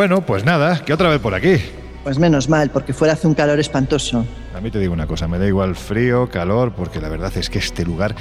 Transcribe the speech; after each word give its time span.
Bueno, 0.00 0.22
pues 0.22 0.46
nada, 0.46 0.82
que 0.82 0.94
otra 0.94 1.10
vez 1.10 1.20
por 1.20 1.34
aquí. 1.34 1.56
Pues 2.04 2.18
menos 2.18 2.48
mal, 2.48 2.70
porque 2.70 2.94
fuera 2.94 3.12
hace 3.12 3.26
un 3.26 3.34
calor 3.34 3.60
espantoso. 3.60 4.24
A 4.56 4.60
mí 4.62 4.70
te 4.70 4.78
digo 4.78 4.94
una 4.94 5.06
cosa, 5.06 5.28
me 5.28 5.38
da 5.38 5.46
igual 5.46 5.76
frío, 5.76 6.26
calor, 6.30 6.72
porque 6.72 7.02
la 7.02 7.10
verdad 7.10 7.30
es 7.36 7.50
que 7.50 7.58
este 7.58 7.84
lugar, 7.84 8.14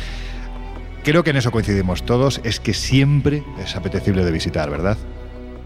creo 1.05 1.23
que 1.23 1.29
en 1.29 1.37
eso 1.37 1.51
coincidimos 1.51 2.03
todos, 2.03 2.41
es 2.43 2.59
que 2.59 2.73
siempre 2.73 3.45
es 3.63 3.77
apetecible 3.77 4.25
de 4.25 4.31
visitar, 4.33 4.69
¿verdad? 4.69 4.97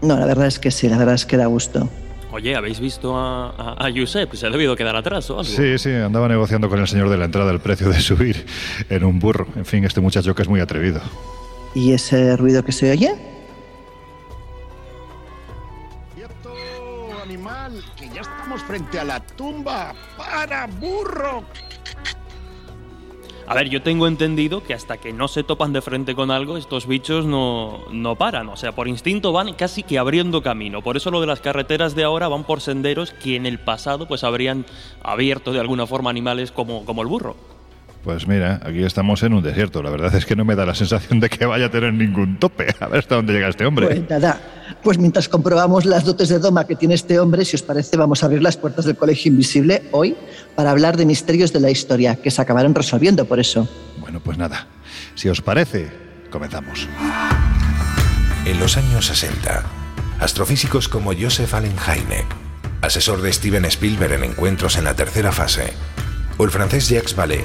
No, 0.02 0.16
la 0.16 0.24
verdad 0.24 0.46
es 0.46 0.60
que 0.60 0.70
sí, 0.70 0.88
la 0.88 0.98
verdad 0.98 1.16
es 1.16 1.26
que 1.26 1.36
da 1.36 1.46
gusto. 1.46 1.88
Oye, 2.30 2.54
¿habéis 2.54 2.78
visto 2.78 3.16
a, 3.18 3.50
a, 3.50 3.84
a 3.84 3.90
Josep? 3.92 4.32
¿Se 4.34 4.46
ha 4.46 4.50
debido 4.50 4.76
quedar 4.76 4.94
atrás 4.94 5.28
o 5.30 5.40
algo? 5.40 5.50
Sí, 5.50 5.78
sí, 5.78 5.90
andaba 5.90 6.28
negociando 6.28 6.68
con 6.68 6.78
el 6.78 6.86
señor 6.86 7.08
de 7.10 7.16
la 7.16 7.24
entrada 7.24 7.50
el 7.50 7.58
precio 7.58 7.88
de 7.88 7.98
subir 8.00 8.46
en 8.88 9.02
un 9.02 9.18
burro. 9.18 9.48
En 9.56 9.64
fin, 9.64 9.84
este 9.84 10.00
muchacho 10.00 10.32
que 10.32 10.42
es 10.42 10.48
muy 10.48 10.60
atrevido. 10.60 11.00
¿Y 11.74 11.90
ese 11.92 12.36
ruido 12.36 12.64
que 12.64 12.70
se 12.70 12.92
oye? 12.92 13.33
Frente 18.66 18.98
a 18.98 19.04
la 19.04 19.20
tumba! 19.20 19.94
¡Para, 20.16 20.66
burro! 20.66 21.44
A 23.46 23.54
ver, 23.54 23.68
yo 23.68 23.82
tengo 23.82 24.06
entendido 24.06 24.62
que 24.62 24.72
hasta 24.72 24.96
que 24.96 25.12
no 25.12 25.28
se 25.28 25.42
topan 25.42 25.74
de 25.74 25.82
frente 25.82 26.14
con 26.14 26.30
algo, 26.30 26.56
estos 26.56 26.86
bichos 26.86 27.26
no, 27.26 27.80
no 27.90 28.16
paran. 28.16 28.48
O 28.48 28.56
sea, 28.56 28.72
por 28.72 28.88
instinto 28.88 29.32
van 29.32 29.52
casi 29.52 29.82
que 29.82 29.98
abriendo 29.98 30.42
camino. 30.42 30.80
Por 30.80 30.96
eso 30.96 31.10
lo 31.10 31.20
de 31.20 31.26
las 31.26 31.40
carreteras 31.40 31.94
de 31.94 32.04
ahora 32.04 32.28
van 32.28 32.44
por 32.44 32.62
senderos 32.62 33.12
que 33.12 33.36
en 33.36 33.44
el 33.44 33.58
pasado 33.58 34.08
pues 34.08 34.24
habrían 34.24 34.64
abierto 35.02 35.52
de 35.52 35.60
alguna 35.60 35.86
forma 35.86 36.08
animales 36.08 36.52
como, 36.52 36.86
como 36.86 37.02
el 37.02 37.08
burro. 37.08 37.36
Pues 38.04 38.28
mira, 38.28 38.60
aquí 38.62 38.84
estamos 38.84 39.22
en 39.22 39.32
un 39.32 39.42
desierto. 39.42 39.82
La 39.82 39.88
verdad 39.88 40.14
es 40.14 40.26
que 40.26 40.36
no 40.36 40.44
me 40.44 40.54
da 40.54 40.66
la 40.66 40.74
sensación 40.74 41.20
de 41.20 41.30
que 41.30 41.46
vaya 41.46 41.66
a 41.66 41.70
tener 41.70 41.94
ningún 41.94 42.38
tope. 42.38 42.66
A 42.78 42.86
ver 42.86 42.98
hasta 42.98 43.14
dónde 43.14 43.32
llega 43.32 43.48
este 43.48 43.64
hombre. 43.64 43.86
Pues 43.86 44.10
nada, 44.10 44.38
pues 44.82 44.98
mientras 44.98 45.26
comprobamos 45.26 45.86
las 45.86 46.04
dotes 46.04 46.28
de 46.28 46.38
doma 46.38 46.66
que 46.66 46.76
tiene 46.76 46.94
este 46.94 47.18
hombre, 47.18 47.46
si 47.46 47.56
os 47.56 47.62
parece, 47.62 47.96
vamos 47.96 48.22
a 48.22 48.26
abrir 48.26 48.42
las 48.42 48.58
puertas 48.58 48.84
del 48.84 48.96
Colegio 48.96 49.30
Invisible 49.30 49.84
hoy 49.90 50.16
para 50.54 50.70
hablar 50.70 50.98
de 50.98 51.06
misterios 51.06 51.50
de 51.54 51.60
la 51.60 51.70
historia 51.70 52.16
que 52.16 52.30
se 52.30 52.42
acabaron 52.42 52.74
resolviendo 52.74 53.24
por 53.24 53.40
eso. 53.40 53.66
Bueno, 54.00 54.20
pues 54.20 54.36
nada. 54.36 54.66
Si 55.14 55.30
os 55.30 55.40
parece, 55.40 55.90
comenzamos. 56.28 56.86
En 58.44 58.60
los 58.60 58.76
años 58.76 59.06
60, 59.06 59.62
astrofísicos 60.20 60.90
como 60.90 61.12
Joseph 61.18 61.54
Allen 61.54 61.76
Hynek, 61.78 62.26
asesor 62.82 63.22
de 63.22 63.32
Steven 63.32 63.64
Spielberg 63.64 64.12
en 64.12 64.24
encuentros 64.24 64.76
en 64.76 64.84
la 64.84 64.94
tercera 64.94 65.32
fase, 65.32 65.72
o 66.36 66.44
el 66.44 66.50
francés 66.50 66.90
Jacques 66.90 67.16
Vallée, 67.16 67.44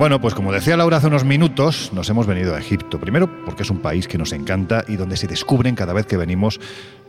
Bueno, 0.00 0.18
pues 0.18 0.32
como 0.32 0.50
decía 0.50 0.78
Laura 0.78 0.96
hace 0.96 1.08
unos 1.08 1.24
minutos, 1.24 1.90
nos 1.92 2.08
hemos 2.08 2.26
venido 2.26 2.54
a 2.54 2.58
Egipto. 2.58 2.98
Primero, 2.98 3.44
porque 3.44 3.64
es 3.64 3.70
un 3.70 3.80
país 3.80 4.08
que 4.08 4.16
nos 4.16 4.32
encanta 4.32 4.82
y 4.88 4.96
donde 4.96 5.18
se 5.18 5.26
descubren 5.26 5.74
cada 5.74 5.92
vez 5.92 6.06
que 6.06 6.16
venimos 6.16 6.58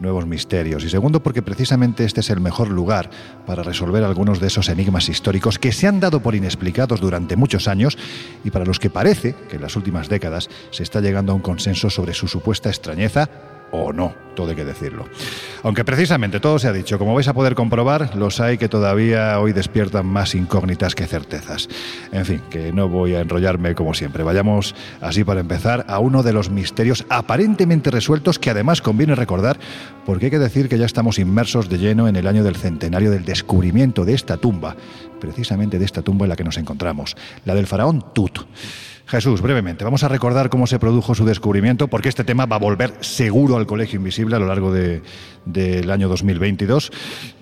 nuevos 0.02 0.28
misterios. 0.28 0.84
Y 0.84 0.90
segundo, 0.90 1.24
porque 1.24 1.42
precisamente 1.42 2.04
este 2.04 2.20
es 2.20 2.30
el 2.30 2.42
mejor 2.42 2.70
lugar 2.70 3.10
para 3.46 3.64
resolver 3.64 4.04
algunos 4.04 4.42
de 4.42 4.48
esos 4.48 4.68
enigmas 4.68 5.08
históricos 5.08 5.58
que 5.58 5.72
se 5.72 5.88
han 5.88 6.02
dado 6.02 6.20
por 6.20 6.36
inexplicados 6.36 7.00
durante 7.00 7.38
muchos 7.38 7.70
años 7.70 7.98
y 8.44 8.52
para 8.52 8.66
los 8.66 8.78
que 8.78 8.90
parece 8.90 9.36
que 9.50 9.56
en 9.56 9.62
las 9.62 9.78
últimas 9.78 10.10
décadas 10.10 10.50
se 10.72 10.84
está 10.84 11.00
llegando 11.00 11.32
a 11.32 11.36
un 11.36 11.42
consenso 11.42 11.90
sobre 11.90 12.14
su 12.14 12.28
supuesta 12.28 12.68
extrañeza 12.68 13.30
o 13.72 13.94
no, 13.94 14.14
todo 14.36 14.50
hay 14.50 14.56
que 14.56 14.66
decirlo. 14.66 15.06
Aunque 15.64 15.86
precisamente 15.86 16.40
todo 16.40 16.60
se 16.60 16.68
ha 16.68 16.74
dicho, 16.74 16.98
como 16.98 17.14
vais 17.14 17.28
a 17.28 17.34
poder 17.34 17.56
comprobar, 17.56 18.16
los 18.16 18.40
hay 18.40 18.58
que 18.58 18.70
todavía 18.70 19.40
hoy 19.40 19.54
despiertan 19.54 20.06
más 20.06 20.36
incógnitas 20.36 20.96
que 20.96 21.08
certezas. 21.08 21.68
En 22.12 22.26
fin, 22.26 22.42
que 22.50 22.72
no 22.72 22.90
voy 22.90 23.16
a 23.16 23.22
enrollarme 23.22 23.76
como 23.76 23.94
siempre. 23.94 24.24
Vayamos 24.24 24.76
así 25.00 25.24
para 25.24 25.40
empezar 25.40 25.86
a 25.88 26.00
uno 26.00 26.24
de 26.24 26.34
los 26.34 26.50
misterios 26.50 27.06
aparentemente 27.10 27.92
resueltos 27.92 28.40
que 28.40 28.50
además 28.50 28.82
conviene 28.82 29.16
recordar, 29.16 29.60
porque 30.06 30.26
hay 30.26 30.32
que 30.32 30.40
decir 30.40 30.70
que 30.70 30.78
ya 30.78 30.86
estamos 30.86 31.20
inmersos 31.20 31.70
de 31.70 31.78
lleno 31.78 32.08
en 32.08 32.16
el 32.16 32.28
año 32.28 32.44
del 32.44 32.56
centenario 32.56 33.12
del 33.12 33.26
descubrimiento 33.26 34.06
de 34.06 34.14
esta 34.14 34.38
tumba, 34.38 34.76
precisamente 35.20 35.80
de 35.80 35.86
esta 35.86 36.02
tumba 36.02 36.26
en 36.26 36.30
la 36.30 36.36
que 36.36 36.44
nos 36.44 36.58
encontramos, 36.58 37.16
la 37.46 37.56
del 37.56 37.68
faraón 37.68 38.04
Tut. 38.14 38.40
Jesús, 39.08 39.42
brevemente, 39.42 39.84
vamos 39.84 40.04
a 40.04 40.08
recordar 40.08 40.50
cómo 40.50 40.68
se 40.68 40.80
produjo 40.80 41.14
su 41.16 41.26
descubrimiento, 41.26 41.88
porque 41.90 42.08
este 42.10 42.24
tema 42.24 42.46
va 42.46 42.56
a 42.56 42.60
volver 42.60 42.94
seguro 43.02 43.58
al 43.58 43.66
Colegio 43.66 43.98
Invisible 43.98 44.36
a 44.36 44.40
lo 44.40 44.48
largo 44.48 44.72
de- 44.72 45.02
del 45.46 45.90
año 45.92 46.08
2022. 46.08 46.92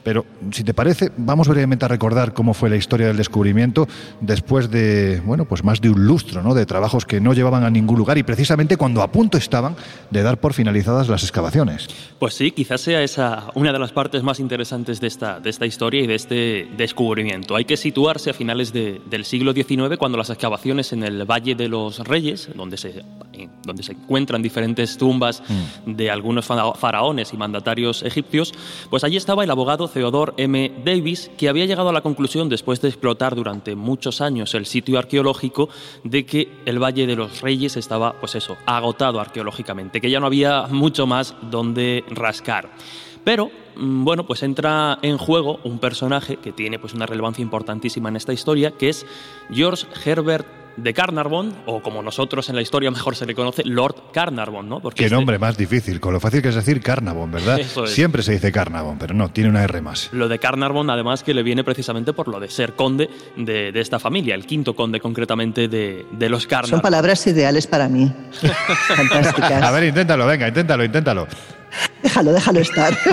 Pero, 0.04 0.26
si 0.52 0.64
te 0.64 0.74
parece, 0.74 1.12
vamos 1.18 1.48
brevemente 1.50 1.84
a 1.86 1.88
recordar 1.90 2.34
cómo 2.34 2.54
fue 2.54 2.70
la 2.70 2.78
historia 2.78 3.08
del 3.08 3.18
descubrimiento 3.18 3.88
después 4.22 4.72
de, 4.72 5.22
bueno, 5.26 5.44
pues 5.46 5.64
más 5.66 5.82
de 5.82 5.90
un 5.90 6.06
lustro, 6.08 6.42
¿no? 6.42 6.54
De 6.56 6.66
trabajos 6.66 7.06
que 7.06 7.20
no 7.20 7.34
llevaban 7.34 7.64
a 7.66 7.70
ningún 7.70 7.98
lugar 7.98 8.18
y 8.18 8.24
precisamente 8.24 8.78
cuando 8.78 9.02
a 9.04 9.12
punto 9.12 9.38
estaban 9.38 9.76
de 10.10 10.24
dar 10.24 10.40
por 10.40 10.54
finalizadas 10.54 11.10
las 11.10 11.22
excavaciones. 11.24 11.88
Pues 12.18 12.34
sí, 12.34 12.52
quizás 12.52 12.80
sea 12.82 13.04
esa 13.04 13.48
una 13.54 13.74
de 13.74 13.80
las 13.80 13.92
partes 13.92 14.24
más 14.24 14.40
interesantes 14.40 15.02
de 15.02 15.08
esta, 15.08 15.40
de 15.42 15.50
esta 15.50 15.66
historia 15.66 16.02
y 16.02 16.08
de 16.08 16.16
este 16.16 16.68
descubrimiento. 16.78 17.56
Hay 17.58 17.66
que 17.66 17.76
situarse 17.78 18.30
a 18.30 18.34
finales 18.34 18.72
de- 18.72 19.02
del 19.10 19.26
siglo 19.26 19.52
XIX, 19.54 19.98
cuando 19.98 20.18
las 20.18 20.30
excavaciones 20.30 20.94
en 20.94 21.04
el 21.04 21.26
Valle 21.30 21.56
de 21.60 21.68
los 21.70 22.00
Reyes, 22.00 22.50
donde 22.56 22.78
se, 22.78 23.04
eh, 23.34 23.48
donde 23.64 23.84
se 23.84 23.92
encuentran 23.92 24.42
diferentes 24.42 24.98
tumbas 24.98 25.44
de 25.86 26.10
algunos 26.10 26.46
fara- 26.46 26.74
faraones 26.74 27.34
y 27.34 27.38
mandatarios 27.38 28.02
egipcios, 28.02 28.54
pues 28.90 29.04
allí 29.04 29.18
estaba 29.18 29.44
el 29.44 29.52
abogado 29.52 29.88
Theodore 29.88 30.34
M. 30.38 30.72
Davis, 30.84 31.30
que 31.38 31.50
había 31.50 31.66
llegado 31.66 31.90
a 31.90 31.94
la 31.94 32.02
conclusión, 32.02 32.50
después 32.50 32.82
de 32.82 32.88
explotar 32.88 33.36
durante 33.36 33.76
muchos 33.76 34.22
años 34.22 34.56
el 34.56 34.66
sitio 34.66 34.98
arqueológico, 34.98 35.70
de 36.04 36.26
que 36.26 36.50
el 36.66 36.80
Valle 36.82 37.06
de 37.06 37.16
los 37.16 37.42
Reyes 37.42 37.76
estaba, 37.78 38.14
pues 38.20 38.36
eso, 38.36 38.58
agotado 38.66 39.20
arqueológicamente, 39.20 40.00
que 40.02 40.10
ya 40.10 40.20
no 40.20 40.26
había 40.26 40.68
mucho 40.72 41.06
más 41.06 41.36
donde 41.52 42.04
rascar. 42.10 42.70
Pero, 43.26 43.52
mm, 43.76 44.06
bueno, 44.06 44.26
pues 44.26 44.44
entra 44.44 44.98
en 45.02 45.18
juego 45.18 45.60
un 45.66 45.78
personaje 45.80 46.38
que 46.38 46.54
tiene 46.54 46.80
pues 46.80 46.94
una 46.94 47.06
relevancia 47.06 47.42
importantísima 47.42 48.08
en 48.08 48.16
esta 48.16 48.32
historia, 48.32 48.72
que 48.72 48.88
es 48.90 49.06
George 49.52 49.86
Herbert 50.06 50.48
de 50.82 50.94
Carnarvon, 50.94 51.54
o 51.66 51.82
como 51.82 52.02
nosotros 52.02 52.50
en 52.50 52.56
la 52.56 52.62
historia 52.62 52.92
mejor 52.92 53.16
se 53.16 53.26
le 53.26 53.36
conoce, 53.36 53.64
Lord 53.66 54.12
Carnarvon, 54.14 54.68
¿no? 54.70 54.80
Porque 54.80 55.00
Qué 55.00 55.06
este- 55.06 55.16
nombre 55.16 55.38
más 55.40 55.58
difícil, 55.58 56.00
con 56.00 56.14
lo 56.14 56.20
fácil 56.20 56.42
que 56.42 56.50
es 56.50 56.56
decir 56.56 56.82
Carnavon, 56.82 57.32
¿verdad? 57.32 57.60
Eso 57.70 57.84
es. 57.84 57.92
Siempre 57.92 58.24
se 58.24 58.34
dice 58.34 58.52
Carnavon, 58.52 58.98
pero 58.98 59.14
no, 59.14 59.30
tiene 59.30 59.50
una 59.50 59.64
R 59.64 59.82
más. 59.82 60.10
Lo 60.12 60.28
de 60.28 60.40
Carnarvon, 60.40 60.90
además, 60.90 61.24
que 61.24 61.34
le 61.34 61.44
viene 61.44 61.64
precisamente 61.64 62.14
por 62.14 62.28
lo 62.28 62.40
de 62.40 62.50
ser 62.50 62.74
conde 62.74 63.10
de, 63.36 63.72
de 63.72 63.82
esta 63.82 64.00
familia, 64.00 64.36
el 64.36 64.46
quinto 64.46 64.76
conde 64.76 65.00
concretamente 65.00 65.68
de, 65.68 66.06
de 66.12 66.30
los 66.30 66.44
Son 66.44 66.50
Carnarvon. 66.50 66.82
palabras 66.82 67.26
ideales 67.28 67.68
para 67.68 67.88
mí. 67.88 68.12
Fantásticas. 68.88 69.64
A 69.64 69.72
ver, 69.72 69.84
inténtalo, 69.86 70.26
venga, 70.26 70.48
inténtalo, 70.48 70.84
inténtalo. 70.84 71.28
Déjalo, 72.02 72.32
déjalo 72.32 72.60
estar. 72.62 72.98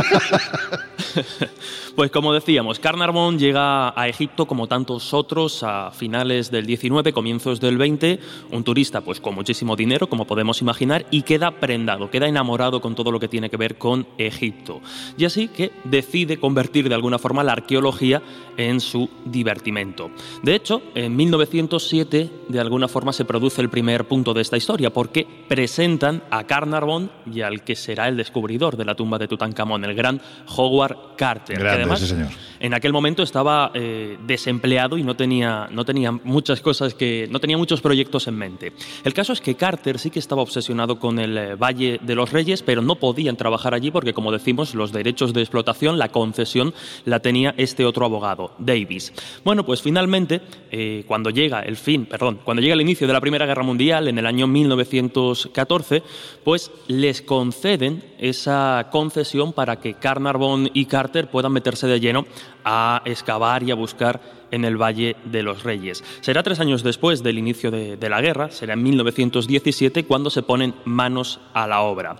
Pues 1.96 2.10
como 2.10 2.34
decíamos, 2.34 2.78
Carnarvon 2.78 3.38
llega 3.38 3.98
a 3.98 4.06
Egipto 4.06 4.46
como 4.46 4.68
tantos 4.68 5.14
otros 5.14 5.62
a 5.62 5.90
finales 5.92 6.50
del 6.50 6.66
19, 6.66 7.14
comienzos 7.14 7.58
del 7.58 7.78
20, 7.78 8.20
un 8.50 8.64
turista 8.64 9.00
pues 9.00 9.18
con 9.18 9.34
muchísimo 9.34 9.76
dinero, 9.76 10.06
como 10.06 10.26
podemos 10.26 10.60
imaginar, 10.60 11.06
y 11.10 11.22
queda 11.22 11.52
prendado, 11.52 12.10
queda 12.10 12.28
enamorado 12.28 12.82
con 12.82 12.94
todo 12.94 13.10
lo 13.10 13.18
que 13.18 13.28
tiene 13.28 13.48
que 13.48 13.56
ver 13.56 13.78
con 13.78 14.06
Egipto. 14.18 14.82
Y 15.16 15.24
así 15.24 15.48
que 15.48 15.72
decide 15.84 16.36
convertir 16.36 16.90
de 16.90 16.94
alguna 16.94 17.18
forma 17.18 17.42
la 17.42 17.52
arqueología 17.52 18.20
en 18.58 18.80
su 18.80 19.08
divertimento. 19.24 20.10
De 20.42 20.54
hecho, 20.54 20.82
en 20.94 21.16
1907 21.16 22.30
de 22.48 22.60
alguna 22.60 22.88
forma 22.88 23.14
se 23.14 23.24
produce 23.24 23.62
el 23.62 23.70
primer 23.70 24.06
punto 24.06 24.34
de 24.34 24.42
esta 24.42 24.58
historia, 24.58 24.92
porque 24.92 25.26
presentan 25.48 26.22
a 26.30 26.44
Carnarvon 26.44 27.10
y 27.32 27.40
al 27.40 27.64
que 27.64 27.74
será 27.74 28.06
el 28.06 28.18
descubridor 28.18 28.76
de 28.76 28.84
la 28.84 28.94
tumba 28.94 29.16
de 29.16 29.28
Tutankamón, 29.28 29.82
el 29.86 29.94
gran 29.94 30.20
Howard 30.54 31.16
Carter. 31.16 31.85
Además, 31.86 32.02
ese 32.02 32.14
señor. 32.14 32.30
en 32.60 32.74
aquel 32.74 32.92
momento 32.92 33.22
estaba 33.22 33.70
eh, 33.74 34.18
desempleado 34.26 34.98
y 34.98 35.02
no 35.02 35.16
tenía, 35.16 35.68
no 35.70 35.84
tenía 35.84 36.12
muchas 36.12 36.60
cosas 36.60 36.94
que. 36.94 37.28
no 37.30 37.40
tenía 37.40 37.56
muchos 37.56 37.80
proyectos 37.80 38.26
en 38.28 38.36
mente. 38.36 38.72
El 39.04 39.14
caso 39.14 39.32
es 39.32 39.40
que 39.40 39.54
Carter 39.54 39.98
sí 39.98 40.10
que 40.10 40.18
estaba 40.18 40.42
obsesionado 40.42 40.98
con 40.98 41.18
el 41.18 41.36
eh, 41.36 41.54
Valle 41.54 41.98
de 42.02 42.14
los 42.14 42.32
Reyes, 42.32 42.62
pero 42.62 42.82
no 42.82 42.96
podían 42.96 43.36
trabajar 43.36 43.74
allí 43.74 43.90
porque, 43.90 44.12
como 44.12 44.32
decimos, 44.32 44.74
los 44.74 44.92
derechos 44.92 45.32
de 45.32 45.40
explotación, 45.40 45.98
la 45.98 46.08
concesión, 46.08 46.74
la 47.04 47.20
tenía 47.20 47.54
este 47.56 47.84
otro 47.84 48.04
abogado, 48.04 48.52
Davis. 48.58 49.12
Bueno, 49.44 49.64
pues 49.64 49.82
finalmente, 49.82 50.40
eh, 50.70 51.04
cuando 51.06 51.30
llega 51.30 51.60
el 51.60 51.76
fin, 51.76 52.06
perdón, 52.06 52.40
cuando 52.44 52.62
llega 52.62 52.74
el 52.74 52.80
inicio 52.80 53.06
de 53.06 53.12
la 53.12 53.20
Primera 53.20 53.46
Guerra 53.46 53.62
Mundial, 53.62 54.08
en 54.08 54.18
el 54.18 54.26
año 54.26 54.46
1914, 54.46 56.02
pues 56.44 56.70
les 56.88 57.22
conceden 57.22 58.02
esa 58.18 58.88
concesión 58.90 59.52
para 59.52 59.76
que 59.76 59.94
Carnarvon 59.94 60.70
y 60.72 60.86
Carter 60.86 61.28
puedan 61.28 61.52
meterse 61.52 61.75
de 61.82 62.00
lleno 62.00 62.24
a 62.64 63.02
excavar 63.04 63.62
y 63.62 63.70
a 63.70 63.74
buscar 63.74 64.20
en 64.50 64.64
el 64.64 64.80
Valle 64.80 65.16
de 65.24 65.42
los 65.42 65.62
Reyes. 65.62 66.02
Será 66.20 66.42
tres 66.42 66.60
años 66.60 66.82
después 66.82 67.22
del 67.22 67.38
inicio 67.38 67.70
de, 67.70 67.96
de 67.96 68.08
la 68.08 68.20
guerra, 68.20 68.50
será 68.50 68.74
en 68.74 68.82
1917 68.82 70.04
cuando 70.04 70.30
se 70.30 70.42
ponen 70.42 70.74
manos 70.84 71.40
a 71.52 71.66
la 71.66 71.82
obra. 71.82 72.16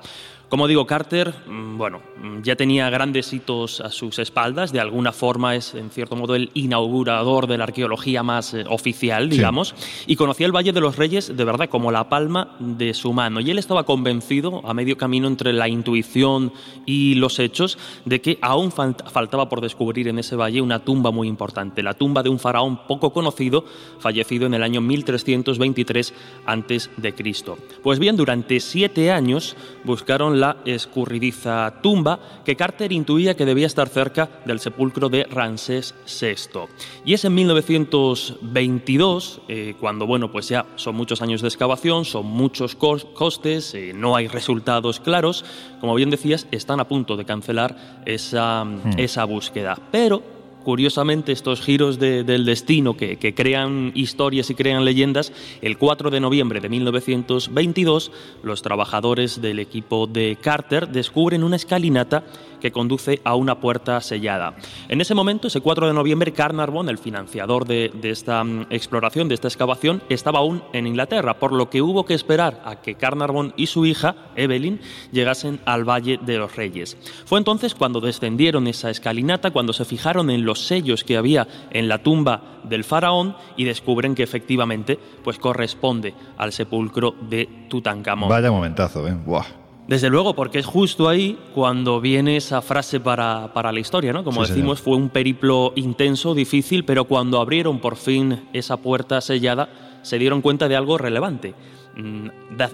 Como 0.48 0.68
digo, 0.68 0.86
Carter, 0.86 1.34
mm, 1.48 1.76
bueno, 1.76 2.00
mm, 2.22 2.42
ya 2.42 2.54
tenía 2.54 2.88
grandes 2.88 3.32
hitos 3.32 3.80
a 3.80 3.90
sus 3.90 4.20
espaldas, 4.20 4.70
de 4.72 4.78
alguna 4.78 5.10
forma 5.10 5.56
es 5.56 5.74
en 5.74 5.90
cierto 5.90 6.14
modo 6.14 6.36
el 6.36 6.50
inaugurador 6.54 7.48
de 7.48 7.58
la 7.58 7.64
arqueología 7.64 8.22
más 8.22 8.54
eh, 8.54 8.64
oficial, 8.68 9.28
digamos, 9.28 9.74
y 10.06 10.14
conocía 10.14 10.46
el 10.46 10.54
Valle 10.54 10.72
de 10.72 10.80
los 10.80 10.94
Reyes 10.96 11.36
de 11.36 11.44
verdad 11.44 11.68
como 11.68 11.90
la 11.90 12.08
palma 12.08 12.54
de 12.60 12.94
su 12.94 13.12
mano. 13.12 13.40
Y 13.40 13.50
él 13.50 13.58
estaba 13.58 13.82
convencido, 13.82 14.62
a 14.64 14.72
medio 14.72 14.96
camino 14.96 15.26
entre 15.26 15.52
la 15.52 15.68
intuición 15.68 16.52
y 16.86 17.16
los 17.16 17.40
hechos, 17.40 17.76
de 18.04 18.20
que 18.20 18.38
aún 18.40 18.70
falt- 18.70 19.04
faltaba 19.10 19.48
por 19.48 19.60
descubrir 19.60 20.06
en 20.06 20.20
ese 20.20 20.36
valle 20.36 20.60
una 20.60 20.78
tumba 20.78 21.10
muy 21.10 21.26
importante, 21.26 21.82
la 21.82 21.94
tumba 21.94 22.22
de 22.22 22.28
un 22.28 22.38
faraón 22.38 22.86
poco 22.86 23.12
conocido, 23.12 23.64
fallecido 23.98 24.46
en 24.46 24.54
el 24.54 24.62
año 24.62 24.80
1323 24.80 26.14
antes 26.46 26.88
de 26.96 27.12
Cristo. 27.16 27.58
Pues 27.82 27.98
bien, 27.98 28.16
durante 28.16 28.60
siete 28.60 29.10
años 29.10 29.56
buscaron 29.82 30.35
la 30.40 30.56
escurridiza 30.64 31.74
tumba 31.82 32.18
que 32.44 32.56
Carter 32.56 32.92
intuía 32.92 33.36
que 33.36 33.44
debía 33.44 33.66
estar 33.66 33.88
cerca 33.88 34.28
del 34.44 34.60
sepulcro 34.60 35.08
de 35.08 35.24
Ramsés 35.24 35.94
VI. 36.20 36.60
Y 37.04 37.14
es 37.14 37.24
en 37.24 37.34
1922 37.34 39.40
eh, 39.48 39.74
cuando, 39.80 40.06
bueno, 40.06 40.30
pues 40.30 40.48
ya 40.48 40.66
son 40.76 40.94
muchos 40.96 41.22
años 41.22 41.42
de 41.42 41.48
excavación, 41.48 42.04
son 42.04 42.26
muchos 42.26 42.78
cos- 42.78 43.06
costes, 43.14 43.74
eh, 43.74 43.92
no 43.94 44.16
hay 44.16 44.28
resultados 44.28 45.00
claros. 45.00 45.44
Como 45.80 45.94
bien 45.94 46.10
decías, 46.10 46.46
están 46.50 46.80
a 46.80 46.88
punto 46.88 47.16
de 47.16 47.24
cancelar 47.24 48.02
esa, 48.06 48.64
esa 48.96 49.24
búsqueda. 49.24 49.78
Pero 49.90 50.22
Curiosamente, 50.66 51.30
estos 51.30 51.60
giros 51.60 52.00
de- 52.00 52.24
del 52.24 52.44
destino 52.44 52.96
que, 52.96 53.18
que 53.18 53.36
crean 53.36 53.92
historias 53.94 54.50
y 54.50 54.56
crean 54.56 54.84
leyendas, 54.84 55.32
el 55.62 55.78
4 55.78 56.10
de 56.10 56.18
noviembre 56.18 56.60
de 56.60 56.68
1922, 56.68 58.10
los 58.42 58.62
trabajadores 58.62 59.40
del 59.40 59.60
equipo 59.60 60.08
de 60.08 60.36
Carter 60.42 60.88
descubren 60.88 61.44
una 61.44 61.54
escalinata 61.54 62.24
que 62.60 62.72
conduce 62.72 63.20
a 63.22 63.36
una 63.36 63.60
puerta 63.60 64.00
sellada. 64.00 64.56
En 64.88 65.00
ese 65.00 65.14
momento, 65.14 65.46
ese 65.46 65.60
4 65.60 65.86
de 65.86 65.92
noviembre, 65.92 66.32
Carnarvon, 66.32 66.88
el 66.88 66.98
financiador 66.98 67.64
de, 67.66 67.92
de 67.94 68.10
esta 68.10 68.42
mm, 68.42 68.66
exploración, 68.70 69.28
de 69.28 69.34
esta 69.34 69.46
excavación, 69.46 70.02
estaba 70.08 70.40
aún 70.40 70.64
en 70.72 70.88
Inglaterra, 70.88 71.38
por 71.38 71.52
lo 71.52 71.70
que 71.70 71.80
hubo 71.82 72.04
que 72.06 72.14
esperar 72.14 72.60
a 72.64 72.80
que 72.82 72.96
Carnarvon 72.96 73.52
y 73.56 73.66
su 73.66 73.86
hija, 73.86 74.16
Evelyn, 74.34 74.80
llegasen 75.12 75.60
al 75.64 75.84
Valle 75.88 76.18
de 76.20 76.38
los 76.38 76.56
Reyes. 76.56 76.96
Fue 77.24 77.38
entonces 77.38 77.74
cuando 77.76 78.00
descendieron 78.00 78.66
esa 78.66 78.90
escalinata, 78.90 79.52
cuando 79.52 79.72
se 79.72 79.84
fijaron 79.84 80.30
en 80.30 80.44
los 80.44 80.55
sellos 80.60 81.04
que 81.04 81.16
había 81.16 81.46
en 81.70 81.88
la 81.88 82.02
tumba 82.02 82.60
del 82.64 82.84
faraón 82.84 83.36
y 83.56 83.64
descubren 83.64 84.14
que 84.14 84.22
efectivamente 84.22 84.98
pues 85.22 85.38
corresponde 85.38 86.14
al 86.36 86.52
sepulcro 86.52 87.14
de 87.28 87.66
Tutankamón. 87.68 88.28
Vaya 88.28 88.50
momentazo, 88.50 89.06
¿eh? 89.06 89.16
Buah. 89.24 89.44
Desde 89.88 90.10
luego, 90.10 90.34
porque 90.34 90.58
es 90.58 90.66
justo 90.66 91.08
ahí 91.08 91.38
cuando 91.54 92.00
viene 92.00 92.36
esa 92.36 92.60
frase 92.60 92.98
para, 92.98 93.52
para 93.52 93.70
la 93.70 93.78
historia, 93.78 94.12
¿no? 94.12 94.24
Como 94.24 94.44
Sí, 94.44 94.52
decimos, 94.52 94.80
fue 94.80 94.96
un 94.96 95.10
periplo 95.10 95.72
intenso, 95.76 96.34
difícil, 96.34 96.84
pero 96.84 97.04
cuando 97.04 97.40
abrieron 97.40 97.78
por 97.78 97.94
fin 97.94 98.48
esa 98.52 98.78
puerta 98.78 99.20
sellada, 99.20 99.68
se 100.02 100.18
dieron 100.18 100.42
cuenta 100.42 100.66
de 100.66 100.74
algo 100.74 100.98
relevante. 100.98 101.54
Mm, 101.96 102.28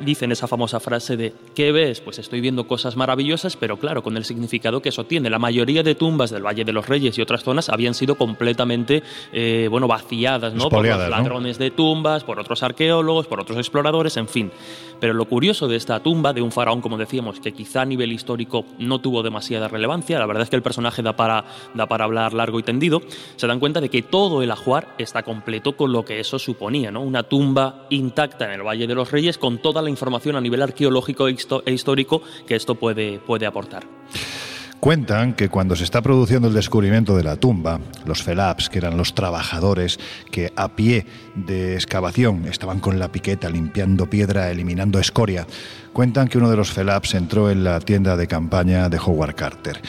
Dicen 0.04 0.30
esa 0.30 0.46
famosa 0.46 0.80
frase 0.80 1.16
de 1.16 1.32
¿qué 1.54 1.72
ves? 1.72 2.00
Pues 2.00 2.18
estoy 2.18 2.40
viendo 2.40 2.66
cosas 2.66 2.96
maravillosas, 2.96 3.56
pero 3.56 3.78
claro, 3.78 4.02
con 4.02 4.16
el 4.16 4.24
significado 4.24 4.82
que 4.82 4.90
eso 4.90 5.04
tiene. 5.04 5.30
La 5.30 5.38
mayoría 5.38 5.82
de 5.82 5.94
tumbas 5.94 6.30
del 6.30 6.44
Valle 6.44 6.64
de 6.64 6.72
los 6.72 6.88
Reyes 6.88 7.18
y 7.18 7.22
otras 7.22 7.42
zonas 7.42 7.68
habían 7.68 7.94
sido 7.94 8.16
completamente 8.16 9.02
eh, 9.32 9.68
bueno, 9.70 9.88
vaciadas, 9.88 10.54
¿no? 10.54 10.68
por 10.68 10.86
los 10.86 11.08
ladrones 11.08 11.58
de 11.58 11.70
tumbas, 11.70 12.24
por 12.24 12.38
otros 12.38 12.62
arqueólogos, 12.62 13.26
por 13.26 13.40
otros 13.40 13.58
exploradores, 13.58 14.16
en 14.16 14.28
fin. 14.28 14.52
Pero 15.00 15.14
lo 15.14 15.24
curioso 15.24 15.68
de 15.68 15.76
esta 15.76 16.00
tumba, 16.00 16.32
de 16.32 16.42
un 16.42 16.52
faraón, 16.52 16.80
como 16.80 16.96
decíamos, 16.96 17.40
que 17.40 17.52
quizá 17.52 17.82
a 17.82 17.86
nivel 17.86 18.12
histórico 18.12 18.64
no 18.78 19.00
tuvo 19.00 19.22
demasiada 19.22 19.68
relevancia, 19.68 20.18
la 20.18 20.26
verdad 20.26 20.44
es 20.44 20.50
que 20.50 20.56
el 20.56 20.62
personaje 20.62 21.02
da 21.02 21.16
para, 21.16 21.44
da 21.74 21.86
para 21.86 22.04
hablar 22.04 22.34
largo 22.34 22.58
y 22.58 22.62
tendido, 22.62 23.02
se 23.36 23.46
dan 23.46 23.58
cuenta 23.58 23.80
de 23.80 23.88
que 23.88 24.02
todo 24.02 24.42
el 24.42 24.50
ajuar 24.50 24.94
está 24.98 25.22
completo 25.22 25.76
con 25.76 25.92
lo 25.92 26.04
que 26.04 26.20
eso 26.20 26.38
suponía, 26.38 26.90
¿no? 26.90 27.00
Una 27.00 27.24
tumba 27.24 27.86
intacta 27.90 28.46
en 28.46 28.52
el 28.52 28.62
Valle 28.62 28.86
de 28.86 28.94
los 28.94 29.11
Reyes 29.12 29.38
con 29.38 29.60
toda 29.62 29.82
la 29.82 29.90
información 29.90 30.34
a 30.34 30.40
nivel 30.40 30.62
arqueológico 30.62 31.28
e 31.28 31.36
e 31.66 31.72
histórico 31.72 32.22
que 32.46 32.56
esto 32.56 32.74
puede, 32.74 33.20
puede 33.20 33.46
aportar. 33.46 33.84
Cuentan 34.82 35.34
que 35.34 35.48
cuando 35.48 35.76
se 35.76 35.84
está 35.84 36.02
produciendo 36.02 36.48
el 36.48 36.54
descubrimiento 36.54 37.16
de 37.16 37.22
la 37.22 37.36
tumba, 37.36 37.78
los 38.04 38.24
felaps, 38.24 38.68
que 38.68 38.78
eran 38.78 38.96
los 38.96 39.14
trabajadores 39.14 40.00
que 40.32 40.52
a 40.56 40.74
pie 40.74 41.06
de 41.36 41.74
excavación 41.74 42.46
estaban 42.46 42.80
con 42.80 42.98
la 42.98 43.12
piqueta 43.12 43.48
limpiando 43.48 44.10
piedra, 44.10 44.50
eliminando 44.50 44.98
escoria, 44.98 45.46
cuentan 45.92 46.26
que 46.26 46.38
uno 46.38 46.50
de 46.50 46.56
los 46.56 46.72
felaps 46.72 47.14
entró 47.14 47.48
en 47.48 47.62
la 47.62 47.78
tienda 47.78 48.16
de 48.16 48.26
campaña 48.26 48.88
de 48.88 48.98
Howard 48.98 49.36
Carter. 49.36 49.80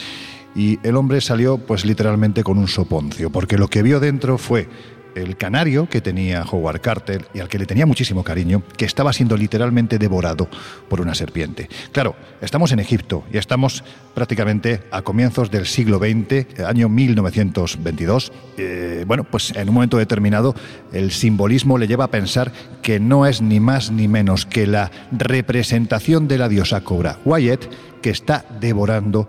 Y 0.54 0.78
el 0.86 0.94
hombre 0.94 1.20
salió 1.20 1.58
pues 1.58 1.84
literalmente 1.84 2.44
con 2.44 2.56
un 2.56 2.68
soponcio, 2.68 3.30
porque 3.30 3.58
lo 3.58 3.66
que 3.66 3.82
vio 3.82 3.98
dentro 3.98 4.38
fue 4.38 4.68
el 5.14 5.36
canario 5.36 5.88
que 5.88 6.00
tenía 6.00 6.42
Howard 6.42 6.80
Carter 6.80 7.26
y 7.34 7.40
al 7.40 7.48
que 7.48 7.58
le 7.58 7.66
tenía 7.66 7.86
muchísimo 7.86 8.24
cariño, 8.24 8.62
que 8.76 8.84
estaba 8.84 9.12
siendo 9.12 9.36
literalmente 9.36 9.98
devorado 9.98 10.48
por 10.88 11.00
una 11.00 11.14
serpiente. 11.14 11.68
Claro, 11.92 12.16
estamos 12.40 12.72
en 12.72 12.80
Egipto 12.80 13.24
y 13.32 13.38
estamos 13.38 13.84
prácticamente 14.14 14.82
a 14.90 15.02
comienzos 15.02 15.50
del 15.50 15.66
siglo 15.66 15.98
XX, 15.98 16.60
año 16.60 16.88
1922. 16.88 18.32
Eh, 18.56 19.04
bueno, 19.06 19.24
pues 19.24 19.52
en 19.56 19.68
un 19.68 19.74
momento 19.74 19.98
determinado 19.98 20.54
el 20.92 21.10
simbolismo 21.10 21.78
le 21.78 21.88
lleva 21.88 22.04
a 22.04 22.10
pensar 22.10 22.52
que 22.82 23.00
no 23.00 23.26
es 23.26 23.40
ni 23.40 23.60
más 23.60 23.90
ni 23.90 24.08
menos 24.08 24.46
que 24.46 24.66
la 24.66 24.90
representación 25.10 26.28
de 26.28 26.38
la 26.38 26.48
diosa 26.48 26.82
cobra 26.82 27.18
Wyatt 27.24 27.64
que 28.02 28.10
está 28.10 28.44
devorando 28.60 29.28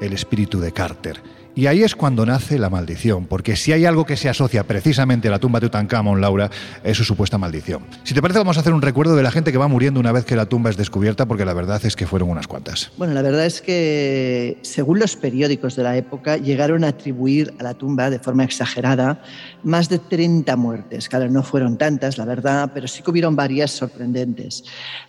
el 0.00 0.12
espíritu 0.12 0.60
de 0.60 0.72
Carter. 0.72 1.35
Y 1.58 1.68
ahí 1.68 1.82
es 1.82 1.96
cuando 1.96 2.26
nace 2.26 2.58
la 2.58 2.68
maldición, 2.68 3.24
porque 3.24 3.56
si 3.56 3.72
hay 3.72 3.86
algo 3.86 4.04
que 4.04 4.18
se 4.18 4.28
asocia 4.28 4.64
precisamente 4.64 5.28
a 5.28 5.30
la 5.30 5.38
tumba 5.38 5.58
de 5.58 5.68
Tutankamón, 5.68 6.20
Laura, 6.20 6.50
es 6.84 6.98
su 6.98 7.02
supuesta 7.02 7.38
maldición. 7.38 7.82
Si 8.04 8.12
te 8.12 8.20
parece, 8.20 8.40
vamos 8.40 8.58
a 8.58 8.60
hacer 8.60 8.74
un 8.74 8.82
recuerdo 8.82 9.16
de 9.16 9.22
la 9.22 9.30
gente 9.30 9.52
que 9.52 9.56
va 9.56 9.66
muriendo 9.66 9.98
una 9.98 10.12
vez 10.12 10.26
que 10.26 10.36
la 10.36 10.44
tumba 10.44 10.68
es 10.68 10.76
descubierta, 10.76 11.24
porque 11.24 11.46
la 11.46 11.54
verdad 11.54 11.80
es 11.86 11.96
que 11.96 12.06
fueron 12.06 12.28
unas 12.28 12.46
cuantas. 12.46 12.92
Bueno, 12.98 13.14
la 13.14 13.22
verdad 13.22 13.46
es 13.46 13.62
que, 13.62 14.58
según 14.60 14.98
los 14.98 15.16
periódicos 15.16 15.76
de 15.76 15.82
la 15.82 15.96
época, 15.96 16.36
llegaron 16.36 16.84
a 16.84 16.88
atribuir 16.88 17.54
a 17.58 17.62
la 17.62 17.72
tumba 17.72 18.10
de 18.10 18.18
forma 18.18 18.44
exagerada 18.44 19.22
más 19.62 19.88
de 19.88 19.98
30 19.98 20.54
muertes. 20.56 21.08
Claro, 21.08 21.30
no 21.30 21.42
fueron 21.42 21.78
tantas, 21.78 22.18
la 22.18 22.26
verdad, 22.26 22.70
pero 22.74 22.86
sí 22.86 23.02
que 23.02 23.10
hubieron 23.10 23.34
varias 23.34 23.70
sorprendentes. 23.70 24.62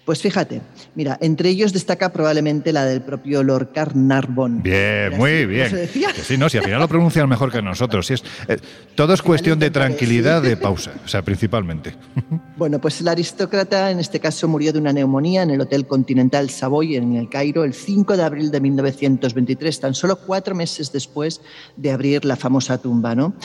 Pues 0.06 0.22
fíjate, 0.22 0.62
mira, 0.96 1.18
entre 1.20 1.50
ellos 1.50 1.74
destaca 1.74 2.14
probablemente 2.14 2.72
la 2.72 2.86
del 2.86 3.02
propio 3.02 3.44
Lord 3.44 3.74
Carnarvon. 3.74 4.64
Bien, 4.64 5.18
muy 5.18 5.32
así, 5.32 5.42
¿cómo 5.42 5.50
bien. 5.50 5.70
se 5.70 5.76
decía? 5.76 6.14
Que 6.14 6.22
sí, 6.22 6.37
No, 6.38 6.50
si 6.50 6.58
al 6.58 6.64
final 6.64 6.80
lo 6.80 6.88
pronuncian 6.88 7.28
mejor 7.28 7.52
que 7.52 7.62
nosotros. 7.62 8.08
Si 8.08 8.14
es, 8.14 8.24
eh, 8.48 8.58
todo 8.96 9.14
es 9.14 9.22
cuestión 9.22 9.60
de 9.60 9.70
tranquilidad, 9.70 10.42
de 10.42 10.58
pausa, 10.58 10.92
o 11.04 11.08
sea, 11.08 11.22
principalmente. 11.22 11.96
Bueno, 12.58 12.80
pues 12.82 13.00
el 13.02 13.08
aristócrata 13.08 13.92
en 13.92 14.00
este 14.00 14.20
caso 14.20 14.48
murió 14.48 14.74
de 14.74 14.80
una 14.80 14.92
neumonía 14.92 15.44
en 15.44 15.52
el 15.52 15.62
Hotel 15.62 15.86
Continental 15.86 16.50
Savoy 16.50 16.96
en 16.96 17.16
el 17.16 17.30
Cairo 17.30 17.64
el 17.64 17.76
5 17.76 18.18
de 18.18 18.24
abril 18.24 18.50
de 18.50 18.60
1923, 18.60 19.80
tan 19.80 19.94
solo 19.94 20.16
cuatro 20.16 20.56
meses 20.56 20.92
después 20.92 21.40
de 21.76 21.92
abrir 21.92 22.26
la 22.26 22.36
famosa 22.36 22.80
tumba. 22.80 23.14
¿no? 23.14 23.36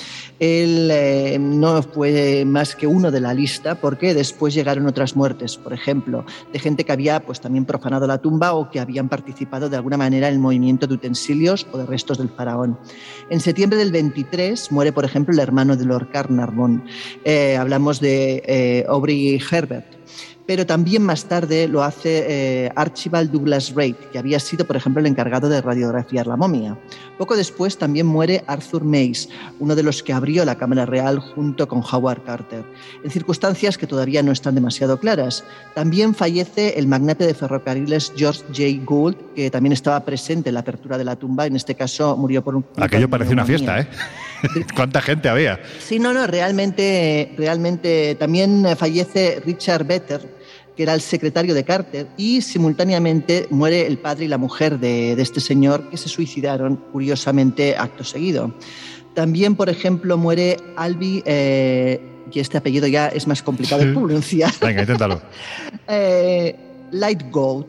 Él 0.41 0.89
eh, 0.91 1.39
no 1.39 1.83
fue 1.83 2.45
más 2.47 2.75
que 2.75 2.87
uno 2.87 3.11
de 3.11 3.21
la 3.21 3.35
lista 3.35 3.75
porque 3.75 4.15
después 4.15 4.55
llegaron 4.55 4.87
otras 4.87 5.15
muertes, 5.15 5.59
por 5.59 5.75
ejemplo, 5.75 6.25
de 6.51 6.59
gente 6.59 6.85
que 6.85 6.93
había 6.93 7.21
pues, 7.21 7.41
también 7.41 7.67
profanado 7.67 8.07
la 8.07 8.19
tumba 8.19 8.55
o 8.55 8.71
que 8.71 8.81
habían 8.81 9.11
participado 9.11 9.69
de 9.69 9.77
alguna 9.77 9.99
manera 9.99 10.29
en 10.29 10.35
el 10.35 10.41
movimiento 10.41 10.87
de 10.87 10.95
utensilios 10.95 11.67
o 11.73 11.79
de 11.79 11.87
restos 11.87 12.19
del 12.19 12.31
faraón. 12.31 12.79
En 13.31 13.41
septiembre 13.41 13.79
del 13.79 13.93
23 13.93 14.73
muere, 14.73 14.93
por 14.93 15.05
ejemplo, 15.05 15.33
el 15.33 15.41
hermano 15.41 15.77
de 15.77 15.85
Lord 15.85 16.11
Carnarvon. 16.11 16.85
Eh, 17.25 17.57
hablamos 17.57 18.01
de 18.01 18.43
eh, 18.47 18.85
Aubrey 18.89 19.41
Herbert 19.51 20.02
pero 20.47 20.67
también 20.67 21.03
más 21.03 21.25
tarde 21.25 21.69
lo 21.69 21.83
hace 21.83 22.25
eh, 22.29 22.73
Archibald 22.75 23.31
Douglas 23.31 23.73
Reid, 23.75 23.95
que 24.13 24.19
había 24.19 24.41
sido, 24.41 24.67
por 24.67 24.77
ejemplo, 24.77 25.01
el 25.01 25.07
encargado 25.07 25.49
de 25.49 25.61
radiografiar 25.61 26.27
la 26.27 26.37
momia. 26.37 26.77
Poco 27.19 27.37
después 27.37 27.79
también 27.79 28.07
muere 28.07 28.43
Arthur 28.47 28.85
Mace, 28.85 29.29
uno 29.61 29.75
de 29.75 29.83
los 29.83 30.03
que 30.03 30.13
abrió 30.13 30.45
la 30.45 30.57
Cámara 30.57 30.87
Real 30.87 31.19
junto 31.19 31.69
con 31.69 31.83
Howard 31.83 32.25
Carter, 32.25 32.65
en 33.05 33.11
circunstancias 33.11 33.79
que 33.79 33.87
todavía 33.87 34.23
no 34.23 34.33
están 34.33 34.55
demasiado 34.55 34.99
claras. 34.99 35.45
También 35.75 36.15
fallece 36.15 36.79
el 36.79 36.87
magnate 36.87 37.27
de 37.27 37.35
ferrocarriles 37.35 38.13
George 38.17 38.43
J. 38.49 38.85
Gould, 38.85 39.17
que 39.35 39.51
también 39.51 39.73
estaba 39.73 40.01
presente 40.05 40.51
en 40.51 40.55
la 40.55 40.61
apertura 40.61 40.99
de 40.99 41.05
la 41.05 41.17
tumba, 41.17 41.47
en 41.47 41.57
este 41.57 41.75
caso 41.75 42.17
murió 42.17 42.43
por 42.43 42.57
un... 42.57 42.65
Aquello 42.77 43.09
parece 43.09 43.33
una 43.33 43.45
fiesta, 43.45 43.81
¿eh? 43.81 43.89
¿Cuánta 44.75 45.01
gente 45.01 45.29
había? 45.29 45.61
Sí, 45.79 45.99
no, 45.99 46.13
no, 46.13 46.27
realmente, 46.27 47.33
realmente 47.37 48.17
también 48.19 48.65
fallece 48.77 49.43
Richard 49.45 49.85
Vetter, 49.85 50.21
que 50.77 50.83
era 50.83 50.95
el 50.95 51.01
secretario 51.01 51.55
de 51.55 51.65
Carter, 51.65 52.07
y 52.17 52.43
simultáneamente 52.43 53.47
muere 53.51 53.87
el 53.87 53.99
padre 53.99 54.25
y 54.25 54.29
la 54.29 54.39
mujer 54.39 54.79
de, 54.79 55.13
este 55.13 55.41
señor 55.41 55.91
que 55.91 55.97
se 55.97 56.09
suicidaron 56.09 56.77
curiosamente 56.93 57.77
acto 57.77 58.05
seguido. 58.05 58.55
También, 59.15 59.57
por 59.57 59.69
ejemplo, 59.69 60.17
muere 60.17 60.57
Albi, 60.77 61.23
eh, 61.27 62.01
y 62.33 62.41
este 62.41 62.57
apellido 62.57 62.87
ya 62.87 63.09
es 63.09 63.27
más 63.27 63.43
complicado 63.43 63.85
de 63.85 63.93
pronunciar. 63.93 64.53
Venga, 64.61 64.81
inténtalo. 64.81 65.21
eh, 65.89 66.57
Lightgoat, 66.93 67.67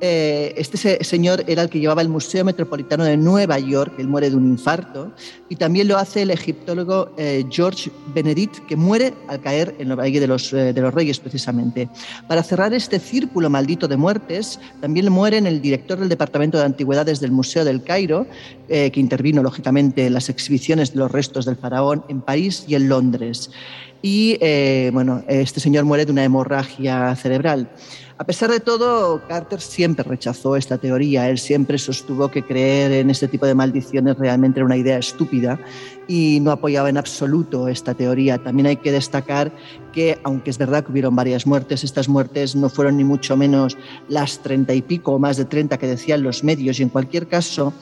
eh, 0.00 0.52
este 0.58 1.02
señor 1.02 1.44
era 1.46 1.62
el 1.62 1.70
que 1.70 1.80
llevaba 1.80 2.02
el 2.02 2.10
Museo 2.10 2.44
Metropolitano 2.44 3.04
de 3.04 3.16
Nueva 3.16 3.58
York, 3.58 3.94
él 3.98 4.08
muere 4.08 4.28
de 4.28 4.36
un 4.36 4.46
infarto, 4.46 5.10
y 5.48 5.56
también 5.56 5.88
lo 5.88 5.96
hace 5.96 6.22
el 6.22 6.30
egiptólogo 6.30 7.10
eh, 7.16 7.44
George 7.50 7.90
Benedict, 8.14 8.58
que 8.66 8.76
muere 8.76 9.14
al 9.28 9.40
caer 9.40 9.74
en 9.78 9.90
el 9.90 9.96
Valle 9.96 10.20
de 10.20 10.26
los, 10.26 10.52
eh, 10.52 10.74
de 10.74 10.80
los 10.82 10.92
Reyes, 10.92 11.18
precisamente. 11.18 11.88
Para 12.28 12.42
cerrar 12.42 12.74
este 12.74 12.98
círculo 12.98 13.48
maldito 13.48 13.88
de 13.88 13.96
muertes, 13.96 14.60
también 14.82 15.10
mueren 15.10 15.46
el 15.46 15.62
director 15.62 15.98
del 15.98 16.10
Departamento 16.10 16.58
de 16.58 16.64
Antigüedades 16.64 17.20
del 17.20 17.32
Museo 17.32 17.64
del 17.64 17.82
Cairo, 17.82 18.26
que 18.68 18.92
intervino, 18.96 19.44
lógicamente, 19.44 20.06
en 20.06 20.14
las 20.14 20.28
exhibiciones 20.28 20.92
de 20.92 20.98
los 20.98 21.12
restos 21.12 21.44
del 21.44 21.54
faraón 21.54 22.04
en 22.08 22.20
París 22.20 22.64
y 22.66 22.74
en 22.74 22.88
Londres. 22.88 23.50
Y, 24.02 24.38
bueno, 24.92 25.22
este 25.26 25.60
señor 25.60 25.84
muere 25.84 26.04
de 26.04 26.12
una 26.12 26.24
hemorragia 26.24 27.14
cerebral. 27.16 27.68
A 28.18 28.24
pesar 28.24 28.50
de 28.50 28.60
todo, 28.60 29.20
Carter 29.28 29.60
siempre 29.60 30.02
rechazó 30.02 30.56
esta 30.56 30.78
teoría. 30.78 31.28
Él 31.28 31.38
siempre 31.38 31.76
sostuvo 31.76 32.30
que 32.30 32.42
creer 32.42 32.92
en 32.92 33.10
este 33.10 33.28
tipo 33.28 33.44
de 33.44 33.54
maldiciones 33.54 34.16
realmente 34.16 34.60
era 34.60 34.64
una 34.64 34.76
idea 34.76 34.96
estúpida 34.96 35.58
y 36.08 36.40
no 36.40 36.50
apoyaba 36.50 36.88
en 36.88 36.96
absoluto 36.96 37.68
esta 37.68 37.94
teoría. 37.94 38.38
También 38.38 38.66
hay 38.66 38.76
que 38.76 38.92
destacar 38.92 39.52
que, 39.92 40.18
aunque 40.24 40.50
es 40.50 40.58
verdad 40.58 40.84
que 40.84 40.92
hubieron 40.92 41.16
varias 41.16 41.46
muertes, 41.46 41.82
estas 41.82 42.08
muertes 42.08 42.54
no 42.54 42.68
fueron 42.68 42.98
ni 42.98 43.04
mucho 43.04 43.36
menos 43.36 43.76
las 44.08 44.40
treinta 44.40 44.74
y 44.74 44.82
pico 44.82 45.12
o 45.12 45.18
más 45.18 45.36
de 45.36 45.46
treinta 45.46 45.78
que 45.78 45.86
decían 45.86 46.22
los 46.22 46.44
medios. 46.44 46.78
Y 46.78 46.82
en 46.82 46.90
cualquier 46.90 47.26
caso, 47.26 47.72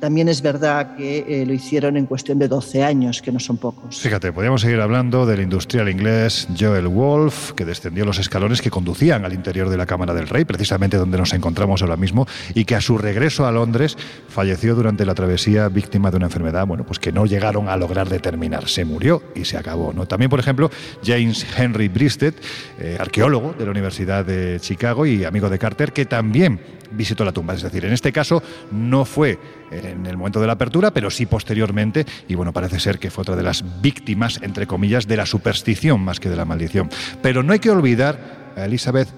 también 0.00 0.28
es 0.28 0.42
verdad 0.42 0.96
que 0.96 1.24
eh, 1.28 1.46
lo 1.46 1.52
hicieron 1.52 1.96
en 1.96 2.06
cuestión 2.06 2.38
de 2.38 2.48
12 2.48 2.82
años, 2.82 3.22
que 3.22 3.30
no 3.30 3.38
son 3.38 3.56
pocos. 3.58 4.00
Fíjate, 4.00 4.32
podríamos 4.32 4.62
seguir 4.62 4.80
hablando 4.80 5.26
del 5.26 5.40
industrial 5.40 5.88
inglés 5.88 6.48
Joel 6.58 6.88
Wolf, 6.88 7.52
que 7.52 7.64
descendió 7.64 8.04
los 8.04 8.18
escalones 8.18 8.62
que 8.62 8.70
conducían 8.70 9.24
al 9.24 9.32
interior 9.32 9.68
de 9.68 9.76
la 9.76 9.86
Cámara 9.86 10.12
del 10.12 10.26
Rey, 10.26 10.44
precisamente 10.44 10.96
donde 10.96 11.18
nos 11.18 11.32
encontramos 11.34 11.82
ahora 11.82 11.96
mismo, 11.96 12.26
y 12.54 12.64
que 12.64 12.74
a 12.74 12.80
su 12.80 12.98
regreso 12.98 13.46
a 13.46 13.52
Londres 13.52 13.96
falleció 14.28 14.74
durante 14.74 15.04
la 15.06 15.14
travesía 15.14 15.68
víctima 15.68 16.10
de 16.10 16.16
una 16.16 16.26
enfermedad, 16.26 16.66
bueno, 16.66 16.84
pues 16.84 16.98
que 16.98 17.12
no 17.12 17.26
llegaron 17.26 17.68
a 17.68 17.69
lograr 17.76 18.08
determinar. 18.08 18.68
Se 18.68 18.84
murió 18.84 19.22
y 19.34 19.44
se 19.44 19.56
acabó. 19.56 19.92
¿no? 19.92 20.06
También, 20.06 20.30
por 20.30 20.40
ejemplo, 20.40 20.70
James 21.04 21.46
Henry 21.56 21.88
Bristed, 21.88 22.34
eh, 22.78 22.96
arqueólogo 22.98 23.54
de 23.58 23.64
la 23.64 23.70
Universidad 23.70 24.24
de 24.24 24.58
Chicago 24.60 25.06
y 25.06 25.24
amigo 25.24 25.48
de 25.48 25.58
Carter, 25.58 25.92
que 25.92 26.04
también 26.04 26.60
visitó 26.90 27.24
la 27.24 27.32
tumba. 27.32 27.54
Es 27.54 27.62
decir, 27.62 27.84
en 27.84 27.92
este 27.92 28.12
caso 28.12 28.42
no 28.70 29.04
fue 29.04 29.38
en 29.70 30.06
el 30.06 30.16
momento 30.16 30.40
de 30.40 30.46
la 30.46 30.54
apertura, 30.54 30.90
pero 30.92 31.10
sí 31.10 31.26
posteriormente, 31.26 32.04
y 32.28 32.34
bueno, 32.34 32.52
parece 32.52 32.80
ser 32.80 32.98
que 32.98 33.10
fue 33.10 33.22
otra 33.22 33.36
de 33.36 33.42
las 33.42 33.64
víctimas, 33.80 34.40
entre 34.42 34.66
comillas, 34.66 35.06
de 35.06 35.16
la 35.16 35.26
superstición 35.26 36.00
más 36.00 36.20
que 36.20 36.28
de 36.28 36.36
la 36.36 36.44
maldición. 36.44 36.90
Pero 37.22 37.42
no 37.42 37.52
hay 37.52 37.58
que 37.60 37.70
olvidar 37.70 38.52
a 38.56 38.64
Elizabeth 38.64 39.08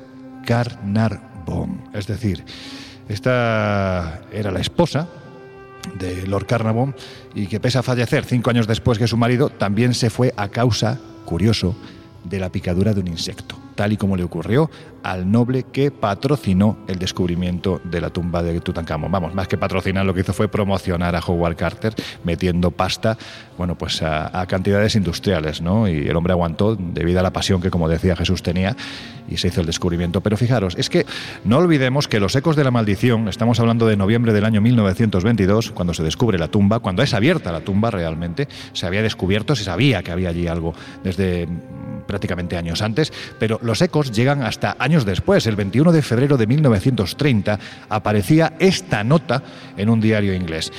Carnarvon, 0.44 1.88
es 1.94 2.06
decir, 2.06 2.44
esta 3.08 4.22
era 4.32 4.50
la 4.50 4.60
esposa 4.60 5.08
de 5.98 6.26
Lord 6.26 6.46
Carnarvon 6.46 6.94
y 7.34 7.46
que 7.46 7.60
pese 7.60 7.78
a 7.78 7.82
fallecer 7.82 8.24
cinco 8.24 8.50
años 8.50 8.66
después 8.66 8.98
que 8.98 9.06
su 9.06 9.16
marido, 9.16 9.50
también 9.50 9.94
se 9.94 10.10
fue 10.10 10.32
a 10.36 10.48
causa, 10.48 10.98
curioso, 11.24 11.74
de 12.24 12.38
la 12.38 12.50
picadura 12.50 12.94
de 12.94 13.00
un 13.00 13.08
insecto, 13.08 13.58
tal 13.74 13.92
y 13.92 13.96
como 13.96 14.16
le 14.16 14.24
ocurrió 14.24 14.70
al 15.02 15.30
noble 15.30 15.64
que 15.64 15.90
patrocinó 15.90 16.78
el 16.86 16.98
descubrimiento 16.98 17.80
de 17.84 18.00
la 18.00 18.10
tumba 18.10 18.42
de 18.42 18.60
Tutankamón. 18.60 19.10
Vamos, 19.10 19.34
más 19.34 19.48
que 19.48 19.56
patrocinar, 19.56 20.04
lo 20.04 20.14
que 20.14 20.20
hizo 20.20 20.32
fue 20.32 20.48
promocionar 20.48 21.16
a 21.16 21.20
Howard 21.20 21.56
Carter 21.56 21.94
metiendo 22.24 22.70
pasta, 22.70 23.16
bueno, 23.56 23.76
pues 23.76 24.02
a, 24.02 24.46
cantidades 24.46 24.96
industriales, 24.96 25.60
¿no? 25.60 25.88
Y 25.88 26.08
el 26.08 26.16
hombre 26.16 26.32
aguantó 26.32 26.76
debido 26.76 27.20
a 27.20 27.22
la 27.22 27.32
pasión 27.32 27.60
que, 27.60 27.70
como 27.70 27.88
decía 27.88 28.16
Jesús, 28.16 28.42
tenía 28.42 28.76
y 29.28 29.36
se 29.36 29.48
hizo 29.48 29.60
el 29.60 29.66
descubrimiento. 29.66 30.20
Pero 30.20 30.36
fijaros, 30.36 30.74
es 30.76 30.90
que 30.90 31.06
no 31.44 31.58
olvidemos 31.58 32.08
que 32.08 32.20
los 32.20 32.34
ecos 32.36 32.56
de 32.56 32.64
la 32.64 32.70
maldición, 32.70 33.28
estamos 33.28 33.60
hablando 33.60 33.86
de 33.86 33.96
noviembre 33.96 34.32
del 34.32 34.44
año 34.44 34.60
1922, 34.60 35.70
cuando 35.72 35.94
se 35.94 36.02
descubre 36.02 36.38
la 36.38 36.48
tumba, 36.48 36.80
cuando 36.80 37.02
es 37.02 37.14
abierta 37.14 37.52
la 37.52 37.60
tumba 37.60 37.90
realmente, 37.90 38.48
se 38.72 38.86
había 38.86 39.02
descubierto, 39.02 39.56
se 39.56 39.64
sabía 39.64 40.02
que 40.02 40.12
había 40.12 40.30
allí 40.30 40.48
algo 40.48 40.74
desde 41.02 41.48
prácticamente 42.06 42.56
años 42.56 42.82
antes, 42.82 43.12
pero 43.38 43.58
los 43.62 43.80
ecos 43.80 44.12
llegan 44.12 44.42
hasta 44.42 44.76
años 44.78 44.91
después. 45.00 45.46
El 45.46 45.56
21 45.56 45.90
de 45.90 46.02
febrero 46.02 46.36
de 46.36 46.46
1930 46.46 47.58
aparecía 47.88 48.54
esta 48.58 49.02
nota 49.02 49.42
en 49.76 49.88
un 49.88 50.00
diario 50.00 50.34
inglés. 50.34 50.70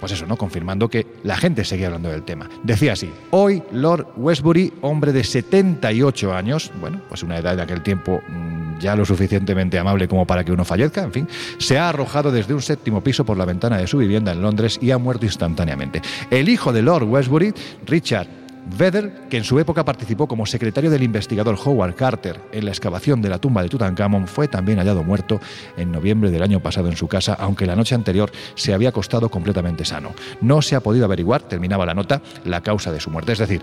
Pues 0.00 0.12
eso, 0.12 0.26
¿no? 0.26 0.36
Confirmando 0.36 0.88
que 0.88 1.06
la 1.22 1.36
gente 1.36 1.64
seguía 1.64 1.86
hablando 1.86 2.08
del 2.08 2.22
tema. 2.22 2.48
Decía 2.62 2.94
así, 2.94 3.10
hoy 3.30 3.62
Lord 3.70 4.08
Westbury, 4.16 4.72
hombre 4.80 5.12
de 5.12 5.22
78 5.22 6.34
años, 6.34 6.70
bueno, 6.80 7.00
pues 7.08 7.22
una 7.22 7.38
edad 7.38 7.56
de 7.56 7.62
aquel 7.62 7.82
tiempo 7.82 8.22
mm, 8.26 8.78
ya 8.78 8.96
lo 8.96 9.04
suficientemente 9.04 9.78
amable 9.78 10.08
como 10.08 10.26
para 10.26 10.42
que 10.42 10.52
uno 10.52 10.64
fallezca, 10.64 11.02
en 11.02 11.12
fin, 11.12 11.28
se 11.58 11.78
ha 11.78 11.90
arrojado 11.90 12.32
desde 12.32 12.54
un 12.54 12.62
séptimo 12.62 13.02
piso 13.02 13.24
por 13.24 13.36
la 13.36 13.44
ventana 13.44 13.76
de 13.76 13.86
su 13.86 13.98
vivienda 13.98 14.32
en 14.32 14.42
Londres 14.42 14.78
y 14.80 14.90
ha 14.90 14.98
muerto 14.98 15.26
instantáneamente. 15.26 16.00
El 16.30 16.48
hijo 16.48 16.72
de 16.72 16.82
Lord 16.82 17.04
Westbury, 17.04 17.52
Richard 17.86 18.39
Vedder, 18.76 19.12
que 19.28 19.36
en 19.36 19.44
su 19.44 19.58
época 19.58 19.84
participó 19.84 20.26
como 20.26 20.46
secretario 20.46 20.90
del 20.90 21.02
investigador 21.02 21.58
Howard 21.62 21.94
Carter 21.94 22.40
en 22.52 22.64
la 22.64 22.70
excavación 22.70 23.20
de 23.20 23.28
la 23.28 23.38
tumba 23.38 23.62
de 23.62 23.68
Tutankamón, 23.68 24.26
fue 24.26 24.48
también 24.48 24.78
hallado 24.78 25.02
muerto 25.02 25.40
en 25.76 25.92
noviembre 25.92 26.30
del 26.30 26.42
año 26.42 26.60
pasado 26.60 26.88
en 26.88 26.96
su 26.96 27.08
casa, 27.08 27.34
aunque 27.34 27.66
la 27.66 27.76
noche 27.76 27.94
anterior 27.94 28.30
se 28.54 28.72
había 28.72 28.90
acostado 28.90 29.28
completamente 29.28 29.84
sano. 29.84 30.12
No 30.40 30.62
se 30.62 30.76
ha 30.76 30.80
podido 30.80 31.04
averiguar, 31.04 31.42
terminaba 31.42 31.86
la 31.86 31.94
nota, 31.94 32.22
la 32.44 32.60
causa 32.60 32.92
de 32.92 33.00
su 33.00 33.10
muerte. 33.10 33.32
Es 33.32 33.38
decir, 33.38 33.62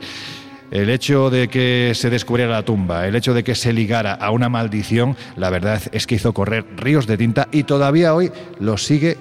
el 0.71 0.89
hecho 0.89 1.29
de 1.29 1.47
que 1.47 1.93
se 1.95 2.09
descubriera 2.09 2.51
la 2.51 2.65
tumba, 2.65 3.07
el 3.07 3.15
hecho 3.15 3.33
de 3.33 3.43
que 3.43 3.55
se 3.55 3.71
ligara 3.71 4.13
a 4.13 4.31
una 4.31 4.49
maldición, 4.49 5.15
la 5.35 5.49
verdad 5.49 5.81
es 5.91 6.05
que 6.07 6.15
hizo 6.15 6.33
correr 6.33 6.65
ríos 6.75 7.07
de 7.07 7.17
tinta 7.17 7.47
y 7.51 7.63
todavía 7.63 8.13
hoy 8.13 8.31
lo 8.59 8.77
sigue 8.77 9.17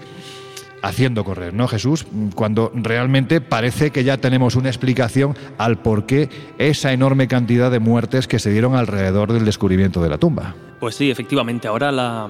haciendo 0.86 1.24
correr, 1.24 1.54
¿no, 1.54 1.68
Jesús? 1.68 2.06
Cuando 2.34 2.70
realmente 2.74 3.40
parece 3.40 3.90
que 3.90 4.04
ya 4.04 4.18
tenemos 4.18 4.56
una 4.56 4.68
explicación 4.68 5.36
al 5.58 5.78
por 5.78 6.06
qué 6.06 6.28
esa 6.58 6.92
enorme 6.92 7.28
cantidad 7.28 7.70
de 7.70 7.80
muertes 7.80 8.28
que 8.28 8.38
se 8.38 8.50
dieron 8.50 8.74
alrededor 8.74 9.32
del 9.32 9.44
descubrimiento 9.44 10.02
de 10.02 10.08
la 10.08 10.18
tumba. 10.18 10.54
Pues 10.80 10.94
sí, 10.94 11.10
efectivamente, 11.10 11.68
ahora 11.68 11.90
la, 11.90 12.28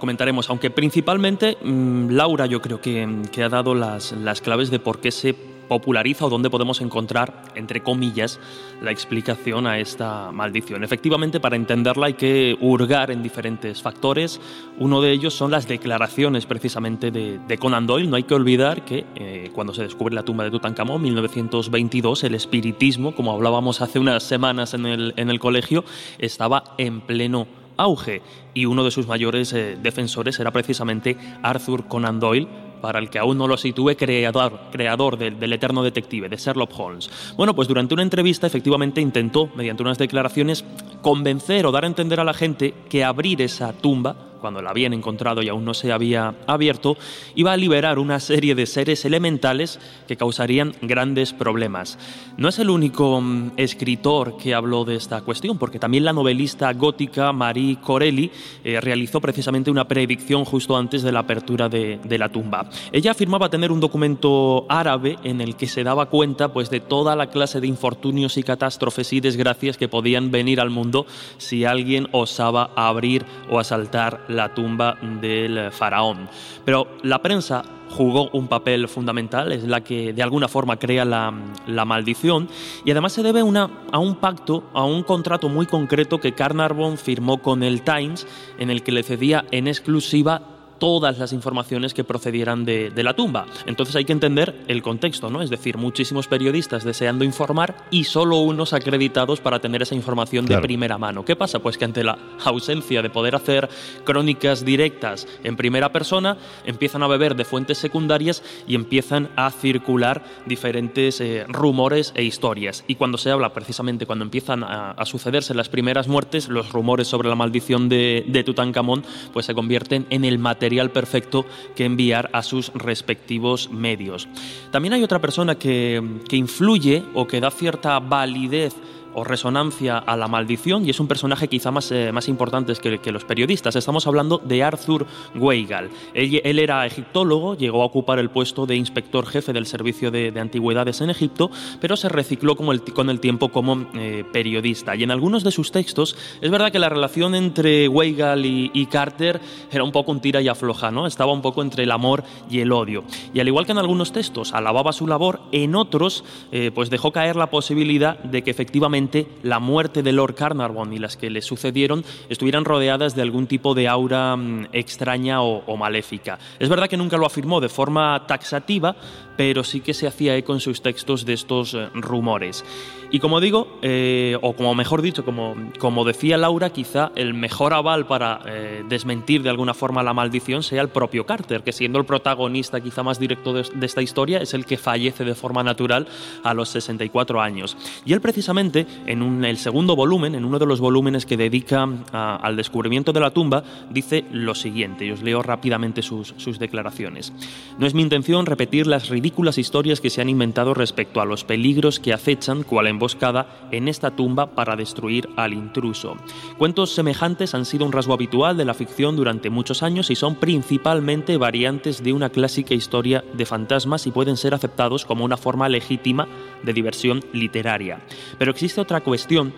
comentaremos, 0.00 0.48
aunque 0.50 0.70
principalmente 0.70 1.56
mm, 1.62 2.10
Laura 2.10 2.46
yo 2.46 2.62
creo 2.62 2.80
que, 2.80 3.06
ha 3.42 3.48
dado 3.48 3.74
las, 3.74 4.12
las 4.12 4.40
claves 4.40 4.70
de 4.70 4.78
por 4.78 5.00
qué 5.00 5.10
se 5.10 5.34
populariza 5.70 6.26
o 6.26 6.28
dónde 6.28 6.50
podemos 6.50 6.80
encontrar, 6.80 7.44
entre 7.54 7.80
comillas, 7.80 8.40
la 8.82 8.90
explicación 8.90 9.68
a 9.68 9.78
esta 9.78 10.32
maldición. 10.32 10.82
Efectivamente, 10.82 11.38
para 11.38 11.54
entenderla 11.54 12.06
hay 12.06 12.14
que 12.14 12.58
hurgar 12.60 13.12
en 13.12 13.22
diferentes 13.22 13.80
factores. 13.80 14.40
Uno 14.80 15.00
de 15.00 15.12
ellos 15.12 15.32
son 15.32 15.52
las 15.52 15.68
declaraciones 15.68 16.44
precisamente 16.44 17.12
de, 17.12 17.58
Conan 17.60 17.86
Doyle. 17.86 18.08
No 18.08 18.16
hay 18.16 18.24
que 18.24 18.34
olvidar 18.34 18.84
que 18.84 19.06
eh, 19.14 19.52
cuando 19.54 19.72
se 19.72 19.84
descubre 19.84 20.12
la 20.12 20.24
tumba 20.24 20.42
de 20.42 20.50
Tutankamón, 20.50 21.02
1922, 21.02 22.24
el 22.24 22.34
espiritismo, 22.34 23.14
como 23.14 23.30
hablábamos 23.30 23.80
hace 23.80 24.00
unas 24.00 24.24
semanas 24.24 24.74
en 24.74 24.86
el, 24.86 25.14
en 25.16 25.30
el 25.30 25.38
colegio, 25.38 25.84
estaba 26.18 26.64
en 26.78 27.00
pleno 27.00 27.46
auge 27.76 28.22
y 28.54 28.66
uno 28.66 28.82
de 28.82 28.90
sus 28.90 29.06
mayores 29.06 29.52
eh, 29.52 29.78
defensores 29.80 30.40
era 30.40 30.50
precisamente 30.50 31.16
Arthur 31.42 31.86
Conan 31.86 32.18
Doyle, 32.18 32.48
para 32.80 32.98
el 32.98 33.10
que 33.10 33.18
aún 33.18 33.38
no 33.38 33.46
lo 33.46 33.56
sitúe, 33.56 33.96
creador, 33.96 34.60
creador 34.70 35.16
del, 35.16 35.38
del, 35.38 35.52
eterno 35.52 35.82
detective, 35.82 36.28
de 36.28 36.36
Sherlock 36.36 36.72
Holmes. 36.78 37.10
Bueno, 37.36 37.54
pues 37.54 37.68
durante 37.68 37.94
una 37.94 38.02
entrevista 38.02 38.46
efectivamente 38.46 39.00
intentó, 39.00 39.50
mediante 39.54 39.82
unas 39.82 39.98
declaraciones, 39.98 40.64
convencer 41.02 41.66
o 41.66 41.72
dar 41.72 41.84
a 41.84 41.88
entender 41.88 42.20
a 42.20 42.24
la 42.24 42.34
gente 42.34 42.74
que 42.88 43.04
abrir 43.04 43.42
esa 43.42 43.72
tumba 43.72 44.29
cuando 44.40 44.62
la 44.62 44.70
habían 44.70 44.92
encontrado 44.92 45.42
y 45.42 45.48
aún 45.48 45.64
no 45.64 45.74
se 45.74 45.92
había 45.92 46.34
abierto, 46.46 46.96
iba 47.34 47.52
a 47.52 47.56
liberar 47.56 47.98
una 47.98 48.20
serie 48.20 48.54
de 48.54 48.66
seres 48.66 49.04
elementales 49.04 49.78
que 50.08 50.16
causarían 50.16 50.74
grandes 50.82 51.32
problemas. 51.32 51.98
No 52.36 52.48
es 52.48 52.58
el 52.58 52.70
único 52.70 53.20
mm, 53.20 53.52
escritor 53.56 54.36
que 54.36 54.54
habló 54.54 54.84
de 54.84 54.96
esta 54.96 55.20
cuestión, 55.22 55.58
porque 55.58 55.78
también 55.78 56.04
la 56.04 56.12
novelista 56.12 56.72
gótica 56.72 57.32
Marie 57.32 57.78
Corelli 57.80 58.30
eh, 58.64 58.80
realizó 58.80 59.20
precisamente 59.20 59.70
una 59.70 59.86
predicción 59.86 60.44
justo 60.44 60.76
antes 60.76 61.02
de 61.02 61.12
la 61.12 61.20
apertura 61.20 61.68
de, 61.68 61.98
la 62.18 62.28
tumba. 62.28 62.68
Ella 62.92 63.12
afirmaba 63.12 63.48
tener 63.48 63.72
un 63.72 63.80
documento 63.80 64.66
árabe 64.68 65.16
en 65.24 65.40
el 65.40 65.56
que 65.56 65.66
se 65.66 65.84
daba 65.84 66.06
cuenta 66.06 66.52
pues, 66.52 66.70
de 66.70 66.80
toda 66.80 67.16
la 67.16 67.28
clase 67.28 67.60
de 67.60 67.66
infortunios 67.66 68.36
y 68.36 68.42
catástrofes 68.42 69.12
y 69.12 69.20
desgracias 69.20 69.76
que 69.76 69.88
podían 69.88 70.30
venir 70.30 70.60
al 70.60 70.70
mundo 70.70 71.06
si 71.38 71.64
alguien 71.64 72.08
osaba 72.12 72.70
abrir 72.76 73.24
o 73.50 73.58
asaltar 73.58 74.24
la 74.30 74.54
tumba 74.54 74.96
del 75.20 75.70
faraón. 75.70 76.28
Pero 76.64 76.88
la 77.02 77.20
prensa 77.20 77.62
jugó 77.90 78.30
un 78.30 78.46
papel 78.48 78.88
fundamental, 78.88 79.52
es 79.52 79.64
la 79.64 79.82
que 79.82 80.12
de 80.12 80.22
alguna 80.22 80.48
forma 80.48 80.78
crea 80.78 81.04
la, 81.04 81.84
maldición 81.84 82.48
y 82.84 82.90
además 82.92 83.12
se 83.12 83.22
debe 83.22 83.40
a 83.40 83.98
un 83.98 84.16
pacto, 84.16 84.64
a 84.72 84.84
un 84.84 85.02
contrato 85.02 85.48
muy 85.48 85.66
concreto 85.66 86.20
que 86.20 86.32
Carnarvon 86.32 86.98
firmó 86.98 87.42
con 87.42 87.62
el 87.62 87.82
Times 87.82 88.26
en 88.58 88.70
el 88.70 88.82
que 88.82 88.92
le 88.92 89.02
cedía 89.02 89.44
en 89.50 89.66
exclusiva 89.66 90.59
todas 90.80 91.18
las 91.18 91.32
informaciones 91.32 91.94
que 91.94 92.02
procedieran 92.02 92.64
de, 92.64 92.90
la 92.96 93.14
tumba. 93.14 93.46
Entonces 93.66 93.94
hay 93.96 94.04
que 94.04 94.12
entender 94.12 94.64
el 94.66 94.82
contexto, 94.82 95.30
¿no? 95.30 95.42
Es 95.42 95.50
decir, 95.50 95.76
muchísimos 95.78 96.26
periodistas 96.26 96.84
deseando 96.84 97.24
informar 97.24 97.76
y 97.90 98.04
solo 98.04 98.38
unos 98.38 98.72
acreditados 98.72 99.40
para 99.40 99.60
tener 99.60 99.82
esa 99.82 99.94
información 99.94 100.46
de 100.46 100.58
primera 100.58 100.98
mano. 100.98 101.24
¿Qué 101.24 101.36
pasa? 101.36 101.60
Pues 101.60 101.78
que 101.78 101.84
ante 101.84 102.02
la 102.02 102.18
ausencia 102.44 103.02
de 103.02 103.10
poder 103.10 103.36
hacer 103.36 103.68
crónicas 104.04 104.64
directas 104.64 105.28
en 105.44 105.56
primera 105.56 105.92
persona, 105.92 106.36
empiezan 106.64 107.02
a 107.02 107.06
beber 107.06 107.36
de 107.36 107.44
fuentes 107.44 107.78
secundarias 107.78 108.42
y 108.66 108.74
empiezan 108.74 109.28
a 109.36 109.50
circular 109.50 110.24
diferentes 110.46 111.20
eh, 111.20 111.44
rumores 111.48 112.12
e 112.16 112.24
historias. 112.24 112.84
Y 112.88 112.94
cuando 112.94 113.18
se 113.18 113.30
habla, 113.30 113.52
precisamente 113.52 114.06
cuando 114.06 114.24
empiezan 114.24 114.64
a, 114.64 114.96
sucederse 115.04 115.54
las 115.54 115.68
primeras 115.68 116.08
muertes, 116.08 116.48
los 116.48 116.72
rumores 116.72 117.08
sobre 117.08 117.28
la 117.28 117.34
maldición 117.34 117.88
de, 117.88 118.24
de 118.26 118.44
Tutankamón, 118.44 119.04
pues 119.32 119.46
se 119.46 119.54
convierten 119.54 120.06
en 120.10 120.24
el 120.24 120.38
material 120.38 120.69
perfecto 120.92 121.44
que 121.74 121.84
enviar 121.84 122.30
a 122.32 122.42
sus 122.42 122.72
respectivos 122.74 123.70
medios. 123.70 124.28
También 124.70 124.94
hay 124.94 125.02
otra 125.02 125.20
persona 125.20 125.56
que, 125.56 126.02
que 126.28 126.36
influye 126.36 127.02
o 127.14 127.26
que 127.26 127.40
da 127.40 127.50
cierta 127.50 127.98
validez 127.98 128.74
o 129.14 129.24
resonancia 129.24 129.98
a 129.98 130.16
la 130.16 130.28
maldición 130.28 130.86
y 130.86 130.90
es 130.90 131.00
un 131.00 131.08
personaje 131.08 131.48
quizá 131.48 131.70
más, 131.70 131.90
eh, 131.92 132.12
más 132.12 132.28
importante 132.28 132.72
que, 132.74 132.98
que, 132.98 133.12
los 133.12 133.24
periodistas. 133.24 133.76
Estamos 133.76 134.06
hablando 134.06 134.38
de 134.38 134.62
Arthur 134.62 135.06
Weigall. 135.34 135.90
Él, 136.14 136.58
era 136.58 136.86
egiptólogo, 136.86 137.56
llegó 137.56 137.82
a 137.82 137.86
ocupar 137.86 138.18
el 138.18 138.30
puesto 138.30 138.66
de 138.66 138.76
inspector 138.76 139.26
jefe 139.26 139.52
del 139.52 139.66
servicio 139.66 140.10
de, 140.10 140.32
antigüedades 140.40 141.00
en 141.00 141.10
Egipto, 141.10 141.50
pero 141.80 141.96
se 141.96 142.08
recicló 142.08 142.56
como 142.56 142.72
el, 142.72 142.82
con 142.82 143.10
el 143.10 143.20
tiempo 143.20 143.48
como 143.48 143.88
eh, 143.94 144.24
periodista. 144.32 144.94
Y 144.94 145.02
en 145.02 145.10
algunos 145.10 145.44
de 145.44 145.50
sus 145.50 145.72
textos 145.72 146.16
es 146.40 146.50
verdad 146.50 146.70
que 146.70 146.78
la 146.78 146.88
relación 146.88 147.34
entre 147.34 147.88
Weigall 147.88 148.46
y, 148.46 148.70
y, 148.72 148.86
Carter 148.86 149.40
era 149.70 149.84
un 149.84 149.92
poco 149.92 150.12
un 150.12 150.20
tira 150.20 150.40
y 150.40 150.48
afloja, 150.48 150.90
¿no? 150.90 151.06
estaba 151.06 151.32
un 151.32 151.42
poco 151.42 151.62
entre 151.62 151.84
el 151.84 151.90
amor 151.90 152.24
y 152.50 152.60
el 152.60 152.72
odio. 152.72 153.04
Y 153.32 153.40
al 153.40 153.48
igual 153.48 153.66
que 153.66 153.72
en 153.72 153.78
algunos 153.78 154.12
textos 154.12 154.52
alababa 154.52 154.92
su 154.92 155.06
labor, 155.06 155.40
en 155.52 155.74
otros 155.74 156.24
eh, 156.52 156.70
pues 156.74 156.90
dejó 156.90 157.12
caer 157.12 157.36
la 157.36 157.50
posibilidad 157.50 158.18
de 158.18 158.42
que 158.42 158.50
efectivamente 158.50 158.99
la 159.42 159.58
muerte 159.58 160.02
de 160.02 160.12
Lord 160.12 160.34
Carnarvon 160.34 160.92
y 160.92 160.98
las 160.98 161.16
que 161.16 161.30
le 161.30 161.42
sucedieron 161.42 162.04
estuvieran 162.28 162.64
rodeadas 162.64 163.14
de 163.14 163.22
algún 163.22 163.46
tipo 163.46 163.74
de 163.74 163.88
aura 163.88 164.36
mm, 164.36 164.68
extraña 164.72 165.42
o, 165.42 165.76
maléfica. 165.76 166.38
Es 166.58 166.68
verdad 166.68 166.88
que 166.88 166.96
nunca 166.96 167.16
lo 167.16 167.26
afirmó 167.26 167.60
de 167.60 167.68
forma 167.68 168.26
taxativa, 168.26 168.96
pero 169.36 169.64
sí 169.64 169.80
que 169.80 169.94
se 169.94 170.06
hacía 170.06 170.36
eco 170.36 170.52
en 170.52 170.60
sus 170.60 170.82
textos 170.82 171.24
de 171.24 171.32
estos 171.32 171.74
eh, 171.74 171.88
rumores. 171.94 172.64
Y 173.12 173.18
como 173.18 173.40
digo, 173.40 173.66
eh, 173.82 174.36
o 174.40 174.52
como 174.52 174.72
mejor 174.74 175.02
dicho, 175.02 175.24
como, 175.24 175.56
como 175.80 176.04
decía 176.04 176.36
Laura, 176.36 176.70
quizá 176.70 177.10
el 177.16 177.34
mejor 177.34 177.74
aval 177.74 178.06
para 178.06 178.40
eh, 178.46 178.84
desmentir 178.88 179.42
de 179.42 179.50
alguna 179.50 179.74
forma 179.74 180.04
la 180.04 180.14
maldición 180.14 180.62
sea 180.62 180.80
el 180.80 180.90
propio 180.90 181.26
Carter, 181.26 181.64
que 181.64 181.72
siendo 181.72 181.98
el 181.98 182.04
protagonista 182.04 182.80
quizá 182.80 183.02
más 183.02 183.18
directo 183.18 183.52
de, 183.52 183.64
esta 183.84 184.00
historia, 184.00 184.38
es 184.38 184.54
el 184.54 184.64
que 184.64 184.76
fallece 184.76 185.24
de 185.24 185.34
forma 185.34 185.64
natural 185.64 186.06
a 186.44 186.54
los 186.54 186.68
64 186.68 187.40
años. 187.40 187.76
Y 188.04 188.12
él 188.12 188.20
precisamente, 188.20 188.86
en 189.06 189.44
el 189.44 189.56
segundo 189.56 189.96
volumen, 189.96 190.34
en 190.34 190.44
uno 190.44 190.58
de 190.58 190.66
los 190.66 190.80
volúmenes 190.80 191.26
que 191.26 191.36
dedica 191.36 191.88
al 192.12 192.56
descubrimiento 192.56 193.12
de 193.12 193.20
la 193.20 193.30
tumba, 193.30 193.62
dice 193.90 194.24
lo 194.32 194.54
siguiente, 194.54 195.06
y 195.06 195.10
os 195.10 195.22
leo 195.22 195.42
rápidamente 195.42 196.02
sus, 196.02 196.34
sus 196.36 196.58
declaraciones. 196.58 197.32
No 197.78 197.86
es 197.86 197.94
mi 197.94 198.02
intención 198.02 198.46
repetir 198.46 198.86
las 198.86 199.08
ridículas 199.08 199.58
historias 199.58 200.00
que 200.00 200.10
se 200.10 200.20
han 200.20 200.28
inventado 200.28 200.74
respecto 200.74 201.20
a 201.20 201.24
los 201.24 201.44
peligros 201.44 202.00
que 202.00 202.12
acechan 202.12 202.62
cual 202.62 202.86
emboscada 202.86 203.68
en 203.70 203.88
esta 203.88 204.10
tumba 204.10 204.54
para 204.54 204.76
destruir 204.76 205.28
al 205.36 205.52
intruso. 205.52 206.16
Cuentos 206.58 206.94
semejantes 206.94 207.54
han 207.54 207.64
sido 207.64 207.86
un 207.86 207.92
rasgo 207.92 208.14
habitual 208.14 208.56
de 208.56 208.64
la 208.64 208.74
ficción 208.74 209.16
durante 209.16 209.50
muchos 209.50 209.82
años 209.82 210.10
y 210.10 210.16
son 210.16 210.36
principalmente 210.36 211.36
variantes 211.36 212.02
de 212.02 212.12
una 212.12 212.30
clásica 212.30 212.74
historia 212.74 213.24
de 213.32 213.46
fantasmas 213.46 214.06
y 214.06 214.10
pueden 214.10 214.36
ser 214.36 214.54
aceptados 214.54 215.04
como 215.04 215.24
una 215.24 215.36
forma 215.36 215.68
legítima 215.68 216.26
de 216.62 216.72
diversión 216.72 217.22
literaria. 217.32 218.00
Pero 218.38 218.50
existe 218.50 218.79
otra 218.80 219.00
cuestión 219.00 219.52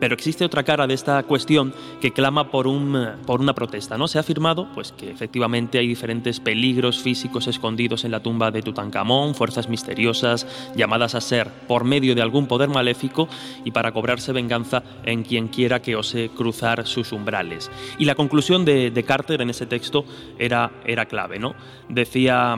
pero 0.00 0.14
existe 0.14 0.44
otra 0.44 0.64
cara 0.64 0.86
de 0.86 0.94
esta 0.94 1.22
cuestión 1.22 1.74
que 2.00 2.10
clama 2.10 2.50
por, 2.50 2.66
un, 2.66 3.06
por 3.26 3.40
una 3.40 3.54
protesta. 3.54 3.98
¿no? 3.98 4.08
Se 4.08 4.18
ha 4.18 4.22
afirmado 4.22 4.66
pues, 4.74 4.92
que 4.92 5.10
efectivamente 5.10 5.78
hay 5.78 5.86
diferentes 5.86 6.40
peligros 6.40 7.00
físicos 7.00 7.46
escondidos 7.46 8.04
en 8.04 8.10
la 8.10 8.20
tumba 8.20 8.50
de 8.50 8.62
Tutankamón, 8.62 9.34
fuerzas 9.34 9.68
misteriosas 9.68 10.46
llamadas 10.74 11.14
a 11.14 11.20
ser 11.20 11.50
por 11.68 11.84
medio 11.84 12.14
de 12.14 12.22
algún 12.22 12.46
poder 12.46 12.70
maléfico 12.70 13.28
y 13.64 13.70
para 13.70 13.92
cobrarse 13.92 14.32
venganza 14.32 14.82
en 15.04 15.22
quien 15.22 15.48
quiera 15.48 15.82
que 15.82 15.94
ose 15.94 16.30
cruzar 16.30 16.86
sus 16.86 17.12
umbrales. 17.12 17.70
Y 17.98 18.06
la 18.06 18.14
conclusión 18.14 18.64
de, 18.64 18.90
de 18.90 19.02
Carter 19.04 19.42
en 19.42 19.50
ese 19.50 19.66
texto 19.66 20.06
era, 20.38 20.72
era 20.86 21.04
clave. 21.04 21.38
¿no? 21.38 21.54
Decía 21.90 22.56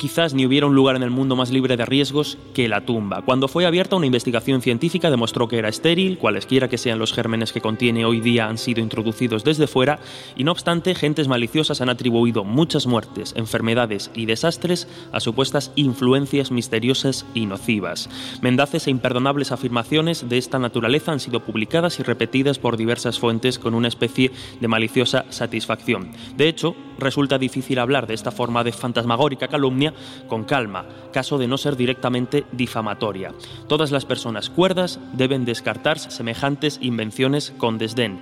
quizás 0.00 0.32
ni 0.32 0.46
hubiera 0.46 0.66
un 0.66 0.74
lugar 0.74 0.96
en 0.96 1.02
el 1.02 1.10
mundo 1.10 1.36
más 1.36 1.50
libre 1.50 1.76
de 1.76 1.84
riesgos 1.84 2.38
que 2.54 2.68
la 2.68 2.86
tumba. 2.86 3.20
Cuando 3.20 3.48
fue 3.48 3.66
abierta 3.66 3.96
una 3.96 4.06
investigación 4.06 4.62
científica 4.62 5.10
demostró 5.10 5.46
que 5.46 5.58
era 5.58 5.68
estéril, 5.68 6.16
cualesquiera 6.16 6.68
que 6.68 6.78
sean 6.78 6.98
los 6.98 7.12
gérmenes 7.12 7.52
que 7.52 7.60
contiene 7.60 8.06
hoy 8.06 8.20
día 8.20 8.48
han 8.48 8.56
sido 8.56 8.80
introducidos 8.80 9.44
desde 9.44 9.66
fuera, 9.66 9.98
y 10.36 10.44
no 10.44 10.52
obstante, 10.52 10.94
gentes 10.94 11.28
maliciosas 11.28 11.82
han 11.82 11.90
atribuido 11.90 12.44
muchas 12.44 12.86
muertes, 12.86 13.34
enfermedades 13.36 14.10
y 14.14 14.24
desastres 14.24 14.88
a 15.12 15.20
supuestas 15.20 15.70
influencias 15.76 16.50
misteriosas 16.50 17.26
y 17.34 17.44
nocivas. 17.44 18.08
Mendaces 18.40 18.86
e 18.86 18.90
imperdonables 18.90 19.52
afirmaciones 19.52 20.30
de 20.30 20.38
esta 20.38 20.58
naturaleza 20.58 21.12
han 21.12 21.20
sido 21.20 21.40
publicadas 21.40 22.00
y 22.00 22.04
repetidas 22.04 22.58
por 22.58 22.78
diversas 22.78 23.18
fuentes 23.18 23.58
con 23.58 23.74
una 23.74 23.88
especie 23.88 24.32
de 24.62 24.68
maliciosa 24.68 25.26
satisfacción. 25.28 26.12
De 26.38 26.48
hecho, 26.48 26.74
resulta 26.98 27.36
difícil 27.36 27.78
hablar 27.78 28.06
de 28.06 28.14
esta 28.14 28.30
forma 28.30 28.64
de 28.64 28.72
fantasmagórica 28.72 29.48
calumnia 29.48 29.89
con 30.28 30.44
calma, 30.44 30.86
caso 31.12 31.38
de 31.38 31.48
no 31.48 31.58
ser 31.58 31.76
directamente 31.76 32.44
difamatoria. 32.52 33.32
Todas 33.68 33.90
las 33.90 34.04
personas 34.04 34.50
cuerdas 34.50 34.98
deben 35.12 35.44
descartarse 35.44 36.10
semejantes 36.10 36.78
invenciones 36.82 37.52
con 37.58 37.78
desdén. 37.78 38.20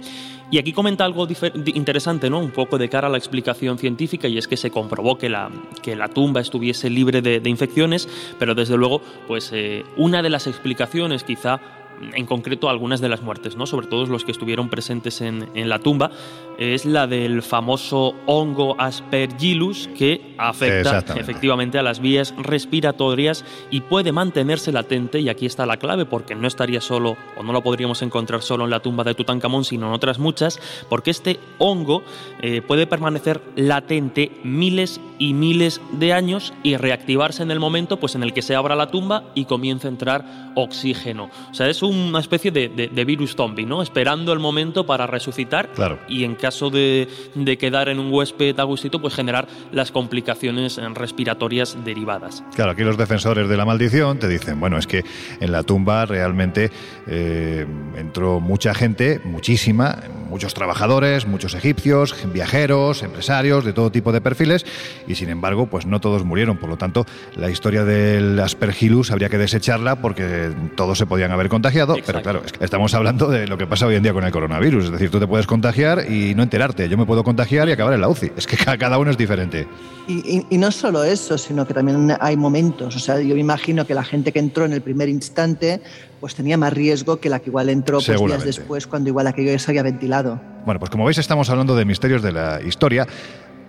Y 0.50 0.56
aquí 0.58 0.72
comenta 0.72 1.04
algo 1.04 1.28
interesante, 1.74 2.30
¿no? 2.30 2.38
Un 2.38 2.52
poco 2.52 2.78
de 2.78 2.88
cara 2.88 3.08
a 3.08 3.10
la 3.10 3.18
explicación 3.18 3.76
científica, 3.76 4.28
y 4.28 4.38
es 4.38 4.48
que 4.48 4.56
se 4.56 4.70
comprobó 4.70 5.18
que 5.18 5.28
la, 5.28 5.50
que 5.82 5.94
la 5.94 6.08
tumba 6.08 6.40
estuviese 6.40 6.88
libre 6.88 7.20
de, 7.20 7.48
infecciones, 7.48 8.08
pero 8.38 8.54
desde 8.54 8.78
luego, 8.78 9.02
pues 9.26 9.50
eh, 9.52 9.84
una 9.96 10.22
de 10.22 10.30
las 10.30 10.46
explicaciones 10.46 11.22
quizá 11.22 11.60
en 12.14 12.26
concreto 12.26 12.68
algunas 12.68 13.00
de 13.00 13.08
las 13.08 13.22
muertes, 13.22 13.56
¿no? 13.56 13.66
sobre 13.66 13.86
todo 13.86 14.06
los 14.06 14.24
que 14.24 14.32
estuvieron 14.32 14.68
presentes 14.68 15.20
en, 15.20 15.48
en 15.54 15.68
la 15.68 15.78
tumba, 15.78 16.10
es 16.58 16.84
la 16.84 17.06
del 17.06 17.42
famoso 17.42 18.14
hongo 18.26 18.74
aspergillus 18.80 19.88
que 19.96 20.34
afecta 20.38 21.04
efectivamente 21.16 21.78
a 21.78 21.82
las 21.82 22.00
vías 22.00 22.34
respiratorias 22.36 23.44
y 23.70 23.80
puede 23.80 24.12
mantenerse 24.12 24.72
latente, 24.72 25.20
y 25.20 25.28
aquí 25.28 25.46
está 25.46 25.66
la 25.66 25.76
clave, 25.76 26.04
porque 26.04 26.34
no 26.34 26.48
estaría 26.48 26.80
solo, 26.80 27.16
o 27.36 27.42
no 27.42 27.52
lo 27.52 27.62
podríamos 27.62 28.02
encontrar 28.02 28.42
solo 28.42 28.64
en 28.64 28.70
la 28.70 28.80
tumba 28.80 29.04
de 29.04 29.14
Tutankamón, 29.14 29.64
sino 29.64 29.86
en 29.86 29.92
otras 29.92 30.18
muchas, 30.18 30.60
porque 30.88 31.10
este 31.10 31.38
hongo 31.58 32.02
eh, 32.42 32.60
puede 32.60 32.86
permanecer 32.86 33.40
latente 33.54 34.32
miles 34.42 35.00
y 35.18 35.34
miles 35.34 35.80
de 35.92 36.12
años 36.12 36.52
y 36.62 36.76
reactivarse 36.76 37.42
en 37.42 37.50
el 37.50 37.60
momento 37.60 37.98
pues, 37.98 38.14
en 38.14 38.22
el 38.22 38.32
que 38.32 38.42
se 38.42 38.54
abra 38.54 38.76
la 38.76 38.90
tumba 38.90 39.24
y 39.34 39.44
comience 39.44 39.86
a 39.86 39.90
entrar 39.90 40.52
oxígeno. 40.54 41.30
O 41.50 41.54
sea, 41.54 41.68
es 41.68 41.82
una 41.88 42.20
especie 42.20 42.50
de, 42.50 43.04
virus 43.04 43.34
zombie, 43.34 43.66
¿no? 43.66 43.82
Esperando 43.82 44.32
el 44.32 44.38
momento 44.38 44.86
para 44.86 45.06
resucitar 45.06 45.70
claro. 45.72 45.98
y 46.08 46.24
en 46.24 46.34
caso 46.34 46.70
de, 46.70 47.08
quedar 47.58 47.88
en 47.88 47.98
un 47.98 48.12
huésped 48.12 48.58
a 48.58 48.64
gustito, 48.64 49.00
pues 49.00 49.14
generar 49.14 49.48
las 49.72 49.90
complicaciones 49.90 50.80
respiratorias 50.94 51.76
derivadas. 51.84 52.44
Claro, 52.54 52.72
aquí 52.72 52.82
los 52.82 52.96
defensores 52.96 53.48
de 53.48 53.56
la 53.56 53.64
maldición 53.64 54.18
te 54.18 54.28
dicen, 54.28 54.60
bueno, 54.60 54.78
es 54.78 54.86
que 54.86 55.04
en 55.40 55.52
la 55.52 55.62
tumba 55.62 56.06
realmente 56.06 56.70
eh, 57.06 57.66
entró 57.96 58.40
mucha 58.40 58.74
gente, 58.74 59.20
muchísima, 59.24 59.98
muchos 60.28 60.54
trabajadores, 60.54 61.26
muchos 61.26 61.54
egipcios, 61.54 62.14
viajeros, 62.32 63.02
empresarios, 63.02 63.64
de 63.64 63.72
todo 63.72 63.90
tipo 63.90 64.12
de 64.12 64.20
perfiles, 64.20 64.66
y 65.06 65.14
sin 65.14 65.30
embargo, 65.30 65.66
pues 65.66 65.86
no 65.86 66.00
todos 66.00 66.24
murieron. 66.24 66.58
Por 66.58 66.68
lo 66.68 66.76
tanto, 66.76 67.06
la 67.36 67.50
historia 67.50 67.84
del 67.84 68.38
Aspergillus 68.38 69.10
habría 69.10 69.28
que 69.28 69.38
desecharla 69.38 70.00
porque 70.00 70.50
todos 70.76 70.98
se 70.98 71.06
podían 71.06 71.30
haber 71.30 71.48
contagiado, 71.48 71.77
pero 71.86 72.22
claro, 72.22 72.42
estamos 72.60 72.94
hablando 72.94 73.28
de 73.28 73.46
lo 73.46 73.58
que 73.58 73.66
pasa 73.66 73.86
hoy 73.86 73.96
en 73.96 74.02
día 74.02 74.12
con 74.12 74.24
el 74.24 74.32
coronavirus, 74.32 74.86
es 74.86 74.90
decir, 74.90 75.10
tú 75.10 75.20
te 75.20 75.26
puedes 75.26 75.46
contagiar 75.46 76.10
y 76.10 76.34
no 76.34 76.42
enterarte, 76.42 76.88
yo 76.88 76.96
me 76.96 77.06
puedo 77.06 77.24
contagiar 77.24 77.68
y 77.68 77.72
acabar 77.72 77.94
en 77.94 78.00
la 78.00 78.08
UCI, 78.08 78.32
es 78.36 78.46
que 78.46 78.56
cada 78.56 78.98
uno 78.98 79.10
es 79.10 79.18
diferente. 79.18 79.66
Y, 80.06 80.58
no 80.58 80.70
solo 80.70 81.04
eso, 81.04 81.36
sino 81.36 81.66
que 81.66 81.74
también 81.74 82.16
hay 82.20 82.36
momentos, 82.36 82.96
o 82.96 82.98
sea, 82.98 83.20
yo 83.20 83.34
me 83.34 83.40
imagino 83.40 83.86
que 83.86 83.94
la 83.94 84.04
gente 84.04 84.32
que 84.32 84.38
entró 84.38 84.64
en 84.64 84.72
el 84.72 84.80
primer 84.80 85.08
instante 85.08 85.80
pues 86.20 86.34
tenía 86.34 86.56
más 86.56 86.72
riesgo 86.72 87.20
que 87.20 87.28
la 87.28 87.38
que 87.38 87.50
igual 87.50 87.68
entró 87.68 88.00
pues, 88.00 88.20
días 88.20 88.44
después 88.44 88.86
cuando 88.86 89.08
igual 89.08 89.26
aquello 89.26 89.52
ya 89.52 89.58
se 89.58 89.70
había 89.70 89.82
ventilado. 89.82 90.40
Bueno, 90.64 90.80
pues 90.80 90.90
como 90.90 91.04
veis 91.04 91.18
estamos 91.18 91.48
hablando 91.50 91.76
de 91.76 91.84
misterios 91.84 92.22
de 92.22 92.32
la 92.32 92.60
historia 92.60 93.06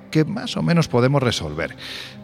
que 0.09 0.25
más 0.25 0.57
o 0.57 0.63
menos 0.63 0.87
podemos 0.87 1.21
resolver. 1.21 1.75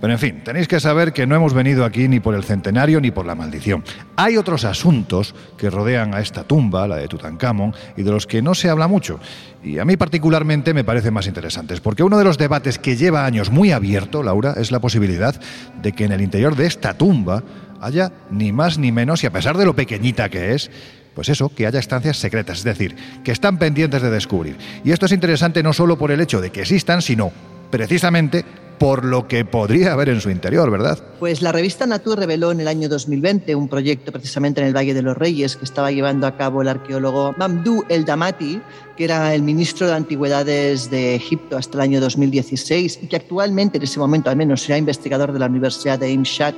Pero 0.01 0.13
en 0.13 0.19
fin, 0.19 0.41
tenéis 0.43 0.67
que 0.67 0.79
saber 0.79 1.13
que 1.13 1.25
no 1.25 1.35
hemos 1.35 1.53
venido 1.53 1.85
aquí 1.85 2.07
ni 2.07 2.19
por 2.19 2.35
el 2.35 2.43
centenario 2.43 3.01
ni 3.01 3.11
por 3.11 3.25
la 3.25 3.35
maldición. 3.35 3.83
Hay 4.15 4.37
otros 4.37 4.65
asuntos 4.65 5.35
que 5.57 5.69
rodean 5.69 6.13
a 6.13 6.19
esta 6.19 6.43
tumba, 6.43 6.87
la 6.87 6.97
de 6.97 7.07
Tutankamón, 7.07 7.73
y 7.97 8.03
de 8.03 8.11
los 8.11 8.27
que 8.27 8.41
no 8.41 8.55
se 8.55 8.69
habla 8.69 8.87
mucho. 8.87 9.19
Y 9.63 9.79
a 9.79 9.85
mí 9.85 9.97
particularmente 9.97 10.73
me 10.73 10.83
parecen 10.83 11.13
más 11.13 11.27
interesantes, 11.27 11.81
porque 11.81 12.03
uno 12.03 12.17
de 12.17 12.23
los 12.23 12.37
debates 12.37 12.77
que 12.77 12.95
lleva 12.95 13.25
años 13.25 13.49
muy 13.49 13.71
abierto, 13.71 14.23
Laura, 14.23 14.53
es 14.57 14.71
la 14.71 14.79
posibilidad 14.79 15.39
de 15.81 15.91
que 15.91 16.05
en 16.05 16.11
el 16.11 16.21
interior 16.21 16.55
de 16.55 16.67
esta 16.67 16.93
tumba 16.95 17.43
haya 17.81 18.11
ni 18.31 18.51
más 18.51 18.77
ni 18.77 18.91
menos, 18.91 19.23
y 19.23 19.27
a 19.27 19.31
pesar 19.31 19.57
de 19.57 19.65
lo 19.65 19.75
pequeñita 19.75 20.29
que 20.29 20.53
es, 20.53 20.71
pues 21.15 21.29
eso, 21.29 21.49
que 21.49 21.65
haya 21.65 21.79
estancias 21.79 22.17
secretas, 22.17 22.59
es 22.59 22.63
decir, 22.63 22.95
que 23.23 23.31
están 23.31 23.57
pendientes 23.57 24.01
de 24.01 24.11
descubrir. 24.11 24.57
Y 24.83 24.91
esto 24.91 25.05
es 25.05 25.13
interesante 25.13 25.63
no 25.63 25.73
solo 25.73 25.97
por 25.97 26.11
el 26.11 26.21
hecho 26.21 26.41
de 26.41 26.51
que 26.51 26.61
existan, 26.61 27.01
sino 27.01 27.31
precisamente 27.69 28.45
por 28.77 29.05
lo 29.05 29.27
que 29.27 29.45
podría 29.45 29.93
haber 29.93 30.09
en 30.09 30.21
su 30.21 30.29
interior, 30.29 30.69
¿verdad? 30.69 30.99
Pues 31.19 31.41
la 31.41 31.51
revista 31.51 31.85
Natur 31.85 32.19
reveló 32.19 32.51
en 32.51 32.59
el 32.59 32.67
año 32.67 32.89
2020 32.89 33.55
un 33.55 33.67
proyecto 33.67 34.11
precisamente 34.11 34.61
en 34.61 34.67
el 34.67 34.75
Valle 34.75 34.93
de 34.93 35.01
los 35.01 35.17
Reyes 35.17 35.55
que 35.55 35.65
estaba 35.65 35.91
llevando 35.91 36.27
a 36.27 36.35
cabo 36.35 36.61
el 36.61 36.67
arqueólogo 36.67 37.33
Mamdou 37.37 37.83
El 37.89 38.05
Damati, 38.05 38.61
que 38.97 39.05
era 39.05 39.33
el 39.33 39.43
ministro 39.43 39.87
de 39.87 39.93
Antigüedades 39.93 40.89
de 40.89 41.15
Egipto 41.15 41.57
hasta 41.57 41.77
el 41.77 41.81
año 41.81 42.01
2016 42.01 42.99
y 43.01 43.07
que 43.07 43.15
actualmente, 43.15 43.77
en 43.77 43.83
ese 43.83 43.99
momento 43.99 44.29
al 44.29 44.35
menos, 44.35 44.67
era 44.67 44.77
investigador 44.77 45.31
de 45.31 45.39
la 45.39 45.47
Universidad 45.47 45.99
de 45.99 46.11
Imshat 46.11 46.55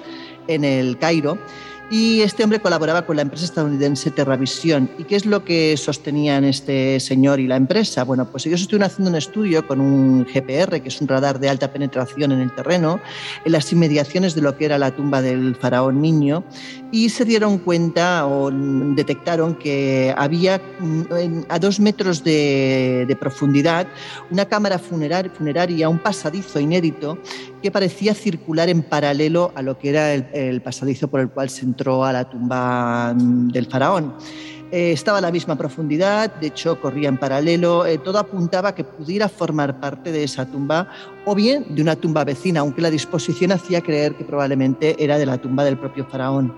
en 0.48 0.64
el 0.64 0.98
Cairo. 0.98 1.38
Y 1.90 2.20
este 2.20 2.44
hombre 2.44 2.60
colaboraba 2.60 3.06
con 3.06 3.16
la 3.16 3.22
empresa 3.22 3.46
estadounidense 3.46 4.12
Terravisión. 4.12 4.90
¿Y 4.98 5.06
qué 5.06 5.16
es 5.16 5.26
lo 5.26 5.46
que 5.46 5.78
sostenían 5.78 6.44
este 6.44 7.00
señor 7.00 7.40
y 7.40 7.48
la 7.48 7.56
empresa? 7.56 8.04
Bueno, 8.04 8.26
pues 8.30 8.46
ellos 8.46 8.60
estuvieron 8.60 8.88
haciendo 8.88 9.10
un 9.10 9.16
estudio 9.16 9.66
con 9.66 9.80
un 9.80 10.26
GPR, 10.26 10.82
que 10.82 10.90
es 10.90 11.00
un 11.00 11.08
radar 11.08 11.40
de 11.40 11.48
alta 11.48 11.72
penetración 11.72 12.34
en 12.34 12.42
el 12.42 12.54
terreno, 12.54 13.00
en 13.46 13.54
las 13.54 13.72
inmediaciones 13.72 14.36
de 14.36 14.42
lo 14.42 14.58
que 14.58 14.66
era 14.66 14.78
la 14.78 14.92
tumba 14.92 15.22
del 15.22 15.56
faraón 15.56 16.02
niño, 16.02 16.44
y 16.92 17.10
se 17.10 17.26
dieron 17.26 17.58
cuenta 17.58 18.26
o 18.26 18.50
detectaron 18.52 19.56
que 19.56 20.14
había 20.18 20.62
mm, 20.80 21.42
a 21.50 21.60
dos 21.60 21.80
metros 21.80 22.24
de, 22.24 23.16
profundidad 23.20 23.88
una 24.30 24.46
cámara 24.46 24.78
funeraria, 24.80 25.90
un 25.90 26.00
pasadizo 26.00 26.60
inédito 26.60 27.18
que 27.62 27.72
parecía 27.72 28.14
circular 28.14 28.70
en 28.70 28.84
paralelo 28.84 29.52
a 29.56 29.62
lo 29.62 29.78
que 29.78 29.90
era 29.90 30.14
el, 30.14 30.62
pasadizo 30.62 31.08
por 31.08 31.20
el 31.20 31.30
cual 31.30 31.50
se 31.50 31.66
entró 31.66 32.06
a 32.06 32.14
la 32.14 32.30
tumba 32.30 33.14
mm, 33.14 33.50
del 33.50 33.66
faraón. 33.66 34.14
Eh, 34.70 34.92
estaba 34.92 35.20
a 35.20 35.22
la 35.22 35.32
misma 35.32 35.56
profundidad, 35.56 36.34
de 36.42 36.48
hecho 36.48 36.82
corría 36.82 37.08
en 37.08 37.18
paralelo, 37.18 37.86
eh, 37.86 37.98
todo 38.00 38.20
apuntaba 38.20 38.76
que 38.76 38.84
pudiera 38.84 39.30
formar 39.30 39.80
parte 39.80 40.12
de 40.12 40.26
esa 40.26 40.46
tumba 40.46 40.90
o 41.30 41.36
bien 41.36 41.66
de 41.76 41.82
una 41.82 41.98
tumba 41.98 42.24
vecina, 42.24 42.62
aunque 42.62 42.82
la 42.82 42.90
disposición 42.90 43.52
hacía 43.52 43.82
creer 43.82 44.16
que 44.16 44.24
probablemente 44.24 44.96
era 44.98 45.18
de 45.18 45.26
la 45.26 45.38
tumba 45.38 45.66
del 45.66 45.78
propio 45.78 46.06
faraón. 46.06 46.56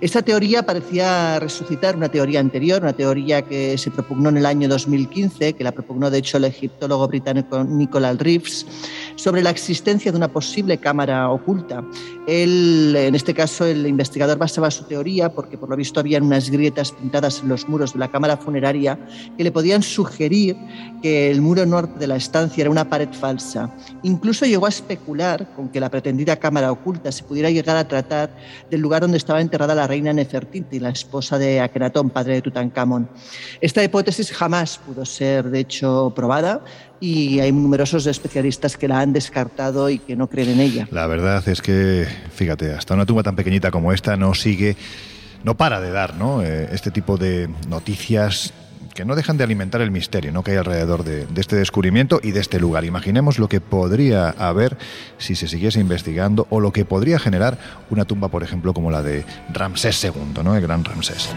Esta 0.00 0.22
teoría 0.22 0.64
parecía 0.64 1.38
resucitar 1.38 1.96
una 1.96 2.08
teoría 2.08 2.40
anterior, 2.40 2.80
una 2.80 2.94
teoría 2.94 3.42
que 3.42 3.76
se 3.76 3.90
propugnó 3.90 4.30
en 4.30 4.38
el 4.38 4.46
año 4.46 4.68
2015, 4.68 5.52
que 5.52 5.64
la 5.64 5.72
propugnó 5.72 6.10
de 6.10 6.18
hecho 6.18 6.38
el 6.38 6.44
egiptólogo 6.44 7.06
británico 7.08 7.62
Nicholas 7.62 8.16
Reeves, 8.16 8.66
sobre 9.16 9.42
la 9.42 9.50
existencia 9.50 10.10
de 10.10 10.16
una 10.16 10.28
posible 10.28 10.78
cámara 10.78 11.30
oculta. 11.30 11.84
Él, 12.26 12.94
en 12.96 13.14
este 13.14 13.34
caso, 13.34 13.66
el 13.66 13.86
investigador 13.86 14.38
basaba 14.38 14.70
su 14.70 14.84
teoría 14.84 15.28
porque 15.30 15.58
por 15.58 15.68
lo 15.68 15.76
visto 15.76 16.00
habían 16.00 16.22
unas 16.22 16.50
grietas 16.50 16.92
pintadas 16.92 17.42
en 17.42 17.50
los 17.50 17.68
muros 17.68 17.92
de 17.92 17.98
la 17.98 18.10
cámara 18.10 18.38
funeraria 18.38 18.98
que 19.36 19.44
le 19.44 19.52
podían 19.52 19.82
sugerir 19.82 20.56
que 21.02 21.30
el 21.30 21.40
muro 21.40 21.66
norte 21.66 21.98
de 21.98 22.06
la 22.06 22.16
estancia 22.16 22.62
era 22.62 22.70
una 22.70 22.88
pared 22.88 23.08
falsa. 23.12 23.70
Incluso 24.06 24.46
llegó 24.46 24.66
a 24.66 24.68
especular 24.68 25.48
con 25.56 25.68
que 25.68 25.80
la 25.80 25.90
pretendida 25.90 26.36
cámara 26.36 26.70
oculta 26.70 27.10
se 27.10 27.24
pudiera 27.24 27.50
llegar 27.50 27.76
a 27.76 27.88
tratar 27.88 28.30
del 28.70 28.80
lugar 28.80 29.02
donde 29.02 29.18
estaba 29.18 29.40
enterrada 29.40 29.74
la 29.74 29.88
reina 29.88 30.12
Nefertiti, 30.12 30.78
la 30.78 30.90
esposa 30.90 31.38
de 31.38 31.60
Akenatón, 31.60 32.10
padre 32.10 32.34
de 32.34 32.42
Tutankamón. 32.42 33.08
Esta 33.60 33.82
hipótesis 33.82 34.30
jamás 34.30 34.78
pudo 34.78 35.04
ser, 35.04 35.50
de 35.50 35.58
hecho, 35.58 36.12
probada 36.14 36.64
y 37.00 37.40
hay 37.40 37.50
numerosos 37.50 38.06
especialistas 38.06 38.76
que 38.76 38.86
la 38.86 39.00
han 39.00 39.12
descartado 39.12 39.90
y 39.90 39.98
que 39.98 40.14
no 40.14 40.28
creen 40.28 40.50
en 40.50 40.60
ella. 40.60 40.88
La 40.92 41.08
verdad 41.08 41.42
es 41.48 41.60
que, 41.60 42.06
fíjate, 42.32 42.74
hasta 42.74 42.94
una 42.94 43.06
tumba 43.06 43.24
tan 43.24 43.34
pequeñita 43.34 43.72
como 43.72 43.92
esta 43.92 44.16
no 44.16 44.34
sigue, 44.34 44.76
no 45.42 45.56
para 45.56 45.80
de 45.80 45.90
dar 45.90 46.14
¿no? 46.14 46.44
Eh, 46.44 46.68
este 46.70 46.92
tipo 46.92 47.16
de 47.16 47.48
noticias 47.68 48.54
que 48.96 49.04
no 49.04 49.14
dejan 49.14 49.36
de 49.36 49.44
alimentar 49.44 49.80
el 49.80 49.92
misterio 49.92 50.32
¿no? 50.32 50.42
que 50.42 50.52
hay 50.52 50.56
alrededor 50.56 51.04
de, 51.04 51.26
este 51.36 51.54
descubrimiento 51.54 52.18
y 52.22 52.32
de 52.32 52.40
este 52.40 52.58
lugar. 52.58 52.84
Imaginemos 52.84 53.38
lo 53.38 53.48
que 53.48 53.60
podría 53.60 54.30
haber 54.30 54.76
si 55.18 55.36
se 55.36 55.46
siguiese 55.46 55.78
investigando 55.78 56.48
o 56.50 56.58
lo 56.58 56.72
que 56.72 56.84
podría 56.84 57.20
generar 57.20 57.58
una 57.90 58.04
tumba, 58.04 58.28
por 58.28 58.42
ejemplo, 58.42 58.74
como 58.74 58.90
la 58.90 59.02
de 59.02 59.24
Ramsés 59.52 60.02
II, 60.02 60.42
¿no? 60.42 60.56
el 60.56 60.62
gran 60.62 60.84
Ramsés. 60.84 61.28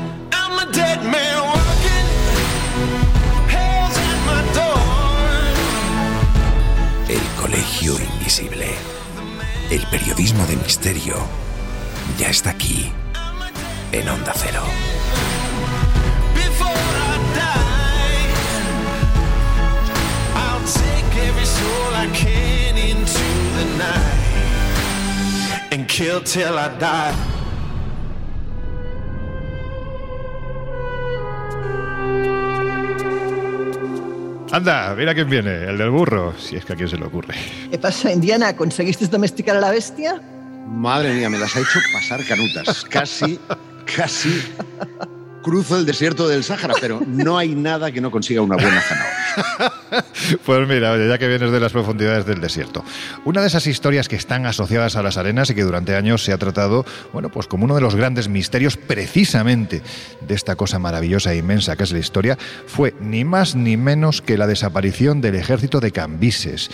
El 7.09 7.41
Colegio 7.41 7.93
Invisible. 8.13 8.67
El 9.69 9.81
periodismo 9.91 10.45
de 10.47 10.55
misterio 10.55 11.15
ya 12.17 12.29
está 12.29 12.51
aquí, 12.51 12.91
en 13.91 14.09
Onda 14.09 14.33
Cero. 14.35 14.63
Anda, 34.51 34.95
mira 34.95 35.13
quién 35.13 35.29
viene, 35.29 35.65
el 35.65 35.77
del 35.77 35.89
burro, 35.89 36.33
si 36.39 36.55
es 36.55 36.65
que 36.65 36.73
a 36.73 36.75
quién 36.75 36.89
se 36.89 36.97
le 36.97 37.05
ocurre. 37.05 37.35
¿Qué 37.69 37.77
pasa, 37.77 38.11
Indiana? 38.11 38.55
¿Conseguiste 38.55 39.05
domesticar 39.07 39.57
a 39.57 39.59
la 39.59 39.69
bestia? 39.69 40.21
Madre 40.67 41.13
mía, 41.13 41.29
me 41.29 41.37
las 41.37 41.55
ha 41.55 41.59
hecho 41.59 41.79
pasar 41.93 42.25
canutas. 42.25 42.83
Casi, 42.85 43.39
casi 43.95 44.41
cruzo 45.41 45.77
el 45.77 45.85
desierto 45.85 46.27
del 46.27 46.43
Sáhara, 46.43 46.75
pero 46.79 47.01
no 47.05 47.37
hay 47.37 47.55
nada 47.55 47.91
que 47.91 48.01
no 48.01 48.11
consiga 48.11 48.41
una 48.41 48.55
buena 48.55 48.81
zanahoria. 48.81 50.03
pues 50.45 50.67
mira, 50.67 50.91
oye, 50.91 51.07
ya 51.07 51.17
que 51.17 51.27
vienes 51.27 51.51
de 51.51 51.59
las 51.59 51.71
profundidades 51.71 52.25
del 52.25 52.41
desierto. 52.41 52.83
Una 53.25 53.41
de 53.41 53.47
esas 53.47 53.67
historias 53.67 54.07
que 54.07 54.15
están 54.15 54.45
asociadas 54.45 54.95
a 54.95 55.03
las 55.03 55.17
arenas 55.17 55.49
y 55.49 55.55
que 55.55 55.63
durante 55.63 55.95
años 55.95 56.23
se 56.23 56.33
ha 56.33 56.37
tratado, 56.37 56.85
bueno, 57.13 57.29
pues 57.29 57.47
como 57.47 57.65
uno 57.65 57.75
de 57.75 57.81
los 57.81 57.95
grandes 57.95 58.27
misterios 58.27 58.77
precisamente 58.77 59.81
de 60.21 60.35
esta 60.35 60.55
cosa 60.55 60.79
maravillosa 60.79 61.33
e 61.33 61.37
inmensa 61.37 61.75
que 61.75 61.83
es 61.83 61.91
la 61.91 61.99
historia, 61.99 62.37
fue 62.67 62.93
ni 62.99 63.23
más 63.23 63.55
ni 63.55 63.77
menos 63.77 64.21
que 64.21 64.37
la 64.37 64.47
desaparición 64.47 65.21
del 65.21 65.35
ejército 65.35 65.79
de 65.79 65.91
Cambises. 65.91 66.69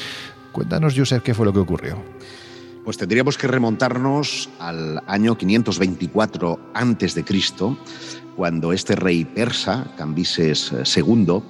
Cuéntanos, 0.52 0.94
Josep, 0.96 1.22
qué 1.22 1.34
fue 1.34 1.46
lo 1.46 1.54
que 1.54 1.60
ocurrió. 1.60 2.02
Pues 2.86 2.98
tendríamos 2.98 3.38
que 3.38 3.48
remontarnos 3.48 4.48
al 4.60 5.02
año 5.08 5.36
524 5.36 6.60
a.C., 6.74 7.24
cuando 8.36 8.74
este 8.74 8.96
rey 8.96 9.26
persa, 9.26 9.86
Cambises 9.98 10.72
II, 10.96 11.42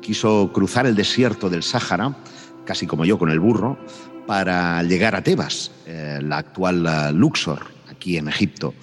quiso 0.00 0.50
cruzar 0.52 0.86
el 0.86 0.94
desierto 0.94 1.48
del 1.48 1.62
Sáhara, 1.62 2.16
casi 2.64 2.86
como 2.86 3.04
yo 3.04 3.18
con 3.18 3.30
el 3.30 3.40
burro, 3.40 3.78
para 4.26 4.82
llegar 4.82 5.14
a 5.14 5.22
Tebas, 5.22 5.70
eh, 5.86 6.20
la 6.22 6.38
actual 6.38 6.86
eh, 6.86 7.12
Luxor, 7.12 7.60
aquí 7.90 8.16
en 8.16 8.28
Egipto. 8.28 8.74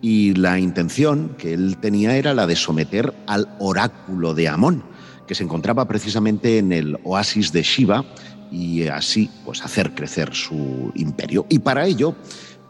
Y 0.00 0.34
la 0.34 0.58
intención 0.58 1.34
que 1.36 1.52
él 1.52 1.76
tenía 1.78 2.16
era 2.16 2.32
la 2.32 2.46
de 2.46 2.56
someter 2.56 3.12
al 3.26 3.48
oráculo 3.58 4.34
de 4.34 4.48
Amón, 4.48 4.82
que 5.26 5.34
se 5.34 5.44
encontraba 5.44 5.86
precisamente 5.86 6.58
en 6.58 6.72
el 6.72 6.98
oasis 7.04 7.52
de 7.52 7.62
Shiva, 7.62 8.04
y 8.50 8.88
así 8.88 9.30
pues 9.44 9.62
hacer 9.62 9.94
crecer 9.94 10.34
su 10.34 10.90
imperio. 10.94 11.46
Y 11.48 11.60
para 11.60 11.86
ello, 11.86 12.16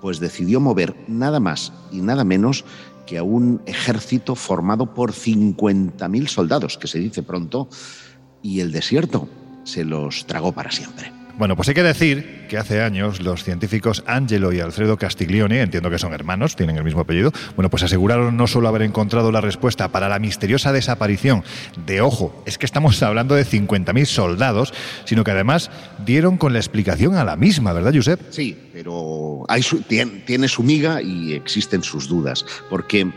pues 0.00 0.20
decidió 0.20 0.60
mover 0.60 0.94
nada 1.08 1.40
más 1.40 1.72
y 1.92 2.00
nada 2.00 2.24
menos 2.24 2.64
que 3.10 3.18
a 3.18 3.24
un 3.24 3.60
ejército 3.66 4.36
formado 4.36 4.94
por 4.94 5.10
50.000 5.10 6.28
soldados, 6.28 6.78
que 6.78 6.86
se 6.86 7.00
dice 7.00 7.24
pronto, 7.24 7.68
y 8.40 8.60
el 8.60 8.70
desierto 8.70 9.28
se 9.64 9.84
los 9.84 10.26
tragó 10.26 10.52
para 10.52 10.70
siempre. 10.70 11.19
Bueno, 11.40 11.56
pues 11.56 11.70
hay 11.70 11.74
que 11.74 11.82
decir 11.82 12.44
que 12.50 12.58
hace 12.58 12.82
años 12.82 13.22
los 13.22 13.44
científicos 13.44 14.04
Angelo 14.06 14.52
y 14.52 14.60
Alfredo 14.60 14.98
Castiglione, 14.98 15.62
entiendo 15.62 15.88
que 15.88 15.98
son 15.98 16.12
hermanos, 16.12 16.54
tienen 16.54 16.76
el 16.76 16.84
mismo 16.84 17.00
apellido, 17.00 17.32
bueno, 17.56 17.70
pues 17.70 17.82
aseguraron 17.82 18.36
no 18.36 18.46
solo 18.46 18.68
haber 18.68 18.82
encontrado 18.82 19.32
la 19.32 19.40
respuesta 19.40 19.88
para 19.88 20.10
la 20.10 20.18
misteriosa 20.18 20.70
desaparición 20.70 21.42
de, 21.86 22.02
ojo, 22.02 22.42
es 22.44 22.58
que 22.58 22.66
estamos 22.66 23.02
hablando 23.02 23.36
de 23.36 23.46
50.000 23.46 24.04
soldados, 24.04 24.74
sino 25.06 25.24
que 25.24 25.30
además 25.30 25.70
dieron 26.04 26.36
con 26.36 26.52
la 26.52 26.58
explicación 26.58 27.14
a 27.14 27.24
la 27.24 27.36
misma, 27.36 27.72
¿verdad, 27.72 27.94
Josep? 27.94 28.20
Sí, 28.28 28.54
pero 28.74 29.46
hay 29.48 29.62
tiene 30.26 30.46
su 30.46 30.62
miga 30.62 31.00
y 31.00 31.32
existen 31.32 31.82
sus 31.82 32.06
dudas, 32.06 32.44
porque 32.68 33.10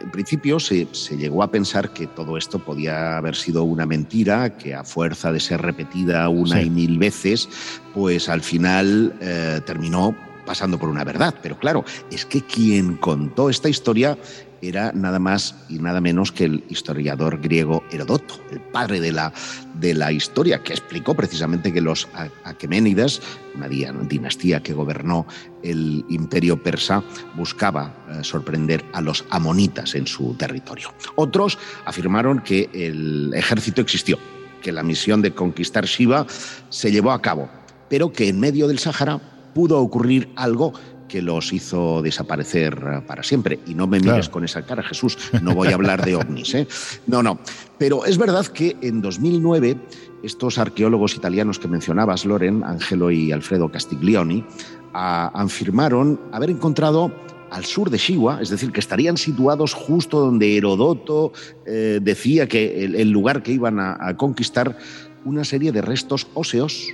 en 0.00 0.10
principio 0.10 0.60
se, 0.60 0.86
llegó 1.16 1.42
a 1.42 1.50
pensar 1.50 1.92
que 1.92 2.06
todo 2.06 2.36
esto 2.36 2.58
podía 2.58 3.16
haber 3.16 3.36
sido 3.36 3.64
una 3.64 3.86
mentira, 3.86 4.56
que 4.56 4.74
a 4.74 4.84
fuerza 4.84 5.32
de 5.32 5.40
ser 5.40 5.62
repetida 5.62 6.28
una 6.28 6.62
y 6.62 6.70
mil 6.70 6.98
veces, 6.98 7.48
pues 7.94 8.28
al 8.28 8.42
final 8.42 9.14
eh, 9.20 9.60
terminó 9.64 10.14
pasando 10.48 10.78
por 10.78 10.88
una 10.88 11.04
verdad. 11.04 11.34
Pero 11.42 11.58
claro, 11.58 11.84
es 12.10 12.24
que 12.24 12.40
quien 12.40 12.96
contó 12.96 13.50
esta 13.50 13.68
historia 13.68 14.16
era 14.62 14.92
nada 14.92 15.18
más 15.18 15.54
y 15.68 15.78
nada 15.78 16.00
menos 16.00 16.32
que 16.32 16.44
el 16.44 16.64
historiador 16.70 17.38
griego 17.38 17.84
Herodoto, 17.92 18.40
el 18.50 18.60
padre 18.60 18.98
de 18.98 19.12
la, 19.12 19.30
de 19.74 19.92
la 19.92 20.10
historia, 20.10 20.62
que 20.62 20.72
explicó 20.72 21.14
precisamente 21.14 21.70
que 21.70 21.82
los 21.82 22.08
aqueménidas, 22.44 23.20
una 23.54 23.68
dinastía 23.68 24.62
que 24.62 24.72
gobernó 24.72 25.26
el 25.62 26.02
imperio 26.08 26.62
persa, 26.62 27.04
buscaba 27.36 27.94
eh, 28.08 28.24
sorprender 28.24 28.82
a 28.94 29.02
los 29.02 29.26
amonitas 29.28 29.94
en 29.94 30.06
su 30.06 30.34
territorio. 30.34 30.94
Otros 31.16 31.58
afirmaron 31.84 32.40
que 32.40 32.70
el 32.72 33.32
ejército 33.34 33.82
existió, 33.82 34.18
que 34.62 34.72
la 34.72 34.82
misión 34.82 35.20
de 35.20 35.34
conquistar 35.34 35.84
Shiva 35.84 36.26
se 36.70 36.90
llevó 36.90 37.12
a 37.12 37.20
cabo, 37.20 37.50
pero 37.90 38.10
que 38.10 38.28
en 38.28 38.40
medio 38.40 38.66
del 38.66 38.78
Sáhara 38.78 39.20
pudo 39.54 39.80
ocurrir 39.80 40.30
algo 40.36 40.72
que 41.08 41.22
los 41.22 41.52
hizo 41.52 42.02
desaparecer 42.02 42.74
eh, 42.74 43.00
para 43.06 43.22
siempre. 43.22 43.58
Y 43.66 43.74
no 43.74 43.86
me 43.86 43.98
mires 43.98 44.28
con 44.28 44.44
esa 44.44 44.62
cara, 44.62 44.82
Jesús, 44.82 45.16
no 45.42 45.54
voy 45.54 45.68
a 45.68 45.74
hablar 45.74 46.04
de 46.04 46.16
ovnis. 46.16 46.54
¿eh? 46.54 46.68
No, 47.06 47.22
no. 47.22 47.38
Pero 47.78 48.04
es 48.04 48.18
verdad 48.18 48.46
que 48.46 48.76
en 48.82 49.00
2009 49.00 49.76
estos 50.22 50.58
arqueólogos 50.58 51.14
italianos 51.14 51.58
que 51.58 51.68
mencionabas, 51.68 52.24
Loren, 52.24 52.62
Angelo 52.64 53.10
y 53.10 53.32
Alfredo 53.32 53.70
Castiglioni, 53.70 54.44
afirmaron 54.92 56.20
haber 56.32 56.50
encontrado 56.50 57.12
al 57.50 57.64
sur 57.64 57.90
de 57.90 57.98
Shiwa, 57.98 58.40
es 58.42 58.50
decir, 58.50 58.72
que 58.72 58.80
estarían 58.80 59.16
situados 59.16 59.72
justo 59.72 60.20
donde 60.20 60.56
Herodoto 60.56 61.32
eh, 61.66 61.98
decía 62.02 62.46
que 62.46 62.84
el, 62.84 63.10
lugar 63.10 63.42
que 63.42 63.52
iban 63.52 63.80
a, 63.80 64.16
conquistar, 64.16 64.76
una 65.24 65.44
serie 65.44 65.72
de 65.72 65.82
restos 65.82 66.26
óseos, 66.34 66.88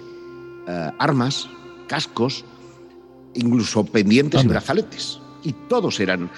eh, 0.68 0.90
armas, 0.98 1.48
cascos, 1.86 2.44
incluso 3.34 3.84
pendientes 3.84 4.44
y 4.44 4.48
brazaletes. 4.48 5.20
Y 5.42 5.52
todos 5.68 6.00
eran 6.00 6.24
uh, 6.24 6.30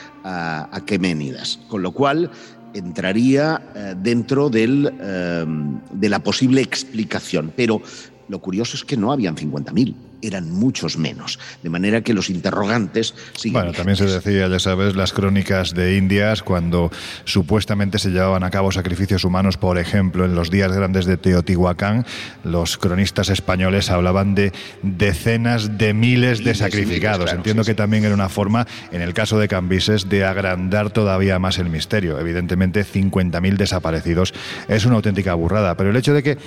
aqueménidas, 0.73 1.61
con 1.69 1.83
lo 1.83 1.93
cual 1.93 2.31
entraría 2.75 3.63
eh, 3.75 3.95
dentro 3.97 4.51
del, 4.51 4.93
eh, 5.01 5.45
de 5.93 6.09
la 6.09 6.19
posible 6.19 6.61
explicación. 6.61 7.53
Pero 7.57 7.81
lo 8.29 8.41
curioso 8.41 8.77
es 8.77 8.85
que 8.85 8.97
no 8.97 9.13
habían 9.13 9.37
50.000 9.37 9.95
eran 10.23 10.51
muchos 10.51 10.97
menos. 10.97 11.39
De 11.63 11.71
manera 11.71 12.01
que 12.01 12.15
los 12.15 12.31
interrogantes 12.31 13.15
Bueno, 13.51 13.73
también 13.73 13.97
se 13.97 14.07
decía, 14.07 14.49
ya 14.49 14.59
sabes, 14.59 14.97
las 14.97 15.13
crónicas 15.13 15.75
de 15.75 15.97
Indias, 15.97 16.43
cuando 16.43 16.91
supuestamente 17.25 17.99
se 17.99 18.11
llevaban 18.11 18.43
a 18.45 18.51
cabo 18.51 18.73
sacrificios 18.73 19.25
humanos, 19.25 19.57
por 19.57 19.79
ejemplo, 19.79 20.25
en 20.25 20.35
los 20.35 20.51
días 20.51 20.73
grandes 20.73 21.07
de 21.07 21.17
Teotihuacán, 21.17 22.07
los 22.45 22.79
cronistas 22.79 23.29
españoles 23.29 23.91
hablaban 23.91 24.35
de 24.35 24.53
decenas 24.83 25.79
de 25.79 25.95
miles 25.95 26.45
de 26.45 26.55
sacrificados. 26.55 27.33
Entiendo 27.33 27.65
que 27.65 27.75
también 27.75 28.05
era 28.05 28.15
una 28.15 28.29
forma, 28.29 28.67
en 28.93 29.03
el 29.03 29.15
caso 29.15 29.39
de 29.39 29.49
Cambises, 29.49 30.09
de 30.09 30.25
agrandar 30.25 30.91
todavía 30.91 31.39
más 31.39 31.59
el 31.59 31.71
misterio. 31.71 32.19
Evidentemente, 32.19 32.85
50.000 32.85 33.57
desaparecidos 33.57 34.35
es 34.69 34.85
una 34.87 34.97
auténtica 34.97 35.35
burrada, 35.35 35.77
pero 35.77 35.91
el 35.91 35.97
hecho 35.97 36.15
de 36.15 36.23
que 36.23 36.39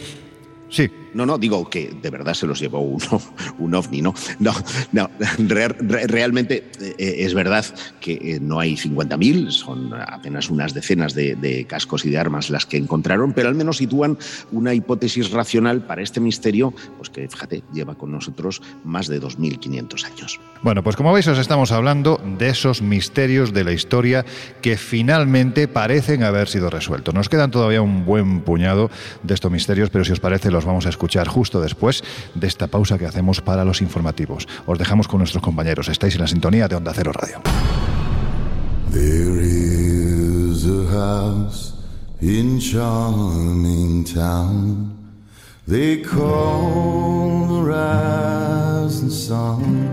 Sí. 0.69 0.89
No, 1.13 1.25
no, 1.25 1.37
digo 1.37 1.69
que 1.69 1.93
de 2.01 2.09
verdad 2.09 2.33
se 2.33 2.45
los 2.45 2.59
llevó 2.59 2.79
uno, 2.79 3.21
un 3.59 3.73
ovni, 3.73 4.01
¿no? 4.01 4.13
No, 4.39 4.53
no 4.91 5.09
realmente 6.07 6.71
eh, 6.79 7.15
es 7.19 7.33
verdad 7.33 7.65
que 7.99 8.13
eh, 8.13 8.39
no 8.41 8.59
hay 8.59 8.75
50.000, 8.75 9.51
son 9.51 9.93
apenas 9.93 10.49
unas 10.49 10.73
decenas 10.73 11.13
de, 11.13 11.65
cascos 11.67 12.05
y 12.05 12.09
de 12.09 12.17
armas 12.17 12.49
las 12.49 12.65
que 12.65 12.77
encontraron, 12.77 13.33
pero 13.33 13.49
al 13.49 13.55
menos 13.55 13.77
sitúan 13.77 14.17
una 14.51 14.73
hipótesis 14.73 15.31
racional 15.31 15.81
para 15.81 16.01
este 16.01 16.19
misterio, 16.19 16.73
pues 16.97 17.09
que 17.09 17.27
fíjate, 17.27 17.63
lleva 17.73 17.95
con 17.95 18.11
nosotros 18.11 18.61
más 18.83 19.07
de 19.07 19.21
2.500 19.21 20.05
años. 20.05 20.39
Bueno, 20.61 20.83
pues 20.83 20.95
como 20.95 21.13
veis 21.13 21.27
os 21.27 21.37
estamos 21.37 21.71
hablando 21.71 22.21
de 22.37 22.49
esos 22.49 22.81
misterios 22.81 23.53
de 23.53 23.63
la 23.63 23.71
historia 23.71 24.25
que 24.61 24.77
finalmente 24.77 25.67
parecen 25.67 26.23
haber 26.23 26.47
sido 26.47 26.69
resueltos. 26.69 27.13
Nos 27.13 27.29
quedan 27.29 27.51
todavía 27.51 27.81
un 27.81 28.05
buen 28.05 28.41
puñado 28.41 28.89
de 29.23 29.33
estos 29.33 29.51
misterios, 29.51 29.89
pero 29.89 30.05
si 30.05 30.11
os 30.11 30.19
parece 30.19 30.51
los 30.51 30.65
vamos 30.65 30.85
a 30.85 30.89
escuchar 30.89 30.98
justo 31.27 31.61
después 31.61 32.03
de 32.35 32.47
esta 32.47 32.67
pausa 32.67 32.97
que 32.97 33.05
hacemos 33.05 33.41
para 33.41 33.65
los 33.65 33.81
informativos. 33.81 34.47
Os 34.65 34.77
dejamos 34.77 35.07
con 35.07 35.19
nuestros 35.19 35.43
compañeros. 35.43 35.89
Estáis 35.89 36.15
en 36.15 36.21
la 36.21 36.27
sintonía 36.27 36.67
de 36.67 36.75
Onda 36.75 36.93
Cero 36.93 37.11
Radio. 37.13 37.41
There 38.91 39.41
is 39.41 40.65
a 40.65 40.85
house 40.91 41.73
in 42.21 42.59
charming 42.59 44.03
town. 44.03 44.91
They 45.67 46.01
call 46.01 47.47
the 47.47 47.61
rising 47.63 49.11
sun. 49.11 49.87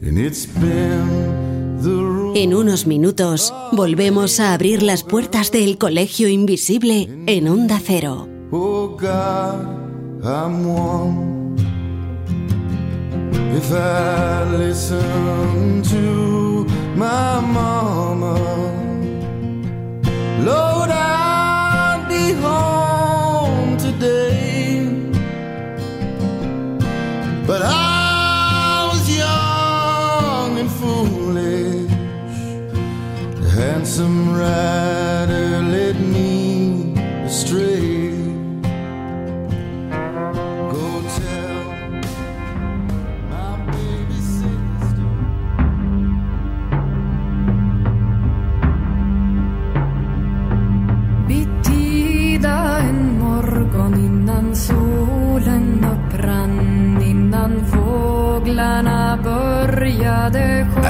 And 0.00 0.18
it's 0.18 0.46
been 0.46 1.80
the 1.82 2.12
en 2.34 2.54
unos 2.54 2.86
minutos 2.86 3.52
volvemos 3.72 4.40
a 4.40 4.54
abrir 4.54 4.82
las 4.82 5.02
puertas 5.02 5.52
del 5.52 5.76
Colegio 5.76 6.28
Invisible 6.28 7.10
en 7.26 7.46
Onda 7.46 7.78
Cero. 7.84 8.31
Oh 8.54 8.88
God, 8.88 9.64
I'm 10.22 10.66
one. 10.66 11.56
If 13.56 13.72
I 13.72 14.44
listen 14.44 15.31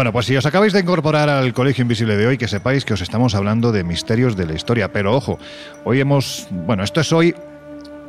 Bueno, 0.00 0.14
pues 0.14 0.24
si 0.24 0.34
os 0.34 0.46
acabáis 0.46 0.72
de 0.72 0.80
incorporar 0.80 1.28
al 1.28 1.52
Colegio 1.52 1.82
Invisible 1.82 2.16
de 2.16 2.26
hoy, 2.26 2.38
que 2.38 2.48
sepáis 2.48 2.86
que 2.86 2.94
os 2.94 3.02
estamos 3.02 3.34
hablando 3.34 3.70
de 3.70 3.84
misterios 3.84 4.34
de 4.34 4.46
la 4.46 4.54
historia. 4.54 4.90
Pero 4.90 5.14
ojo, 5.14 5.38
hoy 5.84 6.00
hemos. 6.00 6.48
Bueno, 6.50 6.84
esto 6.84 7.02
es 7.02 7.12
hoy 7.12 7.34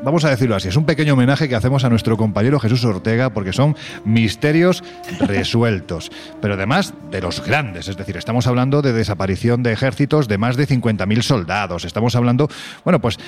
vamos 0.01 0.23
a 0.23 0.29
decirlo 0.29 0.55
así, 0.55 0.69
es 0.69 0.77
un 0.77 0.85
pequeño 0.85 1.13
homenaje 1.13 1.49
que 1.49 1.55
hacemos 1.55 1.83
a 1.83 1.89
nuestro 1.89 2.17
compañero 2.17 2.59
Jesús 2.59 2.85
Ortega 2.85 3.31
porque 3.31 3.53
son 3.53 3.75
misterios 4.05 4.83
resueltos, 5.19 6.11
pero 6.41 6.55
además 6.55 6.93
de 7.11 7.21
los 7.21 7.45
grandes, 7.45 7.87
es 7.87 7.97
decir, 7.97 8.17
estamos 8.17 8.47
hablando 8.47 8.81
de 8.81 8.93
desaparición 8.93 9.61
de 9.61 9.73
ejércitos 9.73 10.27
de 10.27 10.37
más 10.37 10.57
de 10.57 10.67
50.000 10.67 11.21
soldados, 11.21 11.85
estamos 11.85 12.15
hablando, 12.15 12.49
bueno, 12.83 12.99
pues 12.99 13.19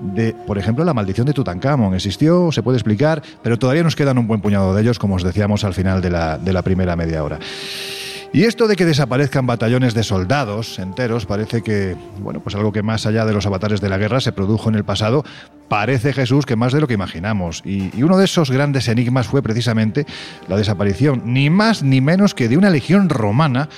de, 0.00 0.34
por 0.46 0.58
ejemplo, 0.58 0.84
la 0.84 0.94
maldición 0.94 1.26
de 1.26 1.32
Tutankamón. 1.32 1.94
Existió, 1.94 2.50
se 2.52 2.62
puede 2.62 2.78
explicar, 2.78 3.22
pero 3.42 3.58
todavía 3.58 3.82
nos 3.82 3.96
quedan 3.96 4.18
un 4.18 4.26
buen 4.26 4.40
puñado 4.40 4.74
de 4.74 4.82
ellos, 4.82 4.98
como 4.98 5.16
os 5.16 5.22
decíamos 5.22 5.64
al 5.64 5.74
final 5.74 6.00
de 6.00 6.10
la, 6.10 6.62
primera 6.62 6.96
media 6.96 7.22
hora. 7.22 7.38
Y 8.32 8.44
esto 8.44 8.66
de 8.66 8.76
que 8.76 8.84
desaparezcan 8.84 9.46
batallones 9.46 9.94
de 9.94 10.02
soldados 10.02 10.78
enteros 10.78 11.24
parece 11.26 11.62
que, 11.62 11.96
bueno, 12.18 12.40
pues 12.40 12.54
algo 12.54 12.72
que 12.72 12.82
más 12.82 13.06
allá 13.06 13.24
de 13.24 13.32
los 13.32 13.46
avatares 13.46 13.80
de 13.80 13.88
la 13.88 13.98
guerra 13.98 14.20
se 14.20 14.32
produjo 14.32 14.68
en 14.68 14.74
el 14.74 14.84
pasado, 14.84 15.24
parece 15.68 16.12
Jesús 16.12 16.44
que 16.44 16.56
más 16.56 16.72
de 16.72 16.80
lo 16.80 16.88
que 16.88 16.94
imaginamos. 16.94 17.62
Y, 17.64 17.96
y 17.96 18.02
uno 18.02 18.18
de 18.18 18.24
esos 18.24 18.50
grandes 18.50 18.88
enigmas 18.88 19.28
fue 19.28 19.42
precisamente 19.42 20.06
la 20.48 20.56
desaparición, 20.56 21.22
ni 21.24 21.50
más 21.50 21.82
ni 21.82 22.00
menos 22.00 22.34
que 22.34 22.48
de 22.48 22.58
una 22.58 22.68
legión 22.68 23.08
romana, 23.08 23.68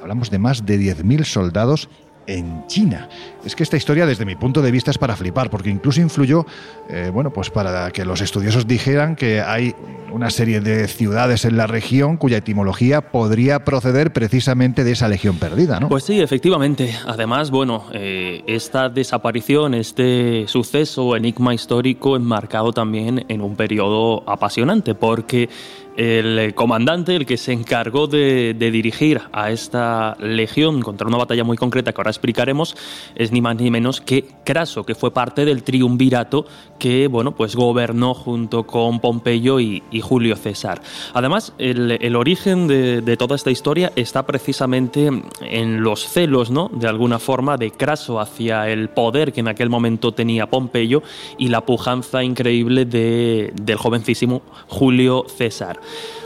hablamos 0.00 0.30
de 0.30 0.38
más 0.38 0.64
de 0.66 0.78
10.000 0.78 1.24
soldados 1.24 1.88
en 2.30 2.66
China. 2.66 3.08
Es 3.44 3.56
que 3.56 3.62
esta 3.62 3.76
historia, 3.76 4.06
desde 4.06 4.24
mi 4.24 4.36
punto 4.36 4.62
de 4.62 4.70
vista, 4.70 4.90
es 4.90 4.98
para 4.98 5.16
flipar, 5.16 5.50
porque 5.50 5.70
incluso 5.70 6.00
influyó, 6.00 6.46
eh, 6.88 7.10
bueno, 7.12 7.32
pues 7.32 7.50
para 7.50 7.90
que 7.90 8.04
los 8.04 8.20
estudiosos 8.20 8.66
dijeran 8.66 9.16
que 9.16 9.40
hay 9.40 9.74
una 10.12 10.30
serie 10.30 10.60
de 10.60 10.88
ciudades 10.88 11.44
en 11.44 11.56
la 11.56 11.66
región 11.66 12.16
cuya 12.16 12.38
etimología 12.38 13.00
podría 13.00 13.64
proceder 13.64 14.12
precisamente 14.12 14.84
de 14.84 14.92
esa 14.92 15.08
legión 15.08 15.36
perdida, 15.36 15.80
¿no? 15.80 15.88
Pues 15.88 16.04
sí, 16.04 16.20
efectivamente. 16.20 16.94
Además, 17.06 17.50
bueno, 17.50 17.84
eh, 17.92 18.42
esta 18.46 18.88
desaparición, 18.88 19.74
este 19.74 20.44
suceso, 20.46 21.16
enigma 21.16 21.54
histórico, 21.54 22.16
enmarcado 22.16 22.72
también 22.72 23.24
en 23.28 23.40
un 23.40 23.56
periodo 23.56 24.28
apasionante, 24.28 24.94
porque 24.94 25.48
el 25.96 26.54
comandante, 26.54 27.16
el 27.16 27.26
que 27.26 27.36
se 27.36 27.52
encargó 27.52 28.06
de, 28.06 28.54
dirigir 28.54 29.20
a 29.32 29.50
esta 29.50 30.16
legión 30.20 30.82
contra 30.82 31.06
una 31.06 31.16
batalla 31.16 31.44
muy 31.44 31.56
concreta 31.56 31.92
que 31.92 32.00
ahora 32.00 32.10
explicaremos, 32.10 32.76
es 33.14 33.32
ni 33.32 33.40
más 33.40 33.56
ni 33.56 33.70
menos 33.70 34.00
que 34.00 34.28
Craso, 34.44 34.84
que 34.84 34.94
fue 34.94 35.12
parte 35.12 35.44
del 35.44 35.62
triunvirato 35.62 36.46
que 36.78 37.08
bueno, 37.08 37.32
pues 37.34 37.56
gobernó 37.56 38.14
junto 38.14 38.66
con 38.66 39.00
Pompeyo 39.00 39.60
y, 39.60 39.82
Julio 40.00 40.34
César. 40.36 40.80
Además, 41.12 41.52
el, 41.58 42.16
origen 42.16 42.66
de, 42.66 43.16
toda 43.16 43.36
esta 43.36 43.50
historia 43.50 43.92
está 43.96 44.24
precisamente 44.24 45.10
en 45.42 45.82
los 45.82 46.08
celos, 46.08 46.50
¿no? 46.50 46.70
de 46.72 46.88
alguna 46.88 47.18
forma, 47.18 47.56
de 47.56 47.70
Craso 47.70 48.18
hacia 48.18 48.68
el 48.68 48.88
poder 48.88 49.32
que 49.32 49.40
en 49.40 49.48
aquel 49.48 49.68
momento 49.68 50.12
tenía 50.12 50.48
Pompeyo 50.48 51.02
y 51.38 51.48
la 51.48 51.60
pujanza 51.66 52.24
increíble 52.24 52.86
del 52.86 53.76
jovencísimo 53.76 54.42
Julio 54.68 55.26
César. 55.28 55.79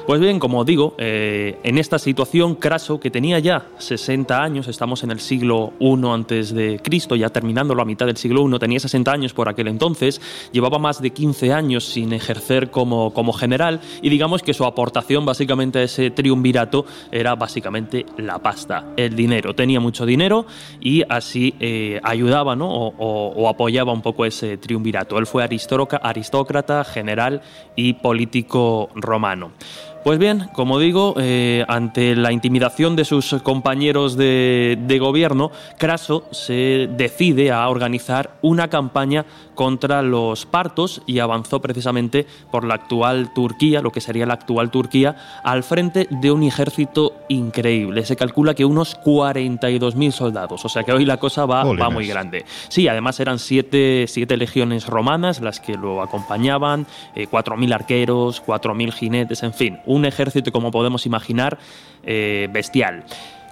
Pues 0.06 0.20
bien, 0.20 0.38
como 0.38 0.66
digo, 0.66 0.94
eh, 0.98 1.58
en 1.62 1.78
esta 1.78 1.98
situación, 1.98 2.56
Craso, 2.56 3.00
que 3.00 3.10
tenía 3.10 3.38
ya 3.38 3.68
60 3.78 4.42
años, 4.42 4.68
estamos 4.68 5.02
en 5.02 5.10
el 5.10 5.18
siglo 5.18 5.72
I 5.80 5.94
antes 6.06 6.54
de 6.54 6.78
Cristo, 6.82 7.16
ya 7.16 7.30
terminando 7.30 7.74
la 7.74 7.86
mitad 7.86 8.04
del 8.04 8.18
siglo 8.18 8.46
I, 8.46 8.58
tenía 8.58 8.78
60 8.78 9.10
años 9.10 9.32
por 9.32 9.48
aquel 9.48 9.66
entonces, 9.66 10.20
llevaba 10.52 10.78
más 10.78 11.00
de 11.00 11.08
15 11.08 11.54
años 11.54 11.86
sin 11.86 12.12
ejercer 12.12 12.70
como, 12.70 13.14
como 13.14 13.32
general 13.32 13.80
y 14.02 14.10
digamos 14.10 14.42
que 14.42 14.52
su 14.52 14.66
aportación 14.66 15.24
básicamente 15.24 15.78
a 15.78 15.82
ese 15.84 16.10
triunvirato 16.10 16.84
era 17.10 17.34
básicamente 17.34 18.04
la 18.18 18.38
pasta, 18.40 18.92
el 18.98 19.16
dinero. 19.16 19.54
Tenía 19.54 19.80
mucho 19.80 20.04
dinero 20.04 20.44
y 20.80 21.02
así 21.08 21.54
eh, 21.60 21.98
ayudaba 22.02 22.56
¿no? 22.56 22.70
o, 22.70 22.92
o, 22.98 23.48
apoyaba 23.48 23.92
un 23.92 24.02
poco 24.02 24.26
ese 24.26 24.58
triunvirato. 24.58 25.18
Él 25.18 25.26
fue 25.26 25.44
aristócrata, 25.44 26.84
general 26.84 27.40
y 27.74 27.94
político 27.94 28.90
romano. 28.94 29.43
phenomenal. 29.50 29.93
Pues 30.04 30.18
bien, 30.18 30.50
como 30.52 30.78
digo, 30.78 31.14
eh, 31.16 31.64
ante 31.66 32.14
la 32.14 32.30
intimidación 32.30 32.94
de 32.94 33.06
sus 33.06 33.32
compañeros 33.42 34.18
de, 34.18 34.98
gobierno, 35.00 35.50
Craso 35.78 36.24
se 36.30 36.90
decide 36.94 37.50
a 37.50 37.66
organizar 37.70 38.36
una 38.42 38.68
campaña 38.68 39.24
contra 39.54 40.02
los 40.02 40.44
partos 40.44 41.00
y 41.06 41.20
avanzó 41.20 41.62
precisamente 41.62 42.26
por 42.50 42.66
la 42.66 42.74
actual 42.74 43.32
Turquía, 43.32 43.80
lo 43.80 43.92
que 43.92 44.02
sería 44.02 44.26
la 44.26 44.34
actual 44.34 44.70
Turquía, 44.70 45.16
al 45.42 45.62
frente 45.62 46.06
de 46.10 46.30
un 46.30 46.42
ejército 46.42 47.14
increíble. 47.30 48.04
Se 48.04 48.14
calcula 48.14 48.52
que 48.52 48.66
unos 48.66 49.00
42.000 49.00 50.10
soldados, 50.10 50.66
o 50.66 50.68
sea 50.68 50.82
que 50.82 50.92
hoy 50.92 51.06
la 51.06 51.16
cosa 51.16 51.46
va, 51.46 51.64
va 51.64 51.88
muy 51.88 52.06
grande. 52.06 52.44
Sí, 52.68 52.88
además 52.88 53.20
eran 53.20 53.38
siete, 53.38 54.04
siete, 54.06 54.36
legiones 54.36 54.86
romanas 54.86 55.40
las 55.40 55.60
que 55.60 55.78
lo 55.78 56.02
acompañaban, 56.02 56.86
4.000 57.14 57.70
eh, 57.70 57.74
arqueros, 57.74 58.44
4.000 58.44 58.92
jinetes, 58.92 59.42
en 59.42 59.54
fin 59.54 59.78
un 59.93 59.93
ejército, 60.04 60.50
como 60.50 60.70
podemos 60.70 61.06
imaginar, 61.06 61.58
eh, 62.02 62.48
bestial. 62.52 63.04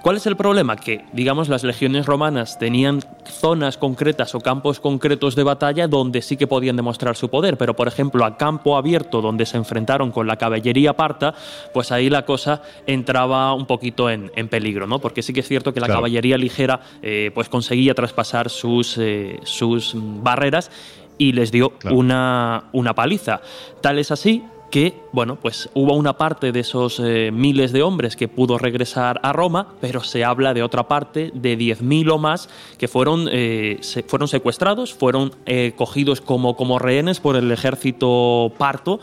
¿Cuál 0.02 0.16
es 0.16 0.26
el 0.26 0.34
problema? 0.36 0.74
Que, 0.74 1.04
digamos, 1.12 1.48
las 1.48 1.62
legiones 1.62 2.06
romanas 2.06 2.58
tenían 2.58 2.98
zonas 3.24 3.78
concretas 3.78 4.34
o 4.34 4.40
campos 4.40 4.80
concretos 4.80 5.36
de 5.36 5.44
batalla 5.44 5.86
donde 5.86 6.22
sí 6.22 6.36
que 6.36 6.48
podían 6.48 6.74
demostrar 6.74 7.14
su 7.14 7.28
poder, 7.28 7.56
pero, 7.56 7.76
por 7.76 7.86
ejemplo, 7.86 8.24
a 8.24 8.36
campo 8.36 8.76
abierto 8.76 9.22
donde 9.22 9.46
se 9.46 9.58
enfrentaron 9.58 10.10
con 10.10 10.26
la 10.26 10.34
caballería 10.34 10.94
parta, 10.94 11.34
pues 11.72 11.92
ahí 11.92 12.10
la 12.10 12.24
cosa 12.24 12.62
entraba 12.84 13.54
un 13.54 13.66
poquito 13.66 14.10
en, 14.10 14.30
peligro, 14.48 14.88
¿no? 14.88 14.98
Porque 14.98 15.22
sí 15.22 15.32
que 15.32 15.38
es 15.38 15.46
cierto 15.46 15.72
que 15.72 15.78
la 15.78 15.86
caballería 15.86 16.36
ligera 16.36 16.80
eh, 17.00 17.30
pues 17.32 17.48
conseguía 17.48 17.94
traspasar 17.94 18.50
sus, 18.50 18.98
eh, 18.98 19.38
sus 19.44 19.94
barreras 19.94 20.72
y 21.16 21.30
les 21.30 21.52
dio 21.52 21.74
una, 21.92 22.64
una 22.72 22.92
paliza. 22.92 23.40
Tal 23.80 24.00
es 24.00 24.10
así 24.10 24.42
que, 24.72 24.94
bueno, 25.12 25.36
pues 25.36 25.68
hubo 25.74 25.94
una 25.94 26.14
parte 26.14 26.50
de 26.50 26.60
esos 26.60 26.98
eh, 26.98 27.30
miles 27.30 27.72
de 27.72 27.82
hombres 27.82 28.16
que 28.16 28.26
pudo 28.26 28.56
regresar 28.56 29.20
a 29.22 29.34
Roma, 29.34 29.74
pero 29.82 30.02
se 30.02 30.24
habla 30.24 30.54
de 30.54 30.62
otra 30.62 30.88
parte 30.88 31.30
de 31.34 31.58
10.000 31.58 32.10
o 32.10 32.16
más 32.16 32.48
que 32.78 32.88
fueron, 32.88 33.28
eh, 33.30 33.80
fueron 34.06 34.28
secuestrados, 34.28 34.94
fueron 34.94 35.32
eh, 35.44 35.74
cogidos 35.76 36.22
como, 36.22 36.56
como 36.56 36.78
rehenes 36.78 37.20
por 37.20 37.36
el 37.36 37.52
ejército 37.52 38.50
parto. 38.56 38.98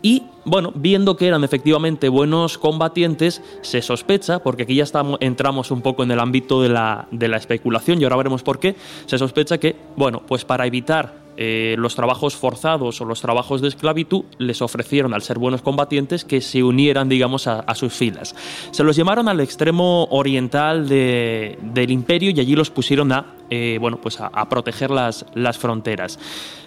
Y 0.00 0.22
bueno, 0.46 0.72
viendo 0.74 1.14
que 1.18 1.28
eran 1.28 1.44
efectivamente 1.44 2.08
buenos 2.08 2.56
combatientes, 2.56 3.42
se 3.60 3.82
sospecha, 3.82 4.42
porque 4.42 4.62
aquí 4.62 4.76
ya 4.76 4.84
estamos, 4.84 5.18
entramos 5.20 5.70
un 5.70 5.82
poco 5.82 6.04
en 6.04 6.10
el 6.10 6.20
ámbito 6.20 6.62
de 6.62 6.70
la, 6.70 7.06
de 7.10 7.28
la 7.28 7.36
especulación 7.36 8.00
y 8.00 8.04
ahora 8.04 8.16
veremos 8.16 8.42
por 8.42 8.58
qué, 8.58 8.76
se 9.04 9.18
sospecha 9.18 9.58
que, 9.58 9.76
bueno, 9.94 10.22
pues 10.26 10.46
para 10.46 10.66
evitar 10.66 11.21
eh, 11.36 11.74
los 11.78 11.94
trabajos 11.94 12.36
forzados 12.36 13.00
o 13.00 13.04
los 13.04 13.20
trabajos 13.20 13.60
de 13.60 13.68
esclavitud, 13.68 14.24
les 14.38 14.62
ofrecieron, 14.62 15.14
al 15.14 15.22
ser 15.22 15.38
buenos 15.38 15.62
combatientes, 15.62 16.24
que 16.24 16.40
se 16.40 16.62
unieran, 16.62 17.08
digamos, 17.08 17.46
a, 17.46 17.74
sus 17.74 17.92
filas. 17.92 18.34
Se 18.70 18.84
los 18.84 18.96
llamaron 18.96 19.28
al 19.28 19.40
extremo 19.40 20.04
oriental 20.10 20.88
del 20.88 21.90
imperio 21.90 22.30
y 22.30 22.40
allí 22.40 22.54
los 22.54 22.70
pusieron 22.70 23.12
a 23.12 23.34
eh, 23.54 23.76
bueno, 23.78 23.98
pues 23.98 24.18
a, 24.18 24.48
proteger 24.48 24.90
las, 24.90 25.26
las, 25.34 25.58
fronteras. 25.58 26.18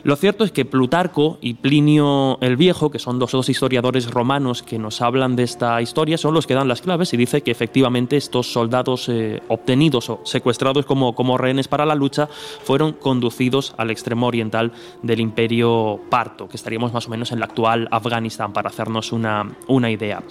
Lo 0.03 0.15
cierto 0.15 0.43
es 0.43 0.51
que 0.51 0.65
Plutarco 0.65 1.39
y 1.41 1.55
Plinio 1.55 2.37
el 2.41 2.57
Viejo, 2.57 2.91
que 2.91 2.99
son 2.99 3.17
dos, 3.17 3.31
dos 3.31 3.49
historiadores 3.49 4.11
romanos 4.11 4.61
que 4.61 4.77
nos 4.77 5.01
hablan 5.01 5.35
de 5.35 5.41
esta 5.41 5.81
historia, 5.81 6.19
son 6.19 6.35
los 6.35 6.45
que 6.45 6.53
dan 6.53 6.67
las 6.67 6.83
claves 6.83 7.11
y 7.11 7.17
dice 7.17 7.41
que 7.41 7.49
efectivamente 7.49 8.17
estos 8.17 8.53
soldados 8.53 9.09
eh, 9.09 9.41
obtenidos 9.47 10.11
o 10.11 10.21
secuestrados 10.25 10.85
como, 10.85 11.15
como 11.15 11.39
rehenes 11.39 11.67
para 11.67 11.87
la 11.87 11.95
lucha 11.95 12.27
fueron 12.27 12.93
conducidos 12.93 13.73
al 13.77 13.89
extremo 13.89 14.27
oriental 14.27 14.54
del 15.01 15.19
imperio 15.19 15.99
parto, 16.09 16.47
que 16.47 16.57
estaríamos 16.57 16.93
más 16.93 17.07
o 17.07 17.09
menos 17.09 17.31
en 17.31 17.39
la 17.39 17.45
actual 17.45 17.87
Afganistán, 17.91 18.53
para 18.53 18.69
hacernos 18.69 19.11
una, 19.11 19.49
una 19.67 19.89
idea. 19.91 20.23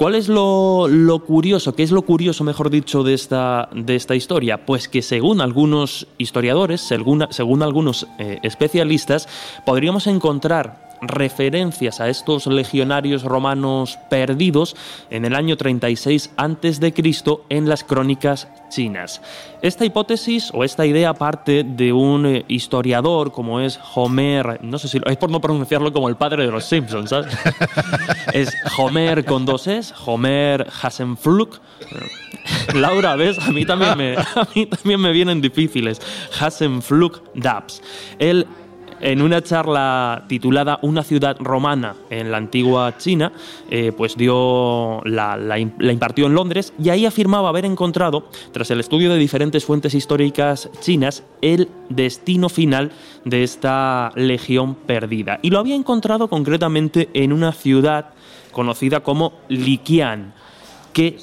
¿Cuál 0.00 0.14
es 0.14 0.28
lo, 0.28 0.88
curioso? 1.26 1.74
¿Qué 1.74 1.82
es 1.82 1.90
lo 1.90 2.00
curioso, 2.00 2.42
mejor 2.42 2.70
dicho, 2.70 3.02
de 3.02 3.12
esta, 3.12 3.68
de 3.74 3.96
esta 3.96 4.14
historia? 4.14 4.64
Pues 4.64 4.88
que 4.88 5.02
según 5.02 5.42
algunos 5.42 6.06
historiadores, 6.16 6.80
según, 6.80 7.26
según 7.28 7.62
algunos 7.62 8.06
eh, 8.18 8.38
especialistas, 8.42 9.28
podríamos 9.66 10.06
encontrar 10.06 10.89
referencias 11.02 12.00
a 12.00 12.08
estos 12.08 12.46
legionarios 12.46 13.22
romanos 13.22 13.98
perdidos 14.08 14.76
en 15.10 15.24
el 15.24 15.34
año 15.34 15.56
36 15.56 16.30
a.C. 16.36 16.94
en 17.48 17.68
las 17.68 17.84
crónicas 17.84 18.48
chinas. 18.68 19.20
Esta 19.62 19.84
hipótesis 19.84 20.50
o 20.54 20.64
esta 20.64 20.86
idea 20.86 21.14
parte 21.14 21.64
de 21.64 21.92
un 21.92 22.26
eh, 22.26 22.44
historiador 22.48 23.32
como 23.32 23.60
es 23.60 23.78
Homer, 23.94 24.60
no 24.62 24.78
sé 24.78 24.88
si 24.88 25.00
es 25.04 25.16
por 25.16 25.30
no 25.30 25.40
pronunciarlo 25.40 25.92
como 25.92 26.08
el 26.08 26.16
padre 26.16 26.46
de 26.46 26.52
los 26.52 26.64
Simpsons, 26.64 27.10
¿sabes? 27.10 27.36
es 28.32 28.56
Homer 28.78 29.24
con 29.24 29.44
dos 29.44 29.66
es, 29.66 29.92
Homer 30.06 30.66
Hasenflug. 30.82 31.60
Laura, 32.74 33.16
¿ves? 33.16 33.38
A 33.38 33.50
mí 33.52 33.64
también 33.66 33.98
me, 33.98 34.16
a 34.16 34.48
mí 34.54 34.66
también 34.66 35.00
me 35.00 35.12
vienen 35.12 35.40
difíciles. 35.40 36.00
Hasenflug 36.38 37.22
Dabs. 37.34 37.82
Él 38.18 38.46
en 39.00 39.22
una 39.22 39.42
charla 39.42 40.24
titulada 40.28 40.78
Una 40.82 41.02
ciudad 41.02 41.36
romana 41.40 41.94
en 42.10 42.30
la 42.30 42.36
antigua 42.36 42.96
China, 42.98 43.32
eh, 43.70 43.92
pues 43.96 44.16
dio 44.16 45.00
la, 45.04 45.58
impartió 45.58 46.26
en 46.26 46.34
Londres 46.34 46.72
y 46.82 46.88
ahí 46.90 47.06
afirmaba 47.06 47.48
haber 47.48 47.64
encontrado, 47.64 48.28
tras 48.52 48.70
el 48.70 48.80
estudio 48.80 49.10
de 49.10 49.18
diferentes 49.18 49.64
fuentes 49.64 49.94
históricas 49.94 50.70
chinas, 50.80 51.24
el 51.40 51.68
destino 51.88 52.48
final 52.48 52.92
de 53.24 53.42
esta 53.42 54.12
legión 54.14 54.74
perdida. 54.74 55.38
Y 55.42 55.50
lo 55.50 55.58
había 55.58 55.74
encontrado 55.74 56.28
concretamente 56.28 57.08
en 57.14 57.32
una 57.32 57.52
ciudad 57.52 58.10
conocida 58.52 59.00
como 59.00 59.32
Liqian, 59.48 60.34
que 60.92 61.18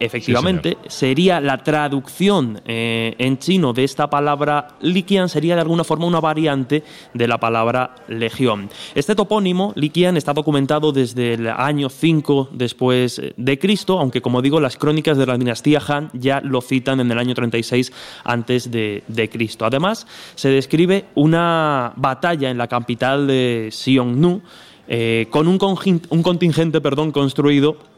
Efectivamente, 0.00 0.78
sería 0.88 1.40
la 1.40 1.58
traducción 1.58 2.62
eh, 2.64 3.14
en 3.18 3.38
chino 3.38 3.74
de 3.74 3.84
esta 3.84 4.08
palabra 4.08 4.68
Liqian, 4.80 5.28
sería 5.28 5.54
de 5.56 5.60
alguna 5.60 5.84
forma 5.84 6.06
una 6.06 6.20
variante 6.20 6.82
de 7.12 7.28
la 7.28 7.38
palabra 7.38 7.96
legión. 8.08 8.70
Este 8.94 9.14
topónimo, 9.14 9.74
Liqian, 9.76 10.16
está 10.16 10.32
documentado 10.32 10.90
desde 10.92 11.34
el 11.34 11.48
año 11.48 11.90
5 11.90 12.48
después 12.52 13.20
de 13.36 13.58
Cristo, 13.58 13.98
aunque 13.98 14.22
como 14.22 14.40
digo, 14.40 14.58
las 14.58 14.78
crónicas 14.78 15.18
de 15.18 15.26
la 15.26 15.36
dinastía 15.36 15.82
Han 15.86 16.08
ya 16.14 16.40
lo 16.40 16.62
citan 16.62 17.00
en 17.00 17.10
el 17.10 17.18
año 17.18 17.34
36 17.34 17.92
antes 18.24 18.70
de, 18.70 19.02
Cristo. 19.30 19.66
Además, 19.66 20.06
se 20.34 20.48
describe 20.48 21.04
una 21.14 21.92
batalla 21.96 22.48
en 22.48 22.56
la 22.56 22.68
capital 22.68 23.26
de 23.26 23.68
Xiongnu 23.70 24.40
eh, 24.88 25.26
con 25.28 25.46
un, 25.46 25.58
un 26.08 26.22
contingente 26.22 26.80
perdón, 26.80 27.12
construido 27.12 27.90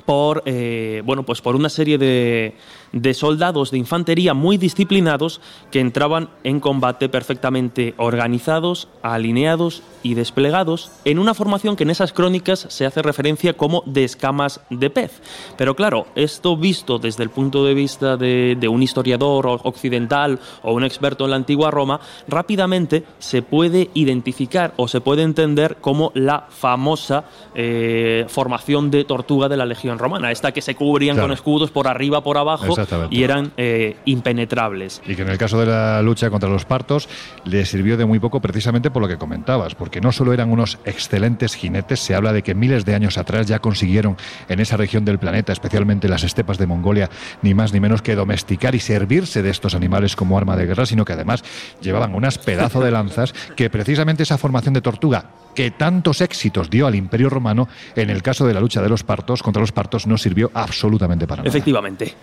por, 0.00 0.42
eh, 0.46 1.02
bueno, 1.04 1.24
pues 1.24 1.40
por 1.40 1.56
una 1.56 1.68
serie 1.68 1.98
de, 1.98 2.56
de 2.94 3.12
soldados 3.12 3.70
de 3.70 3.78
infantería 3.78 4.34
muy 4.34 4.56
disciplinados 4.56 5.40
que 5.70 5.80
entraban 5.80 6.30
en 6.44 6.60
combate 6.60 7.08
perfectamente 7.08 7.94
organizados, 7.98 8.88
alineados 9.02 9.82
y 10.02 10.14
desplegados 10.14 10.90
en 11.04 11.18
una 11.18 11.34
formación 11.34 11.76
que 11.76 11.82
en 11.82 11.90
esas 11.90 12.12
crónicas 12.12 12.66
se 12.68 12.86
hace 12.86 13.02
referencia 13.02 13.54
como 13.54 13.82
de 13.86 14.04
escamas 14.04 14.60
de 14.70 14.90
pez. 14.90 15.20
Pero 15.56 15.74
claro, 15.74 16.06
esto 16.14 16.56
visto 16.56 16.98
desde 16.98 17.24
el 17.24 17.30
punto 17.30 17.64
de 17.64 17.74
vista 17.74 18.16
de, 18.16 18.56
un 18.70 18.82
historiador 18.82 19.46
occidental 19.46 20.38
o 20.62 20.72
un 20.72 20.84
experto 20.84 21.24
en 21.24 21.30
la 21.30 21.36
antigua 21.36 21.70
Roma, 21.70 22.00
rápidamente 22.28 23.04
se 23.18 23.42
puede 23.42 23.90
identificar 23.94 24.72
o 24.76 24.88
se 24.88 25.00
puede 25.00 25.22
entender 25.22 25.76
como 25.80 26.12
la 26.14 26.46
famosa 26.48 27.24
eh, 27.54 28.24
formación 28.28 28.90
de 28.90 29.04
tortuga 29.04 29.48
de 29.48 29.56
la 29.56 29.66
Legión 29.66 29.98
Romana, 29.98 30.30
esta 30.30 30.52
que 30.52 30.62
se 30.62 30.74
cubrían 30.74 31.18
con 31.18 31.32
escudos 31.32 31.70
por 31.70 31.88
arriba, 31.88 32.22
por 32.22 32.38
abajo 32.38 32.83
y 33.10 33.22
eran 33.22 33.52
eh, 33.56 33.96
impenetrables. 34.04 35.02
Y 35.06 35.14
que 35.14 35.22
en 35.22 35.28
el 35.28 35.38
caso 35.38 35.58
de 35.58 35.66
la 35.66 36.02
lucha 36.02 36.30
contra 36.30 36.48
los 36.48 36.64
partos 36.64 37.08
le 37.44 37.64
sirvió 37.64 37.96
de 37.96 38.04
muy 38.04 38.18
poco 38.18 38.40
precisamente 38.40 38.90
por 38.90 39.02
lo 39.02 39.08
que 39.08 39.18
comentabas, 39.18 39.74
porque 39.74 40.00
no 40.00 40.12
solo 40.12 40.32
eran 40.32 40.50
unos 40.50 40.78
excelentes 40.84 41.54
jinetes, 41.54 42.00
se 42.00 42.14
habla 42.14 42.32
de 42.32 42.42
que 42.42 42.54
miles 42.54 42.84
de 42.84 42.94
años 42.94 43.18
atrás 43.18 43.46
ya 43.46 43.58
consiguieron 43.58 44.16
en 44.48 44.60
esa 44.60 44.76
región 44.76 45.04
del 45.04 45.18
planeta, 45.18 45.52
especialmente 45.52 46.08
las 46.08 46.24
estepas 46.24 46.58
de 46.58 46.66
Mongolia, 46.66 47.10
ni 47.42 47.54
más 47.54 47.72
ni 47.72 47.80
menos 47.80 48.02
que 48.02 48.14
domesticar 48.14 48.74
y 48.74 48.80
servirse 48.80 49.42
de 49.42 49.50
estos 49.50 49.74
animales 49.74 50.16
como 50.16 50.38
arma 50.38 50.56
de 50.56 50.66
guerra, 50.66 50.86
sino 50.86 51.04
que 51.04 51.12
además 51.12 51.42
llevaban 51.80 52.14
unas 52.14 52.38
pedazos 52.38 52.84
de 52.84 52.90
lanzas 52.90 53.32
que 53.56 53.70
precisamente 53.70 54.22
esa 54.22 54.38
formación 54.38 54.74
de 54.74 54.80
tortuga 54.80 55.30
que 55.54 55.70
tantos 55.70 56.20
éxitos 56.20 56.68
dio 56.68 56.86
al 56.86 56.94
Imperio 56.94 57.30
Romano, 57.30 57.68
en 57.96 58.10
el 58.10 58.22
caso 58.22 58.46
de 58.46 58.54
la 58.54 58.60
lucha 58.60 58.82
de 58.82 58.88
los 58.88 59.04
partos 59.04 59.42
contra 59.42 59.60
los 59.60 59.72
partos 59.72 60.06
no 60.06 60.18
sirvió 60.18 60.50
absolutamente 60.52 61.26
para 61.26 61.42
nada. 61.42 61.48
Efectivamente. 61.48 62.14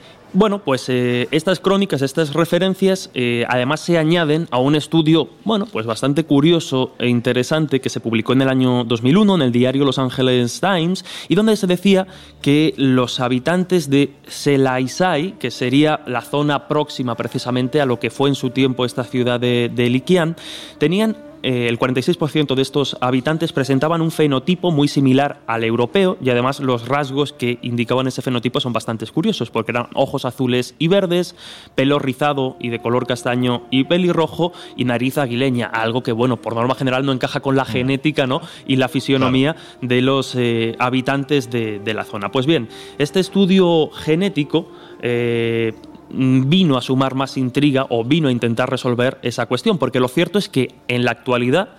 Bueno, 0.42 0.58
pues 0.58 0.90
eh, 0.90 1.28
estas 1.30 1.60
crónicas, 1.60 2.02
estas 2.02 2.34
referencias, 2.34 3.12
eh, 3.14 3.46
además 3.48 3.80
se 3.80 4.00
añaden 4.00 4.48
a 4.50 4.58
un 4.58 4.74
estudio, 4.74 5.30
bueno, 5.44 5.68
pues 5.68 5.86
bastante 5.86 6.24
curioso 6.24 6.96
e 6.98 7.08
interesante 7.10 7.80
que 7.80 7.90
se 7.90 8.00
publicó 8.00 8.34
en 8.34 8.42
el 8.42 8.50
año 8.50 8.84
2001 8.84 9.36
en 9.36 9.42
el 9.44 9.52
diario 9.52 9.86
Los 9.86 10.00
Angeles 10.00 10.60
Times 10.60 11.06
y 11.30 11.36
donde 11.36 11.56
se 11.56 11.68
decía 11.68 12.08
que 12.42 12.74
los 12.76 13.20
habitantes 13.20 13.92
de 13.92 14.16
Selaisai, 14.28 15.38
que 15.38 15.52
sería 15.52 16.02
la 16.08 16.22
zona 16.22 16.68
próxima 16.68 17.14
precisamente 17.14 17.80
a 17.80 17.86
lo 17.86 18.00
que 18.00 18.10
fue 18.10 18.28
en 18.28 18.34
su 18.34 18.50
tiempo 18.50 18.84
esta 18.84 19.04
ciudad 19.04 19.40
de, 19.40 19.70
de 19.72 20.26
tenían 20.80 21.31
eh, 21.44 21.68
el 21.68 21.80
46% 21.80 22.56
de 22.56 22.62
estos 22.62 22.98
habitantes 23.02 23.52
presentaban 23.52 24.02
un 24.02 24.12
fenotipo 24.12 24.72
muy 24.72 24.88
similar 24.88 25.42
al 25.48 25.64
europeo 25.64 26.18
y 26.22 26.30
además 26.30 26.60
los 26.60 26.88
rasgos 26.88 27.34
que 27.34 27.60
indicaban 27.62 28.08
ese 28.08 28.22
fenotipo 28.22 28.60
son 28.60 28.74
bastante 28.74 29.06
curiosos 29.08 29.50
porque 29.50 29.72
eran 29.72 29.88
ojos 29.94 30.26
azules 30.26 30.76
y 30.78 30.88
verdes, 30.88 31.36
pelo 31.76 32.00
rizado 32.00 32.58
y 32.60 32.70
de 32.70 32.80
color 32.80 33.08
castaño 33.08 33.64
y 33.72 33.86
pelirrojo 33.86 34.54
y 34.76 34.86
nariz 34.86 35.18
aguileña, 35.18 35.68
algo 35.68 36.04
que 36.04 36.12
bueno, 36.12 36.38
por 36.38 36.56
norma 36.56 36.76
general 36.76 37.06
no 37.06 37.12
encaja 37.12 37.40
con 37.40 37.56
la 37.56 37.64
mm. 37.64 37.68
genética 37.68 38.28
¿no? 38.28 38.42
y 38.68 38.76
la 38.76 38.88
fisionomía 38.88 39.56
de 39.82 40.02
los 40.02 40.36
eh, 40.36 40.76
habitantes 40.80 41.50
de, 41.50 41.82
la 41.92 42.06
zona. 42.06 42.32
Pues 42.32 42.46
bien, 42.46 42.70
este 43.00 43.20
estudio 43.20 43.90
genético 43.90 44.68
eh, 45.02 45.74
vino 46.14 46.78
a 46.78 46.82
sumar 46.82 47.16
más 47.16 47.38
intriga 47.38 47.86
o 47.90 48.04
vino 48.04 48.28
a 48.28 48.32
intentar 48.32 48.70
resolver 48.70 49.18
esa 49.22 49.46
cuestión, 49.46 49.78
porque 49.78 50.00
lo 50.00 50.08
cierto 50.08 50.40
es 50.40 50.50
que 50.50 50.76
en 50.88 51.06
la 51.06 51.12
actualidad 51.12 51.70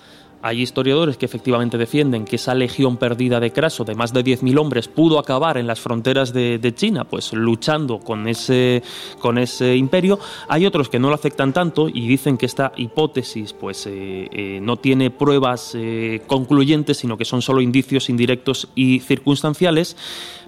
hay 0.43 0.61
historiadores 0.61 1.17
que 1.17 1.25
efectivamente 1.25 1.79
defienden 1.79 2.25
que 2.25 2.35
esa 2.37 2.55
legión 2.55 2.97
perdida 2.97 3.39
de 3.39 3.53
Craso, 3.53 3.85
de 3.85 3.95
más 3.95 4.13
de 4.13 4.25
10.000 4.25 4.59
hombres, 4.59 4.89
pudo 4.89 5.21
acabar 5.21 5.57
en 5.57 5.69
las 5.69 5.81
fronteras 5.81 6.33
de, 6.33 6.73
China, 6.75 7.05
pues 7.05 7.33
luchando 7.33 8.01
con 8.01 8.27
ese, 8.27 8.83
con 9.21 9.39
ese 9.39 9.77
imperio. 9.77 10.19
Hay 10.49 10.67
otros 10.67 10.89
que 10.89 10.99
no 10.99 11.09
lo 11.09 11.15
aceptan 11.15 11.53
tanto 11.53 11.89
y 11.89 12.09
dicen 12.09 12.37
que 12.37 12.47
esta 12.47 12.73
hipótesis 12.77 13.53
pues, 13.53 13.87
eh, 13.87 14.29
eh, 14.33 14.59
no 14.61 14.79
tiene 14.79 15.11
pruebas 15.11 15.77
eh, 15.77 16.23
concluyentes, 16.27 16.97
sino 16.97 17.17
que 17.17 17.25
son 17.25 17.41
solo 17.41 17.61
indicios 17.61 18.11
indirectos 18.11 18.69
y 18.75 18.99
circunstanciales. 18.99 19.97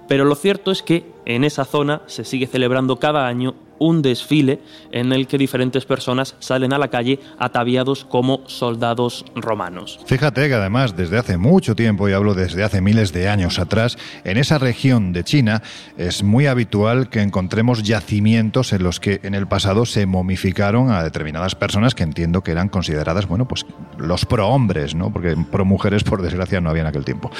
Pero 0.09 0.25
lo 0.25 0.35
cierto 0.35 0.71
es 0.71 0.83
que 0.83 1.14
en 1.25 1.43
esa 1.43 1.65
zona 1.65 2.01
se 2.07 2.23
sigue 2.23 2.47
celebrando 2.47 2.97
cada 2.97 3.27
año 3.27 3.55
un 3.79 4.01
desfile 4.01 4.59
en 4.91 5.11
el 5.11 5.27
que 5.27 5.37
diferentes 5.37 5.85
personas 5.85 6.35
salen 6.39 6.73
a 6.73 6.77
la 6.77 6.89
calle 6.89 7.19
ataviados 7.37 8.05
como 8.05 8.41
soldados 8.47 9.25
romanos. 9.35 9.99
Fíjate 10.05 10.47
que 10.47 10.53
además 10.53 10.95
desde 10.95 11.17
hace 11.17 11.37
mucho 11.37 11.75
tiempo, 11.75 12.07
y 12.07 12.13
hablo 12.13 12.33
desde 12.33 12.63
hace 12.63 12.81
miles 12.81 13.11
de 13.11 13.29
años 13.29 13.59
atrás, 13.59 13.97
en 14.23 14.37
esa 14.37 14.57
región 14.57 15.13
de 15.13 15.23
China 15.23 15.61
es 15.97 16.23
muy 16.23 16.47
habitual 16.47 17.09
que 17.09 17.21
encontremos 17.21 17.83
yacimientos 17.83 18.73
en 18.73 18.83
los 18.83 18.99
que 18.99 19.19
en 19.23 19.35
el 19.35 19.47
pasado 19.47 19.85
se 19.85 20.05
momificaron 20.05 20.91
a 20.91 21.03
determinadas 21.03 21.55
personas 21.55 21.95
que 21.95 22.03
entiendo 22.03 22.41
que 22.41 22.51
eran 22.51 22.69
consideradas, 22.69 23.27
bueno, 23.27 23.47
pues 23.47 23.65
los 23.97 24.25
prohombres, 24.25 24.95
¿no? 24.95 25.11
Porque 25.11 25.35
pro-mujeres, 25.51 26.03
por 26.03 26.21
desgracia, 26.21 26.61
no 26.61 26.69
había 26.69 26.83
en 26.83 26.87
aquel 26.87 27.05
tiempo. 27.05 27.31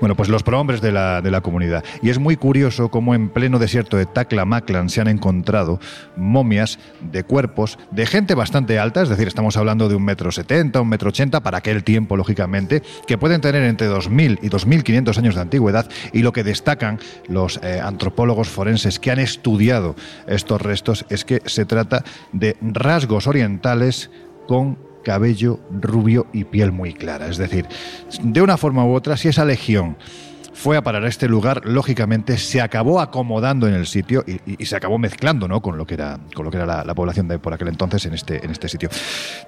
Bueno, 0.00 0.16
pues 0.16 0.28
los 0.28 0.42
prohombres 0.42 0.80
de 0.80 0.92
la, 0.92 1.20
de 1.20 1.30
la 1.30 1.40
comunidad. 1.40 1.84
Y 2.02 2.10
es 2.10 2.18
muy 2.18 2.36
curioso 2.36 2.88
cómo 2.88 3.14
en 3.14 3.28
pleno 3.32 3.58
desierto 3.58 3.96
de 3.96 4.06
Tacla-Maclan 4.06 4.88
se 4.88 5.00
han 5.00 5.08
encontrado 5.08 5.80
momias 6.16 6.78
de 7.00 7.24
cuerpos 7.24 7.78
de 7.90 8.06
gente 8.06 8.34
bastante 8.34 8.78
alta, 8.78 9.02
es 9.02 9.08
decir, 9.08 9.28
estamos 9.28 9.56
hablando 9.56 9.88
de 9.88 9.94
un 9.94 10.04
metro 10.04 10.30
setenta, 10.30 10.80
un 10.80 10.88
metro 10.88 11.08
ochenta 11.08 11.42
para 11.42 11.58
aquel 11.58 11.84
tiempo, 11.84 12.16
lógicamente, 12.16 12.82
que 13.06 13.18
pueden 13.18 13.40
tener 13.40 13.62
entre 13.62 13.88
2.000 13.88 14.38
y 14.42 14.48
2.500 14.48 15.18
años 15.18 15.34
de 15.34 15.40
antigüedad 15.40 15.88
y 16.12 16.22
lo 16.22 16.32
que 16.32 16.44
destacan 16.44 16.98
los 17.28 17.58
eh, 17.62 17.80
antropólogos 17.80 18.48
forenses 18.48 18.98
que 18.98 19.10
han 19.10 19.18
estudiado 19.18 19.96
estos 20.26 20.60
restos 20.60 21.04
es 21.08 21.24
que 21.24 21.40
se 21.46 21.64
trata 21.64 22.04
de 22.32 22.56
rasgos 22.60 23.26
orientales 23.26 24.10
con 24.46 24.78
cabello 25.02 25.60
rubio 25.70 26.26
y 26.32 26.44
piel 26.44 26.72
muy 26.72 26.94
clara. 26.94 27.28
Es 27.28 27.36
decir, 27.36 27.66
de 28.22 28.42
una 28.42 28.56
forma 28.56 28.84
u 28.84 28.94
otra, 28.94 29.16
si 29.16 29.28
esa 29.28 29.44
legión 29.44 29.96
fue 30.52 30.76
a 30.76 30.82
parar 30.82 31.04
a 31.04 31.08
este 31.08 31.28
lugar, 31.28 31.62
lógicamente 31.64 32.36
se 32.38 32.60
acabó 32.60 33.00
acomodando 33.00 33.66
en 33.66 33.74
el 33.74 33.86
sitio 33.86 34.24
y, 34.26 34.64
se 34.64 34.76
acabó 34.76 34.98
mezclando 34.98 35.48
¿no? 35.48 35.60
con 35.60 35.76
lo 35.76 35.86
que 35.86 35.94
era, 35.94 36.18
con 36.34 36.44
lo 36.44 36.50
que 36.50 36.58
era 36.58 36.84
la, 36.84 36.94
población 36.94 37.26
de 37.26 37.38
por 37.38 37.52
aquel 37.52 37.68
entonces 37.68 38.04
en 38.06 38.14
este, 38.14 38.44
en 38.44 38.50
este 38.50 38.68
sitio. 38.68 38.88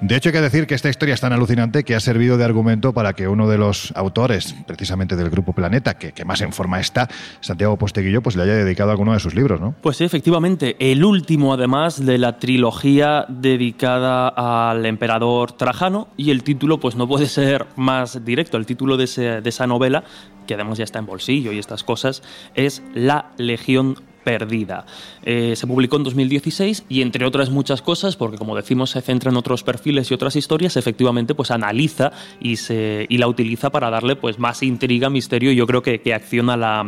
De 0.00 0.16
hecho, 0.16 0.30
hay 0.30 0.32
que 0.32 0.40
decir 0.40 0.66
que 0.66 0.74
esta 0.74 0.88
historia 0.88 1.14
es 1.14 1.20
tan 1.20 1.32
alucinante 1.32 1.84
que 1.84 1.94
ha 1.94 2.00
servido 2.00 2.36
de 2.38 2.44
argumento 2.44 2.92
para 2.92 3.12
que 3.12 3.28
uno 3.28 3.48
de 3.48 3.58
los 3.58 3.92
autores, 3.96 4.54
precisamente 4.66 5.14
del 5.14 5.30
Grupo 5.30 5.52
Planeta, 5.52 5.94
que, 5.94 6.12
que 6.12 6.24
más 6.24 6.40
en 6.40 6.52
forma 6.52 6.80
está, 6.80 7.08
Santiago 7.40 7.76
Posteguillo, 7.76 8.22
pues 8.22 8.36
le 8.36 8.42
haya 8.42 8.54
dedicado 8.54 8.90
alguno 8.90 9.12
de 9.12 9.20
sus 9.20 9.34
libros, 9.34 9.60
¿no? 9.60 9.74
Pues 9.82 9.98
sí, 9.98 10.04
efectivamente. 10.04 10.76
El 10.78 11.04
último, 11.04 11.52
además, 11.52 12.04
de 12.04 12.18
la 12.18 12.38
trilogía 12.38 13.26
dedicada 13.28 14.28
al 14.28 14.86
emperador 14.86 15.52
Trajano 15.52 16.08
y 16.16 16.30
el 16.30 16.42
título, 16.42 16.80
pues 16.80 16.96
no 16.96 17.06
puede 17.06 17.26
ser 17.26 17.66
más 17.76 18.24
directo. 18.24 18.56
El 18.56 18.66
título 18.66 18.96
de, 18.96 19.40
de 19.42 19.48
esa 19.48 19.66
novela 19.66 20.04
que 20.46 20.54
además 20.54 20.78
ya 20.78 20.84
está 20.84 20.98
en 20.98 21.06
bolsillo 21.06 21.52
y 21.52 21.58
estas 21.58 21.84
cosas, 21.84 22.22
es 22.54 22.82
La 22.94 23.30
Legión 23.36 23.96
perdida. 24.24 24.86
Eh, 25.22 25.54
se 25.54 25.66
publicó 25.66 25.96
en 25.96 26.04
2016 26.04 26.86
y 26.88 27.02
entre 27.02 27.26
otras 27.26 27.50
muchas 27.50 27.82
cosas, 27.82 28.16
porque 28.16 28.38
como 28.38 28.56
decimos 28.56 28.90
se 28.90 29.02
centra 29.02 29.30
en 29.30 29.36
otros 29.36 29.62
perfiles 29.62 30.10
y 30.10 30.14
otras 30.14 30.34
historias, 30.34 30.76
efectivamente 30.76 31.34
pues 31.34 31.50
analiza 31.50 32.10
y, 32.40 32.56
se, 32.56 33.06
y 33.08 33.18
la 33.18 33.28
utiliza 33.28 33.70
para 33.70 33.90
darle 33.90 34.16
pues 34.16 34.38
más 34.38 34.62
intriga, 34.62 35.10
misterio 35.10 35.52
y 35.52 35.56
yo 35.56 35.66
creo 35.66 35.82
que, 35.82 36.00
que 36.00 36.14
acciona 36.14 36.56
la, 36.56 36.84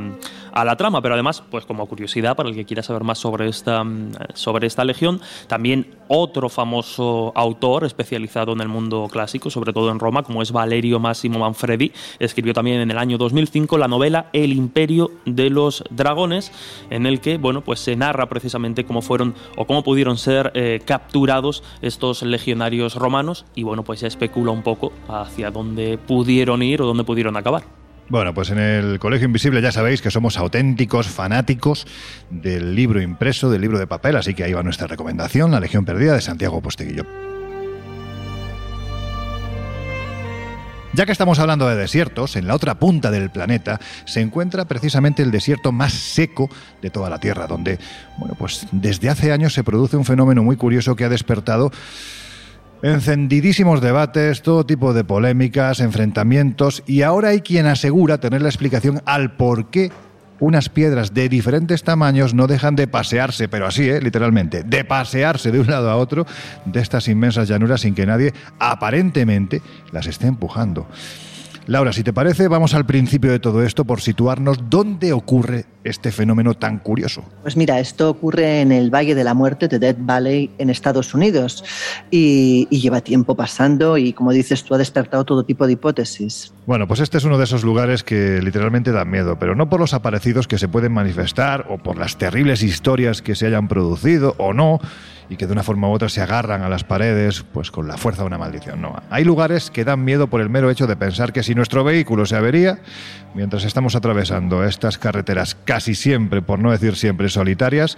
a 0.57 0.65
la 0.65 0.77
trama. 0.77 1.03
Pero 1.03 1.15
además, 1.15 1.43
pues 1.51 1.67
como 1.67 1.87
curiosidad 1.87 2.35
para 2.35 2.49
el 2.49 2.55
que 2.55 2.65
quiera 2.65 2.83
saber 2.83 3.05
más 3.05 3.19
sobre 3.19 3.49
esta, 3.49 3.85
sobre 4.35 4.67
esta 4.67 4.85
legión, 4.85 5.21
también 5.47 5.95
otro 6.09 6.49
famoso 6.49 7.33
autor 7.35 7.85
especializado 7.85 8.53
en 8.53 8.61
el 8.61 8.69
mundo 8.69 9.07
clásico, 9.11 9.51
sobre 9.51 9.73
todo 9.73 9.91
en 9.91 9.99
Roma, 9.99 10.23
como 10.23 10.43
es 10.43 10.53
Valerio 10.53 10.99
Massimo 10.99 11.39
Manfredi, 11.39 11.93
escribió 12.19 12.55
también 12.55 12.81
en 12.81 12.91
el 12.91 12.99
año 12.99 13.19
2005 13.19 13.77
la 13.77 13.87
novela 13.87 14.31
El 14.33 14.53
Imperio 14.53 15.11
de 15.27 15.51
los 15.51 15.85
Dragones, 15.91 16.53
en 16.91 17.07
el 17.07 17.21
que 17.21 17.37
bueno, 17.37 17.61
pues 17.61 17.81
se 17.81 17.95
narra 17.95 18.27
precisamente 18.27 18.85
cómo 18.85 19.03
fueron 19.03 19.35
o 19.57 19.67
cómo 19.67 19.83
pudieron 19.83 20.17
ser 20.17 20.53
eh, 20.55 20.81
capturados 20.85 21.63
estos 21.83 22.23
legionarios 22.23 22.95
romanos 22.95 23.45
y 23.55 23.63
bueno, 23.63 23.85
pues 23.85 24.01
se 24.01 24.07
especula 24.07 24.53
un 24.53 24.63
poco 24.63 24.93
hacia 25.09 25.51
dónde 25.51 25.99
pudieron 25.99 26.63
ir 26.63 26.81
o 26.81 26.87
dónde 26.87 27.05
pudieron 27.05 27.37
acabar. 27.37 27.86
Bueno, 28.09 28.33
pues 28.35 28.51
en 28.51 28.59
el 28.59 29.01
Colegio 29.01 29.27
Invisible 29.27 29.61
ya 29.61 29.73
sabéis 29.73 30.01
que 30.01 30.13
somos 30.13 30.39
auténticos 30.39 31.09
fanáticos 31.09 31.87
del 32.31 32.77
libro 32.77 33.03
impreso, 33.03 33.51
del 33.51 33.63
libro 33.63 33.81
de 33.81 33.89
papel, 33.89 34.15
así 34.17 34.33
que 34.33 34.45
ahí 34.45 34.53
va 34.53 34.63
nuestra 34.63 34.87
recomendación, 34.87 35.51
La 35.51 35.59
Legión 35.59 35.85
Perdida 35.85 36.15
de 36.15 36.21
Santiago 36.21 36.61
Posteguillo. 36.61 37.05
Ya 40.93 41.05
que 41.05 41.13
estamos 41.13 41.41
hablando 41.41 41.69
de 41.69 41.75
desiertos, 41.75 42.37
en 42.37 42.47
la 42.47 42.55
otra 42.55 42.77
punta 42.77 43.11
del 43.11 43.29
planeta 43.29 43.81
se 44.07 44.21
encuentra 44.21 44.67
precisamente 44.67 45.23
el 45.23 45.33
desierto 45.33 45.73
más 45.73 45.93
seco 45.93 46.49
de 46.81 46.91
toda 46.91 47.11
la 47.11 47.19
Tierra, 47.19 47.49
donde, 47.49 47.79
bueno, 48.19 48.35
pues 48.39 48.67
desde 48.71 49.11
hace 49.11 49.33
años 49.33 49.53
se 49.53 49.65
produce 49.65 49.97
un 49.97 50.05
fenómeno 50.05 50.45
muy 50.45 50.57
curioso 50.57 50.95
que 50.95 51.05
ha 51.05 51.11
despertado 51.11 51.73
Encendidísimos 52.83 53.81
debates, 53.81 54.43
todo 54.43 54.67
tipo 54.67 54.93
de 54.93 55.03
polémicas, 55.03 55.81
enfrentamientos 55.81 56.83
y 56.87 57.03
ahora 57.03 57.31
hay 57.31 57.41
quien 57.41 57.67
asegura 57.67 58.19
tener 58.19 58.43
la 58.43 58.49
explicación 58.49 59.01
al 59.07 59.37
por 59.37 59.71
qué 59.71 59.91
unas 60.41 60.69
piedras 60.69 61.15
de 61.15 61.29
diferentes 61.31 61.83
tamaños 61.83 62.35
no 62.35 62.47
dejan 62.47 62.77
de 62.77 62.87
pasearse, 62.87 63.49
pero 63.49 63.67
así, 63.67 63.89
¿eh? 63.89 64.01
literalmente, 64.03 64.63
de 64.63 64.85
pasearse 64.85 65.51
de 65.51 65.61
un 65.61 65.69
lado 65.69 65.91
a 65.91 65.97
otro 65.97 66.27
de 66.67 66.81
estas 66.81 67.09
inmensas 67.09 67.49
llanuras 67.49 67.81
sin 67.81 67.95
que 67.95 68.05
nadie 68.05 68.35
aparentemente 68.59 69.63
las 69.93 70.07
esté 70.07 70.27
empujando. 70.27 70.87
Laura, 71.67 71.93
si 71.93 72.05
te 72.05 72.13
parece, 72.13 72.47
vamos 72.47 72.75
al 72.75 72.87
principio 72.87 73.33
de 73.33 73.41
todo 73.41 73.65
esto 73.65 73.85
por 73.85 74.01
situarnos 74.01 74.71
dónde 74.71 75.13
ocurre 75.13 75.65
este 75.83 76.13
fenómeno 76.13 76.55
tan 76.55 76.79
curioso. 76.79 77.25
Pues 77.43 77.57
mira, 77.57 77.81
esto 77.81 78.09
ocurre 78.09 78.61
en 78.61 78.71
el 78.71 78.95
Valle 78.95 79.17
de 79.17 79.25
la 79.25 79.35
Muerte 79.35 79.67
de 79.67 79.81
Death 79.81 79.99
Valley 79.99 80.51
en 80.59 80.71
Estados 80.71 81.13
Unidos 81.13 81.65
y, 82.11 82.69
lleva 82.71 83.01
tiempo 83.01 83.35
pasando 83.35 83.97
y 83.99 84.13
como 84.13 84.31
dices 84.33 84.63
tú 84.63 84.75
ha 84.75 84.79
despertado 84.79 85.25
todo 85.25 85.45
tipo 85.45 85.67
de 85.67 85.73
hipótesis. 85.73 86.53
Bueno, 86.67 86.87
pues 86.87 87.01
este 87.01 87.19
es 87.19 87.25
uno 87.25 87.37
de 87.37 87.45
esos 87.45 87.65
lugares 87.65 88.05
que 88.05 88.41
literalmente 88.43 88.93
dan 88.93 89.11
miedo, 89.11 89.39
pero 89.39 89.57
no 89.57 89.69
por 89.69 89.81
los 89.81 89.93
aparecidos 89.93 90.47
que 90.47 90.59
se 90.59 90.69
pueden 90.69 90.93
manifestar 90.93 91.67
o 91.69 91.79
por 91.79 91.99
las 91.99 92.17
terribles 92.17 92.63
historias 92.63 93.23
que 93.23 93.35
se 93.35 93.47
hayan 93.47 93.67
producido 93.67 94.37
o 94.39 94.53
no 94.53 94.79
y 95.29 95.37
que 95.37 95.47
de 95.47 95.53
una 95.53 95.63
forma 95.63 95.89
u 95.89 95.93
otra 95.93 96.09
se 96.09 96.21
agarran 96.21 96.63
a 96.63 96.69
las 96.69 96.85
paredes 96.85 97.45
pues 97.53 97.71
con 97.71 97.89
la 97.89 97.97
fuerza 97.97 98.23
de 98.23 98.29
una 98.29 98.39
maldición. 98.39 98.81
No, 98.81 98.95
hay 99.11 99.25
lugares 99.25 99.71
que 99.71 99.85
dan 99.85 100.05
miedo 100.05 100.29
por 100.29 100.41
el 100.41 100.49
mero 100.49 100.71
hecho 100.71 100.87
de 100.87 100.97
pensar 100.97 101.33
que 101.33 101.43
si 101.43 101.55
nuestro 101.55 101.85
vehículo 101.85 102.27
se 102.27 102.37
avería 102.37 102.79
mientras 103.35 103.65
estamos 103.65 103.97
atravesando 103.97 104.65
estas 104.65 104.99
carreteras 104.99 105.55
casi 105.55 105.95
siempre, 105.95 106.43
por 106.43 106.59
no 106.59 106.71
decir 106.71 106.97
siempre 106.97 107.29
solitarias, 107.29 107.97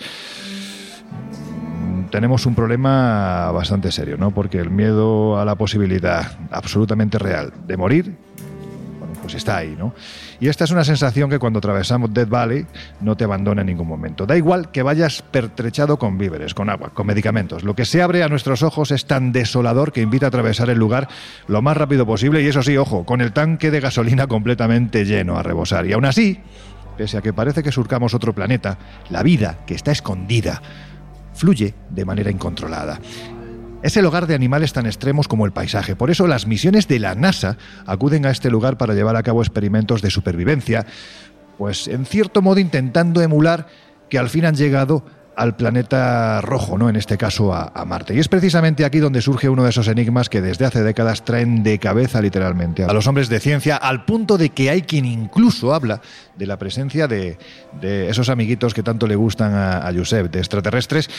tenemos 2.10 2.46
un 2.46 2.54
problema 2.54 3.50
bastante 3.52 3.92
serio, 3.92 4.16
¿no? 4.16 4.30
Porque 4.30 4.58
el 4.58 4.70
miedo 4.70 5.38
a 5.38 5.44
la 5.44 5.54
posibilidad 5.54 6.38
absolutamente 6.50 7.18
real 7.18 7.52
de 7.66 7.76
morir, 7.76 8.16
bueno, 8.98 9.14
pues 9.20 9.34
está 9.34 9.58
ahí, 9.58 9.76
¿no? 9.78 9.94
Y 10.40 10.48
esta 10.48 10.64
es 10.64 10.70
una 10.70 10.84
sensación 10.84 11.28
que 11.30 11.38
cuando 11.38 11.58
atravesamos 11.58 12.12
Death 12.14 12.28
Valley 12.28 12.66
no 13.00 13.16
te 13.16 13.24
abandona 13.24 13.62
en 13.62 13.66
ningún 13.66 13.88
momento. 13.88 14.24
Da 14.24 14.36
igual 14.36 14.70
que 14.70 14.82
vayas 14.82 15.22
pertrechado 15.22 15.98
con 15.98 16.16
víveres, 16.16 16.54
con 16.54 16.70
agua, 16.70 16.90
con 16.94 17.06
medicamentos. 17.06 17.64
Lo 17.64 17.74
que 17.74 17.84
se 17.84 18.02
abre 18.02 18.22
a 18.22 18.28
nuestros 18.28 18.62
ojos 18.62 18.92
es 18.92 19.06
tan 19.06 19.32
desolador 19.32 19.92
que 19.92 20.00
invita 20.00 20.26
a 20.26 20.28
atravesar 20.28 20.70
el 20.70 20.78
lugar 20.78 21.08
lo 21.48 21.60
más 21.60 21.76
rápido 21.76 22.06
posible 22.06 22.42
y 22.42 22.46
eso 22.46 22.62
sí, 22.62 22.76
ojo, 22.76 23.04
con 23.04 23.20
el 23.20 23.32
tanque 23.32 23.70
de 23.70 23.80
gasolina 23.80 24.28
completamente 24.28 25.04
lleno 25.04 25.38
a 25.38 25.42
rebosar. 25.42 25.86
Y 25.86 25.92
aún 25.92 26.04
así, 26.04 26.40
pese 26.96 27.18
a 27.18 27.22
que 27.22 27.32
parece 27.32 27.62
que 27.62 27.72
surcamos 27.72 28.14
otro 28.14 28.32
planeta, 28.32 28.78
la 29.10 29.24
vida 29.24 29.58
que 29.66 29.74
está 29.74 29.90
escondida 29.90 30.62
fluye 31.34 31.74
de 31.90 32.04
manera 32.04 32.30
incontrolada. 32.30 33.00
Es 33.80 33.96
el 33.96 34.06
hogar 34.06 34.26
de 34.26 34.34
animales 34.34 34.72
tan 34.72 34.86
extremos 34.86 35.28
como 35.28 35.46
el 35.46 35.52
paisaje. 35.52 35.94
Por 35.94 36.10
eso 36.10 36.26
las 36.26 36.46
misiones 36.46 36.88
de 36.88 36.98
la 36.98 37.14
NASA 37.14 37.56
acuden 37.86 38.26
a 38.26 38.30
este 38.30 38.50
lugar 38.50 38.76
para 38.76 38.94
llevar 38.94 39.14
a 39.14 39.22
cabo 39.22 39.40
experimentos 39.40 40.02
de 40.02 40.10
supervivencia, 40.10 40.84
pues 41.58 41.86
en 41.86 42.04
cierto 42.04 42.42
modo 42.42 42.58
intentando 42.58 43.22
emular 43.22 43.68
que 44.10 44.18
al 44.18 44.30
fin 44.30 44.46
han 44.46 44.56
llegado 44.56 45.04
al 45.36 45.54
planeta 45.54 46.40
rojo, 46.40 46.76
¿no? 46.76 46.88
En 46.88 46.96
este 46.96 47.16
caso 47.16 47.54
a, 47.54 47.70
a, 47.72 47.84
Marte. 47.84 48.12
Y 48.12 48.18
es 48.18 48.26
precisamente 48.26 48.84
aquí 48.84 48.98
donde 48.98 49.22
surge 49.22 49.48
uno 49.48 49.62
de 49.62 49.70
esos 49.70 49.86
enigmas 49.86 50.28
que 50.28 50.40
desde 50.40 50.64
hace 50.64 50.82
décadas 50.82 51.24
traen 51.24 51.62
de 51.62 51.78
cabeza 51.78 52.20
literalmente 52.20 52.82
a 52.82 52.92
los 52.92 53.06
hombres 53.06 53.28
de 53.28 53.38
ciencia, 53.38 53.76
al 53.76 54.04
punto 54.04 54.36
de 54.36 54.50
que 54.50 54.70
hay 54.70 54.82
quien 54.82 55.04
incluso 55.04 55.72
habla 55.72 56.00
de 56.38 56.46
la 56.46 56.56
presencia 56.58 57.08
de, 57.08 57.36
esos 57.82 58.28
amiguitos 58.28 58.74
que 58.74 58.82
tanto 58.82 59.06
le 59.06 59.16
gustan 59.16 59.54
a, 59.54 59.86
a 59.86 59.92
Josep, 59.92 60.30
de 60.30 60.38
extraterrestres, 60.38 61.10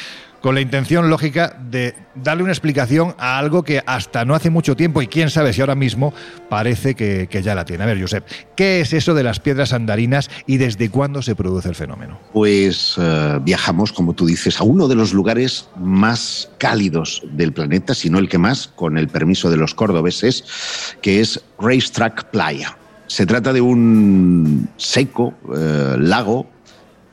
con 0.42 0.56
la 0.56 0.62
intención 0.62 1.10
lógica 1.10 1.58
de 1.70 1.96
darle 2.16 2.44
una 2.44 2.52
explicación 2.52 3.16
a 3.18 3.38
algo 3.38 3.64
que 3.64 3.82
hasta 3.86 4.26
no 4.26 4.36
hace 4.36 4.50
mucho 4.50 4.76
tiempo, 4.76 5.02
y 5.02 5.08
quién 5.08 5.30
sabe 5.30 5.54
si 5.54 5.62
ahora 5.62 5.76
mismo, 5.76 6.14
parece 6.50 6.96
que, 6.96 7.28
ya 7.44 7.56
la 7.56 7.66
tiene. 7.66 7.84
A 7.84 7.88
ver, 7.88 8.02
Josep, 8.02 8.26
¿qué 8.56 8.82
es 8.82 8.94
eso 8.94 9.14
de 9.14 9.24
las 9.24 9.40
piedras 9.40 9.74
andarinas 9.74 10.30
y 10.46 10.58
desde 10.58 10.90
cuándo 10.90 11.22
se 11.22 11.36
produce 11.36 11.70
el 11.70 11.76
fenómeno? 11.76 12.20
Pues 12.34 12.96
eh, 12.98 13.40
viajamos, 13.42 13.94
como 13.94 14.14
tú 14.14 14.26
dices, 14.26 14.60
a 14.60 14.64
uno 14.64 14.88
de 14.88 14.96
los 14.96 15.14
lugares 15.14 15.70
más 15.78 16.50
cálidos 16.58 17.22
del 17.32 17.54
planeta, 17.54 17.94
si 17.94 18.10
no 18.10 18.20
el 18.20 18.30
que 18.30 18.38
más, 18.38 18.68
con 18.68 18.98
el 18.98 19.08
permiso 19.08 19.50
de 19.50 19.58
los 19.58 19.74
cordobeses, 19.74 20.96
que 21.02 21.22
es 21.22 21.42
Racetrack 21.60 22.26
Playa. 22.32 22.79
Se 23.10 23.26
trata 23.26 23.54
de 23.54 23.60
un 23.60 24.70
seco 24.78 25.34
eh, 25.56 25.96
lago 25.98 26.46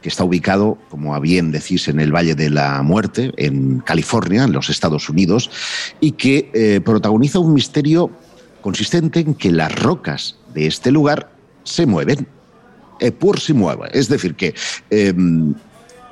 que 0.03 0.11
está 0.11 0.25
ubicado, 0.25 0.77
como 0.91 1.15
a 1.15 1.21
bien 1.21 1.51
decís, 1.51 1.89
en 1.89 2.01
el 2.01 2.15
Valle 2.15 2.35
de 2.35 2.51
la 2.51 2.83
Muerte, 2.83 3.33
en 3.39 3.81
California, 3.81 4.45
en 4.45 4.53
los 4.53 4.69
Estados 4.69 5.09
Unidos, 5.09 5.51
y 5.99 6.13
que 6.13 6.51
eh, 6.53 6.83
protagoniza 6.85 7.39
un 7.39 7.55
misterio 7.55 8.11
consistente 8.61 9.21
en 9.21 9.35
que 9.35 9.51
las 9.51 9.75
rocas 9.75 10.37
de 10.53 10.67
este 10.67 10.93
lugar 10.93 11.33
se 11.65 11.87
mueven, 11.87 12.29
eh, 13.01 13.11
por 13.11 13.41
si 13.41 13.55
mueva. 13.55 13.87
Es 13.87 14.11
decir, 14.11 14.35
que 14.35 14.55
em, 14.91 15.55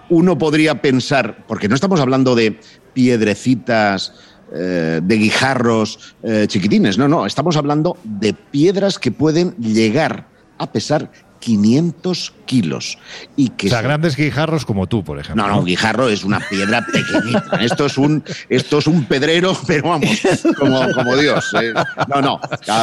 uno 0.08 0.38
podría 0.38 0.80
pensar, 0.80 1.44
porque 1.46 1.68
no 1.68 1.74
estamos 1.74 2.00
hablando 2.00 2.34
de 2.34 2.58
piedrecitas, 2.94 4.14
eh, 4.52 5.00
de 5.02 5.16
guijarros 5.16 6.14
chiquitines, 6.46 6.98
no, 6.98 7.08
no, 7.08 7.26
estamos 7.26 7.56
hablando 7.56 7.96
de 8.04 8.32
piedras 8.32 8.98
que 8.98 9.10
pueden 9.10 9.54
llegar 9.56 10.28
a 10.58 10.70
pesar 10.70 11.10
500 11.44 12.32
kilos. 12.46 12.98
Y 13.36 13.50
que 13.50 13.66
o 13.66 13.70
sea, 13.70 13.82
grandes 13.82 14.16
guijarros 14.16 14.64
como 14.64 14.86
tú, 14.86 15.04
por 15.04 15.18
ejemplo. 15.18 15.46
No, 15.46 15.56
no, 15.56 15.62
guijarro 15.62 16.08
es 16.08 16.24
una 16.24 16.40
piedra 16.40 16.86
pequeñita. 16.90 17.58
Esto 17.60 17.84
es 17.84 17.98
un, 17.98 18.24
esto 18.48 18.78
es 18.78 18.86
un 18.86 19.04
pedrero, 19.04 19.54
pero 19.66 19.90
vamos, 19.90 20.22
como, 20.58 20.90
como 20.94 21.16
Dios. 21.16 21.54
¿eh? 21.60 21.74
No, 22.08 22.22
no, 22.22 22.40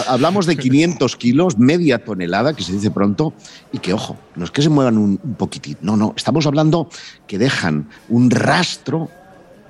hablamos 0.07 0.45
de 0.45 0.57
500 0.57 1.16
kilos, 1.16 1.57
media 1.57 2.05
tonelada, 2.05 2.53
que 2.53 2.62
se 2.62 2.74
dice 2.74 2.91
pronto, 2.91 3.34
y 3.74 3.80
que, 3.80 3.93
ojo, 3.93 4.16
no 4.36 4.45
es 4.45 4.51
que 4.51 4.62
se 4.62 4.70
muevan 4.70 4.99
un, 4.99 5.20
un 5.24 5.34
poquitín, 5.36 5.78
no, 5.82 5.97
no, 5.97 6.14
estamos 6.16 6.45
hablando 6.45 6.88
que 7.26 7.39
dejan 7.39 7.89
un 8.09 8.30
rastro 8.30 9.09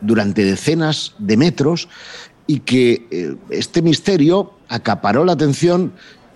durante 0.01 0.43
decenas 0.43 1.13
de 1.19 1.37
metros 1.37 1.87
y 2.47 2.59
que 2.59 3.07
eh, 3.11 3.35
este 3.49 3.81
misterio 3.81 4.53
acaparó 4.67 5.23
la 5.23 5.33
atención 5.33 5.93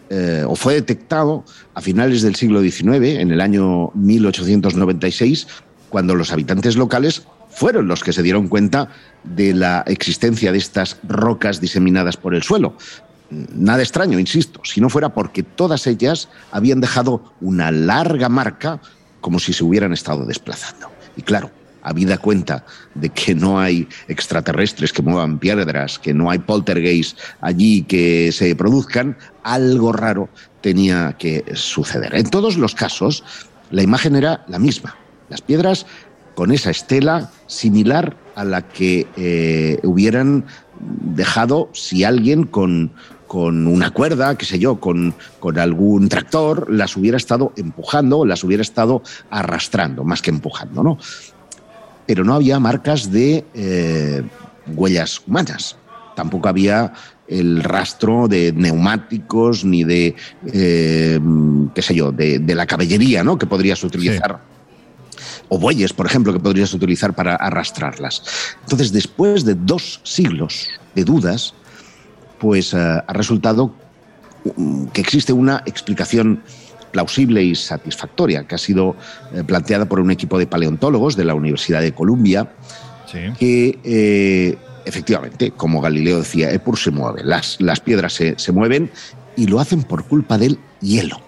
eh, 0.09 0.43
o 0.47 0.55
fue 0.55 0.75
detectado 0.75 1.43
a 1.73 1.81
finales 1.81 2.21
del 2.21 2.35
siglo 2.35 2.61
XIX, 2.61 3.19
en 3.19 3.31
el 3.31 3.41
año 3.41 3.91
1896, 3.95 5.47
cuando 5.89 6.13
los 6.15 6.31
habitantes 6.31 6.75
locales 6.75 7.23
fueron 7.49 7.87
los 7.87 8.03
que 8.03 8.13
se 8.13 8.21
dieron 8.21 8.47
cuenta 8.47 8.89
de 9.23 9.53
la 9.53 9.83
existencia 9.87 10.51
de 10.51 10.57
estas 10.57 10.97
rocas 11.07 11.59
diseminadas 11.59 12.17
por 12.17 12.35
el 12.35 12.43
suelo. 12.43 12.77
Nada 13.29 13.81
extraño, 13.81 14.19
insisto, 14.19 14.61
si 14.63 14.81
no 14.81 14.89
fuera 14.89 15.09
porque 15.09 15.41
todas 15.41 15.87
ellas 15.87 16.29
habían 16.51 16.81
dejado 16.81 17.33
una 17.41 17.71
larga 17.71 18.29
marca 18.29 18.79
como 19.21 19.39
si 19.39 19.53
se 19.53 19.63
hubieran 19.63 19.93
estado 19.93 20.25
desplazando. 20.25 20.91
Y 21.17 21.23
claro, 21.23 21.49
habida 21.85 22.17
cuenta 22.17 22.65
de 22.95 23.09
que 23.09 23.35
no 23.35 23.59
hay 23.59 23.87
extraterrestres 24.07 24.91
que 24.91 25.03
muevan 25.03 25.39
piedras, 25.39 25.99
que 25.99 26.13
no 26.13 26.29
hay 26.31 26.39
poltergeist 26.39 27.17
allí 27.41 27.83
que 27.83 28.31
se 28.31 28.55
produzcan, 28.55 29.17
algo 29.43 29.93
raro 29.93 30.27
tenía 30.61 31.15
que 31.17 31.45
suceder. 31.53 32.15
En 32.15 32.29
todos 32.29 32.57
los 32.57 32.73
casos, 32.73 33.23
la 33.69 33.83
imagen 33.83 34.15
era 34.15 34.43
la 34.47 34.57
misma. 34.57 34.95
Las 35.29 35.41
piedras 35.41 35.85
con 36.33 36.51
esa 36.51 36.71
estela 36.71 37.31
similar 37.47 38.17
a 38.35 38.43
la 38.43 38.67
que 38.67 39.07
eh, 39.15 39.79
hubieran 39.83 40.45
dejado 40.79 41.69
si 41.73 42.03
alguien 42.03 42.45
con, 42.45 42.91
con 43.27 43.67
una 43.67 43.91
cuerda, 43.91 44.37
qué 44.37 44.45
sé 44.45 44.59
yo, 44.59 44.79
con, 44.79 45.13
con, 45.39 45.57
algún 45.59 46.09
tractor, 46.09 46.71
las 46.71 46.97
hubiera 46.97 47.17
estado 47.17 47.53
empujando, 47.55 48.25
las 48.25 48.43
hubiera 48.43 48.61
estado 48.61 49.01
arrastrando, 49.29 50.03
más 50.03 50.21
que 50.21 50.31
empujando, 50.31 50.83
¿no? 50.83 50.97
Pero 52.05 52.23
no 52.23 52.33
había 52.35 52.59
marcas 52.59 53.11
de 53.11 53.45
eh, 53.53 54.23
huellas 54.67 55.21
humanas. 55.25 55.75
Tampoco 56.15 56.47
había 56.47 56.93
el 57.27 57.63
rastro 57.63 58.27
de 58.27 58.51
neumáticos 58.53 59.65
ni 59.65 59.83
de, 59.83 60.15
eh, 60.53 61.19
qué 61.73 61.81
sé 61.81 61.95
yo, 61.95 62.11
de, 62.11 62.39
la 62.55 62.67
caballería, 62.67 63.23
¿no? 63.23 63.37
Que 63.37 63.47
podrías 63.47 63.83
utilizar 63.83 64.39
o 65.49 65.59
bueyes, 65.59 65.93
por 65.93 66.05
ejemplo, 66.05 66.33
que 66.33 66.39
podrías 66.39 66.73
utilizar 66.73 67.13
para 67.13 67.35
arrastrarlas. 67.35 68.23
Entonces, 68.63 68.91
después 68.91 69.45
de 69.45 69.55
dos 69.55 70.01
siglos 70.03 70.67
de 70.95 71.03
dudas, 71.03 71.53
pues 72.39 72.73
eh, 72.73 72.77
ha 72.77 73.13
resultado 73.13 73.73
mm, 74.57 74.87
que 74.87 75.01
existe 75.01 75.33
una 75.33 75.61
explicación 75.65 76.41
plausible 76.95 77.43
y 77.43 77.55
satisfactoria 77.55 78.45
que 78.47 78.55
ha 78.55 78.57
sido 78.57 78.95
eh, 79.33 79.43
planteada 79.43 79.83
por 79.83 79.99
un 79.99 80.11
equipo 80.11 80.39
de 80.39 80.47
paleontólogos 80.47 81.17
de 81.17 81.25
la 81.25 81.35
Universidad 81.35 81.81
de 81.81 81.91
Columbia, 81.91 82.47
que 83.37 83.79
eh, 83.83 84.57
efectivamente, 84.85 85.51
como 85.51 85.81
Galileo 85.81 86.19
decía, 86.19 86.51
Epur 86.51 86.77
se 86.77 86.91
mueve, 86.91 87.21
las, 87.23 87.59
las 87.59 87.81
piedras 87.81 88.13
se, 88.13 88.35
se 88.37 88.53
mueven 88.53 88.89
y 89.35 89.47
lo 89.47 89.59
hacen 89.59 89.83
por 89.83 90.05
culpa 90.05 90.37
del 90.37 90.57
hielo. 90.79 91.19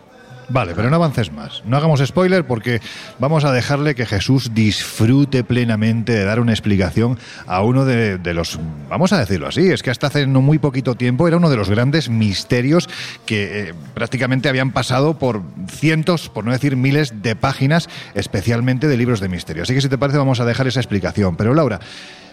Vale, 0.49 0.73
pero 0.75 0.89
no 0.89 0.95
avances 0.95 1.31
más. 1.31 1.61
No 1.65 1.75
hagamos 1.75 2.01
spoiler 2.05 2.45
porque 2.45 2.79
vamos 3.19 3.43
a 3.43 3.51
dejarle 3.51 3.95
que 3.95 4.05
Jesús 4.05 4.53
disfrute 4.53 5.43
plenamente 5.43 6.13
de 6.13 6.23
dar 6.23 6.39
una 6.39 6.53
explicación 6.53 7.19
a 7.47 7.61
uno 7.61 7.83
de, 7.83 8.17
los, 8.33 8.57
vamos 8.89 9.11
a 9.11 9.19
decirlo 9.19 9.47
así, 9.47 9.69
es 9.69 9.83
que 9.83 9.91
hasta 9.91 10.07
hace 10.07 10.25
no 10.25 10.41
muy 10.41 10.57
poquito 10.57 10.95
tiempo 10.95 11.27
era 11.27 11.37
uno 11.37 11.49
de 11.49 11.57
los 11.57 11.69
grandes 11.69 12.09
misterios 12.09 12.87
que 13.25 13.69
eh, 13.69 13.73
prácticamente 13.93 14.47
habían 14.47 14.71
pasado 14.71 15.19
por 15.19 15.41
cientos, 15.69 16.29
por 16.29 16.45
no 16.45 16.51
decir 16.51 16.77
miles 16.77 17.21
de 17.21 17.35
páginas, 17.35 17.89
especialmente 18.13 18.87
de 18.87 18.95
libros 18.95 19.19
de 19.19 19.27
misterio. 19.27 19.63
Así 19.63 19.73
que 19.73 19.81
si 19.81 19.89
te 19.89 19.97
parece 19.97 20.17
vamos 20.17 20.39
a 20.39 20.45
dejar 20.45 20.67
esa 20.67 20.79
explicación. 20.79 21.35
Pero 21.35 21.53
Laura, 21.53 21.79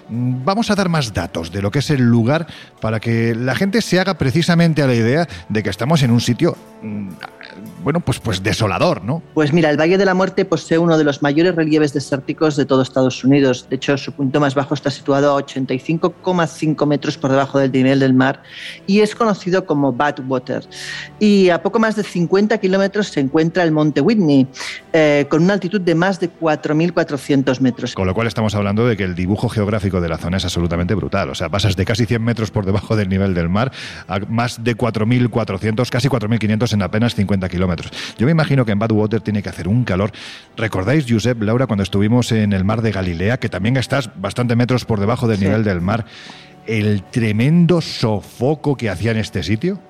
Vamos 0.07 0.71
a 0.71 0.75
dar 0.75 0.91
más 0.91 1.15
datos 1.15 1.51
de 1.51 1.62
lo 1.62 1.71
que 1.71 1.79
es 1.79 1.89
el 1.89 2.03
lugar 2.03 2.47
para 2.81 3.01
que 3.01 3.35
la 3.35 3.55
gente 3.55 3.81
se 3.81 3.99
haga 3.99 4.15
precisamente 4.15 4.83
a 4.83 4.87
la 4.87 4.95
idea 4.95 5.27
de 5.49 5.62
que 5.62 5.71
estamos 5.71 6.03
en 6.03 6.11
un 6.11 6.21
sitio 6.21 6.59
mm, 6.83 7.09
bueno, 7.83 8.01
pues, 8.01 8.19
pues 8.19 8.43
desolador, 8.43 9.05
¿no? 9.05 9.23
Pues 9.35 9.53
mira, 9.53 9.71
el 9.71 9.79
Valle 9.79 9.99
de 9.99 10.05
la 10.05 10.15
Muerte 10.15 10.45
posee 10.45 10.79
uno 10.79 10.97
de 10.97 11.05
los 11.05 11.23
mayores 11.23 11.55
relieves 11.55 11.93
desérticos 11.93 12.57
de 12.57 12.65
todo 12.65 12.83
Estados 12.83 13.23
Unidos. 13.25 13.67
De 13.69 13.77
hecho, 13.77 13.97
su 13.99 14.13
punto 14.13 14.41
más 14.41 14.55
bajo 14.55 14.75
está 14.75 14.91
situado 14.91 15.37
a 15.37 15.43
85,5 15.43 16.87
metros 16.87 17.19
por 17.19 17.31
debajo 17.31 17.59
del 17.59 17.73
nivel 17.73 18.01
del 18.01 18.15
mar 18.15 18.43
y 18.87 19.01
es 19.01 19.15
conocido 19.15 19.67
como 19.67 19.93
Badwater. 19.93 20.65
Y 21.19 21.51
a 21.51 21.63
poco 21.63 21.79
más 21.79 21.97
de 21.97 22.03
50 22.03 22.59
kilómetros 22.59 23.09
se 23.09 23.21
encuentra 23.21 23.63
el 23.63 23.73
Monte 23.73 24.01
Whitney, 24.01 24.47
eh, 24.93 25.27
con 25.29 25.43
una 25.43 25.55
altitud 25.55 25.81
de 25.81 25.95
más 25.95 26.21
de 26.21 26.31
4.400 26.31 27.61
metros. 27.61 27.95
Con 27.95 28.07
lo 28.07 28.15
cual 28.15 28.27
estamos 28.27 28.55
hablando 28.55 28.87
de 28.87 28.97
que 28.97 29.05
el 29.05 29.15
dibujo 29.15 29.49
geográfico 29.49 30.01
de 30.01 30.09
la 30.09 30.19
zona 30.19 30.39
es 30.39 30.45
absolutamente 30.45 30.95
brutal. 30.95 31.31
O 31.31 31.35
sea, 31.35 31.49
pasas 31.49 31.77
de 31.77 31.85
casi 31.85 32.07
100 32.07 32.23
metros 32.23 32.51
por 32.51 32.65
debajo 32.65 32.97
del 32.97 33.09
nivel 33.09 33.35
del 33.35 33.49
mar 33.49 33.73
a 34.09 34.21
más 34.21 34.65
de 34.65 34.77
4.400, 34.77 35.89
casi 35.91 36.09
4.500 36.09 36.73
en 36.73 36.83
apenas 36.83 37.15
50 37.15 37.43
kilómetros. 37.49 37.90
Yo 38.18 38.26
me 38.26 38.32
imagino 38.32 38.64
que 38.64 38.72
en 38.72 38.78
Badwater 38.78 39.20
tiene 39.20 39.42
que 39.42 39.49
hacer 39.49 39.68
un 39.68 39.84
calor. 39.84 40.12
¿Recordáis, 40.57 41.07
Josep, 41.09 41.42
Laura, 41.42 41.66
cuando 41.66 41.82
estuvimos 41.82 42.32
en 42.32 42.53
el 42.53 42.64
mar 42.64 42.82
de 42.82 42.92
Galilea, 42.92 43.38
que 43.38 43.49
también 43.49 43.76
estás 43.76 44.11
bastante 44.16 44.57
metros 44.57 44.84
por 44.84 45.01
debajo 45.01 45.28
del 45.28 45.40
nivel 45.40 45.64
del 45.64 45.80
mar, 45.80 46.07
el 46.66 47.03
tremendo 47.03 47.80
sofoco 47.80 48.76
que 48.76 48.90
hacía 48.90 49.11
en 49.11 49.18
este 49.18 49.42
sitio? 49.42 49.80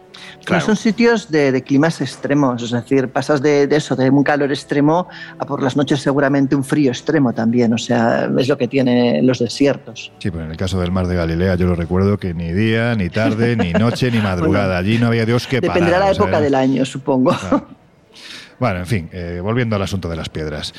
Claro. 0.45 0.65
son 0.65 0.77
sitios 0.77 1.31
de, 1.31 1.62
climas 1.62 2.01
extremos, 2.01 2.62
es 2.62 2.71
decir, 2.71 3.09
pasas 3.09 3.41
de, 3.41 3.69
eso, 3.71 3.97
de 3.97 4.11
un 4.11 4.23
calor 4.23 4.51
extremo 4.51 5.09
a 5.39 5.47
por 5.47 5.62
las 5.62 5.77
noches 5.77 6.01
seguramente 6.01 6.55
un 6.55 6.65
frío 6.65 6.91
extremo 6.91 7.33
también, 7.33 7.73
o 7.73 7.79
sea, 7.79 8.31
es 8.39 8.49
lo 8.49 8.59
que 8.59 8.69
tienen 8.69 9.27
los 9.27 9.39
desiertos. 9.39 10.12
Sí, 10.19 10.31
pero 10.31 10.45
en 10.45 10.51
el 10.51 10.57
caso 10.57 10.81
del 10.81 10.93
mar 10.93 11.07
de 11.07 11.17
Galilea 11.17 11.55
yo 11.55 11.67
lo 11.67 11.75
recuerdo 11.75 12.19
que 12.19 12.35
ni 12.35 12.53
día, 12.53 12.95
ni 12.95 13.09
tarde, 13.09 13.57
ni 13.57 13.73
noche, 13.73 14.11
ni 14.11 14.19
madrugada, 14.23 14.77
allí 14.77 14.99
no 14.99 15.07
había 15.07 15.25
Dios 15.25 15.47
que 15.47 15.61
Dependerá 15.61 15.99
la 15.99 16.12
época 16.12 16.41
del 16.41 16.55
año, 16.55 16.85
supongo. 16.85 17.35
Bueno, 18.59 18.79
en 18.81 18.87
fin, 18.87 19.11
eh, 19.12 19.41
volviendo 19.43 19.77
al 19.77 19.83
asunto 19.83 20.09
de 20.09 20.17
las 20.17 20.29
piedras. 20.29 20.73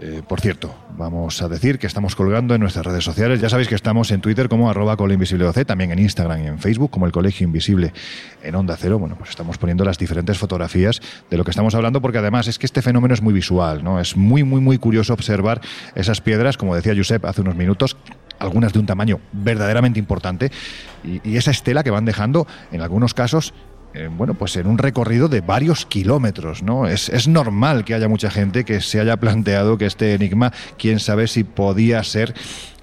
Eh, 0.00 0.22
por 0.26 0.40
cierto, 0.40 0.72
vamos 0.96 1.42
a 1.42 1.48
decir 1.48 1.80
que 1.80 1.88
estamos 1.88 2.14
colgando 2.14 2.54
en 2.54 2.60
nuestras 2.60 2.86
redes 2.86 3.02
sociales. 3.02 3.40
Ya 3.40 3.48
sabéis 3.48 3.66
que 3.66 3.74
estamos 3.74 4.12
en 4.12 4.20
Twitter 4.20 4.48
como 4.48 4.70
arroba 4.70 4.92
OC, 4.94 5.64
también 5.66 5.90
en 5.90 5.98
Instagram 5.98 6.44
y 6.44 6.46
en 6.46 6.58
Facebook 6.60 6.92
como 6.92 7.06
el 7.06 7.12
Colegio 7.12 7.44
Invisible 7.44 7.92
en 8.44 8.54
Onda 8.54 8.76
Cero. 8.76 9.00
Bueno, 9.00 9.16
pues 9.16 9.30
estamos 9.30 9.58
poniendo 9.58 9.84
las 9.84 9.98
diferentes 9.98 10.38
fotografías 10.38 11.00
de 11.28 11.36
lo 11.36 11.42
que 11.42 11.50
estamos 11.50 11.74
hablando 11.74 12.00
porque 12.00 12.18
además 12.18 12.46
es 12.46 12.60
que 12.60 12.66
este 12.66 12.80
fenómeno 12.80 13.12
es 13.12 13.22
muy 13.22 13.34
visual, 13.34 13.82
¿no? 13.82 13.98
Es 13.98 14.16
muy, 14.16 14.44
muy, 14.44 14.60
muy 14.60 14.78
curioso 14.78 15.12
observar 15.12 15.60
esas 15.96 16.20
piedras, 16.20 16.56
como 16.56 16.76
decía 16.76 16.94
Josep 16.96 17.24
hace 17.24 17.40
unos 17.40 17.56
minutos, 17.56 17.96
algunas 18.38 18.72
de 18.72 18.78
un 18.78 18.86
tamaño 18.86 19.18
verdaderamente 19.32 19.98
importante, 19.98 20.52
y, 21.02 21.36
esa 21.36 21.50
estela 21.50 21.82
que 21.82 21.90
van 21.90 22.04
dejando, 22.04 22.46
en 22.70 22.82
algunos 22.82 23.14
casos, 23.14 23.52
eh, 23.94 24.08
bueno, 24.10 24.34
pues 24.34 24.56
en 24.56 24.66
un 24.66 24.78
recorrido 24.78 25.28
de 25.28 25.40
varios 25.40 25.86
kilómetros, 25.86 26.62
¿no? 26.62 26.86
Es, 26.86 27.08
es, 27.08 27.26
normal 27.28 27.84
que 27.84 27.94
haya 27.94 28.08
mucha 28.08 28.30
gente 28.30 28.64
que 28.64 28.80
se 28.80 29.00
haya 29.00 29.16
planteado 29.16 29.78
que 29.78 29.86
este 29.86 30.14
enigma, 30.14 30.52
quién 30.76 31.00
sabe 31.00 31.26
si 31.26 31.44
podía 31.44 32.02
ser 32.04 32.34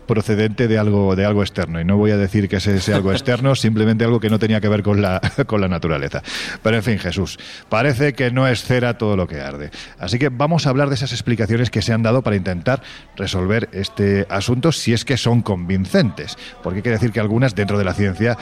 procedente 0.06 0.68
de 0.68 0.78
algo, 0.78 1.16
de 1.16 1.26
algo 1.26 1.42
externo. 1.42 1.80
Y 1.80 1.86
no 1.86 1.98
voy 1.98 2.12
a 2.12 2.18
decir 2.18 2.48
que 2.48 2.58
ese 2.58 2.80
sea 2.80 2.96
algo 2.96 3.12
externo, 3.12 3.56
simplemente 3.56 4.06
algo 4.06 4.20
que 4.20 4.30
no 4.30 4.40
tenía 4.40 4.62
que 4.62 4.70
ver 4.70 4.84
con 4.84 5.02
la, 5.02 5.22
con 5.48 5.62
la 5.62 5.68
naturaleza. 5.68 6.24
Pero 6.62 6.78
en 6.78 6.84
fin, 6.84 7.00
Jesús, 7.00 7.38
parece 7.70 8.14
que 8.14 8.32
no 8.32 8.48
es 8.48 8.64
cera 8.64 8.98
todo 8.98 9.16
lo 9.16 9.28
que 9.28 9.42
arde. 9.42 9.72
Así 10.00 10.20
que 10.20 10.30
vamos 10.30 10.66
a 10.66 10.70
hablar 10.70 10.90
de 10.90 10.96
esas 10.96 11.12
explicaciones 11.12 11.70
que 11.70 11.82
se 11.82 11.94
han 11.94 12.04
dado 12.04 12.22
para 12.22 12.36
intentar 12.36 12.82
resolver 13.16 13.70
este 13.72 14.26
asunto 14.30 14.72
si 14.72 14.94
es 14.94 15.06
que 15.06 15.18
son 15.18 15.42
convincentes. 15.42 16.38
Porque 16.64 16.80
hay 16.80 16.84
que 16.84 16.92
decir 16.92 17.12
que 17.12 17.20
algunas 17.20 17.56
dentro 17.56 17.78
de 17.78 17.86
la 17.86 17.94
ciencia 17.94 18.38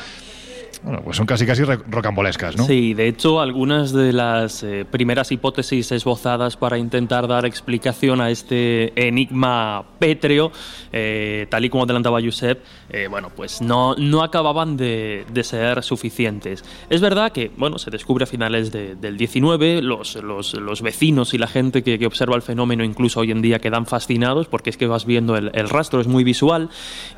bueno, 0.83 1.01
pues 1.03 1.15
son 1.15 1.25
casi 1.25 1.45
casi 1.45 1.63
rocambolescas, 1.63 2.57
¿no? 2.57 2.65
Sí, 2.65 2.93
de 2.93 3.07
hecho, 3.07 3.39
algunas 3.39 3.93
de 3.93 4.11
las 4.11 4.63
eh, 4.63 4.85
primeras 4.89 5.31
hipótesis 5.31 5.91
esbozadas 5.91 6.57
para 6.57 6.77
intentar 6.77 7.27
dar 7.27 7.45
explicación 7.45 8.19
a 8.19 8.29
este 8.29 9.07
enigma 9.07 9.83
pétreo, 9.99 10.51
eh, 10.91 11.47
tal 11.49 11.63
y 11.63 11.69
como 11.69 11.83
adelantaba 11.83 12.19
Josep, 12.21 12.61
eh, 12.89 13.07
bueno, 13.09 13.29
pues 13.35 13.61
no, 13.61 13.95
no 13.95 14.23
acababan 14.23 14.75
de, 14.75 15.25
ser 15.43 15.83
suficientes. 15.83 16.63
Es 16.89 17.01
verdad 17.01 17.31
que, 17.31 17.51
bueno, 17.57 17.77
se 17.77 17.89
descubre 17.89 18.23
a 18.23 18.27
finales 18.27 18.71
del 18.71 19.17
19, 19.17 19.81
los, 19.81 20.15
los, 20.15 20.81
vecinos 20.81 21.33
y 21.33 21.37
la 21.37 21.47
gente 21.47 21.83
que, 21.83 22.03
observa 22.05 22.35
el 22.35 22.41
fenómeno 22.41 22.83
incluso 22.83 23.21
hoy 23.21 23.31
en 23.31 23.41
día 23.41 23.59
quedan 23.59 23.85
fascinados 23.85 24.47
porque 24.47 24.69
es 24.69 24.77
que 24.77 24.87
vas 24.87 25.05
viendo 25.05 25.37
el, 25.37 25.69
rastro, 25.69 26.01
es 26.01 26.07
muy 26.07 26.23
visual. 26.23 26.69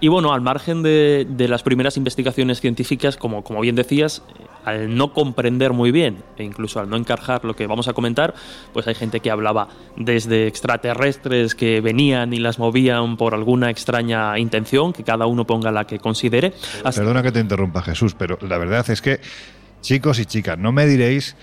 Y 0.02 0.08
bueno, 0.08 0.34
al 0.34 0.42
margen 0.42 0.84
de, 0.84 1.26
de 1.28 1.48
las 1.48 1.64
primeras 1.64 1.98
investigaciones 1.98 2.62
científicas, 2.62 3.18
como 3.18 3.44
como 3.44 3.55
bien 3.62 3.76
decías, 3.76 4.22
al 4.66 4.96
no 4.96 5.14
comprender 5.14 5.74
muy 5.74 5.92
bien 5.92 6.24
e 6.38 6.44
incluso 6.44 6.80
al 6.80 6.90
no 6.90 6.98
encajar 6.98 7.46
lo 7.46 7.56
que 7.56 7.68
vamos 7.68 7.88
a 7.88 7.94
comentar, 7.94 8.34
pues 8.74 8.88
hay 8.88 8.96
gente 8.96 9.20
que 9.20 9.30
hablaba 9.30 9.70
desde 9.96 10.48
extraterrestres 10.48 11.56
que 11.56 11.82
venían 11.82 12.34
y 12.34 12.40
las 12.40 12.60
movían 12.60 13.16
por 13.16 13.34
alguna 13.36 13.70
extraña 13.70 14.38
intención, 14.40 14.92
que 14.92 15.04
cada 15.04 15.28
uno 15.28 15.46
ponga 15.46 15.72
la 15.72 15.86
que 15.86 16.00
considere. 16.00 16.54
Perdona 16.84 17.22
que 17.22 17.32
te 17.32 17.40
interrumpa 17.40 17.82
Jesús, 17.84 18.16
pero 18.18 18.38
la 18.42 18.58
verdad 18.58 18.90
es 18.90 19.02
que, 19.02 19.20
chicos 19.82 20.20
y 20.20 20.26
chicas, 20.26 20.58
no 20.58 20.72
me 20.72 20.88
diréis 20.88 21.36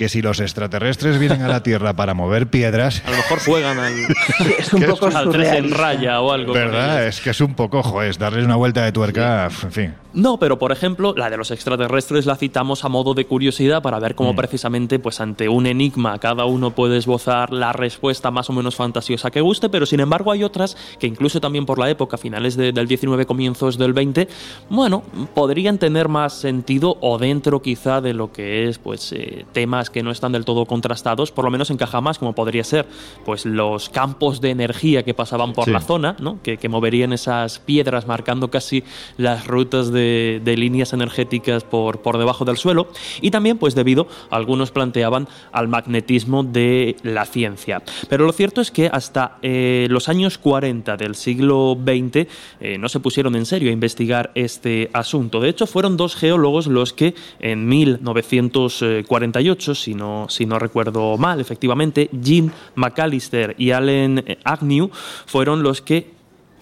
que 0.00 0.08
si 0.08 0.22
los 0.22 0.40
extraterrestres 0.40 1.18
vienen 1.18 1.42
a 1.42 1.48
la 1.48 1.62
Tierra 1.62 1.92
para 1.92 2.14
mover 2.14 2.46
piedras... 2.46 3.02
A 3.04 3.10
lo 3.10 3.18
mejor 3.18 3.38
juegan 3.44 3.78
al, 3.78 3.92
Es 4.58 4.72
un 4.72 4.82
poco 4.84 5.08
al 5.14 5.28
tres 5.28 5.52
en 5.52 5.70
raya 5.72 6.22
o 6.22 6.32
algo. 6.32 6.54
¿Verdad? 6.54 7.06
Es 7.06 7.20
que 7.20 7.28
es 7.28 7.40
un 7.42 7.52
poco, 7.52 7.82
joder, 7.82 8.16
darles 8.16 8.46
una 8.46 8.56
vuelta 8.56 8.82
de 8.82 8.92
tuerca, 8.92 9.44
en 9.62 9.72
fin. 9.72 9.94
No, 10.12 10.38
pero 10.40 10.58
por 10.58 10.72
ejemplo, 10.72 11.14
la 11.16 11.28
de 11.30 11.36
los 11.36 11.50
extraterrestres 11.52 12.26
la 12.26 12.34
citamos 12.34 12.84
a 12.84 12.88
modo 12.88 13.12
de 13.14 13.26
curiosidad 13.26 13.80
para 13.82 13.98
ver 14.00 14.14
Mm. 14.14 14.16
cómo 14.16 14.34
precisamente, 14.34 14.98
pues 14.98 15.20
ante 15.20 15.48
un 15.50 15.66
enigma, 15.66 16.18
cada 16.18 16.46
uno 16.46 16.70
puede 16.70 16.96
esbozar 16.96 17.52
la 17.52 17.72
respuesta 17.74 18.30
más 18.32 18.48
o 18.48 18.54
menos 18.54 18.74
fantasiosa 18.74 19.30
que 19.30 19.40
guste, 19.42 19.68
pero 19.68 19.84
sin 19.86 20.00
embargo 20.00 20.32
hay 20.32 20.42
otras 20.42 20.76
que 20.98 21.06
incluso 21.06 21.40
también 21.42 21.66
por 21.66 21.78
la 21.78 21.90
época, 21.90 22.16
finales 22.16 22.56
de- 22.56 22.72
del 22.72 22.88
19, 22.88 23.26
comienzos 23.26 23.76
del 23.78 23.92
20, 23.92 24.26
bueno, 24.70 25.02
podrían 25.34 25.76
tener 25.78 26.08
más 26.08 26.32
sentido 26.32 26.96
o 27.02 27.18
dentro 27.18 27.60
quizá 27.62 28.00
de 28.00 28.14
lo 28.14 28.32
que 28.32 28.66
es, 28.68 28.78
pues, 28.78 29.12
eh, 29.12 29.44
temas 29.52 29.89
que 29.90 30.02
no 30.02 30.10
están 30.10 30.32
del 30.32 30.44
todo 30.44 30.66
contrastados, 30.66 31.30
por 31.32 31.44
lo 31.44 31.50
menos 31.50 31.70
encaja 31.70 32.00
más, 32.00 32.18
como 32.18 32.34
podría 32.34 32.64
ser, 32.64 32.86
pues, 33.24 33.44
los 33.46 33.88
campos 33.88 34.40
de 34.40 34.50
energía 34.50 35.02
que 35.02 35.14
pasaban 35.14 35.52
por 35.52 35.64
Sí. 35.66 35.70
la 35.72 35.80
zona, 35.80 36.16
¿no? 36.20 36.40
Que, 36.42 36.56
que 36.56 36.68
moverían 36.68 37.12
esas 37.12 37.58
piedras 37.58 38.06
marcando 38.06 38.50
casi 38.50 38.84
las 39.16 39.46
rutas 39.46 39.92
de, 39.92 40.40
de 40.44 40.56
líneas 40.56 40.92
energéticas 40.92 41.64
por, 41.64 42.00
por 42.02 42.18
debajo 42.18 42.44
del 42.44 42.56
suelo 42.56 42.88
y 43.20 43.30
también 43.30 43.58
pues 43.58 43.74
debido 43.74 44.06
algunos 44.30 44.70
planteaban 44.70 45.28
al 45.52 45.68
magnetismo 45.68 46.42
de 46.44 46.96
la 47.02 47.24
ciencia 47.26 47.82
pero 48.08 48.24
lo 48.24 48.32
cierto 48.32 48.60
es 48.60 48.70
que 48.70 48.88
hasta 48.92 49.38
eh, 49.42 49.86
los 49.90 50.08
años 50.08 50.38
40 50.38 50.96
del 50.96 51.14
siglo 51.14 51.76
XX 51.80 52.26
eh, 52.60 52.78
no 52.78 52.88
se 52.88 53.00
pusieron 53.00 53.34
en 53.36 53.46
serio 53.46 53.70
a 53.70 53.72
investigar 53.72 54.30
este 54.34 54.90
asunto 54.92 55.40
de 55.40 55.48
hecho 55.50 55.66
fueron 55.66 55.96
dos 55.96 56.16
geólogos 56.16 56.66
los 56.66 56.92
que 56.92 57.14
en 57.40 57.66
1948 57.68 59.74
si 59.80 59.94
no, 59.94 60.26
si 60.28 60.46
no 60.46 60.58
recuerdo 60.58 61.16
mal 61.18 61.40
efectivamente 61.40 62.10
Jim 62.22 62.50
McAllister 62.74 63.54
y 63.58 63.70
Allen 63.72 64.22
eh, 64.26 64.38
Agnew 64.44 64.90
fueron 65.26 65.62
los 65.62 65.80
que 65.80 66.20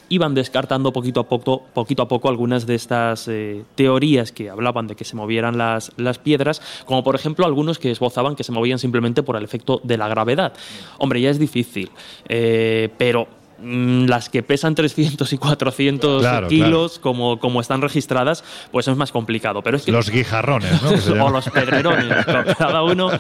iban 0.09 0.35
descartando 0.35 0.93
poquito 0.93 1.21
a 1.21 1.29
poco, 1.29 1.63
poquito 1.75 2.03
a 2.03 2.09
poco 2.09 2.29
algunas 2.29 2.67
de 2.67 2.75
estas 2.75 3.29
eh, 3.29 3.65
teorías 3.75 4.33
que 4.33 4.51
hablaban 4.51 4.87
de 4.87 4.97
que 4.97 5.05
se 5.05 5.17
movieran 5.17 5.59
las, 5.59 5.93
las 5.97 6.19
piedras, 6.19 6.63
como 6.87 7.05
por 7.05 7.15
ejemplo 7.15 7.45
algunos 7.45 7.79
que 7.79 7.91
esbozaban 7.91 8.37
que 8.37 8.45
se 8.45 8.53
movían 8.53 8.79
simplemente 8.79 9.23
por 9.23 9.37
el 9.37 9.45
efecto 9.45 9.81
de 9.85 9.99
la 9.99 10.09
gravedad. 10.09 10.55
Hombre, 10.99 11.21
ya 11.21 11.31
es 11.31 11.39
difícil, 11.39 11.91
eh, 12.29 12.89
pero 12.97 13.38
las 13.63 14.29
que 14.29 14.43
pesan 14.43 14.75
300 14.75 15.33
y 15.33 15.39
400 15.39 16.21
Claro, 16.23 16.49
kilos, 16.49 16.99
Como, 16.99 17.39
como 17.41 17.61
están 17.61 17.83
registradas, 17.83 18.45
pues 18.71 18.87
es 18.89 18.97
más 18.97 19.11
complicado. 19.13 19.63
Pero 19.63 19.77
es 19.77 19.85
que 19.85 19.93
Los 19.93 20.11
guijarrones, 20.11 20.81
¿no? 20.83 20.91
O 21.25 21.31
los 21.31 21.49
pedrerones, 21.51 22.27
cada 22.59 22.83
uno 22.83 23.11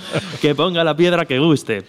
que 0.40 0.54
ponga 0.54 0.84
la 0.84 0.96
piedra 0.96 1.24
que 1.24 1.38
guste. 1.38 1.84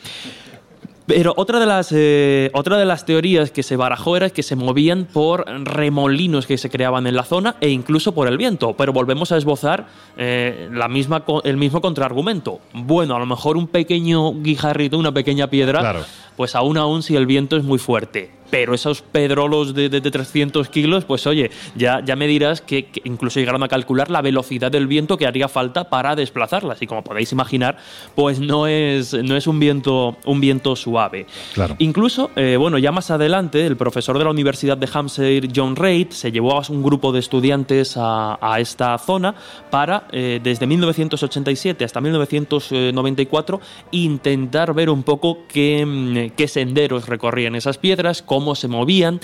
Pero 1.05 1.33
otra 1.37 1.59
de, 1.59 1.65
las, 1.65 1.91
eh, 1.91 2.51
otra 2.53 2.77
de 2.77 2.85
las 2.85 3.03
teorías 3.03 3.49
que 3.49 3.63
se 3.63 3.75
barajó 3.75 4.15
era 4.15 4.29
que 4.29 4.43
se 4.43 4.55
movían 4.55 5.05
por 5.11 5.43
remolinos 5.65 6.45
que 6.45 6.55
se 6.59 6.69
creaban 6.69 7.07
en 7.07 7.15
la 7.15 7.23
zona 7.23 7.55
e 7.61 7.69
incluso 7.69 8.13
por 8.13 8.27
el 8.27 8.37
viento. 8.37 8.75
Pero 8.77 8.93
volvemos 8.93 9.31
a 9.31 9.37
esbozar 9.37 9.87
eh, 10.17 10.69
la 10.71 10.87
misma, 10.87 11.23
el 11.45 11.57
mismo 11.57 11.81
contraargumento. 11.81 12.59
Bueno, 12.73 13.15
a 13.15 13.19
lo 13.19 13.25
mejor 13.25 13.57
un 13.57 13.65
pequeño 13.67 14.33
guijarrito, 14.35 14.99
una 14.99 15.11
pequeña 15.11 15.47
piedra, 15.49 15.79
Claro. 15.79 16.05
pues 16.37 16.53
aún 16.53 16.77
aún 16.77 17.01
si 17.01 17.15
el 17.15 17.25
viento 17.25 17.57
es 17.57 17.63
muy 17.63 17.79
fuerte. 17.79 18.29
Pero 18.49 18.73
esos 18.73 19.01
pedrolos 19.01 19.73
de, 19.73 19.89
de- 19.89 20.01
de 20.01 20.11
300 20.11 20.69
kilos, 20.69 21.05
pues 21.05 21.27
oye, 21.27 21.51
ya, 21.75 22.01
ya 22.03 22.15
me 22.15 22.27
dirás 22.27 22.61
que, 22.61 22.85
que 22.85 23.01
incluso 23.05 23.39
llegaron 23.39 23.63
a 23.63 23.67
calcular 23.67 24.09
la 24.09 24.21
velocidad 24.21 24.71
del 24.71 24.87
viento 24.87 25.17
que 25.17 25.27
haría 25.27 25.47
falta 25.47 25.89
para 25.89 26.15
desplazarlas. 26.15 26.81
Y 26.81 26.87
como 26.87 27.03
podéis 27.03 27.31
imaginar, 27.31 27.77
pues 28.15 28.39
no 28.39 28.67
es, 28.67 29.13
no 29.13 29.35
es 29.35 29.45
un, 29.47 29.59
viento, 29.59 30.17
un 30.25 30.39
viento 30.41 30.75
suave. 30.75 31.25
Claro. 31.53 31.75
Incluso, 31.79 32.31
eh, 32.35 32.55
bueno, 32.57 32.77
ya 32.77 32.91
más 32.91 33.11
adelante, 33.11 33.65
el 33.65 33.77
profesor 33.77 34.17
de 34.17 34.23
la 34.23 34.29
Universidad 34.31 34.77
de 34.77 34.89
Hampshire, 34.91 35.47
John 35.55 35.75
Reid, 35.75 36.09
se 36.11 36.31
llevó 36.31 36.57
a 36.59 36.63
un 36.69 36.81
grupo 36.81 37.11
de 37.11 37.19
estudiantes 37.19 37.95
a, 37.97 38.37
a 38.41 38.59
esta 38.59 38.97
zona 38.97 39.35
para, 39.69 40.07
eh, 40.11 40.39
desde 40.41 40.65
1987 40.67 41.83
hasta 41.85 42.01
1994, 42.01 43.59
intentar 43.91 44.73
ver 44.73 44.89
un 44.89 45.03
poco 45.03 45.39
qué, 45.47 45.85
mm, 45.85 46.35
qué 46.35 46.47
senderos 46.47 47.07
recorrían 47.07 47.55
esas 47.55 47.77
piedras, 47.77 48.21
cómo 48.21 48.38
se 48.55 48.67
movían. 48.67 49.19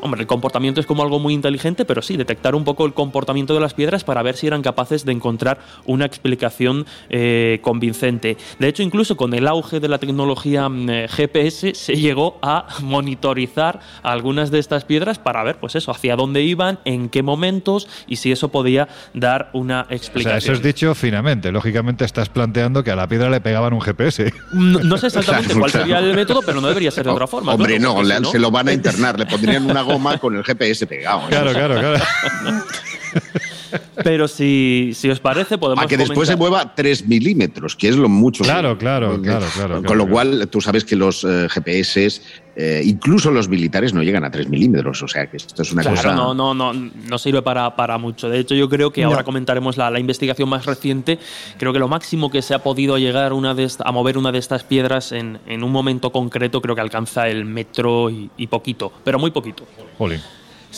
Hombre, 0.00 0.20
el 0.20 0.26
comportamiento 0.28 0.80
es 0.80 0.86
como 0.86 1.02
algo 1.02 1.18
muy 1.18 1.34
inteligente, 1.34 1.84
pero 1.84 2.02
sí, 2.02 2.16
detectar 2.16 2.54
un 2.54 2.62
poco 2.64 2.86
el 2.86 2.94
comportamiento 2.94 3.54
de 3.54 3.60
las 3.60 3.74
piedras 3.74 4.04
para 4.04 4.22
ver 4.22 4.36
si 4.36 4.46
eran 4.46 4.62
capaces 4.62 5.04
de 5.04 5.10
encontrar 5.12 5.58
una 5.86 6.04
explicación 6.04 6.86
eh, 7.10 7.58
convincente. 7.62 8.36
De 8.60 8.68
hecho, 8.68 8.82
incluso 8.84 9.16
con 9.16 9.34
el 9.34 9.48
auge 9.48 9.80
de 9.80 9.88
la 9.88 9.98
tecnología 9.98 10.68
mm, 10.68 10.88
eh, 10.90 11.06
GPS 11.08 11.74
se 11.74 11.96
llegó 11.96 12.38
a 12.42 12.66
monitorizar 12.80 13.80
algunas 14.02 14.50
de 14.52 14.60
estas 14.60 14.84
piedras 14.84 15.18
para 15.18 15.42
ver, 15.42 15.56
pues 15.58 15.74
eso, 15.74 15.90
hacia 15.90 16.14
dónde 16.14 16.42
iban, 16.42 16.78
en 16.84 17.08
qué 17.08 17.22
momentos 17.22 17.88
y 18.06 18.16
si 18.16 18.30
eso 18.30 18.50
podía 18.50 18.88
dar 19.14 19.50
una 19.52 19.82
O 19.82 19.86
sea, 19.88 19.96
explicación. 19.96 20.36
eso 20.38 20.52
es 20.52 20.62
dicho 20.62 20.94
finamente. 20.94 21.50
Lógicamente 21.50 22.04
estás 22.04 22.28
planteando 22.28 22.84
que 22.84 22.92
a 22.92 22.96
la 22.96 23.08
piedra 23.08 23.30
le 23.30 23.40
pegaban 23.40 23.72
un 23.72 23.80
GPS. 23.80 24.32
No, 24.52 24.78
no 24.80 24.96
sé 24.96 25.06
exactamente 25.08 25.48
Claro, 25.48 25.60
cuál 25.60 25.70
claro. 25.72 25.86
sería 25.86 25.98
el 25.98 26.14
método, 26.14 26.40
pero 26.46 26.60
no 26.60 26.68
debería 26.68 26.90
ser 26.92 27.04
de 27.04 27.10
otra 27.10 27.26
forma. 27.26 27.54
Hombre, 27.54 27.76
claro, 27.78 27.88
no, 27.88 27.94
porque 27.96 28.08
le- 28.08 28.14
si 28.16 28.22
no- 28.22 28.30
se 28.30 28.38
lo 28.38 28.50
van 28.52 28.68
a 28.68 28.72
internar, 28.72 29.18
le 29.18 29.26
pondrían 29.26 29.64
una 29.68 29.82
goma 29.92 30.18
con 30.18 30.36
el 30.36 30.44
GPS 30.44 30.86
pegado. 30.86 31.22
¿eh? 31.22 31.30
Claro, 31.30 31.52
claro, 31.52 31.74
claro. 31.78 32.04
Pero 34.04 34.28
si, 34.28 34.92
si 34.94 35.08
os 35.10 35.20
parece, 35.20 35.58
podemos. 35.58 35.76
Para 35.84 35.88
que 35.88 35.96
después 35.96 36.28
se 36.28 36.36
mueva 36.36 36.74
3 36.74 37.06
milímetros, 37.06 37.74
que 37.76 37.88
es 37.88 37.96
lo 37.96 38.08
mucho. 38.08 38.44
Claro, 38.44 38.74
que- 38.74 38.80
claro, 38.84 39.20
claro, 39.20 39.46
claro, 39.54 39.74
Con 39.76 39.82
claro, 39.82 39.94
lo 39.96 40.04
claro. 40.06 40.10
cual, 40.12 40.48
tú 40.48 40.60
sabes 40.60 40.84
que 40.84 40.96
los 40.96 41.24
eh, 41.24 41.48
GPS, 41.50 42.20
eh, 42.56 42.82
incluso 42.84 43.30
los 43.30 43.48
militares, 43.48 43.92
no 43.94 44.02
llegan 44.02 44.24
a 44.24 44.30
3 44.30 44.48
milímetros. 44.48 45.02
O 45.02 45.08
sea, 45.08 45.26
que 45.30 45.36
esto 45.36 45.62
es 45.62 45.72
una 45.72 45.82
Claro, 45.82 45.96
cosa. 45.96 46.14
no, 46.14 46.34
no, 46.34 46.54
no, 46.54 46.72
no 46.72 47.18
sirve 47.18 47.42
para, 47.42 47.74
para 47.76 47.98
mucho. 47.98 48.28
De 48.28 48.38
hecho, 48.38 48.54
yo 48.54 48.68
creo 48.68 48.90
que 48.92 49.02
No. 49.02 49.08
ahora 49.08 49.24
comentaremos 49.24 49.76
la, 49.76 49.90
la 49.90 49.98
investigación 50.00 50.48
más 50.48 50.66
reciente. 50.66 51.18
Creo 51.58 51.72
que 51.72 51.78
lo 51.78 51.88
máximo 51.88 52.30
que 52.30 52.42
se 52.42 52.54
ha 52.54 52.62
podido 52.62 52.98
llegar 52.98 53.32
una 53.32 53.54
de 53.54 53.64
esta- 53.64 53.84
a 53.86 53.92
mover 53.92 54.18
una 54.18 54.32
de 54.32 54.38
estas 54.38 54.64
piedras 54.64 55.12
en, 55.12 55.38
en 55.46 55.62
un 55.62 55.72
momento 55.72 56.10
concreto 56.10 56.60
creo 56.60 56.74
que 56.74 56.80
alcanza 56.80 57.28
el 57.28 57.44
metro 57.44 58.10
y, 58.10 58.30
y 58.36 58.46
poquito, 58.46 58.92
pero 59.04 59.18
muy 59.18 59.30
poquito. 59.30 59.64
Jolín. 59.98 60.20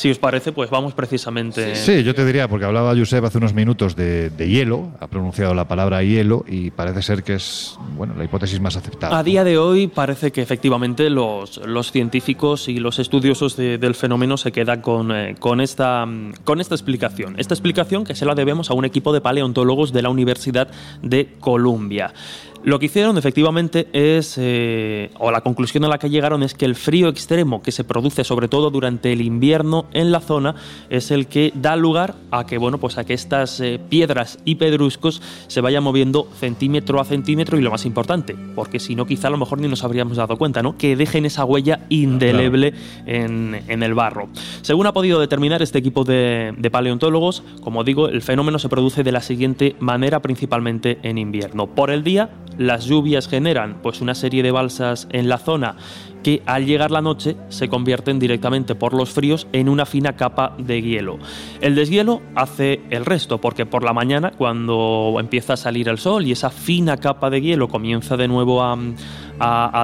Si 0.00 0.10
os 0.10 0.18
parece, 0.18 0.52
pues 0.52 0.70
vamos 0.70 0.94
precisamente. 0.94 1.76
Sí, 1.76 2.02
yo 2.02 2.14
te 2.14 2.24
diría, 2.24 2.48
porque 2.48 2.64
hablaba 2.64 2.96
Josep 2.96 3.22
hace 3.22 3.36
unos 3.36 3.52
minutos 3.52 3.94
de, 3.96 4.30
de 4.30 4.48
hielo, 4.48 4.92
ha 4.98 5.08
pronunciado 5.08 5.52
la 5.52 5.68
palabra 5.68 6.02
hielo 6.02 6.42
y 6.48 6.70
parece 6.70 7.02
ser 7.02 7.22
que 7.22 7.34
es 7.34 7.76
bueno 7.98 8.14
la 8.16 8.24
hipótesis 8.24 8.58
más 8.60 8.76
aceptada. 8.76 9.18
A 9.18 9.22
día 9.22 9.44
de 9.44 9.58
hoy 9.58 9.88
parece 9.88 10.32
que 10.32 10.40
efectivamente 10.40 11.10
los, 11.10 11.58
los 11.66 11.92
científicos 11.92 12.66
y 12.70 12.78
los 12.78 12.98
estudiosos 12.98 13.56
de- 13.58 13.76
del 13.76 13.94
fenómeno 13.94 14.38
se 14.38 14.52
quedan 14.52 14.80
con, 14.80 15.12
eh, 15.12 15.34
con, 15.38 15.60
esta, 15.60 16.06
con 16.44 16.62
esta 16.62 16.74
explicación. 16.74 17.34
Esta 17.38 17.52
explicación 17.52 18.04
que 18.04 18.14
se 18.14 18.24
la 18.24 18.34
debemos 18.34 18.70
a 18.70 18.74
un 18.74 18.86
equipo 18.86 19.12
de 19.12 19.20
paleontólogos 19.20 19.92
de 19.92 20.00
la 20.00 20.08
Universidad 20.08 20.68
de 21.02 21.34
Columbia. 21.40 22.14
Lo 22.62 22.78
que 22.78 22.86
hicieron 22.86 23.16
efectivamente 23.16 23.88
es, 23.94 24.36
eh, 24.36 25.10
o 25.18 25.30
la 25.30 25.40
conclusión 25.40 25.84
a 25.84 25.88
la 25.88 25.98
que 25.98 26.10
llegaron 26.10 26.42
es 26.42 26.52
que 26.52 26.66
el 26.66 26.74
frío 26.74 27.08
extremo 27.08 27.62
que 27.62 27.72
se 27.72 27.84
produce 27.84 28.22
sobre 28.22 28.48
todo 28.48 28.70
durante 28.70 29.12
el 29.14 29.22
invierno 29.22 29.86
en 29.94 30.12
la 30.12 30.20
zona 30.20 30.54
es 30.90 31.10
el 31.10 31.26
que 31.26 31.52
da 31.54 31.74
lugar 31.76 32.16
a 32.30 32.44
que, 32.44 32.58
bueno, 32.58 32.76
pues 32.76 32.98
a 32.98 33.04
que 33.04 33.14
estas 33.14 33.60
eh, 33.60 33.80
piedras 33.88 34.38
y 34.44 34.56
pedruscos 34.56 35.22
se 35.46 35.62
vayan 35.62 35.82
moviendo 35.82 36.28
centímetro 36.38 37.00
a 37.00 37.06
centímetro 37.06 37.58
y 37.58 37.62
lo 37.62 37.70
más 37.70 37.86
importante, 37.86 38.36
porque 38.54 38.78
si 38.78 38.94
no 38.94 39.06
quizá 39.06 39.28
a 39.28 39.30
lo 39.30 39.38
mejor 39.38 39.58
ni 39.58 39.66
nos 39.66 39.82
habríamos 39.82 40.18
dado 40.18 40.36
cuenta, 40.36 40.62
¿no? 40.62 40.76
Que 40.76 40.96
dejen 40.96 41.24
esa 41.24 41.46
huella 41.46 41.86
indeleble 41.88 42.74
en, 43.06 43.62
en 43.68 43.82
el 43.82 43.94
barro. 43.94 44.28
Según 44.60 44.86
ha 44.86 44.92
podido 44.92 45.18
determinar 45.18 45.62
este 45.62 45.78
equipo 45.78 46.04
de, 46.04 46.52
de 46.58 46.70
paleontólogos, 46.70 47.42
como 47.62 47.84
digo, 47.84 48.08
el 48.08 48.20
fenómeno 48.20 48.58
se 48.58 48.68
produce 48.68 49.02
de 49.02 49.12
la 49.12 49.22
siguiente 49.22 49.76
manera, 49.80 50.20
principalmente 50.20 50.98
en 51.02 51.16
invierno. 51.16 51.66
Por 51.66 51.90
el 51.90 52.04
día, 52.04 52.28
las 52.60 52.84
lluvias 52.84 53.26
generan 53.26 53.78
pues 53.82 54.02
una 54.02 54.14
serie 54.14 54.42
de 54.42 54.50
balsas 54.50 55.08
en 55.12 55.30
la 55.30 55.38
zona 55.38 55.76
que 56.22 56.42
al 56.44 56.66
llegar 56.66 56.90
la 56.90 57.00
noche 57.00 57.34
se 57.48 57.70
convierten 57.70 58.18
directamente 58.18 58.74
por 58.74 58.92
los 58.92 59.08
fríos 59.08 59.46
en 59.54 59.70
una 59.70 59.86
fina 59.86 60.14
capa 60.14 60.54
de 60.58 60.82
hielo. 60.82 61.18
El 61.62 61.74
deshielo 61.74 62.20
hace 62.34 62.82
el 62.90 63.06
resto, 63.06 63.40
porque 63.40 63.64
por 63.64 63.82
la 63.82 63.94
mañana, 63.94 64.32
cuando 64.36 65.16
empieza 65.18 65.54
a 65.54 65.56
salir 65.56 65.88
el 65.88 65.96
sol 65.96 66.26
y 66.26 66.32
esa 66.32 66.50
fina 66.50 66.98
capa 66.98 67.30
de 67.30 67.40
hielo 67.40 67.68
comienza 67.68 68.18
de 68.18 68.28
nuevo 68.28 68.62
a, 68.62 68.76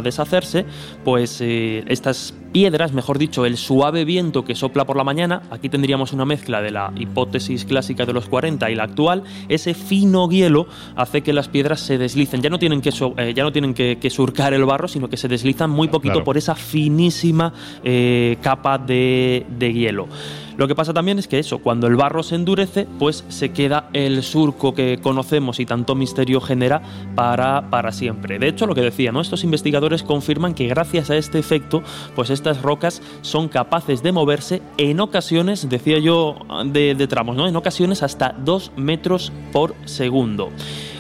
deshacerse, 0.03 0.67
pues 1.03 1.41
eh, 1.41 1.83
estas 1.89 2.35
piedras, 2.57 2.95
mejor 2.95 3.19
dicho, 3.19 3.45
el 3.45 3.59
suave 3.59 4.07
viento 4.07 4.43
que 4.43 4.55
sopla 4.55 4.87
por 4.87 4.97
la 4.97 5.05
mañana, 5.05 5.43
aquí 5.51 5.69
tendríamos 5.69 6.15
una 6.15 6.25
mezcla 6.25 6.63
de 6.63 6.71
la 6.71 6.91
hipótesis 6.99 7.67
clásica 7.67 8.07
de 8.07 8.15
los 8.15 8.31
40 8.31 8.71
y 8.71 8.75
la 8.75 8.85
actual, 8.85 9.25
ese 9.51 9.75
fino 9.75 10.27
hielo 10.31 10.67
hace 10.95 11.21
que 11.21 11.35
las 11.35 11.49
piedras 11.49 11.81
se 11.81 11.99
deslicen, 11.99 12.41
ya 12.41 12.49
no 12.49 12.59
tienen 12.59 12.81
que, 12.81 12.93
so- 12.93 13.13
eh, 13.19 13.35
ya 13.37 13.43
no 13.43 13.53
tienen 13.53 13.75
que, 13.75 13.99
que 14.01 14.09
surcar 14.09 14.55
el 14.55 14.65
barro, 14.65 14.89
sino 14.89 15.11
que 15.11 15.19
se 15.19 15.29
deslizan 15.29 15.69
muy 15.69 15.89
poquito 15.89 16.15
Claro. 16.15 16.25
por 16.25 16.39
esa 16.39 16.55
finísima 16.55 17.53
eh, 17.85 18.39
capa 18.41 18.79
de, 18.79 19.45
de 19.59 19.73
hielo. 19.75 20.09
Lo 20.57 20.67
que 20.67 20.75
pasa 20.75 20.95
también 20.95 21.19
es 21.19 21.29
que 21.29 21.39
eso, 21.39 21.59
cuando 21.59 21.87
el 21.87 21.97
barro 21.97 22.23
se 22.23 22.35
endurece, 22.35 22.87
pues 22.99 23.25
se 23.29 23.51
queda 23.51 23.91
el 23.93 24.23
surco 24.23 24.75
que 24.75 24.99
conocemos 25.03 25.61
y 25.61 25.67
tanto 25.67 25.95
misterio 25.95 26.41
genera 26.41 26.83
para, 27.15 27.69
para 27.69 27.93
siempre. 27.93 28.39
De 28.39 28.49
hecho, 28.49 28.67
lo 28.67 28.75
que 28.75 28.81
decía, 28.81 29.13
¿no? 29.13 29.21
Estos 29.21 29.45
investigadores 29.45 30.03
confirman 30.03 30.55
que 30.55 30.67
gracias 30.67 31.11
a 31.11 31.17
este 31.17 31.39
efecto, 31.39 31.83
pues 32.15 32.31
estas 32.31 32.63
rocas 32.63 33.03
son 33.21 33.49
capaces 33.49 34.03
de 34.03 34.13
moverse 34.13 34.63
en 34.79 35.01
ocasiones, 35.01 35.69
decía 35.69 35.99
yo, 35.99 36.37
de, 36.65 36.95
de 36.95 37.07
tramos, 37.07 37.37
¿no? 37.37 37.47
En 37.47 37.57
ocasiones 37.57 38.03
hasta 38.03 38.35
2 38.39 38.73
metros 38.77 39.33
por 39.53 39.75
segundo. 39.85 40.51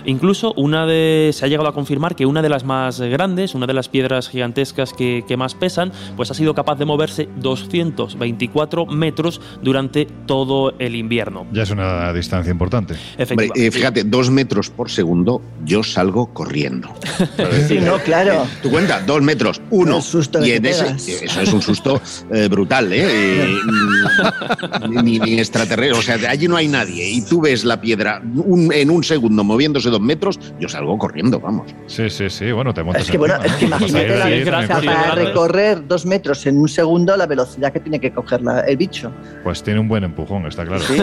Incluso 0.07 0.55
una 0.57 0.87
de, 0.87 1.31
se 1.33 1.45
ha 1.45 1.49
llegado 1.49 1.69
a 1.69 1.75
confirmar 1.75 2.15
que 2.15 2.27
una 2.27 2.41
de 2.41 2.49
las 2.49 2.65
más 2.65 3.01
grandes, 3.01 3.55
una 3.55 3.67
de 3.67 3.75
las 3.75 3.89
piedras 3.89 4.29
gigantescas 4.29 4.93
que, 4.93 5.25
más 5.37 5.55
pesan, 5.55 5.93
pues 6.17 6.31
ha 6.31 6.35
sido 6.35 6.55
capaz 6.55 6.77
de 6.77 6.85
moverse 6.85 7.29
224 7.37 8.87
metros 8.87 9.41
durante 9.63 10.07
todo 10.27 10.75
el 10.79 10.95
invierno. 10.95 11.47
Ya 11.53 11.65
es 11.65 11.71
una 11.71 12.13
distancia 12.13 12.51
importante. 12.51 12.95
Eh, 13.19 13.71
fíjate, 13.71 14.05
dos 14.05 14.31
metros 14.31 14.71
por 14.71 14.91
segundo, 14.91 15.43
yo 15.65 15.83
salgo 15.83 16.33
corriendo. 16.33 16.89
sí, 17.69 17.79
no, 17.81 17.99
claro. 17.99 18.47
Tu 18.63 18.71
cuenta, 18.71 19.01
dos 19.01 19.21
metros, 19.23 19.61
uno. 19.71 20.01
y 20.43 20.53
en 20.53 20.67
ese, 20.67 20.95
eso 21.25 21.41
es 21.41 21.53
un 21.53 21.61
susto 21.61 22.01
eh, 22.33 22.49
brutal, 22.49 22.91
¿eh? 22.93 23.49
ni, 24.89 25.19
ni, 25.19 25.39
extraterrestre. 25.39 25.99
O 25.99 26.03
sea, 26.03 26.31
allí 26.31 26.47
no 26.49 26.57
hay 26.57 26.69
nadie 26.69 27.11
y 27.11 27.23
tú 27.23 27.41
ves 27.41 27.65
la 27.65 27.81
piedra 27.81 28.23
en 28.23 28.91
un 28.91 29.05
segundo 29.05 29.45
moviéndose 29.45 29.91
metros, 30.01 30.39
yo 30.59 30.69
salgo 30.69 30.97
corriendo, 30.99 31.41
vamos. 31.41 31.75
Sí, 31.87 32.11
sí, 32.11 32.31
sí, 32.31 32.53
bueno, 32.53 32.75
te 32.75 32.83
montas 32.83 33.03
Es 33.03 33.11
que, 33.11 33.19
bueno, 33.19 33.35
es 33.43 33.53
que 33.55 33.67
imagínate 33.67 34.19
la 34.19 34.27
distancia 34.27 34.81
para 34.85 35.15
recorrer 35.15 35.87
dos 35.87 36.07
metros 36.07 36.47
en 36.47 36.59
un 36.59 36.69
segundo, 36.69 37.17
la 37.17 37.27
velocidad 37.27 37.73
que 37.73 37.81
tiene 37.81 38.01
que 38.01 38.13
coger 38.13 38.41
el 38.67 38.77
bicho. 38.77 39.13
Pues 39.43 39.63
tiene 39.63 39.81
un 39.81 39.89
buen 39.89 40.05
empujón, 40.05 40.47
está 40.47 40.65
claro. 40.65 40.83
¿Sí? 40.83 40.97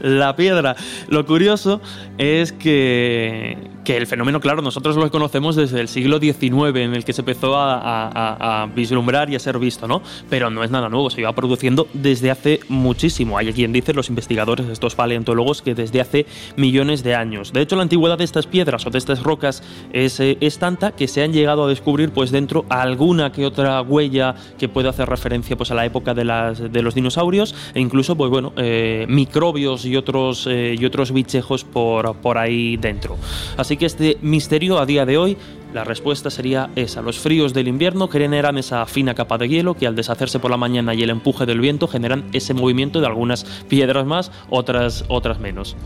la 0.00 0.36
piedra. 0.36 0.76
Lo 1.08 1.26
curioso 1.26 1.80
es 2.18 2.52
que, 2.52 3.56
que 3.86 3.96
el 3.96 4.08
fenómeno, 4.08 4.40
claro, 4.40 4.62
nosotros 4.62 4.96
lo 4.96 5.08
conocemos 5.12 5.54
desde 5.54 5.80
el 5.80 5.86
siglo 5.86 6.18
XIX, 6.18 6.76
en 6.76 6.94
el 6.94 7.04
que 7.04 7.12
se 7.12 7.20
empezó 7.20 7.54
a, 7.56 8.68
vislumbrar 8.74 9.30
y 9.30 9.36
a 9.36 9.38
ser 9.38 9.60
visto, 9.60 9.86
¿no? 9.86 10.02
Pero 10.28 10.50
no 10.50 10.64
es 10.64 10.72
nada 10.72 10.88
nuevo, 10.88 11.08
se 11.08 11.20
iba 11.20 11.32
produciendo 11.32 11.86
desde 11.92 12.32
hace 12.32 12.58
muchísimo. 12.68 13.38
Hay 13.38 13.52
quien 13.52 13.72
dice, 13.72 13.94
los 13.94 14.08
investigadores, 14.08 14.66
estos 14.66 14.96
paleontólogos, 14.96 15.62
que 15.62 15.76
desde 15.76 16.00
hace 16.00 16.26
millones 16.56 17.04
de 17.04 17.14
años. 17.14 17.52
De 17.52 17.60
hecho, 17.60 17.76
la 17.76 17.82
antigüedad 17.82 18.18
de 18.18 18.24
estas 18.24 18.48
piedras 18.48 18.84
o 18.86 18.90
de 18.90 18.98
estas 18.98 19.22
rocas 19.22 19.62
es, 19.92 20.18
eh, 20.18 20.36
es 20.40 20.58
tanta 20.58 20.90
que 20.90 21.06
se 21.06 21.22
han 21.22 21.32
llegado 21.32 21.66
a 21.66 21.68
descubrir, 21.68 22.10
pues 22.10 22.32
dentro, 22.32 22.64
alguna 22.68 23.30
que 23.30 23.46
otra 23.46 23.80
huella 23.82 24.34
que 24.58 24.68
pueda 24.68 24.90
hacer 24.90 25.08
referencia 25.08 25.56
pues, 25.56 25.70
a 25.70 25.74
la 25.76 25.86
época 25.86 26.12
de, 26.12 26.24
las, 26.24 26.72
de 26.72 26.82
los 26.82 26.96
dinosaurios 26.96 27.54
e 27.72 27.80
incluso, 27.80 28.16
pues 28.16 28.30
bueno, 28.30 28.52
eh, 28.56 29.06
microbios 29.08 29.84
y 29.84 29.94
otros, 29.94 30.48
eh, 30.50 30.74
y 30.76 30.84
otros 30.84 31.12
bichejos 31.12 31.62
por, 31.62 32.16
por 32.16 32.36
ahí 32.36 32.76
dentro. 32.78 33.16
Así 33.56 33.75
que 33.76 33.86
este 33.86 34.18
misterio 34.22 34.78
a 34.78 34.86
día 34.86 35.04
de 35.04 35.18
hoy 35.18 35.36
la 35.74 35.84
respuesta 35.84 36.30
sería 36.30 36.70
esa. 36.76 37.02
Los 37.02 37.18
fríos 37.18 37.52
del 37.52 37.68
invierno 37.68 38.08
generan 38.08 38.56
esa 38.56 38.86
fina 38.86 39.14
capa 39.14 39.36
de 39.36 39.48
hielo 39.48 39.74
que 39.74 39.86
al 39.86 39.96
deshacerse 39.96 40.38
por 40.38 40.50
la 40.50 40.56
mañana 40.56 40.94
y 40.94 41.02
el 41.02 41.10
empuje 41.10 41.44
del 41.44 41.60
viento 41.60 41.88
generan 41.88 42.24
ese 42.32 42.54
movimiento 42.54 43.00
de 43.00 43.06
algunas 43.06 43.44
piedras 43.68 44.06
más, 44.06 44.30
otras, 44.48 45.04
otras 45.08 45.38
menos. 45.40 45.76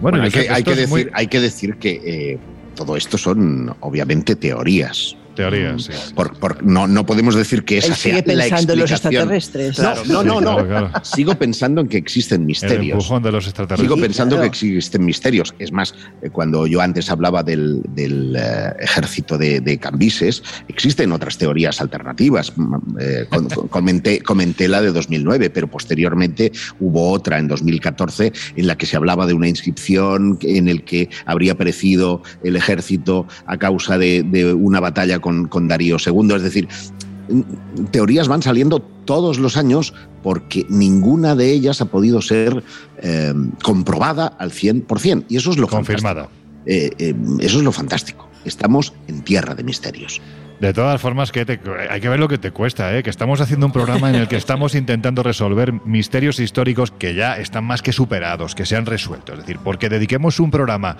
Bueno, 0.00 0.22
hay, 0.22 0.30
que, 0.30 0.48
hay, 0.48 0.64
que 0.64 0.74
decir, 0.74 1.10
hay, 1.12 1.26
que, 1.26 1.40
decir, 1.40 1.76
que 1.76 2.38
todo 2.74 2.96
esto 2.96 3.18
son 3.18 3.76
obviamente 3.80 4.34
teorías 4.34 5.17
teoría, 5.38 5.72
mm. 5.72 5.78
sí. 5.78 5.92
Por, 6.14 6.64
no, 6.64 6.86
no 6.88 7.06
podemos 7.06 7.36
decir 7.36 7.64
que 7.64 7.78
esa 7.78 7.94
sea 7.94 8.14
la 8.14 8.18
explicación. 8.18 8.70
en 8.70 8.78
los 8.78 8.90
extraterrestres. 8.90 9.78
No, 10.08 10.24
no, 10.24 10.40
no. 10.40 10.92
Sigo 11.02 11.34
pensando 11.36 11.80
en 11.80 11.88
que 11.88 11.96
existen 11.96 12.44
misterios. 12.44 13.10
El 13.10 13.22
de 13.22 13.32
los 13.32 13.46
extraterrestres. 13.46 13.88
Sigo 13.88 14.00
pensando 14.00 14.40
que 14.40 14.46
existen 14.46 15.04
misterios. 15.04 15.54
Es 15.58 15.70
más, 15.70 15.94
eh, 16.22 16.30
cuando 16.30 16.66
yo 16.66 16.80
antes 16.80 17.08
hablaba 17.10 17.42
del, 17.42 17.82
del 17.88 18.36
eh, 18.36 18.72
ejército 18.80 19.38
de, 19.38 19.60
de, 19.60 19.78
Cambises, 19.78 20.42
existen 20.66 21.12
otras 21.12 21.38
teorías 21.38 21.80
alternativas. 21.80 22.52
Mm, 22.56 22.74
eh, 23.00 23.26
comenté, 23.70 24.20
comenté 24.20 24.66
la 24.66 24.82
de 24.82 24.90
2009, 24.90 25.50
pero 25.50 25.68
posteriormente 25.68 26.50
hubo 26.80 27.12
otra 27.12 27.38
en 27.38 27.46
2014 27.46 28.32
en 28.56 28.66
la 28.66 28.76
que 28.76 28.86
se 28.86 28.96
hablaba 28.96 29.26
de 29.26 29.34
una 29.34 29.48
inscripción 29.48 30.38
en 30.42 30.68
el 30.68 30.82
que 30.82 31.08
habría 31.26 31.56
perecido 31.56 32.22
el 32.42 32.56
ejército 32.56 33.26
a 33.46 33.56
causa 33.56 33.98
de, 33.98 34.24
de 34.24 34.52
una 34.52 34.80
batalla 34.80 35.20
con 35.20 35.27
con, 35.48 35.68
Darío 35.68 35.96
II. 36.04 36.34
Es 36.34 36.42
decir, 36.42 36.68
teorías 37.90 38.28
van 38.28 38.42
saliendo 38.42 38.80
todos 38.80 39.38
los 39.38 39.56
años 39.56 39.94
porque 40.22 40.66
ninguna 40.68 41.34
de 41.34 41.50
ellas 41.52 41.80
ha 41.80 41.86
podido 41.86 42.20
ser 42.20 42.62
eh, 42.98 43.34
comprobada 43.62 44.26
al 44.26 44.50
100%. 44.50 45.24
Y 45.28 45.36
eso 45.36 45.50
es 45.50 45.58
lo 45.58 45.68
Confirmada. 45.68 46.28
Eh, 46.66 46.90
eh, 46.98 47.14
eso 47.40 47.58
es 47.58 47.64
lo 47.64 47.72
fantástico. 47.72 48.28
Estamos 48.44 48.92
en 49.06 49.22
tierra 49.22 49.54
de 49.54 49.64
misterios. 49.64 50.20
De 50.60 50.72
todas 50.72 51.00
formas, 51.00 51.30
que 51.30 51.46
hay 51.88 52.00
que 52.00 52.08
ver 52.08 52.18
lo 52.18 52.26
que 52.26 52.38
te 52.38 52.50
cuesta, 52.50 52.96
¿eh? 52.96 53.04
que 53.04 53.10
estamos 53.10 53.40
haciendo 53.40 53.66
un 53.66 53.72
programa 53.72 54.10
en 54.10 54.16
el 54.16 54.26
que 54.26 54.36
estamos 54.36 54.74
intentando 54.74 55.22
resolver 55.22 55.72
misterios 55.86 56.40
históricos 56.40 56.90
que 56.90 57.14
ya 57.14 57.38
están 57.38 57.64
más 57.64 57.80
que 57.80 57.92
superados, 57.92 58.56
que 58.56 58.66
se 58.66 58.74
han 58.74 58.84
resuelto. 58.84 59.34
Es 59.34 59.40
decir, 59.40 59.58
porque 59.62 59.88
dediquemos 59.88 60.40
un 60.40 60.50
programa 60.50 60.96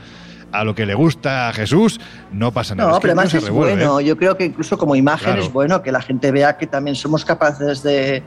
a 0.52 0.64
lo 0.64 0.74
que 0.74 0.86
le 0.86 0.94
gusta 0.94 1.48
a 1.48 1.52
Jesús, 1.52 2.00
no 2.32 2.52
pasa 2.52 2.74
nada. 2.74 2.92
No, 2.92 3.00
pero 3.00 3.12
además 3.12 3.34
es 3.34 3.50
bueno. 3.50 4.00
¿eh? 4.00 4.04
Yo 4.04 4.16
creo 4.16 4.36
que 4.36 4.46
incluso 4.46 4.78
como 4.78 4.96
imagen 4.96 5.38
es 5.38 5.52
bueno 5.52 5.82
que 5.82 5.92
la 5.92 6.00
gente 6.00 6.30
vea 6.32 6.56
que 6.56 6.66
también 6.66 6.96
somos 6.96 7.24
capaces 7.24 7.82
de. 7.82 8.22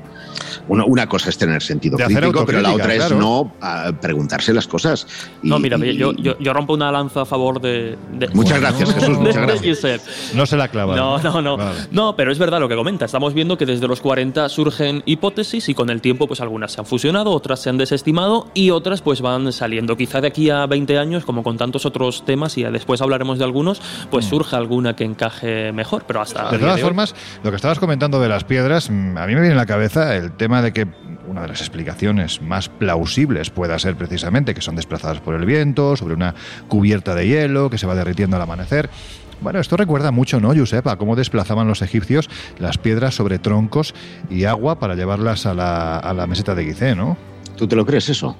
Una, 0.68 1.08
cosa 1.08 1.30
es 1.30 1.38
tener 1.38 1.62
sentido 1.62 1.98
crítico, 1.98 2.46
pero 2.46 2.62
la 2.62 2.74
otra 2.74 2.94
es 2.94 3.12
no 3.12 3.52
preguntarse 4.00 4.54
las 4.54 4.68
cosas. 4.68 5.08
no, 5.42 5.60
mira, 5.60 5.78
yo, 5.78 6.14
yo, 6.14 6.54
rompo 6.54 6.74
una 6.74 6.92
lanza 6.92 7.22
a 7.22 7.26
favor 7.26 7.60
de. 7.62 7.98
muchas 8.34 8.60
gracias, 8.60 8.94
Jesús. 8.94 9.18
Muchas 9.18 9.36
gracias. 9.48 10.34
No 10.34 10.46
se 10.46 10.58
la 10.58 10.68
clava. 10.68 10.96
No, 10.96 11.20
no, 11.20 11.42
no. 11.42 11.58
No, 11.92 12.16
pero 12.16 12.32
es 12.32 12.40
verdad 12.40 12.60
lo 12.60 12.70
que 12.70 12.76
comenta. 12.76 13.06
Estamos 13.06 13.34
viendo 13.34 13.58
que 13.58 13.66
desde 13.66 13.88
los 13.88 14.02
40 14.02 14.48
surgen 14.50 15.04
hipótesis 15.06 15.70
y 15.70 15.74
con 15.74 15.90
el 15.90 16.02
tiempo, 16.02 16.28
pues 16.28 16.42
algunas 16.42 16.72
se 16.72 16.82
han 16.82 16.86
fusionado, 16.86 17.32
otras 17.32 17.62
se 17.62 17.70
han 17.70 17.78
desestimado 17.78 18.48
y 18.54 18.70
otras, 18.70 19.02
pues 19.02 19.22
van 19.22 19.52
saliendo. 19.52 19.98
Quizá 19.98 20.22
de 20.22 20.28
aquí 20.28 20.50
a 20.50 20.66
20 20.66 20.98
años, 20.98 21.26
como 21.26 21.44
con 21.44 21.58
tantos 21.58 21.86
otros 21.86 22.11
temas 22.26 22.58
y 22.58 22.64
después 22.64 23.02
hablaremos 23.02 23.40
de 23.40 23.46
algunos, 23.46 23.82
pues 24.10 24.26
mm. 24.26 24.30
surge 24.30 24.56
alguna 24.56 24.96
que 24.96 25.04
encaje 25.04 25.72
mejor, 25.72 26.04
pero 26.06 26.22
hasta... 26.22 26.52
De 26.52 26.60
todas 26.60 26.82
formas, 26.82 27.16
lo 27.44 27.50
que 27.50 27.56
estabas 27.56 27.80
comentando 27.80 28.20
de 28.20 28.30
las 28.30 28.44
piedras, 28.44 28.90
mm, 28.90 29.18
a 29.18 29.26
mí 29.28 29.34
me 29.34 29.42
viene 29.42 29.56
a 29.56 29.58
la 29.58 29.66
cabeza 29.66 30.16
el 30.16 30.32
tema 30.34 30.62
de 30.62 30.74
que 30.74 30.88
una 31.28 31.42
de 31.42 31.48
las 31.48 31.62
explicaciones 31.62 32.42
más 32.42 32.70
plausibles 32.70 33.50
pueda 33.50 33.80
ser 33.80 33.96
precisamente 33.96 34.54
que 34.54 34.62
son 34.62 34.76
desplazadas 34.76 35.22
por 35.22 35.36
el 35.36 35.46
viento, 35.46 35.96
sobre 35.96 36.14
una 36.14 36.36
cubierta 36.68 37.16
de 37.16 37.28
hielo 37.28 37.70
que 37.70 37.78
se 37.78 37.88
va 37.88 37.96
derritiendo 37.96 38.36
al 38.36 38.42
amanecer. 38.42 38.90
Bueno, 39.42 39.60
esto 39.60 39.76
recuerda 39.76 40.12
mucho, 40.12 40.40
¿no, 40.40 40.54
Josep? 40.56 40.86
A 40.88 40.98
cómo 40.98 41.16
desplazaban 41.16 41.68
los 41.68 41.82
egipcios 41.82 42.30
las 42.60 42.78
piedras 42.78 43.16
sobre 43.16 43.40
troncos 43.40 43.96
y 44.30 44.46
agua 44.46 44.80
para 44.80 44.96
llevarlas 44.96 45.48
a 45.48 45.56
la, 45.56 45.98
a 45.98 46.14
la 46.14 46.28
meseta 46.28 46.54
de 46.54 46.66
Gizeh, 46.66 46.96
¿no? 46.96 47.18
¿Tú 47.62 47.68
te 47.68 47.76
lo 47.76 47.86
crees 47.86 48.10
eso? 48.10 48.36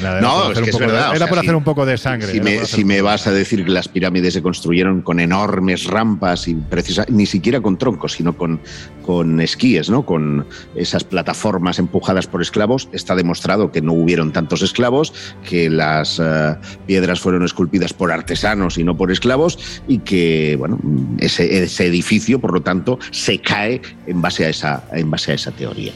no, 0.00 0.52
es 0.52 0.58
que 0.58 0.70
es 0.70 0.78
verdad. 0.78 1.14
era 1.14 1.26
por 1.26 1.38
hacer 1.38 1.54
un 1.54 1.62
poco 1.62 1.84
de 1.84 1.98
sangre. 1.98 2.32
Si, 2.64 2.82
me, 2.82 3.02
vas 3.02 3.26
a 3.26 3.30
decir 3.30 3.66
que 3.66 3.70
las 3.70 3.86
pirámides 3.86 4.32
se 4.32 4.40
construyeron 4.40 5.02
con 5.02 5.20
enormes 5.20 5.84
rampas 5.84 6.48
y 6.48 6.54
precisa, 6.54 7.04
ni 7.10 7.26
siquiera 7.26 7.60
con 7.60 7.76
troncos, 7.76 8.12
sino 8.14 8.38
con, 8.38 8.58
con 9.02 9.38
esquíes, 9.42 9.90
¿no? 9.90 10.06
con 10.06 10.46
esas 10.74 11.04
plataformas 11.04 11.78
empujadas 11.78 12.26
por 12.26 12.40
esclavos, 12.40 12.88
está 12.92 13.14
demostrado 13.14 13.70
que 13.70 13.82
no 13.82 13.92
hubieron 13.92 14.32
tantos 14.32 14.62
esclavos, 14.62 15.12
que 15.46 15.68
las 15.68 16.18
eh, 16.24 16.56
piedras 16.86 17.20
fueron 17.20 17.44
esculpidas 17.44 17.92
por 17.92 18.12
artesanos 18.12 18.78
y 18.78 18.84
no 18.84 18.96
por 18.96 19.10
esclavos, 19.10 19.82
y 19.86 19.98
que 19.98 20.56
bueno, 20.58 20.78
ese, 21.18 21.64
ese 21.64 21.84
edificio, 21.84 22.40
por 22.40 22.54
lo 22.54 22.62
tanto, 22.62 22.98
se 23.10 23.38
cae 23.42 23.82
en 24.06 24.22
base 24.22 24.46
a 24.46 24.48
esa, 24.48 24.84
en 24.92 25.10
base 25.10 25.32
a 25.32 25.34
esa 25.34 25.49
teoría. 25.52 25.92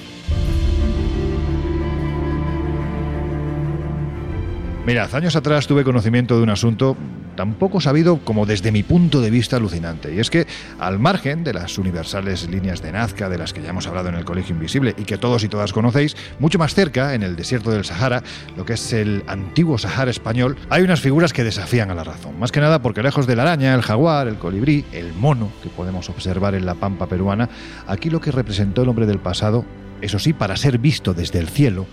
Mirad, 4.87 5.15
años 5.15 5.35
atrás 5.35 5.67
tuve 5.67 5.83
conocimiento 5.83 6.37
de 6.37 6.43
un 6.43 6.51
asunto 6.51 6.95
tan 7.37 7.55
poco 7.55 7.81
sabido 7.81 8.19
como 8.19 8.45
desde 8.45 8.71
mi 8.71 8.83
punto 8.83 9.23
de 9.23 9.31
vista 9.31 9.57
alucinante. 9.57 10.15
Y 10.15 10.21
es 10.21 10.29
que, 10.29 10.47
al 10.79 10.99
margen 10.99 11.43
de 11.43 11.55
las 11.55 11.79
universales 11.79 12.47
líneas 12.51 12.83
de 12.83 12.93
Nazca 12.93 13.31
de 13.31 13.39
las 13.39 13.55
que 13.55 13.63
ya 13.63 13.71
hemos 13.71 13.87
hablado 13.87 14.11
en 14.11 14.15
el 14.17 14.27
Colegio 14.27 14.55
Invisible 14.55 14.95
y 14.99 15.05
que 15.05 15.17
todos 15.17 15.43
y 15.43 15.49
todas 15.49 15.73
conocéis, 15.73 16.19
mucho 16.39 16.59
más 16.59 16.75
cerca, 16.75 17.15
en 17.15 17.23
el 17.23 17.35
desierto 17.35 17.71
del 17.71 17.87
Sahara, 17.87 18.23
lo 18.59 18.67
que 18.67 18.75
es 18.75 18.93
el 18.93 19.25
antiguo 19.27 19.79
Sahara 19.79 20.11
español, 20.11 20.59
hay 20.69 20.83
unas 20.83 21.01
figuras 21.01 21.33
que 21.33 21.45
desafían 21.45 21.91
a 21.91 21.95
la 21.95 22.05
razón. 22.05 22.39
Más 22.39 22.53
que 22.53 22.61
nada 22.61 22.83
porque 22.83 23.03
lejos 23.03 23.27
de 23.27 23.37
la 23.37 23.43
araña, 23.45 23.75
el 23.75 23.81
jaguar, 23.81 24.29
el 24.29 24.37
colibrí, 24.37 24.85
el 24.93 25.15
mono 25.15 25.51
que 25.63 25.71
podemos 25.71 26.11
observar 26.11 26.55
en 26.55 26.67
la 26.67 26.75
pampa 26.75 27.07
peruana, 27.07 27.49
aquí 27.87 28.11
lo 28.11 28.21
que 28.21 28.33
representó 28.33 28.83
el 28.83 28.91
hombre 28.91 29.07
del 29.07 29.19
pasado, 29.19 29.65
eso 30.03 30.19
sí, 30.19 30.35
para 30.35 30.59
ser 30.59 30.77
visto 30.77 31.15
desde 31.15 31.39
el 31.39 31.49
cielo, 31.49 31.87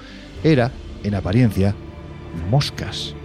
era, 0.43 0.71
en 1.03 1.15
apariencia, 1.15 1.73
moscas. 2.49 3.15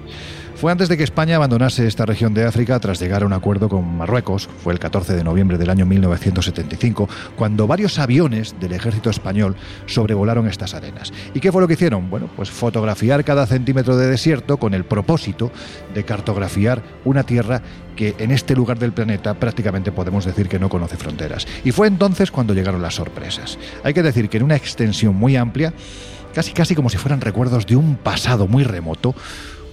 Fue 0.56 0.72
antes 0.72 0.88
de 0.88 0.96
que 0.96 1.04
España 1.04 1.36
abandonase 1.36 1.86
esta 1.86 2.06
región 2.06 2.32
de 2.32 2.46
África 2.46 2.80
tras 2.80 2.98
llegar 2.98 3.22
a 3.22 3.26
un 3.26 3.34
acuerdo 3.34 3.68
con 3.68 3.98
Marruecos, 3.98 4.48
fue 4.64 4.72
el 4.72 4.78
14 4.78 5.14
de 5.14 5.22
noviembre 5.22 5.58
del 5.58 5.68
año 5.68 5.84
1975, 5.84 7.10
cuando 7.36 7.66
varios 7.66 7.98
aviones 7.98 8.58
del 8.58 8.72
ejército 8.72 9.10
español 9.10 9.54
sobrevolaron 9.84 10.48
estas 10.48 10.72
arenas. 10.72 11.12
¿Y 11.34 11.40
qué 11.40 11.52
fue 11.52 11.60
lo 11.60 11.68
que 11.68 11.74
hicieron? 11.74 12.08
Bueno, 12.08 12.30
pues 12.34 12.50
fotografiar 12.50 13.22
cada 13.22 13.46
centímetro 13.46 13.98
de 13.98 14.06
desierto 14.06 14.56
con 14.56 14.72
el 14.72 14.84
propósito 14.84 15.52
de 15.92 16.04
cartografiar 16.04 16.82
una 17.04 17.22
tierra 17.22 17.60
que 17.94 18.14
en 18.18 18.30
este 18.30 18.56
lugar 18.56 18.78
del 18.78 18.92
planeta 18.92 19.34
prácticamente 19.34 19.92
podemos 19.92 20.24
decir 20.24 20.48
que 20.48 20.58
no 20.58 20.70
conoce 20.70 20.96
fronteras. 20.96 21.46
Y 21.64 21.72
fue 21.72 21.86
entonces 21.86 22.30
cuando 22.30 22.54
llegaron 22.54 22.80
las 22.80 22.94
sorpresas. 22.94 23.58
Hay 23.84 23.92
que 23.92 24.02
decir 24.02 24.30
que 24.30 24.38
en 24.38 24.44
una 24.44 24.56
extensión 24.56 25.16
muy 25.16 25.36
amplia, 25.36 25.74
casi 26.36 26.52
casi 26.52 26.74
como 26.74 26.90
si 26.90 26.98
fueran 26.98 27.22
recuerdos 27.22 27.64
de 27.64 27.76
un 27.76 27.96
pasado 27.96 28.46
muy 28.46 28.62
remoto, 28.62 29.14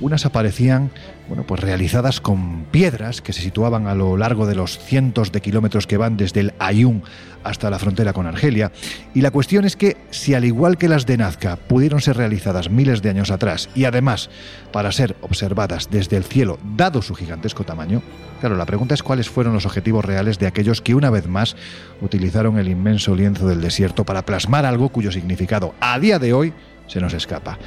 unas 0.03 0.25
aparecían, 0.25 0.91
bueno, 1.29 1.45
pues 1.47 1.61
realizadas 1.61 2.19
con 2.19 2.65
piedras 2.65 3.21
que 3.21 3.31
se 3.31 3.41
situaban 3.41 3.87
a 3.87 3.95
lo 3.95 4.17
largo 4.17 4.45
de 4.45 4.53
los 4.53 4.77
cientos 4.77 5.31
de 5.31 5.39
kilómetros 5.39 5.87
que 5.87 5.95
van 5.95 6.17
desde 6.17 6.41
el 6.41 6.53
Ayun 6.59 7.03
hasta 7.43 7.69
la 7.69 7.79
frontera 7.79 8.11
con 8.11 8.27
Argelia. 8.27 8.73
Y 9.13 9.21
la 9.21 9.31
cuestión 9.31 9.63
es 9.63 9.77
que 9.77 9.95
si 10.11 10.33
al 10.33 10.43
igual 10.43 10.77
que 10.77 10.89
las 10.89 11.05
de 11.05 11.17
Nazca 11.17 11.55
pudieron 11.55 12.01
ser 12.01 12.17
realizadas 12.17 12.69
miles 12.69 13.01
de 13.01 13.11
años 13.11 13.31
atrás 13.31 13.69
y 13.75 13.85
además 13.85 14.29
para 14.73 14.91
ser 14.91 15.15
observadas 15.21 15.89
desde 15.89 16.17
el 16.17 16.25
cielo 16.25 16.59
dado 16.75 17.01
su 17.01 17.15
gigantesco 17.15 17.63
tamaño, 17.63 18.01
claro, 18.41 18.57
la 18.57 18.65
pregunta 18.65 18.95
es 18.95 19.03
cuáles 19.03 19.29
fueron 19.29 19.53
los 19.53 19.65
objetivos 19.65 20.03
reales 20.03 20.37
de 20.37 20.47
aquellos 20.47 20.81
que 20.81 20.95
una 20.95 21.11
vez 21.11 21.27
más 21.27 21.55
utilizaron 22.01 22.59
el 22.59 22.67
inmenso 22.67 23.15
lienzo 23.15 23.47
del 23.47 23.61
desierto 23.61 24.03
para 24.03 24.25
plasmar 24.25 24.65
algo 24.65 24.89
cuyo 24.89 25.13
significado 25.13 25.73
a 25.79 25.97
día 25.97 26.19
de 26.19 26.33
hoy 26.33 26.53
se 26.87 26.99
nos 26.99 27.13
escapa. 27.13 27.57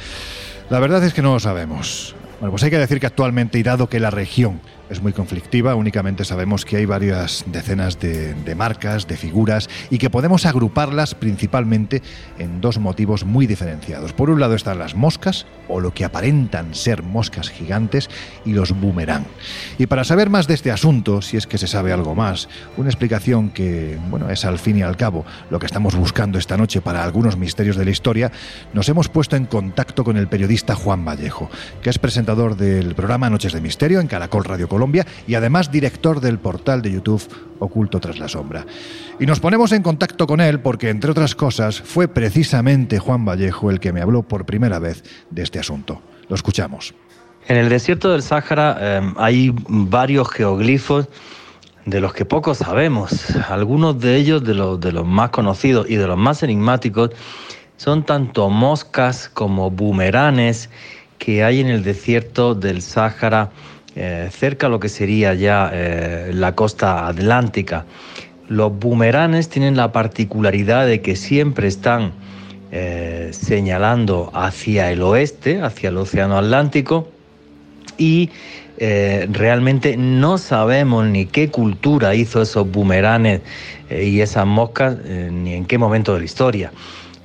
La 0.68 0.80
verdad 0.80 1.02
es 1.04 1.14
que 1.14 1.22
no 1.22 1.32
lo 1.32 1.40
sabemos. 1.40 2.14
Bueno, 2.40 2.50
pues 2.50 2.62
hay 2.64 2.70
que 2.70 2.78
decir 2.78 3.00
que 3.00 3.06
actualmente, 3.06 3.58
y 3.58 3.62
dado 3.62 3.88
que 3.88 3.98
la 3.98 4.10
región 4.10 4.60
es 4.90 5.02
muy 5.02 5.12
conflictiva, 5.12 5.74
únicamente 5.74 6.24
sabemos 6.24 6.64
que 6.64 6.76
hay 6.76 6.86
varias 6.86 7.44
decenas 7.46 7.98
de, 7.98 8.54
marcas, 8.56 9.06
de 9.06 9.16
figuras, 9.16 9.68
y 9.90 9.98
que 9.98 10.10
podemos 10.10 10.46
agruparlas 10.46 11.14
principalmente 11.14 12.02
en 12.38 12.60
dos 12.60 12.78
motivos 12.78 13.24
muy 13.24 13.46
diferenciados. 13.46 14.12
Por 14.12 14.30
un 14.30 14.40
lado 14.40 14.54
están 14.54 14.78
las 14.78 14.94
moscas, 14.94 15.46
o 15.68 15.80
lo 15.80 15.92
que 15.92 16.04
aparentan 16.04 16.74
ser 16.74 17.02
moscas 17.02 17.50
gigantes, 17.50 18.08
y 18.44 18.52
los 18.52 18.72
boomerang. 18.72 19.24
Y 19.78 19.86
para 19.86 20.04
saber 20.04 20.30
más 20.30 20.46
de 20.46 20.54
este 20.54 20.70
asunto, 20.70 21.22
si 21.22 21.36
es 21.36 21.46
que 21.46 21.58
se 21.58 21.66
sabe 21.66 21.92
algo 21.92 22.14
más, 22.14 22.48
una 22.76 22.88
explicación 22.88 23.50
que, 23.50 23.98
bueno, 24.08 24.30
es 24.30 24.44
al 24.44 24.58
fin 24.58 24.78
y 24.78 24.82
al 24.82 24.96
cabo 24.96 25.24
lo 25.50 25.58
que 25.58 25.66
estamos 25.66 25.96
buscando 25.96 26.38
esta 26.38 26.56
noche 26.56 26.80
para 26.80 27.02
algunos 27.02 27.36
misterios 27.36 27.76
de 27.76 27.84
la 27.84 27.90
historia, 27.90 28.30
nos 28.72 28.88
hemos 28.88 29.08
puesto 29.08 29.36
en 29.36 29.46
contacto 29.46 30.04
con 30.04 30.16
el 30.16 30.28
periodista 30.28 30.74
Juan 30.74 31.04
Vallejo, 31.04 31.50
que 31.82 31.90
es 31.90 31.98
presentador 31.98 32.56
del 32.56 32.94
programa 32.94 33.30
Noches 33.30 33.52
de 33.52 33.60
Misterio 33.60 34.00
en 34.00 34.06
Caracol 34.06 34.44
Radio 34.44 34.68
Colombia 34.76 35.06
y 35.26 35.34
además 35.36 35.72
director 35.72 36.20
del 36.20 36.38
portal 36.38 36.82
de 36.82 36.92
YouTube 36.92 37.22
Oculto 37.58 37.98
tras 37.98 38.18
la 38.18 38.28
sombra. 38.28 38.66
Y 39.18 39.24
nos 39.24 39.40
ponemos 39.40 39.72
en 39.72 39.82
contacto 39.82 40.26
con 40.26 40.42
él 40.42 40.60
porque, 40.60 40.90
entre 40.90 41.10
otras 41.10 41.34
cosas, 41.34 41.80
fue 41.80 42.08
precisamente 42.08 42.98
Juan 42.98 43.24
Vallejo 43.24 43.70
el 43.70 43.80
que 43.80 43.94
me 43.94 44.02
habló 44.02 44.22
por 44.22 44.44
primera 44.44 44.78
vez 44.78 45.02
de 45.30 45.42
este 45.42 45.58
asunto. 45.58 46.02
Lo 46.28 46.36
escuchamos. 46.36 46.92
En 47.48 47.56
el 47.56 47.70
desierto 47.70 48.12
del 48.12 48.20
Sáhara 48.22 48.76
eh, 48.78 49.12
hay 49.16 49.54
varios 49.66 50.28
geoglifos 50.28 51.08
de 51.86 52.00
los 52.00 52.12
que 52.12 52.26
poco 52.26 52.54
sabemos. 52.54 53.34
Algunos 53.48 53.98
de 53.98 54.16
ellos, 54.16 54.44
de 54.44 54.52
los, 54.52 54.78
de 54.78 54.92
los 54.92 55.06
más 55.06 55.30
conocidos 55.30 55.88
y 55.88 55.96
de 55.96 56.06
los 56.06 56.18
más 56.18 56.42
enigmáticos, 56.42 57.12
son 57.78 58.04
tanto 58.04 58.50
moscas 58.50 59.30
como 59.32 59.70
boomeranes 59.70 60.68
que 61.16 61.42
hay 61.42 61.60
en 61.60 61.68
el 61.68 61.82
desierto 61.82 62.54
del 62.54 62.82
Sáhara 62.82 63.50
eh, 63.98 64.28
cerca 64.30 64.66
a 64.66 64.68
lo 64.68 64.78
que 64.78 64.90
sería 64.90 65.32
ya 65.32 65.70
eh, 65.72 66.30
la 66.34 66.54
costa 66.54 67.06
atlántica. 67.08 67.86
Los 68.46 68.78
boomeranes 68.78 69.48
tienen 69.48 69.74
la 69.74 69.90
particularidad 69.90 70.86
de 70.86 71.00
que 71.00 71.16
siempre 71.16 71.66
están 71.66 72.12
eh, 72.72 73.30
señalando 73.32 74.30
hacia 74.34 74.92
el 74.92 75.00
oeste, 75.00 75.62
hacia 75.62 75.88
el 75.88 75.96
Océano 75.96 76.36
Atlántico, 76.36 77.08
y 77.96 78.28
realmente 78.78 79.96
no 79.96 80.36
sabemos 80.36 81.06
ni 81.06 81.24
qué 81.24 81.48
cultura 81.48 82.14
hizo 82.14 82.42
esos 82.42 82.70
boomeranes 82.70 83.40
y 83.88 84.20
esas 84.20 84.44
moscas, 84.44 84.98
ni 85.32 85.54
en 85.54 85.64
qué 85.64 85.78
momento 85.78 86.12
de 86.12 86.18
la 86.18 86.24
historia. 86.26 86.72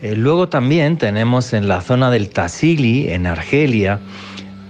luego 0.01 0.47
también 0.47 0.95
tenemos 0.95 1.51
en 1.51 1.67
la 1.67 1.81
zona 1.81 2.09
del 2.09 2.29
Tassili, 2.29 3.09
en 3.09 3.27
Argelia, 3.27 3.99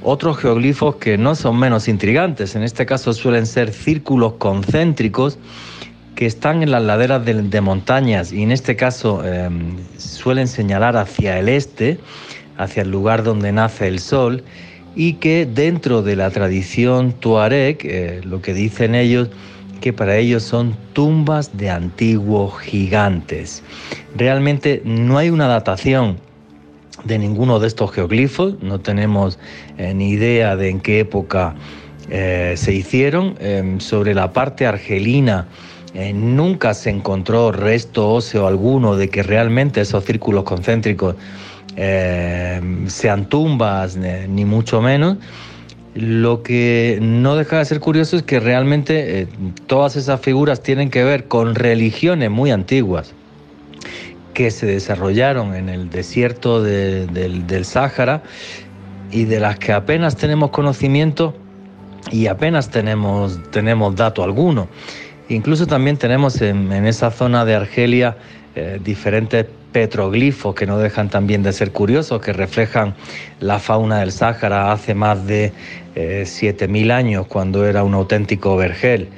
otros 0.03 0.37
geoglifos 0.37 0.95
que 0.95 1.17
no 1.17 1.35
son 1.35 1.59
menos 1.59 1.87
intrigantes. 1.87 2.55
En 2.55 2.63
este 2.63 2.85
caso 2.85 3.13
suelen 3.13 3.45
ser 3.45 3.71
círculos 3.71 4.33
concéntricos 4.33 5.37
que 6.15 6.25
están 6.25 6.61
en 6.63 6.71
las 6.71 6.83
laderas 6.83 7.25
de, 7.25 7.61
montañas 7.61 8.31
y 8.31 8.43
en 8.43 8.51
este 8.51 8.75
caso 8.75 9.25
em, 9.25 9.77
suelen 9.97 10.47
señalar 10.47 10.97
hacia 10.97 11.39
el 11.39 11.49
este, 11.49 11.99
hacia 12.57 12.83
el 12.83 12.91
lugar 12.91 13.23
donde 13.23 13.51
nace 13.51 13.87
el 13.87 13.99
sol 13.99 14.43
y 14.95 15.13
que 15.13 15.45
dentro 15.45 16.01
de 16.01 16.15
la 16.15 16.29
tradición 16.29 17.13
tuareg, 17.13 17.77
eh, 17.83 18.21
lo 18.23 18.41
que 18.41 18.53
dicen 18.53 18.93
ellos, 18.93 19.29
que 19.79 19.93
para 19.93 20.17
ellos 20.17 20.43
son 20.43 20.75
tumbas 20.93 21.57
de 21.57 21.69
antiguos 21.69 22.59
gigantes. 22.59 23.63
Realmente 24.15 24.81
no 24.85 25.17
hay 25.17 25.29
una 25.29 25.47
datación 25.47 26.17
de 27.03 27.17
ninguno 27.17 27.59
de 27.59 27.67
estos 27.67 27.91
geoglifos, 27.91 28.61
no 28.61 28.79
tenemos 28.79 29.39
eh, 29.77 29.93
ni 29.93 30.09
idea 30.09 30.55
de 30.55 30.69
en 30.69 30.79
qué 30.79 30.99
época 30.99 31.55
eh, 32.09 32.53
se 32.57 32.73
hicieron. 32.73 33.35
Em, 33.39 33.79
sobre 33.79 34.13
la 34.13 34.33
parte 34.33 34.65
argelina 34.65 35.47
eh, 35.93 36.13
nunca 36.13 36.73
se 36.73 36.89
encontró 36.89 37.51
resto 37.51 38.09
óseo 38.09 38.47
alguno 38.47 38.95
de 38.95 39.09
que 39.09 39.23
realmente 39.23 39.81
esos 39.81 40.03
círculos 40.05 40.43
concéntricos 40.43 41.15
sean 42.87 43.29
tumbas, 43.29 43.95
ni 43.95 44.43
mucho 44.43 44.81
menos. 44.81 45.17
Lo 45.95 46.43
que 46.43 46.99
no 47.01 47.37
deja 47.37 47.59
de 47.59 47.65
ser 47.65 47.79
curioso 47.79 48.17
es 48.17 48.23
que 48.23 48.41
realmente 48.41 49.29
todas 49.67 49.95
esas 49.95 50.19
figuras 50.19 50.61
tienen 50.61 50.89
que 50.89 51.05
ver 51.05 51.29
con 51.29 51.55
religiones 51.55 52.29
muy 52.29 52.51
antiguas 52.51 53.13
que 54.33 54.51
se 54.51 54.65
desarrollaron 54.65 55.55
en 55.55 55.69
el 55.69 55.89
desierto 55.89 56.61
del, 56.61 57.65
Sáhara 57.65 58.23
y 59.11 59.25
de 59.25 59.39
las 59.39 59.59
que 59.59 59.73
apenas 59.73 60.15
tenemos 60.15 60.51
conocimiento 60.51 61.35
y 62.11 62.27
apenas 62.27 62.69
tenemos, 62.69 63.39
tenemos 63.51 63.95
dato 63.95 64.23
alguno. 64.23 64.67
Incluso 65.29 65.67
también 65.67 65.97
tenemos 65.97 66.41
en, 66.41 66.71
esa 66.85 67.11
zona 67.11 67.45
de 67.45 67.55
Argelia 67.55 68.17
eh, 68.55 68.79
diferentes 68.83 69.45
petroglifos 69.71 70.55
que 70.55 70.65
no 70.65 70.77
dejan 70.77 71.09
también 71.09 71.43
de 71.43 71.53
ser 71.53 71.71
curiosos, 71.71 72.21
que 72.21 72.33
reflejan 72.33 72.95
la 73.39 73.59
fauna 73.59 73.99
del 73.99 74.11
Sáhara 74.11 74.71
hace 74.71 74.93
más 74.93 75.25
de 75.25 75.53
eh, 75.95 76.23
7.000 76.25 76.91
años, 76.91 77.27
cuando 77.27 77.65
era 77.65 77.83
un 77.83 77.93
auténtico 77.93 78.57
vergel. 78.57 79.09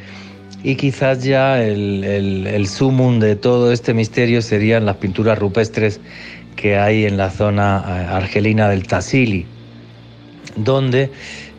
Y 0.63 0.75
quizás 0.75 1.23
ya 1.23 1.61
el, 1.61 2.05
el, 2.05 2.67
sumum 2.67 3.19
de 3.19 3.35
todo 3.35 3.73
este 3.73 3.93
misterio 3.93 4.41
serían 4.41 4.85
las 4.85 4.95
pinturas 4.95 5.37
rupestres 5.37 5.99
que 6.55 6.77
hay 6.77 7.05
en 7.05 7.17
la 7.17 7.29
zona 7.29 7.83
eh, 7.85 7.91
argelina 8.09 8.69
del 8.69 8.87
Tassili, 8.87 9.45
donde 10.55 11.11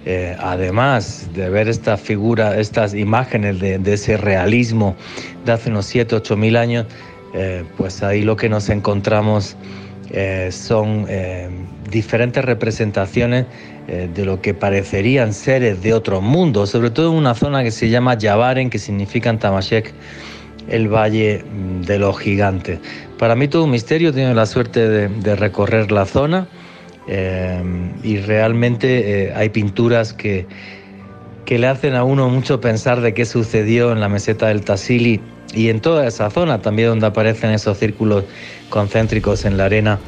eh, 0.06 0.36
además 0.40 1.28
de 1.34 1.50
ver 1.50 1.68
esta 1.68 1.98
figura, 1.98 2.58
estas 2.58 2.94
imágenes 2.94 3.60
de, 3.60 3.92
ese 3.92 4.16
realismo 4.16 4.96
de 5.44 5.52
hace 5.52 5.68
unos 5.68 5.84
7, 5.84 6.14
8 6.16 6.36
mil 6.38 6.56
años, 6.56 6.86
eh, 7.34 7.64
pues 7.76 8.02
ahí 8.02 8.22
lo 8.22 8.36
que 8.36 8.48
nos 8.48 8.70
encontramos 8.70 9.56
son 10.50 11.06
diferentes 11.90 12.44
representaciones 12.44 13.46
eh, 13.86 14.08
de 14.14 14.24
lo 14.24 14.40
que 14.40 14.54
parecerían 14.54 15.34
seres 15.34 15.82
de 15.82 15.92
otro 15.92 16.22
mundo, 16.22 16.66
sobre 16.66 16.88
todo 16.88 17.10
en 17.10 17.18
una 17.18 17.34
zona 17.34 17.62
que 17.62 17.70
se 17.70 17.90
llama 17.90 18.16
Yavaren, 18.16 18.70
que 18.70 18.78
significa 18.78 19.28
en 19.28 19.38
Tamashek 19.38 19.92
el 20.70 20.88
Valle 20.88 21.44
mm, 21.44 21.82
de 21.82 21.98
los 21.98 22.18
Gigantes. 22.18 22.78
Para 23.18 23.34
mí 23.36 23.46
todo 23.46 23.64
un 23.64 23.72
misterio, 23.72 24.08
he 24.08 24.12
tenido 24.12 24.32
la 24.32 24.46
suerte 24.46 24.88
de, 24.88 25.36
recorrer 25.36 25.92
la 25.92 26.06
zona 26.06 26.48
eh, 27.08 27.62
y 28.02 28.16
realmente 28.16 29.26
eh, 29.26 29.34
hay 29.36 29.50
pinturas 29.50 30.14
que, 30.14 30.46
que 31.44 31.58
le 31.58 31.66
hacen 31.66 31.94
a 31.94 32.04
uno 32.04 32.30
mucho 32.30 32.62
pensar 32.62 33.02
de 33.02 33.12
qué 33.12 33.26
sucedió 33.26 33.92
en 33.92 34.00
la 34.00 34.08
meseta 34.08 34.48
del 34.48 34.62
Tassili 34.62 35.20
y 35.52 35.68
en 35.68 35.82
toda 35.82 36.06
esa 36.06 36.30
zona 36.30 36.62
también 36.62 36.88
donde 36.88 37.06
aparecen 37.06 37.50
esos 37.50 37.76
círculos 37.76 38.24
concéntricos 38.70 39.44
en 39.44 39.58
la 39.58 39.66
arena 39.66 39.98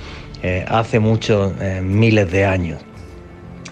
hace 0.68 0.98
muchos 0.98 1.52
miles 1.82 2.30
de 2.30 2.44
años 2.44 2.78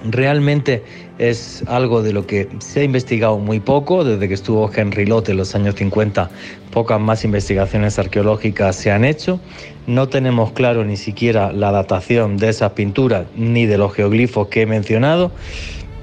realmente 0.04 0.82
es 1.18 1.64
algo 1.66 2.02
de 2.02 2.12
lo 2.12 2.26
que 2.26 2.48
se 2.58 2.80
ha 2.80 2.84
investigado 2.84 3.38
muy 3.38 3.60
poco, 3.60 4.04
desde 4.04 4.28
que 4.28 4.34
estuvo 4.34 4.70
Henry 4.74 5.06
Lott 5.06 5.28
en 5.28 5.38
los 5.38 5.54
años 5.54 5.74
50, 5.76 6.30
pocas 6.70 7.00
más 7.00 7.24
investigaciones 7.24 7.98
arqueológicas 7.98 8.76
se 8.76 8.90
han 8.90 9.04
hecho. 9.04 9.40
No 9.86 10.08
tenemos 10.08 10.52
claro 10.52 10.84
ni 10.84 10.96
siquiera 10.96 11.52
la 11.52 11.72
datación 11.72 12.36
de 12.36 12.50
esas 12.50 12.72
pinturas 12.72 13.26
ni 13.36 13.66
de 13.66 13.78
los 13.78 13.92
geoglifos 13.92 14.48
que 14.48 14.62
he 14.62 14.66
mencionado. 14.66 15.30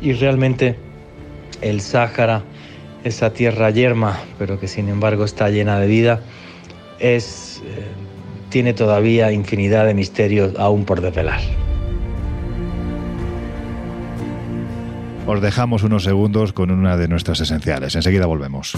y 0.04 0.14
realmente 0.14 0.78
el 1.62 1.80
Sáhara, 1.80 2.41
esa 3.04 3.34
tierra 3.34 3.70
yerma, 3.70 4.20
pero 4.39 4.60
que 4.60 4.68
sin 4.68 4.89
embargo 4.89 5.26
está 5.26 5.49
llena 5.49 5.80
de 5.80 5.86
vida, 5.86 6.22
es, 6.99 7.62
eh, 7.66 7.84
tiene 8.49 8.74
todavía 8.74 9.32
infinidad 9.32 9.86
de 9.86 9.93
misterios 9.93 10.54
aún 10.58 10.86
por 10.86 11.02
desvelar. 11.02 11.39
Os 15.26 15.41
dejamos 15.41 15.84
unos 15.84 16.03
segundos 16.03 16.53
con 16.53 16.72
una 16.72 16.97
de 16.97 17.07
nuestras 17.07 17.39
esenciales. 17.39 17.95
Enseguida 17.95 18.26
volvemos. 18.26 18.76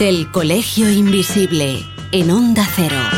El 0.00 0.30
Colegio 0.30 0.88
Invisible 0.88 1.80
en 2.12 2.30
Onda 2.30 2.64
Cero. 2.76 3.17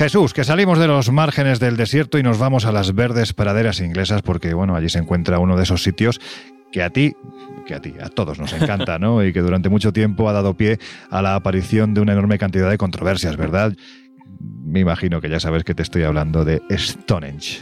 Jesús, 0.00 0.32
que 0.32 0.44
salimos 0.44 0.78
de 0.78 0.86
los 0.86 1.12
márgenes 1.12 1.60
del 1.60 1.76
desierto 1.76 2.16
y 2.16 2.22
nos 2.22 2.38
vamos 2.38 2.64
a 2.64 2.72
las 2.72 2.94
verdes 2.94 3.34
praderas 3.34 3.80
inglesas 3.80 4.22
porque, 4.22 4.54
bueno, 4.54 4.74
allí 4.74 4.88
se 4.88 4.98
encuentra 4.98 5.38
uno 5.38 5.58
de 5.58 5.64
esos 5.64 5.82
sitios 5.82 6.22
que 6.72 6.82
a 6.82 6.88
ti, 6.88 7.12
que 7.66 7.74
a 7.74 7.82
ti, 7.82 7.92
a 8.00 8.08
todos 8.08 8.38
nos 8.38 8.50
encanta, 8.54 8.98
¿no? 8.98 9.22
Y 9.22 9.34
que 9.34 9.42
durante 9.42 9.68
mucho 9.68 9.92
tiempo 9.92 10.26
ha 10.30 10.32
dado 10.32 10.54
pie 10.54 10.78
a 11.10 11.20
la 11.20 11.34
aparición 11.34 11.92
de 11.92 12.00
una 12.00 12.14
enorme 12.14 12.38
cantidad 12.38 12.70
de 12.70 12.78
controversias, 12.78 13.36
¿verdad? 13.36 13.74
Me 14.40 14.80
imagino 14.80 15.20
que 15.20 15.28
ya 15.28 15.38
sabes 15.38 15.64
que 15.64 15.74
te 15.74 15.82
estoy 15.82 16.04
hablando 16.04 16.46
de 16.46 16.62
Stonehenge. 16.70 17.60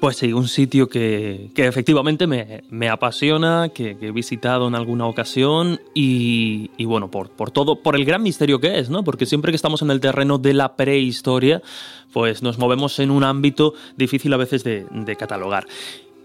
Pues 0.00 0.18
sí, 0.18 0.32
un 0.34 0.46
sitio 0.46 0.88
que, 0.88 1.50
efectivamente 1.56 2.26
me, 2.26 2.88
apasiona, 2.88 3.70
que, 3.70 3.96
he 3.98 4.10
visitado 4.10 4.68
en 4.68 4.74
alguna 4.74 5.06
ocasión 5.06 5.80
y, 5.94 6.68
bueno, 6.84 7.10
por, 7.10 7.30
por, 7.30 7.50
todo, 7.50 7.82
por 7.82 7.96
el 7.96 8.04
gran 8.04 8.22
misterio 8.22 8.60
que 8.60 8.78
es, 8.78 8.90
¿no? 8.90 9.04
Porque 9.04 9.24
siempre 9.24 9.52
que 9.52 9.56
estamos 9.56 9.80
en 9.80 9.90
el 9.90 10.00
terreno 10.00 10.36
de 10.36 10.52
la 10.52 10.76
prehistoria, 10.76 11.62
pues 12.12 12.42
nos 12.42 12.58
movemos 12.58 12.98
en 12.98 13.10
un 13.10 13.24
ámbito 13.24 13.72
difícil 13.96 14.34
a 14.34 14.36
veces 14.36 14.64
de, 14.64 14.86
de 14.90 15.16
catalogar. 15.16 15.66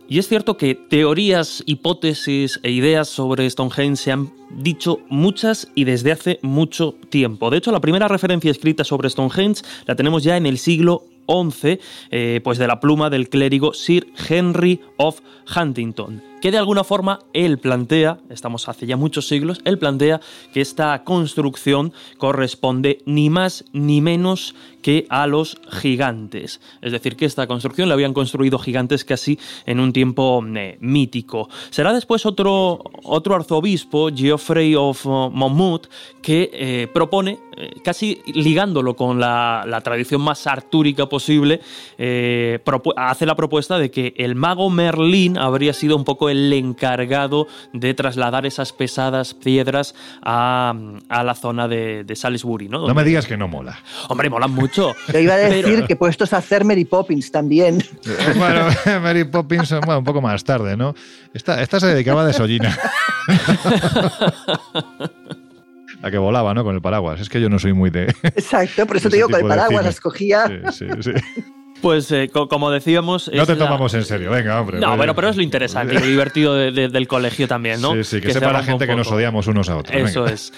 Y 0.10 0.20
es 0.20 0.28
cierto 0.28 0.58
que 0.58 0.76
teorías, 0.76 1.64
hipótesis 1.66 2.60
e 2.64 2.72
ideas 2.72 3.08
sobre 3.08 3.50
Stonehenge 3.50 3.96
se 3.96 4.12
han 4.12 4.34
dicho 4.50 5.00
muchas 5.08 5.70
y 5.74 5.86
desde 5.86 6.12
hace 6.12 6.40
mucho 6.42 6.96
tiempo. 7.08 7.50
De 7.50 7.60
hecho, 7.60 7.72
la 7.72 7.80
primera 7.80 8.10
referencia 8.10 8.52
escrita 8.52 8.84
sobre 8.84 9.10
Stonehenge 9.10 9.64
la 9.86 9.96
tenemos 9.96 10.24
ya 10.24 10.36
en 10.36 10.46
el 10.46 10.58
siglo 10.58 11.06
11, 11.32 11.80
eh, 12.12 12.42
pues 12.44 12.58
de 12.58 12.68
la 12.68 12.80
pluma 12.80 13.10
del 13.10 13.30
clérigo 13.30 13.74
Sir 13.74 14.08
Henry 14.30 14.82
of 14.98 15.22
Huntington, 15.56 16.22
que 16.42 16.52
de 16.52 16.58
alguna 16.58 16.84
forma 16.84 17.20
él 17.34 17.58
plantea, 17.58 18.20
estamos 18.30 18.68
hace 18.68 18.86
ya 18.86 18.98
muchos 18.98 19.28
siglos, 19.28 19.62
él 19.64 19.78
plantea 19.78 20.20
que 20.54 20.60
esta 20.60 21.04
construcción 21.04 21.94
corresponde 22.18 23.00
ni 23.06 23.30
más 23.30 23.64
ni 23.72 24.02
menos 24.02 24.56
que 24.82 25.06
a 25.10 25.28
los 25.28 25.58
gigantes. 25.70 26.60
Es 26.82 26.92
decir, 26.92 27.16
que 27.16 27.26
esta 27.26 27.48
construcción 27.48 27.88
la 27.88 27.94
habían 27.94 28.14
construido 28.14 28.58
gigantes 28.60 29.06
casi 29.06 29.40
en 29.66 29.80
un 29.80 29.94
tiempo 29.94 30.44
eh, 30.56 30.78
mítico. 30.82 31.48
Será 31.70 31.94
después 31.94 32.26
otro, 32.26 32.82
otro 33.04 33.36
arzobispo, 33.36 34.10
Geoffrey 34.14 34.76
of 34.76 35.06
Monmouth, 35.06 35.88
que 36.22 36.50
eh, 36.54 36.88
propone, 36.92 37.40
casi 37.84 38.22
ligándolo 38.26 38.96
con 38.96 39.20
la, 39.20 39.64
la, 39.68 39.82
tradición 39.82 40.22
más 40.22 40.48
artúrica 40.48 41.08
posible, 41.08 41.62
hace 41.98 43.26
la 43.26 43.36
propuesta 43.36 43.78
de 43.78 43.92
que 43.92 44.14
el 44.18 44.36
mago 44.36 44.70
Merlín 44.70 45.38
habría 45.38 45.74
sido 45.74 45.96
un 45.96 46.04
poco 46.04 46.30
el 46.30 46.52
encargado 46.54 47.48
de 47.74 47.94
trasladar 47.94 48.46
esas 48.46 48.74
pesadas 48.74 49.34
piedras 49.34 49.96
a, 50.22 50.74
la 51.10 51.36
zona 51.36 51.68
de, 51.68 52.06
Salisbury. 52.14 52.68
¿no? 52.68 52.88
no 52.88 52.94
me 52.94 53.04
digas 53.04 53.26
que 53.26 53.38
no 53.38 53.48
mola. 53.48 53.80
Hombre, 54.10 54.30
molan 54.30 54.52
mucho. 54.52 54.94
Te 55.12 55.22
iba 55.22 55.34
a 55.34 55.38
decir 55.38 55.86
que 55.86 55.96
puestos 55.96 56.34
a 56.34 56.38
hacer 56.38 56.66
Mary 56.66 56.86
Poppins 56.86 57.32
también. 57.32 57.84
bueno, 58.38 58.68
Mary 59.02 59.24
Poppins, 59.26 59.72
un 59.72 60.04
poco 60.04 60.22
más 60.22 60.44
tarde, 60.44 60.78
¿no? 60.78 60.94
Esta, 61.34 61.62
esta 61.62 61.80
se 61.80 61.88
dedicaba 61.88 62.26
de 62.26 62.34
sollina. 62.34 62.78
La 66.02 66.12
que 66.12 66.18
volaba, 66.18 66.54
¿no? 66.54 66.64
Con 66.64 66.76
el 66.76 66.82
paraguas. 66.82 67.22
Es 67.22 67.30
que 67.30 67.40
yo 67.40 67.50
no 67.50 67.60
soy 67.60 67.74
muy 67.74 67.90
de. 67.90 68.04
Exacto, 68.24 68.86
por 68.86 68.98
eso 68.98 69.10
te 69.10 69.18
digo, 69.18 69.30
con 69.30 69.42
el 69.42 69.48
paraguas 69.48 69.86
las 69.86 70.00
cogía. 70.00 70.48
Sí, 70.72 70.86
sí, 70.88 71.02
sí. 71.02 71.12
Pues 71.82 72.12
eh, 72.12 72.30
como 72.30 72.70
decíamos... 72.70 73.32
No 73.34 73.44
te 73.48 73.56
tomamos 73.56 73.92
en 73.96 74.06
serio, 74.06 74.30
venga, 74.30 74.62
hombre. 74.62 74.80
No, 74.80 74.96
bueno, 74.96 75.16
pero 75.16 75.30
es 75.30 75.36
lo 75.36 75.42
interesante, 75.42 75.96
lo 75.96 76.06
divertido 76.06 76.54
del 76.54 77.08
colegio 77.08 77.48
también, 77.48 77.82
¿no? 77.82 77.96
Sí, 77.96 78.04
sí, 78.04 78.22
que, 78.22 78.34
sepa 78.34 78.54
la 78.54 78.62
gente 78.62 78.86
que 78.86 78.96
nos 78.96 79.12
odiamos 79.12 79.48
unos 79.48 79.68
a 79.68 79.78
otros. 79.78 79.96
Eso 79.98 80.28
es. 80.28 80.54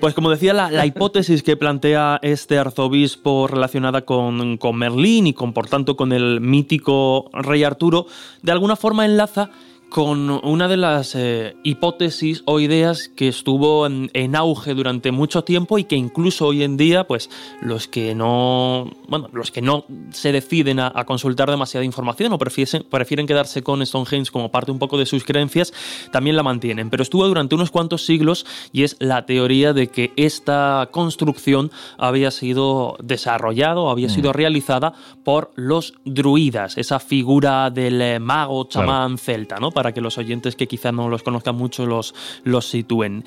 Pues 0.00 0.12
como 0.12 0.30
decía, 0.30 0.52
la, 0.52 0.84
hipótesis 0.84 1.42
que 1.42 1.56
plantea 1.56 2.18
este 2.20 2.58
arzobispo 2.58 3.46
relacionada 3.46 4.02
con, 4.02 4.58
con 4.58 4.76
Merlín 4.76 5.26
y 5.28 5.32
con, 5.32 5.54
por 5.54 5.68
tanto, 5.68 5.96
con 5.96 6.12
el 6.12 6.42
mítico 6.42 7.30
rey 7.32 7.64
Arturo, 7.64 8.06
de 8.42 8.52
alguna 8.52 8.76
forma 8.76 9.06
enlaza 9.06 9.50
con 9.88 10.30
una 10.44 10.68
de 10.68 10.76
las 10.76 11.14
eh, 11.14 11.56
hipótesis 11.62 12.42
o 12.44 12.60
ideas 12.60 13.08
que 13.08 13.28
estuvo 13.28 13.86
en, 13.86 14.36
auge 14.36 14.74
durante 14.74 15.12
mucho 15.12 15.44
tiempo 15.44 15.78
y 15.78 15.84
que 15.84 15.96
incluso 15.96 16.46
hoy 16.46 16.62
en 16.62 16.76
día, 16.76 17.06
pues 17.06 17.30
los 17.62 17.86
que 17.86 18.14
no, 18.14 18.90
bueno, 19.08 19.28
los 19.32 19.50
que 19.50 19.62
no 19.62 19.84
se 20.10 20.32
deciden 20.32 20.80
a, 20.80 20.92
consultar 21.04 21.48
demasiada 21.48 21.84
información 21.84 22.32
o 22.32 22.38
prefieren, 22.38 22.84
prefieren 22.90 23.26
quedarse 23.26 23.62
con 23.62 23.84
Stonehenge 23.86 24.30
como 24.30 24.50
parte 24.50 24.72
un 24.72 24.78
poco 24.78 24.98
de 24.98 25.06
sus 25.06 25.24
creencias, 25.24 25.72
también 26.10 26.36
la 26.36 26.42
mantienen. 26.42 26.90
Pero 26.90 27.02
estuvo 27.02 27.26
durante 27.26 27.54
unos 27.54 27.70
cuantos 27.70 28.04
siglos 28.04 28.44
y 28.72 28.82
es 28.82 28.96
la 28.98 29.24
teoría 29.24 29.72
de 29.72 29.86
que 29.86 30.12
esta 30.16 30.88
construcción 30.90 31.70
había 31.96 32.30
sido 32.32 32.96
desarrollada 33.02 33.80
o 33.80 33.90
había 33.90 34.08
sido 34.08 34.30
mm. 34.30 34.34
realizada 34.34 34.94
por 35.24 35.52
los 35.54 35.94
druidas, 36.04 36.76
esa 36.76 36.98
figura 36.98 37.70
del 37.70 38.20
mago 38.20 38.64
chamán 38.64 39.16
celta, 39.18 39.56
¿no? 39.60 39.70
Para 39.76 39.92
que 39.92 40.00
los 40.00 40.16
oyentes 40.16 40.56
que 40.56 40.66
quizá 40.66 40.90
no 40.90 41.10
los 41.10 41.22
conozcan 41.22 41.54
mucho 41.54 41.84
los, 41.84 42.14
los 42.44 42.66
sitúen. 42.66 43.24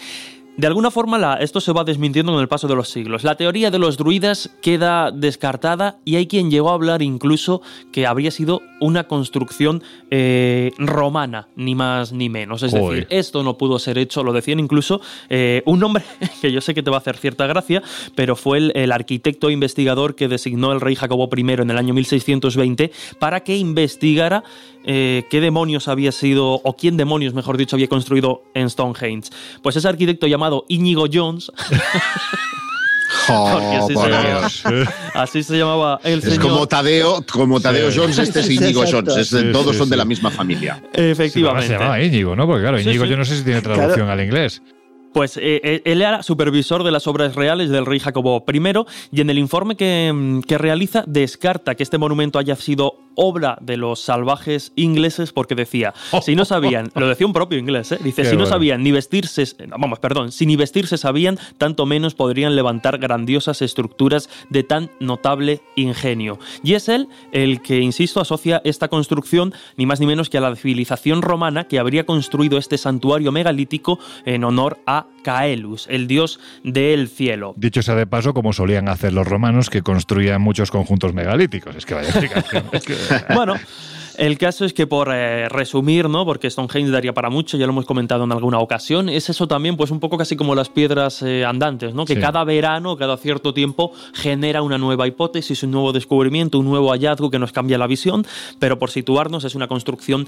De 0.59 0.67
alguna 0.67 0.91
forma 0.91 1.35
esto 1.35 1.61
se 1.61 1.71
va 1.71 1.85
desmintiendo 1.85 2.34
con 2.34 2.41
el 2.41 2.49
paso 2.49 2.67
de 2.67 2.76
los 2.76 2.89
siglos. 2.89 3.23
La 3.23 3.35
teoría 3.35 3.71
de 3.71 3.80
los 3.80 3.95
druidas 3.95 4.49
queda 4.61 5.09
descartada 5.09 5.99
y 6.03 6.17
hay 6.17 6.27
quien 6.27 6.51
llegó 6.51 6.71
a 6.71 6.73
hablar 6.73 7.01
incluso 7.01 7.61
que 7.93 8.05
habría 8.05 8.30
sido 8.30 8.61
una 8.81 9.05
construcción 9.05 9.81
eh, 10.11 10.71
romana, 10.77 11.47
ni 11.55 11.76
más 11.76 12.11
ni 12.11 12.27
menos. 12.27 12.61
Es 12.63 12.73
decir, 12.73 13.07
esto 13.09 13.41
no 13.41 13.57
pudo 13.57 13.80
ser 13.80 13.97
hecho, 13.97 14.21
lo 14.21 14.34
decían 14.34 14.59
incluso 14.59 14.99
eh, 15.30 15.63
un 15.65 15.81
hombre 15.81 16.03
que 16.41 16.51
yo 16.51 16.59
sé 16.59 16.73
que 16.73 16.84
te 16.84 16.89
va 16.89 16.97
a 16.97 16.99
hacer 16.99 17.15
cierta 17.15 17.47
gracia, 17.47 17.81
pero 18.15 18.35
fue 18.35 18.57
el, 18.57 18.73
el 18.76 18.91
arquitecto 18.91 19.47
e 19.47 19.53
investigador 19.53 20.15
que 20.15 20.27
designó 20.27 20.73
el 20.73 20.81
rey 20.81 20.95
Jacobo 20.95 21.30
I 21.34 21.39
en 21.39 21.69
el 21.69 21.77
año 21.77 21.93
1620 21.93 22.91
para 23.17 23.45
que 23.45 23.55
investigara 23.55 24.43
eh, 24.91 25.25
qué 25.29 25.39
demonios 25.39 25.87
había 25.87 26.11
sido, 26.11 26.53
o 26.63 26.75
quién 26.75 26.97
demonios, 26.97 27.35
mejor 27.35 27.57
dicho, 27.57 27.75
había 27.75 27.87
construido 27.87 28.41
en 28.55 28.71
Stonehenge. 28.71 29.29
Pues 29.61 29.75
ese 29.75 29.87
arquitecto 29.87 30.25
llamado 30.25 30.65
Íñigo 30.67 31.05
Jones. 31.13 31.51
así, 35.13 35.43
se, 35.43 35.59
llamaba 35.59 35.99
el 36.03 36.23
señor. 36.23 36.33
Es 36.33 36.39
como 36.39 36.65
Tadeo, 36.65 37.23
como 37.31 37.59
Tadeo 37.59 37.91
Jones, 37.93 38.17
este 38.17 38.39
es 38.39 38.49
Íñigo 38.49 38.83
Jones. 38.89 39.29
todos 39.51 39.75
son 39.75 39.91
de 39.91 39.97
la 39.97 40.05
misma 40.05 40.31
familia. 40.31 40.81
Efectivamente. 40.91 41.67
se 41.67 41.73
llamaba 41.73 42.01
Íñigo, 42.01 42.35
¿no? 42.35 42.47
Porque 42.47 42.63
claro, 42.63 42.79
Íñigo 42.79 43.05
yo 43.05 43.15
no 43.15 43.25
sé 43.25 43.37
si 43.37 43.43
tiene 43.43 43.61
traducción 43.61 44.09
al 44.09 44.21
inglés. 44.23 44.63
Pues 45.13 45.37
eh, 45.37 45.61
eh, 45.63 45.81
él 45.85 46.01
era 46.01 46.23
supervisor 46.23 46.83
de 46.83 46.91
las 46.91 47.05
obras 47.07 47.35
reales 47.35 47.69
del 47.69 47.85
rey 47.85 47.99
Jacobo 47.99 48.43
I 48.51 48.61
y 49.11 49.21
en 49.21 49.29
el 49.29 49.37
informe 49.37 49.75
que, 49.75 50.11
mm, 50.13 50.41
que 50.41 50.57
realiza 50.57 51.03
descarta 51.07 51.75
que 51.75 51.83
este 51.83 51.97
monumento 51.97 52.39
haya 52.39 52.55
sido 52.55 52.95
obra 53.21 53.57
de 53.59 53.75
los 53.75 53.99
salvajes 53.99 54.71
ingleses 54.77 55.33
porque 55.33 55.53
decía, 55.53 55.93
si 56.21 56.35
no 56.35 56.45
sabían, 56.45 56.89
lo 56.95 57.07
decía 57.07 57.27
un 57.27 57.33
propio 57.33 57.59
inglés, 57.59 57.91
¿eh? 57.91 57.99
dice, 58.01 58.23
si 58.23 58.37
no 58.37 58.45
sabían 58.45 58.81
ni 58.81 58.93
vestirse, 58.93 59.43
vamos, 59.67 59.99
perdón, 59.99 60.31
si 60.31 60.45
ni 60.45 60.55
vestirse 60.55 60.97
sabían, 60.97 61.37
tanto 61.57 61.85
menos 61.85 62.15
podrían 62.15 62.55
levantar 62.55 62.97
grandiosas 62.97 63.61
estructuras 63.61 64.29
de 64.49 64.63
tan 64.63 64.89
notable 65.01 65.61
ingenio. 65.75 66.39
Y 66.63 66.75
es 66.75 66.87
él 66.87 67.09
el 67.33 67.61
que, 67.61 67.79
insisto, 67.79 68.21
asocia 68.21 68.61
esta 68.63 68.87
construcción 68.87 69.53
ni 69.75 69.85
más 69.85 69.99
ni 69.99 70.05
menos 70.05 70.29
que 70.29 70.37
a 70.37 70.41
la 70.41 70.55
civilización 70.55 71.21
romana 71.21 71.65
que 71.65 71.77
habría 71.77 72.05
construido 72.05 72.57
este 72.57 72.77
santuario 72.77 73.33
megalítico 73.33 73.99
en 74.25 74.45
honor 74.45 74.79
a 74.87 75.07
Caelus, 75.23 75.87
el 75.89 76.07
dios 76.07 76.39
del 76.63 77.07
cielo. 77.07 77.53
Dicho 77.57 77.81
sea 77.81 77.95
de 77.95 78.07
paso, 78.07 78.33
como 78.33 78.53
solían 78.53 78.89
hacer 78.89 79.13
los 79.13 79.27
romanos 79.27 79.69
que 79.69 79.81
construían 79.81 80.41
muchos 80.41 80.71
conjuntos 80.71 81.13
megalíticos. 81.13 81.75
Es 81.75 81.85
que 81.85 81.93
vaya 81.93 82.09
explicación. 82.09 82.63
bueno. 83.35 83.55
El 84.19 84.37
caso 84.37 84.65
es 84.65 84.73
que 84.73 84.85
por 84.85 85.09
eh, 85.13 85.47
resumir, 85.47 86.09
¿no? 86.09 86.25
Porque 86.25 86.49
Stonehenge 86.49 86.91
daría 86.91 87.13
para 87.13 87.29
mucho, 87.29 87.55
ya 87.55 87.65
lo 87.65 87.71
hemos 87.71 87.85
comentado 87.85 88.25
en 88.25 88.33
alguna 88.33 88.59
ocasión, 88.59 89.07
es 89.07 89.29
eso 89.29 89.47
también, 89.47 89.77
pues 89.77 89.91
un 89.91 90.01
poco 90.01 90.17
casi 90.17 90.35
como 90.35 90.55
las 90.55 90.67
piedras 90.67 91.21
eh, 91.21 91.45
andantes, 91.45 91.93
¿no? 91.93 92.03
Que 92.03 92.19
cada 92.19 92.43
verano, 92.43 92.97
cada 92.97 93.15
cierto 93.15 93.53
tiempo, 93.53 93.93
genera 94.13 94.61
una 94.61 94.77
nueva 94.77 95.07
hipótesis, 95.07 95.63
un 95.63 95.71
nuevo 95.71 95.93
descubrimiento, 95.93 96.59
un 96.59 96.65
nuevo 96.65 96.91
hallazgo 96.91 97.31
que 97.31 97.39
nos 97.39 97.53
cambia 97.53 97.77
la 97.77 97.87
visión, 97.87 98.27
pero 98.59 98.77
por 98.77 98.91
situarnos 98.91 99.45
es 99.45 99.55
una 99.55 99.69
construcción 99.69 100.27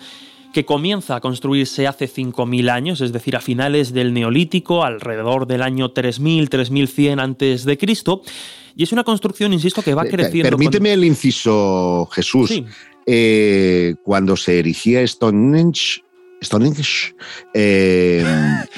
que 0.53 0.65
comienza 0.65 1.15
a 1.15 1.22
construirse 1.22 1.88
hace 1.88 2.07
5.000 2.07 2.69
años, 2.69 3.02
es 3.02 3.11
decir, 3.11 3.36
a 3.36 3.41
finales 3.41 3.94
del 3.94 4.14
Neolítico, 4.14 4.84
alrededor 4.84 5.48
del 5.48 5.61
año 5.61 5.91
3000, 5.91 6.49
3100 6.49 7.19
antes 7.19 7.65
de 7.65 7.78
Cristo, 7.78 8.22
y 8.76 8.84
es 8.84 8.91
una 8.91 9.03
construcción, 9.03 9.53
insisto, 9.53 9.82
que 9.82 9.94
va 9.94 10.06
creciendo. 10.06 10.49
Permíteme 10.49 10.94
el 10.94 11.03
inciso, 11.03 12.07
Jesús. 12.11 12.64
Eh, 13.06 13.95
cuando 14.03 14.38
se 14.38 14.60
erigía 14.60 15.06
Stonehenge, 15.06 16.03
Stonehenge, 16.41 17.15
eh, 17.53 18.23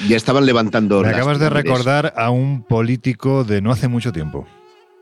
ya 0.08 0.16
estaban 0.16 0.46
levantando. 0.46 1.02
Me 1.02 1.08
acabas 1.08 1.38
de 1.38 1.50
recordar 1.50 2.12
a 2.16 2.30
un 2.30 2.64
político 2.64 3.44
de 3.44 3.60
no 3.60 3.70
hace 3.70 3.88
mucho 3.88 4.12
tiempo. 4.12 4.46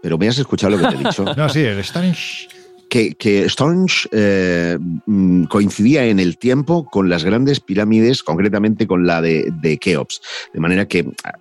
Pero 0.02 0.18
me 0.18 0.28
has 0.28 0.38
escuchado 0.38 0.76
lo 0.76 0.78
que 0.78 0.96
te 0.96 1.02
he 1.02 1.06
dicho. 1.06 1.24
no, 1.36 1.48
sí, 1.48 1.60
el 1.60 1.82
Stonehenge 1.82 2.48
que, 2.92 3.14
que 3.14 3.48
Stonehenge 3.48 4.06
eh, 4.12 4.76
mm, 5.06 5.44
coincidía 5.44 6.04
en 6.04 6.20
el 6.20 6.36
tiempo 6.36 6.84
con 6.84 7.08
las 7.08 7.24
grandes 7.24 7.58
pirámides, 7.58 8.22
concretamente 8.22 8.86
con 8.86 9.06
la 9.06 9.22
de, 9.22 9.50
de 9.62 9.78
Keops. 9.78 10.20
De 10.52 10.60
manera 10.60 10.86
que. 10.86 11.10
Ah, 11.24 11.32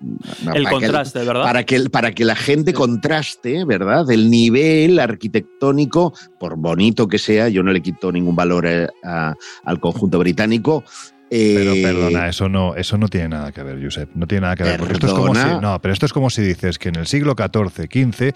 el 0.53 0.65
contraste, 0.69 1.19
¿verdad? 1.19 1.44
Para 1.44 1.65
que, 1.65 1.90
para 1.90 2.14
que 2.14 2.23
la 2.23 2.38
gente 2.38 2.72
contraste, 2.72 3.65
¿verdad? 3.65 4.10
El 4.10 4.30
nivel 4.30 4.98
arquitectónico, 4.98 6.14
por 6.40 6.56
bonito 6.56 7.10
que 7.10 7.18
sea, 7.18 7.49
yo 7.49 7.64
no 7.64 7.73
le 7.73 7.82
quito 7.82 8.14
ningún 8.14 8.38
valor 8.38 8.65
eh, 8.65 8.88
al 9.03 9.80
conjunto 9.82 10.19
británico, 10.19 10.86
pero 11.32 11.73
eh, 11.73 11.82
perdona, 11.82 12.28
eso 12.28 12.49
no, 12.49 12.76
eso 12.76 12.98
no 12.98 13.07
tiene 13.07 13.30
nada 13.30 13.53
que 13.53 13.64
ver, 13.64 13.82
Josep. 13.82 14.10
No 14.15 14.28
tiene 14.28 14.41
nada 14.41 14.57
que 14.57 14.64
ver. 14.64 14.78
Porque 14.78 14.94
esto 14.94 15.07
es 15.07 15.14
como 15.14 15.34
si, 15.34 15.48
no, 15.61 15.82
pero 15.82 15.94
esto 15.94 16.06
es 16.06 16.11
como 16.11 16.30
si 16.30 16.41
dices 16.41 16.78
que 16.78 16.90
en 16.90 16.98
el 16.98 17.07
siglo 17.07 17.36
XIV, 17.38 17.88
XV 17.90 18.34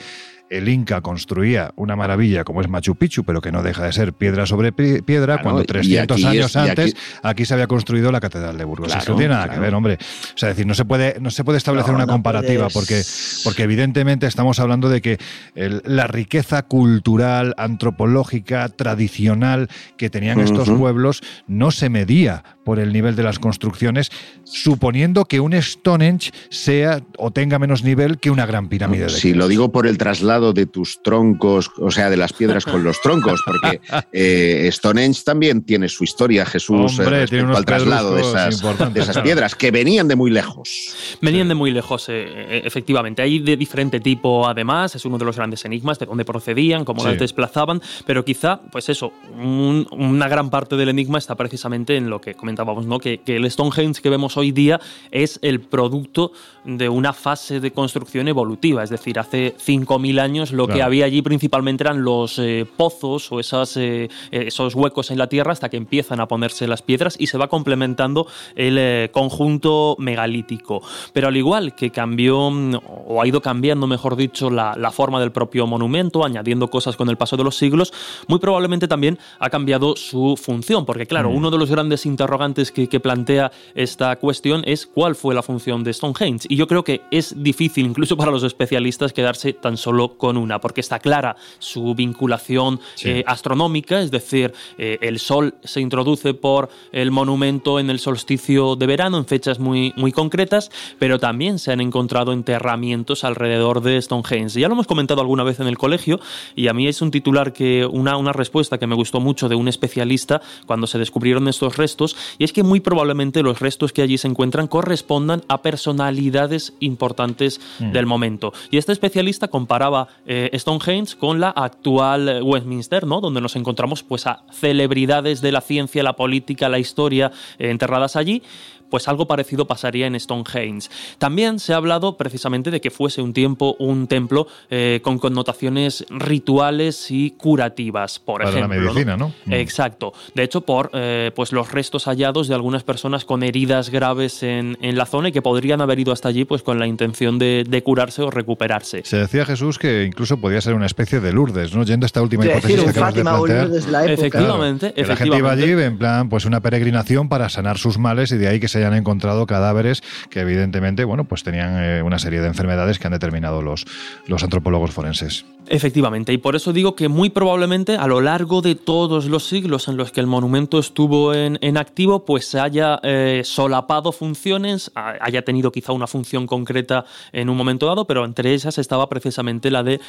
el 0.49 0.69
Inca 0.69 1.01
construía 1.01 1.71
una 1.75 1.95
maravilla 1.95 2.43
como 2.43 2.61
es 2.61 2.69
Machu 2.69 2.95
Picchu, 2.95 3.23
pero 3.23 3.41
que 3.41 3.51
no 3.51 3.63
deja 3.63 3.85
de 3.85 3.93
ser 3.93 4.13
piedra 4.13 4.45
sobre 4.45 4.71
piedra, 4.71 5.41
cuando 5.41 5.63
300 5.63 6.23
años 6.23 6.55
antes 6.55 6.95
aquí... 7.23 7.45
se 7.45 7.53
había 7.53 7.67
construido 7.67 8.11
la 8.11 8.19
Catedral 8.19 8.57
de 8.57 8.63
Burgos. 8.63 8.95
Eso 8.95 9.11
no 9.11 9.17
tiene 9.17 9.33
nada 9.33 9.49
que 9.49 9.59
ver, 9.59 9.73
hombre. 9.73 9.97
O 10.33 10.37
sea, 10.37 10.49
decir, 10.49 10.65
no 10.65 10.73
se 10.73 10.85
puede, 10.85 11.17
no 11.19 11.31
se 11.31 11.43
puede 11.43 11.57
establecer 11.57 11.93
una 11.93 12.07
comparativa 12.07 12.69
porque, 12.69 13.01
porque 13.43 13.63
evidentemente 13.63 14.27
estamos 14.27 14.59
hablando 14.59 14.89
de 14.89 15.01
que 15.01 15.17
la 15.55 16.07
riqueza 16.07 16.63
cultural, 16.63 17.53
antropológica, 17.57 18.69
tradicional 18.69 19.69
que 19.97 20.09
tenían 20.09 20.39
estos 20.39 20.69
pueblos 20.69 21.21
no 21.47 21.71
se 21.71 21.89
medía 21.89 22.43
por 22.65 22.79
el 22.79 22.91
nivel 22.91 23.15
de 23.15 23.23
las 23.23 23.39
construcciones, 23.39 24.11
suponiendo 24.43 25.25
que 25.25 25.39
un 25.39 25.53
Stonehenge 25.53 26.31
sea 26.49 27.01
o 27.17 27.31
tenga 27.31 27.59
menos 27.59 27.83
nivel 27.83 28.17
que 28.17 28.31
una 28.31 28.45
gran 28.45 28.67
pirámide 28.67 29.05
de 29.05 29.09
Sí, 29.11 29.33
lo 29.33 29.47
digo 29.47 29.71
por 29.71 29.87
el 29.87 29.97
traslado 29.97 30.51
de 30.51 30.65
tus 30.65 31.01
troncos, 31.03 31.71
o 31.77 31.91
sea, 31.91 32.09
de 32.09 32.17
las 32.17 32.33
piedras 32.33 32.65
con 32.65 32.83
los 32.83 32.99
troncos, 33.01 33.41
porque 33.45 33.79
eh, 34.11 34.69
Stonehenge 34.71 35.23
también 35.23 35.61
tiene 35.61 35.87
su 35.87 36.03
historia, 36.03 36.45
Jesús, 36.45 36.99
Hombre, 36.99 37.17
eh, 37.17 37.19
respecto 37.21 37.55
al 37.55 37.65
traslado 37.65 38.15
de 38.15 38.21
esas, 38.21 38.61
de 38.93 38.99
esas, 38.99 39.19
piedras, 39.19 39.55
que 39.55 39.69
venían 39.69 40.07
de 40.07 40.15
muy 40.15 40.31
lejos. 40.31 41.17
Venían 41.21 41.47
de 41.47 41.55
muy 41.55 41.69
lejos, 41.69 42.07
eh, 42.09 42.61
efectivamente. 42.65 43.21
Hay 43.21 43.39
de 43.39 43.55
diferente 43.55 43.99
tipo, 43.99 44.47
además, 44.47 44.95
es 44.95 45.05
uno 45.05 45.19
de 45.19 45.25
los 45.25 45.35
grandes 45.35 45.63
enigmas 45.65 45.99
de 45.99 46.07
dónde 46.07 46.25
procedían, 46.25 46.83
cómo 46.83 47.03
las 47.03 47.19
desplazaban, 47.19 47.79
pero 48.07 48.25
quizá, 48.25 48.59
pues 48.71 48.89
eso, 48.89 49.13
una 49.35 50.27
gran 50.27 50.49
parte 50.49 50.75
del 50.75 50.89
enigma 50.89 51.19
está 51.19 51.35
precisamente 51.35 51.95
en 51.95 52.09
lo 52.09 52.19
que 52.19 52.33
comentábamos, 52.55 52.85
¿no? 52.85 52.99
Que, 52.99 53.19
que 53.19 53.35
el 53.35 53.49
Stonehenge 53.51 54.01
que 54.01 54.09
vemos 54.09 54.37
hoy 54.37 54.51
día 54.51 54.79
es 55.11 55.39
el 55.41 55.59
producto 55.59 56.31
de 56.65 56.89
una 56.89 57.13
fase 57.13 57.59
de 57.59 57.71
construcción 57.71 58.27
evolutiva, 58.27 58.83
es 58.83 58.89
decir, 58.89 59.19
hace 59.19 59.55
5.000 59.57 60.19
años 60.19 60.51
lo 60.51 60.67
que 60.67 60.81
había 60.81 61.05
allí 61.05 61.21
principalmente 61.21 61.83
eran 61.83 62.03
los 62.03 62.39
eh, 62.39 62.65
pozos 62.75 63.31
o 63.31 63.39
esas, 63.39 63.77
eh, 63.77 64.09
esos 64.31 64.73
huecos 64.73 65.11
en 65.11 65.17
la 65.17 65.27
tierra 65.27 65.51
hasta 65.51 65.69
que 65.69 65.77
empiezan 65.77 66.19
a 66.19 66.27
ponerse 66.27 66.67
las 66.67 66.81
piedras 66.81 67.15
y 67.19 67.27
se 67.27 67.37
va 67.37 67.47
complementando 67.47 68.27
el 68.55 68.77
eh, 68.79 69.09
conjunto 69.11 69.95
megalítico. 69.99 70.81
Pero 71.13 71.27
al 71.27 71.37
igual 71.37 71.75
que 71.75 71.91
cambió, 71.91 72.49
mm, 72.49 72.75
o 73.07 73.21
ha 73.21 73.27
ido 73.27 73.41
cambiando, 73.41 73.85
mejor 73.85 74.15
dicho, 74.15 74.49
la, 74.49 74.75
forma 74.95 75.19
del 75.19 75.31
propio 75.31 75.67
monumento, 75.67 76.23
añadiendo 76.23 76.69
cosas 76.69 76.95
con 76.95 77.09
el 77.09 77.17
paso 77.17 77.35
de 77.35 77.43
los 77.43 77.57
siglos, 77.57 77.93
muy 78.27 78.39
probablemente 78.39 78.87
también 78.87 79.19
ha 79.39 79.49
cambiado 79.49 79.95
su 79.97 80.39
función, 80.41 80.85
porque 80.85 81.05
claro, 81.05 81.29
mm. 81.29 81.35
uno 81.35 81.51
de 81.51 81.57
los 81.57 81.69
grandes 81.69 82.05
interrogantes 82.05 82.44
que, 82.53 82.87
que 82.87 82.99
plantea 82.99 83.51
esta 83.73 84.15
cuestión 84.17 84.63
es 84.65 84.85
cuál 84.85 85.15
fue 85.15 85.33
la 85.33 85.41
función 85.41 85.83
de 85.83 85.93
Stonehenge. 85.93 86.47
Y 86.49 86.55
yo 86.55 86.67
creo 86.67 86.83
que 86.83 87.01
es 87.11 87.41
difícil, 87.41 87.85
incluso 87.85 88.17
para 88.17 88.31
los 88.31 88.43
especialistas, 88.43 89.13
quedarse 89.13 89.53
tan 89.53 89.77
solo 89.77 90.17
con 90.17 90.37
una, 90.37 90.59
porque 90.59 90.81
está 90.81 90.99
clara 90.99 91.35
su 91.59 91.95
vinculación 91.95 92.79
eh, 93.03 93.23
astronómica, 93.25 94.01
es 94.01 94.11
decir, 94.11 94.53
eh, 94.77 94.97
el 95.01 95.19
Sol 95.19 95.55
se 95.63 95.81
introduce 95.81 96.33
por 96.33 96.69
el 96.91 97.11
monumento 97.11 97.79
en 97.79 97.89
el 97.89 97.99
solsticio 97.99 98.75
de 98.75 98.85
verano 98.85 99.17
en 99.17 99.25
fechas 99.25 99.59
muy, 99.59 99.93
muy 99.95 100.11
concretas, 100.11 100.69
pero 100.99 101.19
también 101.19 101.59
se 101.59 101.71
han 101.71 101.81
encontrado 101.81 102.33
enterramientos 102.33 103.23
alrededor 103.23 103.81
de 103.81 104.01
Stonehenge. 104.01 104.59
Ya 104.59 104.67
lo 104.67 104.73
hemos 104.73 104.87
comentado 104.87 105.21
alguna 105.21 105.43
vez 105.43 105.59
en 105.59 105.67
el 105.67 105.77
colegio 105.77 106.19
y 106.55 106.67
a 106.67 106.73
mí 106.73 106.87
es 106.87 107.01
un 107.01 107.11
titular 107.11 107.53
que 107.53 107.85
una, 107.85 108.17
una 108.17 108.33
respuesta 108.33 108.77
que 108.77 108.87
me 108.87 108.95
gustó 108.95 109.19
mucho 109.19 109.49
de 109.49 109.55
un 109.55 109.67
especialista 109.67 110.41
cuando 110.65 110.87
se 110.87 110.99
descubrieron 110.99 111.47
estos 111.47 111.77
restos 111.77 112.15
y 112.37 112.43
es 112.43 112.53
que 112.53 112.63
muy 112.63 112.79
probablemente 112.79 113.43
los 113.43 113.59
restos 113.59 113.93
que 113.93 114.01
allí 114.01 114.17
se 114.17 114.27
encuentran 114.27 114.67
correspondan 114.67 115.43
a 115.47 115.61
personalidades 115.61 116.73
importantes 116.79 117.59
mm. 117.79 117.91
del 117.91 118.05
momento. 118.05 118.53
Y 118.71 118.77
este 118.77 118.91
especialista 118.91 119.47
comparaba 119.47 120.07
eh, 120.25 120.49
Stonehenge 120.53 121.17
con 121.17 121.39
la 121.39 121.49
actual 121.49 122.41
Westminster, 122.43 123.05
¿no? 123.05 123.21
donde 123.21 123.41
nos 123.41 123.55
encontramos 123.55 124.03
pues, 124.03 124.27
a 124.27 124.43
celebridades 124.51 125.41
de 125.41 125.51
la 125.51 125.61
ciencia, 125.61 126.03
la 126.03 126.13
política, 126.13 126.69
la 126.69 126.79
historia 126.79 127.31
eh, 127.57 127.69
enterradas 127.69 128.15
allí 128.15 128.41
pues 128.89 129.07
algo 129.07 129.27
parecido 129.27 129.65
pasaría 129.65 130.07
en 130.07 130.19
Stonehenge. 130.19 130.89
También 131.17 131.59
se 131.59 131.73
ha 131.73 131.77
hablado 131.77 132.17
precisamente 132.17 132.71
de 132.71 132.81
que 132.81 132.91
fuese 132.91 133.21
un 133.21 133.33
tiempo 133.33 133.75
un 133.79 134.07
templo 134.07 134.47
eh, 134.69 134.99
con 135.03 135.19
connotaciones 135.19 136.05
rituales 136.09 137.11
y 137.11 137.31
curativas, 137.31 138.19
por 138.19 138.43
Para 138.43 138.49
ejemplo. 138.49 138.77
la 138.77 138.81
medicina, 138.83 139.17
¿no? 139.17 139.33
Mm. 139.45 139.53
Exacto. 139.53 140.13
De 140.33 140.43
hecho, 140.43 140.61
por 140.61 140.89
eh, 140.93 141.31
pues 141.35 141.51
los 141.51 141.71
restos 141.71 142.05
hallados 142.05 142.47
de 142.47 142.55
algunas 142.55 142.83
personas 142.83 143.25
con 143.25 143.43
heridas 143.43 143.89
graves 143.89 144.43
en, 144.43 144.77
la 144.81 145.05
zona 145.05 145.29
y 145.29 145.31
que 145.31 145.41
podrían 145.41 145.81
haber 145.81 145.99
ido 145.99 146.13
hasta 146.13 146.29
allí 146.29 146.45
pues 146.45 146.61
con 146.63 146.79
la 146.79 146.87
intención 146.87 147.37
de, 147.39 147.81
curarse 147.83 148.21
o 148.21 148.31
recuperarse. 148.31 149.01
Se 149.03 149.17
decía 149.17 149.45
Jesús 149.45 149.77
que 149.77 150.05
incluso 150.05 150.37
podía 150.37 150.61
ser 150.61 150.73
una 150.73 150.85
especie 150.85 151.19
de 151.19 151.33
Lourdes, 151.33 151.75
¿no? 151.75 151.83
Yendo 151.83 152.05
a 152.05 152.07
esta 152.07 152.21
última 152.21 152.45
hipótesis 152.45 152.83
que 152.83 152.89
acabas 152.89 153.13
de 153.13 153.21
plantear. 153.21 153.69
Efectivamente, 154.09 154.93
efectivamente. 154.95 155.03
La 155.07 155.15
gente 155.15 155.37
iba 155.37 155.51
allí 155.51 155.71
en 155.71 155.97
plan, 155.97 156.29
pues 156.29 156.45
una 156.45 156.61
peregrinación 156.61 157.29
para 157.29 157.49
sanar 157.49 157.77
sus 157.77 157.97
males 157.97 158.31
y 158.31 158.37
de 158.37 158.47
ahí 158.47 158.59
que 158.59 158.67
se 158.67 158.74
hayan 158.79 158.93
encontrado 158.93 159.45
cadáveres 159.45 160.03
que 160.29 160.41
evidentemente, 160.41 161.03
bueno, 161.03 161.25
pues 161.25 161.43
tenían 161.43 161.83
eh, 161.83 162.01
una 162.01 162.19
serie 162.19 162.41
de 162.41 162.47
enfermedades 162.47 162.99
que 162.99 163.07
han 163.07 163.13
determinado 163.13 163.61
los, 163.61 163.85
los 164.27 164.43
antropólogos 164.43 164.91
forenses. 164.91 165.45
Efectivamente, 165.67 166.31
y 166.31 166.37
por 166.37 166.55
eso 166.55 166.73
digo 166.73 166.95
que 166.95 167.07
muy 167.07 167.31
probablemente 167.31 167.97
a 167.97 168.05
lo 168.05 168.21
largo 168.21 168.61
de 168.61 168.75
todos 168.75 169.25
los 169.25 169.45
siglos 169.45 169.87
en 169.87 169.97
los 169.97 170.11
que 170.11 170.19
el 170.19 170.27
monumento 170.27 170.77
estuvo 170.77 171.33
en, 171.33 171.77
activo, 171.77 172.23
pues 172.23 172.45
se 172.47 172.59
haya 172.59 172.99
eh, 173.01 173.41
solapado 173.43 174.11
funciones, 174.11 174.91
haya 174.93 175.41
tenido 175.43 175.71
quizá 175.71 175.91
una 175.91 176.05
función 176.05 176.45
concreta 176.45 177.05
en 177.31 177.49
un 177.49 177.57
momento 177.57 177.87
dado, 177.87 178.05
pero 178.05 178.25
entre 178.25 178.53
esas 178.53 178.77
estaba 178.77 179.09
precisamente 179.09 179.71
la 179.71 179.81
de 179.81 179.99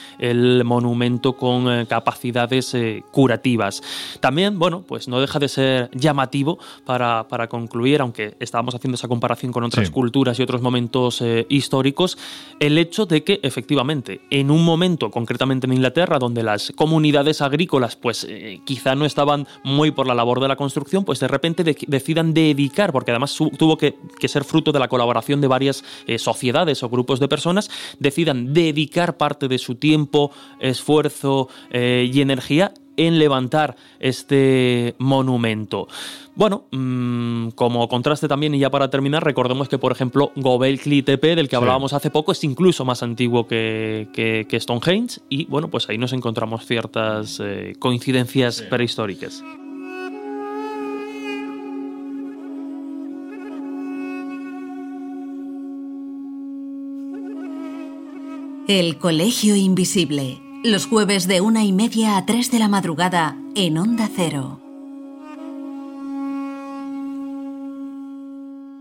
monumento 0.63 1.39
con 1.39 1.73
eh, 1.73 1.87
capacidades 1.87 2.77
curativas. 3.11 3.83
También, 4.21 4.59
bueno, 4.59 4.85
pues 4.87 5.09
no 5.09 5.21
deja 5.21 5.39
de 5.39 5.49
ser 5.49 5.91
llamativo 5.93 6.59
para, 6.85 7.27
para 7.29 7.49
concluir, 7.49 8.03
aunque 8.03 8.37
estábamos 8.57 8.75
haciendo 8.75 8.95
esa 8.95 9.09
comparación 9.09 9.53
con 9.53 9.65
otras 9.65 9.91
culturas 9.91 10.39
y 10.39 10.43
otros 10.43 10.63
momentos 10.63 11.23
históricos, 11.51 12.17
el 12.59 12.79
hecho 12.79 13.05
de 13.05 13.23
que 13.23 13.39
efectivamente 13.43 14.23
en 14.31 14.51
un 14.51 14.65
momento 14.65 15.11
concretamente 15.11 15.67
en 15.67 15.75
Inglaterra, 15.75 16.19
donde 16.19 16.43
las 16.43 16.73
comunidades 16.75 17.43
agrícolas 17.43 17.97
pues 17.97 18.25
eh, 18.29 18.61
quizá 18.65 18.95
no 18.95 19.05
estaban 19.05 19.47
muy 19.63 19.91
por 19.91 20.07
la 20.07 20.15
labor 20.15 20.41
de 20.41 20.49
la 20.49 20.57
construcción, 20.57 21.05
pues 21.05 21.21
de 21.21 21.29
repente 21.29 21.65
decidan 21.87 22.33
dedicar, 22.33 22.93
porque 22.93 23.11
además 23.11 23.37
tuvo 23.59 23.77
que, 23.77 23.97
ser 24.27 24.45
fruto 24.45 24.73
de 24.73 24.79
la 24.79 24.89
colaboración 24.89 25.41
de 25.41 25.47
varias 25.47 25.85
eh, 26.07 26.19
sociedades 26.19 26.83
o 26.83 26.89
grupos 26.89 27.21
de 27.21 27.29
personas, 27.29 27.71
decidan 27.99 28.53
dedicar 28.53 29.17
parte 29.17 29.49
de 29.49 29.59
su 29.59 29.77
tiempo, 29.77 30.33
esfuerzo 30.61 31.49
eh, 31.71 32.11
y 32.13 32.21
energía 32.21 32.73
en 32.97 33.19
levantar 33.19 33.77
este 34.01 34.95
monumento. 34.99 35.89
Bueno, 36.35 36.65
mm, 36.71 37.49
como 37.51 37.89
contraste 37.89 38.29
también, 38.29 38.55
y 38.55 38.59
ya 38.59 38.71
para 38.71 38.91
terminar, 38.91 39.25
recordemos 39.25 39.69
que, 39.69 39.79
por 39.79 39.93
ejemplo, 39.93 40.33
Gobekli 40.37 41.03
Tepe, 41.03 41.35
del 41.35 41.49
que 41.49 41.57
hablábamos 41.57 41.95
hace 41.95 42.11
poco, 42.11 42.33
es 42.33 42.45
incluso 42.45 42.85
más 42.85 43.03
antiguo 43.03 43.47
que, 43.47 44.09
que, 44.13 44.61
Stonehenge, 44.61 45.21
y 45.31 45.47
bueno, 45.47 45.69
pues 45.69 45.89
ahí 45.89 45.97
nos 45.97 46.13
encontramos 46.13 46.67
ciertas 46.67 47.41
eh, 47.43 47.75
coincidencias 47.79 48.61
prehistóricas. 48.63 49.43
El 58.69 58.99
Colegio 58.99 59.55
Invisible 59.55 60.46
los 60.65 60.87
jueves 60.87 61.27
de 61.27 61.41
una 61.41 61.65
y 61.65 61.73
media 61.73 62.17
a 62.17 62.27
tres 62.27 62.51
de 62.51 62.59
la 62.59 62.69
madrugada 62.69 63.37
en 63.55 63.79
Onda 63.79 64.09
Cero. 64.15 64.61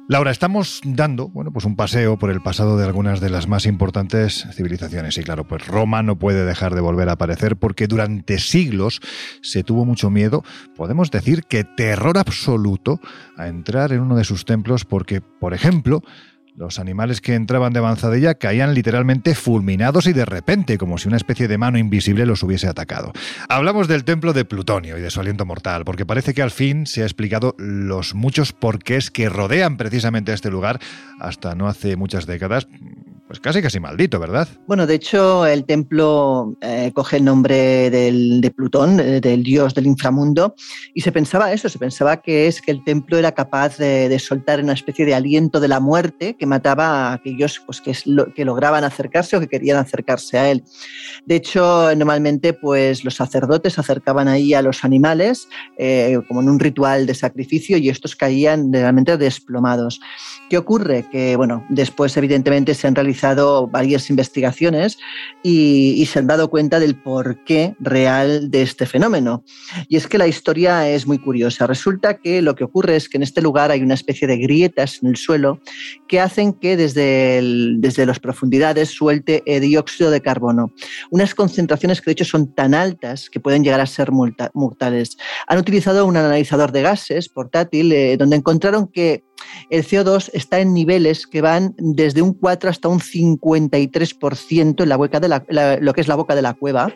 Laura, 0.08 0.30
estamos 0.30 0.82
dando, 0.84 1.30
bueno, 1.30 1.52
pues 1.52 1.66
un 1.66 1.76
paseo 1.76 2.20
por 2.20 2.30
el 2.30 2.40
pasado 2.40 2.78
de 2.78 2.86
algunas 2.86 3.22
de 3.22 3.32
las 3.32 3.48
más 3.48 3.66
importantes 3.66 4.46
civilizaciones. 4.54 5.18
Y 5.18 5.24
claro, 5.24 5.46
pues 5.46 5.66
Roma 5.66 6.04
no 6.04 6.20
puede 6.20 6.46
dejar 6.46 6.76
de 6.76 6.82
volver 6.82 7.10
a 7.10 7.14
aparecer 7.14 7.56
porque 7.58 7.88
durante 7.88 8.38
siglos 8.38 9.02
se 9.42 9.64
tuvo 9.64 9.84
mucho 9.84 10.12
miedo, 10.12 10.44
podemos 10.76 11.10
decir 11.10 11.42
que 11.44 11.64
terror 11.64 12.20
absoluto, 12.20 13.00
a 13.36 13.48
entrar 13.48 13.94
en 13.94 14.02
uno 14.02 14.16
de 14.16 14.26
sus 14.26 14.46
templos 14.46 14.86
porque, 14.86 15.22
por 15.22 15.56
ejemplo, 15.56 16.04
los 16.56 16.80
animales 16.80 17.22
que 17.22 17.36
entraban 17.36 17.74
de 17.74 17.80
avanzadilla 17.80 18.36
caían 18.36 18.74
literalmente 18.74 19.36
fulminados 19.36 20.08
y 20.08 20.14
de 20.14 20.26
repente, 20.26 20.78
como 20.78 20.98
si 20.98 21.08
una 21.08 21.18
especie 21.18 21.48
de 21.48 21.58
mano 21.58 21.78
invisible 21.78 22.26
los 22.26 22.44
hubiese 22.44 22.68
atacado. 22.68 23.12
Hablamos 23.50 23.88
del 23.88 24.06
templo 24.06 24.34
de 24.34 24.46
Plutonio 24.46 24.98
y 24.98 25.02
de 25.02 25.12
su 25.12 25.20
aliento 25.20 25.46
mortal, 25.46 25.84
porque 25.84 26.06
parece 26.06 26.34
que 26.34 26.42
al 26.42 26.52
fin 26.52 26.88
se 26.88 27.02
ha 27.02 27.06
explicado 27.06 27.56
los 27.58 28.16
muchos 28.16 28.54
porqués 28.54 29.12
que 29.12 29.30
rodean 29.30 29.78
precisamente 29.78 30.34
este 30.34 30.50
lugar 30.50 30.80
hasta 31.20 31.56
no 31.56 31.68
hace 31.68 31.96
muchas 31.98 32.26
décadas, 32.26 32.68
pues 33.28 33.40
casi 33.40 33.62
casi 33.62 33.80
maldito, 33.80 34.20
¿verdad? 34.20 34.48
Bueno, 34.68 34.86
de 34.86 34.96
hecho, 34.96 35.46
el 35.48 35.66
templo 35.66 36.56
eh, 36.62 36.92
coge 36.94 37.18
el 37.18 37.26
nombre 37.26 37.90
de 37.90 38.54
Plutón, 38.56 39.00
eh, 39.00 39.20
del 39.20 39.44
dios 39.44 39.74
del 39.74 39.88
inframundo, 39.88 40.56
y 40.94 41.02
se 41.02 41.12
pensaba 41.12 41.52
eso, 41.52 41.68
se 41.68 41.80
pensaba 41.80 42.18
que 42.18 42.48
es 42.48 42.62
que 42.62 42.72
el 42.72 42.84
templo 42.84 43.18
era 43.18 43.32
capaz 43.32 43.78
de, 43.78 44.16
soltar 44.20 44.62
una 44.62 44.74
especie 44.74 45.06
de 45.06 45.14
aliento 45.14 45.60
de 45.60 45.68
la 45.68 45.80
muerte 45.80 46.36
que 46.38 46.46
mataba 46.46 47.10
a 47.10 47.14
aquellos 47.14 47.62
pues, 47.66 47.82
que, 47.82 47.94
que 48.34 48.46
lograban 48.46 48.84
acercarse 48.84 49.36
o 49.36 49.40
que 49.40 49.48
querían 49.48 49.78
acercarse 49.78 50.38
a 50.38 50.52
él. 50.52 50.64
De 51.26 51.36
hecho, 51.36 51.96
normalmente 51.96 52.54
pues, 52.54 53.04
los 53.04 53.16
sacerdotes 53.16 53.80
acercaban 53.80 54.28
ahí 54.28 54.54
a 54.54 54.62
los 54.62 54.84
animales 54.84 55.48
eh, 55.78 56.20
como 56.28 56.42
en 56.42 56.50
un 56.50 56.60
ritual 56.60 57.06
de 57.06 57.16
sacrificio 57.16 57.78
y 57.78 57.90
estos 57.90 58.16
caían 58.16 58.72
realmente 58.72 59.18
desplomados. 59.18 60.00
¿Qué 60.50 60.60
ocurre? 60.60 61.06
Que, 61.12 61.36
bueno, 61.36 61.66
después 61.70 62.16
evidentemente 62.18 62.76
se 62.76 62.86
han 62.86 62.94
realizado 62.94 63.68
varias 63.68 64.12
investigaciones 64.12 65.00
y, 65.42 66.06
se 66.06 66.20
han 66.20 66.28
dado 66.28 66.52
cuenta 66.52 66.80
del 66.80 66.96
porqué 66.96 67.76
real 67.80 68.52
de 68.52 68.62
este 68.62 68.86
fenómeno. 68.86 69.44
Y 69.90 69.98
es 69.98 70.06
que 70.06 70.20
la 70.20 70.28
historia 70.28 70.88
es 70.88 71.08
muy 71.08 71.18
curiosa. 71.18 71.66
Resulta 71.66 72.20
que 72.20 72.44
lo 72.44 72.54
que 72.54 72.64
ocurre 72.64 72.96
es 72.96 73.10
que 73.10 73.18
en 73.18 73.24
este 73.24 73.42
lugar 73.42 73.72
hay 73.72 73.82
una 73.82 73.96
especie 73.96 74.28
de 74.28 74.38
grietas 74.38 75.00
en 75.02 75.10
el 75.10 75.16
suelo 75.16 75.60
que 76.08 76.20
hacen 76.20 76.54
que 76.54 76.78
desde, 76.78 77.42
desde 77.78 78.06
las 78.06 78.20
profundidades 78.20 78.90
suelte 78.90 79.44
dióxido 79.60 80.12
de 80.12 80.22
carbono. 80.22 80.72
Unas 81.10 81.34
concentraciones 81.34 82.02
que 82.02 82.06
de 82.06 82.14
hecho 82.14 82.26
son 82.26 82.54
tan 82.54 82.76
altas 82.76 83.32
que 83.32 83.40
pueden 83.40 83.64
llegar 83.64 83.82
a 83.82 83.88
ser 83.88 84.12
mortales. 84.12 85.18
Han 85.48 85.58
utilizado 85.58 86.06
un 86.06 86.18
analizador 86.18 86.72
de 86.72 86.84
gases 86.84 87.30
portátil 87.30 87.92
eh, 87.92 88.16
donde 88.18 88.36
encontraron 88.36 88.88
que 88.88 89.24
el 89.70 89.84
CO2 89.84 90.30
está 90.34 90.60
en 90.60 90.74
niveles 90.74 91.28
que 91.28 91.42
van 91.42 91.76
desde 91.78 92.22
un 92.22 92.34
4 92.34 92.70
hasta 92.70 92.88
un 92.88 93.00
53% 93.00 94.84
en 94.84 94.90
la 94.90 94.98
boca 94.98 95.20
de 95.20 95.30
lo 95.82 95.94
que 95.94 96.02
es 96.02 96.08
la 96.08 96.16
boca 96.16 96.36
de 96.36 96.42
la 96.42 96.54
cueva 96.54 96.94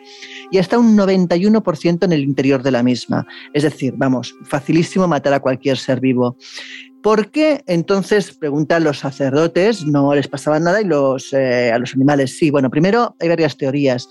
y 0.50 0.58
hasta 0.58 0.78
un 0.78 0.96
91% 0.96 2.04
en 2.04 2.12
el 2.12 2.22
interior 2.22 2.62
de 2.62 2.70
la 2.70 2.82
misma. 2.82 3.26
Es 3.54 3.62
decir, 3.62 3.94
vamos, 3.96 4.34
facilísimo 4.44 5.06
matar 5.08 5.32
a 5.32 5.40
cualquier 5.40 5.76
ser 5.76 6.00
vivo. 6.00 6.36
¿Por 7.02 7.30
qué 7.30 7.62
entonces, 7.66 8.32
preguntan 8.32 8.84
los 8.84 8.98
sacerdotes, 8.98 9.86
no 9.86 10.14
les 10.14 10.28
pasaba 10.28 10.60
nada 10.60 10.82
y 10.82 10.84
los, 10.84 11.32
eh, 11.32 11.72
a 11.72 11.78
los 11.78 11.94
animales 11.94 12.36
sí? 12.36 12.50
Bueno, 12.50 12.68
primero 12.68 13.16
hay 13.18 13.28
varias 13.28 13.56
teorías. 13.56 14.06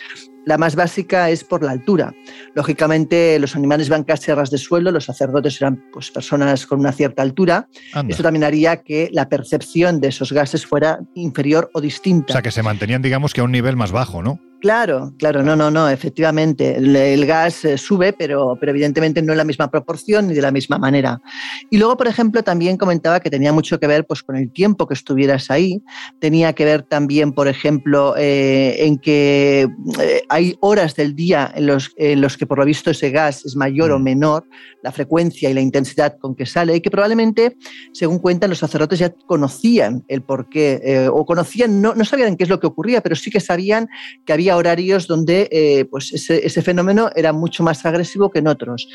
La 0.49 0.57
más 0.57 0.75
básica 0.75 1.29
es 1.29 1.43
por 1.43 1.61
la 1.63 1.69
altura. 1.69 2.11
Lógicamente, 2.55 3.37
los 3.37 3.55
animales 3.55 3.87
van 3.87 4.03
casi 4.03 4.31
a 4.31 4.35
ras 4.35 4.49
de 4.49 4.57
suelo, 4.57 4.89
los 4.89 5.05
sacerdotes 5.05 5.61
eran 5.61 5.79
pues, 5.93 6.09
personas 6.09 6.65
con 6.65 6.79
una 6.79 6.91
cierta 6.91 7.21
altura. 7.21 7.67
Eso 8.07 8.23
también 8.23 8.43
haría 8.43 8.77
que 8.77 9.09
la 9.11 9.29
percepción 9.29 10.01
de 10.01 10.07
esos 10.07 10.31
gases 10.31 10.65
fuera 10.65 11.01
inferior 11.13 11.69
o 11.75 11.81
distinta. 11.81 12.33
O 12.33 12.33
sea, 12.33 12.41
que 12.41 12.49
se 12.49 12.63
mantenían, 12.63 13.03
digamos, 13.03 13.31
que 13.31 13.41
a 13.41 13.43
un 13.43 13.51
nivel 13.51 13.75
más 13.75 13.91
bajo, 13.91 14.23
¿no? 14.23 14.39
Claro, 14.59 15.13
claro, 15.17 15.41
no, 15.41 15.55
no, 15.55 15.71
no, 15.71 15.87
efectivamente. 15.87 16.75
El, 16.75 17.25
gas 17.25 17.63
eh, 17.63 17.77
sube, 17.77 18.11
pero, 18.11 18.57
pero 18.59 18.71
evidentemente 18.71 19.21
no 19.21 19.31
en 19.31 19.37
la 19.37 19.45
misma 19.45 19.71
proporción 19.71 20.27
ni 20.27 20.33
de 20.33 20.41
la 20.41 20.51
misma 20.51 20.77
manera. 20.77 21.21
Y 21.69 21.77
luego, 21.77 21.95
por 21.95 22.07
ejemplo, 22.07 22.43
también 22.43 22.75
comentaba 22.75 23.21
que 23.21 23.29
tenía 23.29 23.53
mucho 23.53 23.79
que 23.79 23.87
ver 23.87 24.05
pues, 24.05 24.21
con 24.21 24.35
el 24.35 24.51
tiempo 24.51 24.85
que 24.85 24.95
estuvieras 24.95 25.49
ahí. 25.49 25.81
Tenía 26.19 26.51
que 26.51 26.65
ver 26.65 26.83
también, 26.83 27.31
por 27.31 27.47
ejemplo, 27.47 28.15
eh, 28.17 28.85
en 28.85 28.97
que 28.97 29.69
eh, 30.01 30.23
hay 30.27 30.57
horas 30.59 30.93
del 30.95 31.15
día 31.15 31.49
en 31.55 31.67
los, 31.67 31.91
en 31.95 32.19
los 32.19 32.35
que 32.35 32.45
por 32.45 32.59
lo 32.59 32.65
visto 32.65 32.91
ese 32.91 33.11
gas 33.11 33.45
es 33.45 33.55
mayor 33.55 33.91
o 33.91 33.99
mm. 33.99 34.03
menor, 34.03 34.45
la 34.83 34.91
frecuencia 34.91 35.49
y 35.49 35.53
la 35.53 35.61
intensidad 35.61 36.17
con 36.19 36.35
que 36.35 36.45
sale, 36.45 36.75
y 36.75 36.81
que 36.81 36.91
probablemente, 36.91 37.55
según 37.93 38.19
cuentan, 38.19 38.49
los 38.49 38.59
sacerdotes 38.59 38.99
ya 38.99 39.13
conocían 39.25 40.03
el 40.09 40.21
porqué, 40.21 41.07
o 41.11 41.25
conocían, 41.25 41.81
no, 41.81 41.95
no 41.95 42.03
sabían 42.03 42.35
qué 42.35 42.43
es 42.43 42.49
lo 42.49 42.59
que 42.59 42.67
ocurría, 42.67 43.01
pero 43.01 43.15
sí 43.15 43.29
que 43.31 43.39
sabían 43.39 43.87
que 44.25 44.33
había 44.33 44.48
horarios 44.57 45.07
donde 45.07 45.49
eh, 45.51 45.85
pues 45.85 46.11
ese, 46.13 46.61
fenómeno 46.61 47.09
era 47.15 47.33
mucho 47.33 47.63
más 47.63 47.85
agresivo 47.85 48.29
que 48.29 48.39
en 48.39 48.47
otros. 48.47 48.87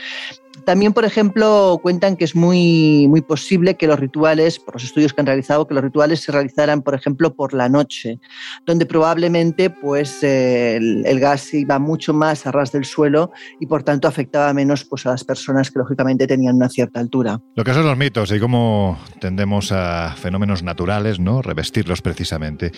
También, 0.65 0.93
por 0.93 1.05
ejemplo, 1.05 1.79
cuentan 1.83 2.17
que 2.17 2.25
es 2.25 2.37
muy, 2.37 3.07
muy 3.09 3.21
posible 3.21 3.75
que 3.75 3.87
los 3.87 3.99
rituales, 3.99 4.59
por 4.59 4.75
los 4.75 4.85
estudios 4.85 5.13
que 5.13 5.21
han 5.21 5.27
realizado, 5.27 5.67
que 5.67 5.75
los 5.75 5.83
rituales 5.83 6.21
se 6.21 6.33
realizaran, 6.33 6.83
por 6.83 6.95
ejemplo, 6.95 7.35
por 7.35 7.53
la 7.55 7.69
noche, 7.69 8.19
donde 8.65 8.87
probablemente 8.87 9.69
pues, 9.69 10.23
el, 10.23 11.21
gas 11.21 11.53
iba 11.55 11.79
mucho 11.79 12.15
más 12.15 12.47
a 12.47 12.53
ras 12.53 12.73
del 12.73 12.85
suelo 12.85 13.33
y, 13.61 13.67
por 13.67 13.83
tanto, 13.83 14.07
afectaba 14.09 14.55
menos 14.55 14.85
pues, 14.85 15.05
a 15.07 15.11
las 15.11 15.25
personas 15.25 15.71
que, 15.71 15.79
lógicamente, 15.81 16.27
tenían 16.27 16.57
una 16.57 16.69
cierta 16.69 17.01
altura. 17.01 17.41
Lo 17.57 17.65
que 17.65 17.75
son 17.75 17.85
los 17.85 17.99
mitos 17.99 18.31
y 18.33 18.39
cómo 18.39 18.99
tendemos 19.21 19.73
a 19.73 20.15
fenómenos 20.17 20.63
naturales, 20.63 21.19
¿no? 21.19 21.43
Revestirlos 21.43 22.01
precisamente 22.01 22.73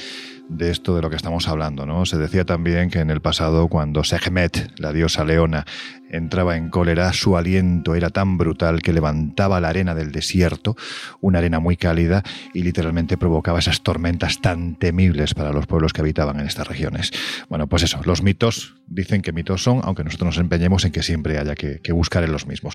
de 0.49 0.71
esto 0.71 0.95
de 0.95 1.03
lo 1.03 1.11
que 1.11 1.17
estamos 1.17 1.49
hablando, 1.49 1.87
¿no? 1.87 2.07
Se 2.07 2.17
decía 2.17 2.45
también 2.45 2.66
que 2.67 2.99
en 2.99 3.11
el 3.11 3.21
pasado, 3.21 3.69
cuando 3.69 4.03
Sekhmet, 4.03 4.73
la 4.79 4.93
diosa 4.93 5.25
leona, 5.25 5.65
entraba 6.11 6.57
en 6.57 6.69
cólera, 6.69 7.13
su 7.13 7.37
aliento 7.37 7.95
era 7.95 8.11
tan 8.11 8.39
brutal 8.39 8.83
que 8.83 8.93
levantaba 8.93 9.61
la 9.61 9.69
arena 9.69 9.95
del 9.95 10.11
desierto, 10.11 10.77
una 11.21 11.39
arena 11.39 11.61
muy 11.61 11.77
cálida, 11.77 12.25
y 12.55 12.65
literalmente 12.65 13.17
provocaba 13.17 13.61
esas 13.61 13.83
tormentas 13.83 14.41
tan 14.41 14.75
temibles 14.75 15.33
para 15.35 15.53
los 15.53 15.69
pueblos 15.69 15.93
que 15.93 16.01
habitaban 16.01 16.41
en 16.41 16.47
estas 16.47 16.67
regiones. 16.67 17.13
Bueno, 17.49 17.69
pues 17.69 17.85
eso, 17.85 18.01
los 18.05 18.23
mitos 18.23 18.75
dicen 18.89 19.23
que 19.23 19.33
mitos 19.33 19.63
son, 19.63 19.81
aunque 19.85 20.03
nosotros 20.03 20.27
nos 20.27 20.39
empeñemos 20.39 20.85
en 20.85 20.91
que 20.91 21.05
siempre 21.05 21.39
haya 21.39 21.55
que, 21.55 21.81
que 21.81 21.93
buscar 21.93 22.25
en 22.25 22.33
los 22.33 22.49
mismos. 22.49 22.75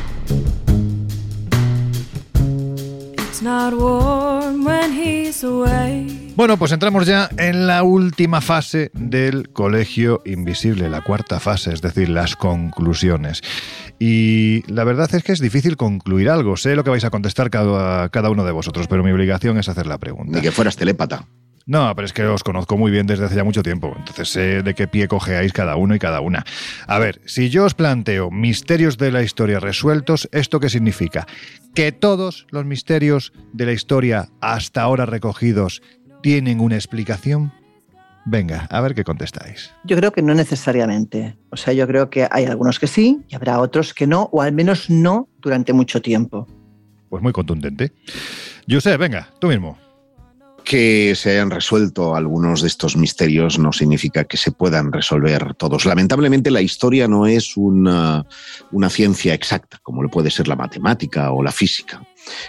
Not 3.41 3.73
warm 3.73 4.63
when 4.63 4.91
he's 4.91 5.43
away. 5.43 6.20
Bueno, 6.41 6.57
pues 6.57 6.71
entramos 6.71 7.05
ya 7.05 7.29
en 7.37 7.67
la 7.67 7.83
última 7.83 8.41
fase 8.41 8.89
del 8.95 9.49
colegio 9.49 10.23
invisible, 10.25 10.89
la 10.89 11.01
cuarta 11.01 11.39
fase, 11.39 11.71
es 11.71 11.83
decir, 11.83 12.09
las 12.09 12.35
conclusiones. 12.35 13.43
Y 13.99 14.63
la 14.65 14.83
verdad 14.83 15.13
es 15.13 15.23
que 15.23 15.33
es 15.33 15.39
difícil 15.39 15.77
concluir 15.77 16.31
algo. 16.31 16.57
Sé 16.57 16.75
lo 16.75 16.83
que 16.83 16.89
vais 16.89 17.05
a 17.05 17.11
contestar 17.11 17.51
cada, 17.51 18.09
cada 18.09 18.31
uno 18.31 18.43
de 18.43 18.53
vosotros, 18.53 18.87
pero 18.87 19.03
mi 19.03 19.11
obligación 19.11 19.59
es 19.59 19.69
hacer 19.69 19.85
la 19.85 19.99
pregunta. 19.99 20.37
Ni 20.37 20.41
que 20.41 20.51
fueras 20.51 20.75
telépata. 20.75 21.27
No, 21.67 21.95
pero 21.95 22.05
es 22.05 22.13
que 22.13 22.25
os 22.25 22.43
conozco 22.43 22.75
muy 22.75 22.91
bien 22.91 23.05
desde 23.05 23.25
hace 23.25 23.35
ya 23.35 23.43
mucho 23.43 23.63
tiempo, 23.63 23.93
entonces 23.95 24.29
sé 24.29 24.63
de 24.63 24.73
qué 24.73 24.87
pie 24.87 25.07
cogeáis 25.07 25.53
cada 25.53 25.75
uno 25.75 25.93
y 25.93 25.99
cada 25.99 26.19
una. 26.19 26.43
A 26.87 26.99
ver, 26.99 27.21
si 27.25 27.49
yo 27.49 27.65
os 27.65 27.75
planteo 27.75 28.31
misterios 28.31 28.97
de 28.97 29.11
la 29.11 29.21
historia 29.21 29.59
resueltos, 29.59 30.27
¿esto 30.31 30.59
qué 30.59 30.69
significa? 30.69 31.27
¿Que 31.75 31.91
todos 31.91 32.47
los 32.49 32.65
misterios 32.65 33.31
de 33.53 33.67
la 33.67 33.73
historia 33.73 34.29
hasta 34.41 34.81
ahora 34.81 35.05
recogidos 35.05 35.81
tienen 36.21 36.59
una 36.59 36.75
explicación? 36.75 37.51
Venga, 38.25 38.67
a 38.69 38.81
ver 38.81 38.93
qué 38.93 39.03
contestáis. 39.03 39.71
Yo 39.83 39.97
creo 39.97 40.11
que 40.11 40.21
no 40.21 40.33
necesariamente. 40.33 41.37
O 41.49 41.57
sea, 41.57 41.73
yo 41.73 41.87
creo 41.87 42.09
que 42.09 42.27
hay 42.29 42.45
algunos 42.45 42.79
que 42.79 42.87
sí 42.87 43.21
y 43.27 43.35
habrá 43.35 43.59
otros 43.59 43.93
que 43.93 44.05
no, 44.05 44.29
o 44.31 44.41
al 44.41 44.53
menos 44.53 44.89
no 44.89 45.27
durante 45.39 45.73
mucho 45.73 46.01
tiempo. 46.01 46.47
Pues 47.09 47.23
muy 47.23 47.33
contundente. 47.33 47.91
Yo 48.67 48.79
sé, 48.79 48.95
venga, 48.97 49.29
tú 49.39 49.47
mismo. 49.47 49.77
Que 50.63 51.15
se 51.15 51.31
hayan 51.31 51.49
resuelto 51.49 52.15
algunos 52.15 52.61
de 52.61 52.67
estos 52.67 52.95
misterios 52.95 53.57
no 53.57 53.73
significa 53.73 54.23
que 54.25 54.37
se 54.37 54.51
puedan 54.51 54.91
resolver 54.91 55.55
todos. 55.55 55.85
Lamentablemente 55.85 56.51
la 56.51 56.61
historia 56.61 57.07
no 57.07 57.25
es 57.25 57.57
una, 57.57 58.25
ciencia 58.89 59.33
exacta, 59.33 59.79
como 59.81 60.03
lo 60.03 60.09
puede 60.09 60.29
ser 60.29 60.47
la 60.47 60.55
matemática 60.55 61.31
o 61.31 61.41
la 61.41 61.51
física. 61.51 62.01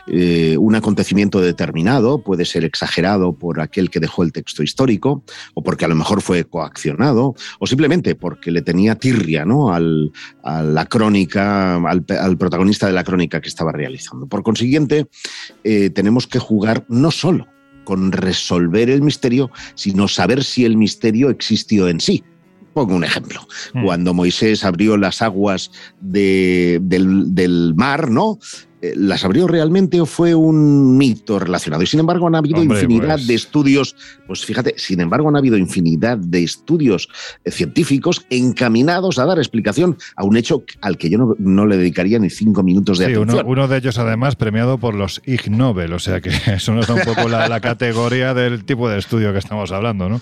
Eh, 0.07 0.57
un 0.59 0.75
acontecimiento 0.75 1.41
determinado 1.41 2.23
puede 2.23 2.45
ser 2.45 2.65
exagerado 2.65 3.33
por 3.33 3.61
aquel 3.61 3.91
que 3.91 4.01
dejó 4.01 4.23
el 4.23 4.33
texto 4.33 4.63
histórico, 4.63 5.25
o 5.55 5.63
porque 5.63 5.85
a 5.85 5.89
lo 5.89 5.95
mejor 5.95 6.23
fue 6.23 6.45
coaccionado, 6.45 7.35
o 7.59 7.67
simplemente 7.67 8.15
porque 8.15 8.51
le 8.51 8.63
tenía 8.63 8.97
tirria 8.97 9.45
¿no? 9.45 9.73
al, 9.73 10.13
a 10.43 10.63
la 10.63 10.87
crónica, 10.87 11.77
al, 11.77 12.05
protagonista 12.37 12.87
de 12.87 12.93
la 12.93 13.05
crónica 13.05 13.41
que 13.41 13.49
estaba 13.49 13.73
realizando. 13.73 14.27
Por 14.27 14.43
consiguiente, 14.43 15.07
eh, 15.65 15.91
tenemos 15.91 16.27
que 16.27 16.39
jugar 16.39 16.85
no 16.89 17.11
solo 17.11 17.47
con 17.85 18.13
resolver 18.13 18.91
el 18.91 19.03
misterio, 19.03 19.51
sino 19.75 20.09
saber 20.09 20.45
si 20.45 20.65
el 20.65 20.77
misterio 20.77 21.31
existió 21.31 21.89
en 21.89 22.01
sí. 22.01 22.23
Pongo 22.75 22.95
un 22.95 23.05
ejemplo. 23.05 23.41
Hmm. 23.75 23.85
Cuando 23.85 24.15
Moisés 24.15 24.65
abrió 24.65 24.97
las 24.97 25.21
aguas 25.21 25.71
del, 26.01 26.81
del, 27.35 27.75
mar, 27.77 28.11
¿no? 28.11 28.39
Eh, 28.83 28.95
¿Las 28.97 29.25
abrió 29.25 29.47
realmente 29.47 30.01
o 30.01 30.07
fue 30.07 30.35
un 30.35 30.99
mito 30.99 31.39
relacionado? 31.39 31.85
Y 31.85 31.87
sin 31.87 32.01
embargo 32.01 32.27
han 32.27 32.35
habido 32.35 32.63
infinidad 32.63 33.15
pues. 33.15 33.29
de 33.29 33.35
estudios, 33.35 33.95
pues 34.27 34.45
fíjate, 34.45 34.75
sin 34.77 35.01
embargo 35.01 35.29
han 35.29 35.37
habido 35.37 35.57
infinidad 35.57 36.19
de 36.19 36.43
estudios 36.43 37.09
eh, 37.45 37.53
científicos 37.53 38.27
encaminados 38.29 39.21
a 39.21 39.25
dar 39.25 39.39
explicación 39.39 39.97
a 40.17 40.25
un 40.25 40.37
hecho 40.37 40.65
al 40.81 40.99
que 40.99 41.11
yo 41.11 41.37
no, 41.39 41.67
le 41.67 41.77
dedicaría 41.77 42.19
ni 42.19 42.29
cinco 42.29 42.65
minutos 42.65 42.99
de 42.99 43.07
atención. 43.07 43.47
Uno, 43.47 43.69
de 43.69 43.79
ellos 43.79 43.99
además 43.99 44.35
premiado 44.35 44.79
por 44.79 44.95
los 44.95 45.23
Ig 45.27 45.49
Nobel, 45.51 45.93
o 45.93 46.01
sea 46.01 46.21
que 46.21 46.31
eso 46.53 46.75
nos 46.75 46.89
da 46.89 46.95
un 46.95 47.03
poco 47.03 47.29
la, 47.29 47.49
la 47.49 47.61
categoría 47.61 48.35
del 48.35 48.65
tipo 48.65 48.89
de 48.89 48.99
estudio 48.99 49.33
que 49.33 49.39
estamos 49.39 49.71
hablando, 49.71 50.09
¿no? 50.09 50.21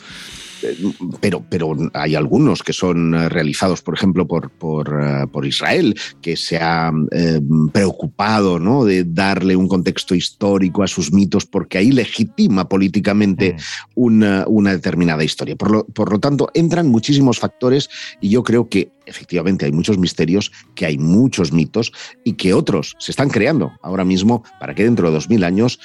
Pero, 1.21 1.45
pero 1.49 1.77
hay 1.95 2.15
algunos 2.15 2.63
que 2.63 2.73
son 2.73 3.15
eh, 3.15 3.29
realizados, 3.29 3.83
por 3.83 3.95
ejemplo, 3.95 4.27
por, 4.27 4.51
por, 4.51 5.01
eh, 5.03 5.49
Israel, 5.49 5.99
que 6.21 6.37
se 6.37 6.59
ha 6.59 6.93
eh, 7.13 7.41
preocupado 7.73 8.59
¿no? 8.59 8.85
de 8.85 9.05
darle 9.05 9.57
un 9.57 9.69
contexto 9.69 10.15
histórico 10.15 10.83
a 10.83 10.87
sus 10.87 11.13
mitos 11.13 11.47
porque 11.47 11.79
ahí 11.79 11.93
legitima 11.93 12.69
políticamente 12.69 13.55
mm. 13.55 13.57
una, 13.95 14.45
una, 14.47 14.73
determinada 14.73 15.25
historia. 15.25 15.57
Por 15.57 15.71
lo, 15.71 15.87
por 15.87 16.13
lo 16.13 16.21
tanto, 16.21 16.51
entran 16.55 16.89
muchísimos 16.89 17.39
factores 17.39 17.89
y 18.21 18.29
yo 18.29 18.43
creo 18.43 18.69
que 18.69 18.93
efectivamente 19.07 19.65
hay 19.65 19.73
muchos 19.73 19.99
misterios, 19.99 20.53
que 20.75 20.87
hay 20.87 20.99
muchos 20.99 21.53
mitos 21.53 21.93
y 22.23 22.35
que 22.35 22.55
otros 22.55 22.97
se 22.99 23.11
están 23.11 23.29
creando 23.29 23.73
ahora 23.83 24.05
mismo 24.05 24.45
para 24.61 24.75
que 24.75 24.85
dentro 24.85 25.09
de 25.09 25.15
dos 25.15 25.29
mil 25.29 25.43
años, 25.43 25.81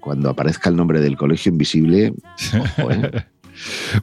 cuando 0.00 0.30
aparezca 0.30 0.70
el 0.70 0.76
nombre 0.76 1.00
del 1.00 1.16
Colegio 1.16 1.52
Invisible, 1.52 2.14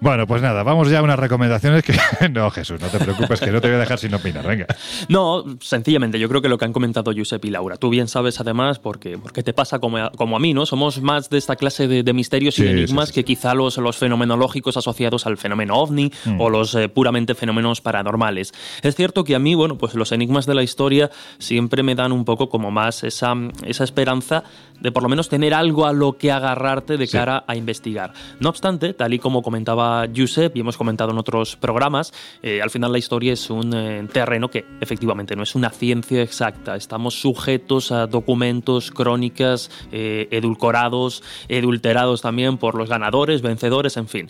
Bueno, 0.01 0.27
pues 0.27 0.41
nada, 0.41 0.63
vamos 0.63 0.89
ya 0.89 0.99
a 0.99 1.03
unas 1.03 1.19
recomendaciones 1.19 1.83
que... 1.83 1.93
no, 2.31 2.49
Jesús, 2.51 2.79
no 2.81 2.87
te 2.87 2.99
preocupes, 2.99 3.39
que 3.39 3.51
no 3.51 3.61
te 3.61 3.67
voy 3.67 3.75
a 3.75 3.79
dejar 3.79 3.99
sin 3.99 4.13
opinar, 4.13 4.45
venga. 4.45 4.67
No, 5.09 5.43
sencillamente, 5.61 6.19
yo 6.19 6.29
creo 6.29 6.41
que 6.41 6.49
lo 6.49 6.57
que 6.57 6.65
han 6.65 6.73
comentado 6.73 7.11
Josep 7.15 7.43
y 7.45 7.49
Laura, 7.49 7.77
tú 7.77 7.89
bien 7.89 8.07
sabes 8.07 8.39
además, 8.39 8.79
porque, 8.79 9.17
porque 9.17 9.43
te 9.43 9.53
pasa 9.53 9.79
como 9.79 9.97
a, 9.97 10.11
como 10.11 10.35
a 10.35 10.39
mí, 10.39 10.53
¿no? 10.53 10.65
Somos 10.65 11.01
más 11.01 11.29
de 11.29 11.37
esta 11.37 11.55
clase 11.55 11.87
de, 11.87 12.13
misterios 12.13 12.59
y 12.59 12.67
enigmas 12.67 13.11
que 13.11 13.23
quizá 13.23 13.55
los, 13.55 13.77
los 13.77 13.97
fenomenológicos 13.97 14.77
asociados 14.77 15.25
al 15.25 15.37
fenómeno 15.37 15.75
ovni 15.77 16.11
mm. 16.25 16.39
o 16.39 16.49
los 16.49 16.75
eh, 16.75 16.89
puramente 16.89 17.33
fenómenos 17.33 17.81
paranormales. 17.81 18.53
Es 18.81 18.95
cierto 18.95 19.23
que 19.23 19.35
a 19.35 19.39
mí, 19.39 19.55
bueno, 19.55 19.77
pues 19.77 19.95
los 19.95 20.11
enigmas 20.11 20.45
de 20.45 20.55
la 20.55 20.63
historia 20.63 21.09
siempre 21.39 21.81
me 21.81 21.95
dan 21.95 22.11
un 22.11 22.25
poco 22.25 22.49
como 22.49 22.71
más 22.71 23.03
esa, 23.03 23.33
esa 23.65 23.83
esperanza 23.83 24.43
de 24.83 24.91
por 24.91 25.01
lo 25.01 25.09
menos 25.09 25.29
tener 25.29 25.53
algo 25.53 25.87
a 25.87 25.93
lo 25.93 26.17
que 26.17 26.31
agarrarte 26.31 26.97
de 26.97 27.07
cara 27.07 27.43
a 27.47 27.55
investigar. 27.55 28.13
No 28.39 28.49
obstante, 28.49 28.93
tal 28.93 29.13
y 29.13 29.19
como 29.19 29.41
comentaba 29.41 30.05
Josep 30.15 30.55
y 30.55 30.59
hemos 30.59 30.77
comentado 30.77 31.11
en 31.11 31.17
otros 31.17 31.55
programas, 31.55 32.13
eh, 32.43 32.61
al 32.61 32.69
final 32.69 32.91
la 32.91 32.97
historia 32.99 33.33
es 33.33 33.49
un 33.49 33.73
eh, 33.73 34.07
terreno 34.11 34.49
que 34.49 34.65
efectivamente 34.81 35.35
no 35.35 35.43
es 35.43 35.55
una 35.55 35.69
ciencia 35.71 36.21
exacta. 36.21 36.75
Estamos 36.75 37.19
sujetos 37.19 37.91
a 37.91 38.05
documentos, 38.05 38.91
crónicas, 38.91 39.71
edulcorados, 39.91 41.23
edulterados 41.47 42.21
también 42.21 42.57
por 42.57 42.75
los 42.75 42.89
ganadores, 42.89 43.41
vencedores, 43.41 43.95
en 43.97 44.07
fin. 44.07 44.29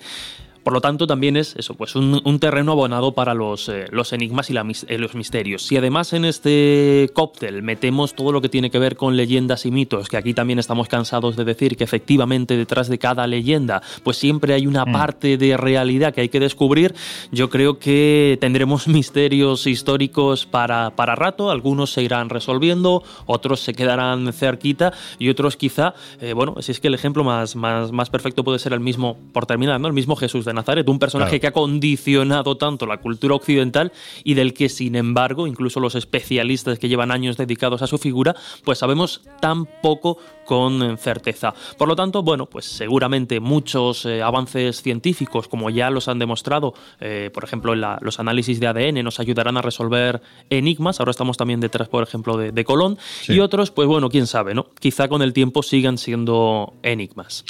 Por 0.64 0.72
lo 0.72 0.80
tanto, 0.80 1.08
también 1.08 1.36
es 1.36 1.56
eso, 1.58 1.76
pues 1.76 1.96
un, 1.96 2.40
terreno 2.40 2.72
abonado 2.72 3.14
para 3.14 3.34
los, 3.34 3.68
eh, 3.70 3.86
los 3.92 4.14
enigmas 4.14 4.50
y 4.50 4.56
eh, 4.56 4.98
los 4.98 5.14
misterios. 5.14 5.64
Si 5.64 5.76
además 5.76 6.14
en 6.14 6.26
este 6.26 7.10
cóctel 7.14 7.62
metemos 7.64 8.14
todo 8.16 8.32
lo 8.32 8.42
que 8.42 8.50
tiene 8.50 8.72
que 8.72 8.80
ver 8.80 8.96
con 8.96 9.18
leyendas 9.18 9.66
y 9.66 9.72
mitos, 9.72 10.08
que 10.08 10.18
aquí 10.18 10.34
también 10.34 10.60
estamos 10.60 10.88
cansados 10.88 11.36
de 11.36 11.44
decir 11.44 11.76
que 11.76 11.84
efectivamente 11.84 12.56
detrás 12.56 12.88
de 12.88 12.98
cada 12.98 13.28
leyenda, 13.28 13.82
pues 14.04 14.18
siempre 14.18 14.54
hay 14.54 14.66
una 14.66 14.86
mm. 14.86 14.92
parte 14.92 15.38
de 15.38 15.58
realidad 15.58 16.14
que 16.14 16.22
hay 16.22 16.30
que 16.30 16.40
descubrir, 16.40 16.96
yo 17.32 17.50
creo 17.50 17.78
que 17.78 18.38
tendremos 18.40 18.88
misterios 18.88 19.68
históricos 19.68 20.46
para, 20.46 20.92
para 20.92 21.16
rato, 21.16 21.52
algunos 21.52 21.92
se 21.92 22.04
irán 22.04 22.30
resolviendo, 22.30 23.04
otros 23.26 23.60
se 23.60 23.74
quedarán 23.74 24.32
cerquita 24.32 24.94
y 25.20 25.30
otros 25.30 25.58
quizá, 25.58 25.94
eh, 26.22 26.32
bueno, 26.34 26.56
si 26.62 26.72
es 26.72 26.80
que 26.80 26.88
el 26.88 26.94
ejemplo 26.94 27.24
más, 27.26 27.58
más, 27.58 27.92
más 27.92 28.10
perfecto 28.10 28.46
puede 28.46 28.60
ser 28.60 28.72
el 28.72 28.80
mismo, 28.80 29.18
por 29.34 29.46
terminar, 29.46 29.82
¿no? 29.82 29.88
El 29.88 29.94
mismo 29.94 30.16
Jesús 30.16 30.46
de 30.46 30.53
Nazaret, 30.54 30.88
un 30.88 31.00
personaje 31.00 31.40
que 31.40 31.48
ha 31.48 31.52
condicionado 31.52 32.58
tanto 32.58 32.86
la 32.86 32.98
cultura 32.98 33.36
occidental 33.36 33.92
y 34.24 34.34
del 34.34 34.54
que, 34.54 34.70
sin 34.70 34.96
embargo, 34.96 35.48
incluso 35.48 35.80
los 35.80 35.96
especialistas 35.96 36.80
que 36.80 36.88
llevan 36.88 37.12
años 37.12 37.38
dedicados 37.38 37.82
a 37.82 37.88
su 37.88 37.98
figura, 37.98 38.36
pues 38.64 38.80
sabemos 38.80 39.22
tan 39.42 39.66
poco 39.66 40.18
con 40.46 40.98
certeza. 40.98 41.54
Por 41.78 41.88
lo 41.88 41.96
tanto, 41.96 42.24
bueno, 42.24 42.46
pues 42.46 42.66
seguramente 42.66 43.40
muchos 43.40 44.06
eh, 44.06 44.22
avances 44.22 44.82
científicos, 44.82 45.48
como 45.48 45.70
ya 45.70 45.90
los 45.90 46.08
han 46.08 46.20
demostrado, 46.20 46.74
eh, 47.00 47.30
por 47.34 47.44
ejemplo, 47.44 47.76
los 47.76 48.20
análisis 48.20 48.60
de 48.60 48.68
ADN 48.68 49.04
nos 49.04 49.20
ayudarán 49.20 49.58
a 49.58 49.62
resolver 49.62 50.22
enigmas. 50.50 51.00
Ahora 51.00 51.12
estamos 51.12 51.38
también 51.38 51.60
detrás, 51.60 51.88
por 51.88 52.04
ejemplo, 52.04 52.38
de, 52.38 52.64
Colón. 52.64 52.98
Y 53.28 53.40
otros, 53.40 53.72
pues 53.72 53.88
bueno, 53.88 54.10
quién 54.10 54.26
sabe, 54.26 54.54
¿no? 54.54 54.68
Quizá 54.80 55.10
con 55.10 55.22
el 55.22 55.34
tiempo 55.34 55.64
sigan 55.64 55.98
siendo 55.98 56.74
enigmas. 56.82 57.44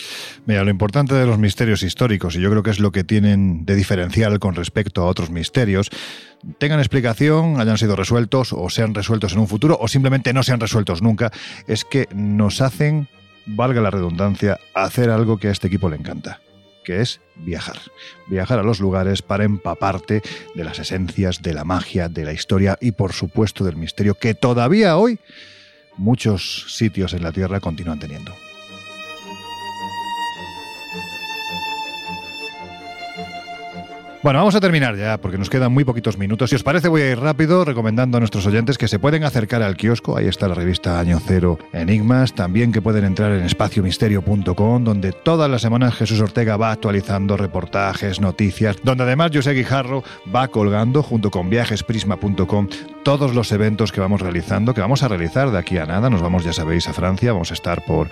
Mira, 0.45 0.64
lo 0.64 0.72
importante 0.72 1.14
de 1.14 1.26
los 1.26 1.38
misterios 1.38 1.84
históricos, 1.84 2.36
y 2.36 2.41
yo 2.41 2.49
creo 2.49 2.64
que 2.64 2.72
es 2.72 2.80
lo 2.80 2.91
que 2.91 3.03
tienen 3.03 3.65
de 3.65 3.76
diferencial 3.76 4.40
con 4.40 4.56
respecto 4.56 5.02
a 5.02 5.06
otros 5.06 5.30
misterios, 5.30 5.91
tengan 6.57 6.80
explicación, 6.80 7.60
hayan 7.60 7.78
sido 7.78 7.95
resueltos 7.95 8.53
o 8.53 8.70
sean 8.70 8.94
resueltos 8.94 9.34
en 9.34 9.40
un 9.40 9.48
futuro 9.48 9.78
o 9.80 9.88
simplemente 9.88 10.34
no 10.34 10.44
sean 10.44 10.60
resueltos 10.60 11.02
nunca, 11.02 11.32
es 11.68 11.86
que 11.86 12.07
nos 12.14 12.61
valga 13.45 13.81
la 13.81 13.91
redundancia, 13.91 14.60
hacer 14.73 15.10
algo 15.10 15.38
que 15.38 15.49
a 15.49 15.51
este 15.51 15.68
equipo 15.68 15.89
le 15.89 15.97
encanta 15.97 16.39
que 16.84 17.01
es 17.01 17.22
viajar. 17.35 17.77
Viajar 18.27 18.60
a 18.60 18.64
los 18.64 18.80
lugares 18.80 19.22
para 19.22 19.45
empaparte 19.45 20.22
de 20.53 20.64
las 20.64 20.80
esencias, 20.80 21.41
de 21.41 21.53
la 21.53 21.64
magia, 21.64 22.10
de 22.10 22.26
la 22.26 22.34
historia 22.34 22.77
y 22.80 22.91
por 22.91 23.14
supuesto 23.14 23.64
del 23.64 23.77
misterio 23.77 24.15
que 24.15 24.35
todavía 24.35 24.97
hoy 24.97 25.19
muchos 25.97 26.65
sitios 26.76 27.14
en 27.14 27.23
la 27.23 27.31
Tierra 27.31 27.60
continúan 27.60 27.99
teniendo. 27.99 28.34
Bueno, 34.24 34.40
vamos 34.40 34.56
a 34.56 34.62
terminar 34.62 34.95
ya 34.95 35.18
porque 35.18 35.38
nos 35.38 35.50
quedan 35.50 35.74
muy 35.74 35.84
poquitos 35.84 36.18
minutos. 36.18 36.50
Si 36.50 36.56
os 36.56 36.64
parece, 36.64 36.88
voy 36.88 37.02
a 37.02 37.12
ir 37.12 37.20
rápido 37.20 37.66
recomendando 37.66 38.16
a 38.16 38.22
nuestros 38.22 38.45
oyentes 38.45 38.78
que 38.78 38.88
se 38.88 38.98
pueden 38.98 39.26
acercar 39.26 39.62
al 39.62 39.76
kiosco. 39.76 40.16
Ahí 40.16 40.28
está 40.28 40.48
la 40.48 40.56
revista 40.56 40.98
Año 40.98 41.20
Cero 41.20 41.60
Enigmas. 41.74 42.34
También 42.34 42.72
que 42.72 42.82
pueden 42.82 43.04
entrar 43.04 43.34
en 43.34 43.44
espaciomisterio.com, 43.44 44.86
donde 44.86 45.12
todas 45.12 45.52
las 45.52 45.62
semanas 45.62 45.95
Jesús 45.95 46.22
Ortega 46.22 46.56
va 46.56 46.72
actualizando 46.72 47.36
reportajes, 47.36 48.22
noticias, 48.22 48.78
donde 48.82 49.04
además 49.04 49.32
José 49.34 49.52
Guijarro 49.52 50.06
va 50.34 50.48
colgando 50.48 51.04
junto 51.04 51.30
con 51.30 51.50
viajesprisma.com 51.50 52.70
todos 53.04 53.36
los 53.36 53.52
eventos 53.52 53.91
que 53.91 54.00
vamos 54.00 54.22
realizando, 54.22 54.74
que 54.74 54.80
vamos 54.80 55.04
a 55.04 55.10
realizar 55.10 55.52
de 55.52 55.58
aquí 55.58 55.78
a 55.78 55.86
nada. 55.86 56.10
Nos 56.10 56.22
vamos, 56.22 56.45
ya 56.45 56.54
sabéis, 56.54 56.88
a 56.88 56.94
Francia. 56.94 57.34
Vamos 57.34 57.52
a 57.52 57.56
estar 57.56 57.84
por 57.84 58.08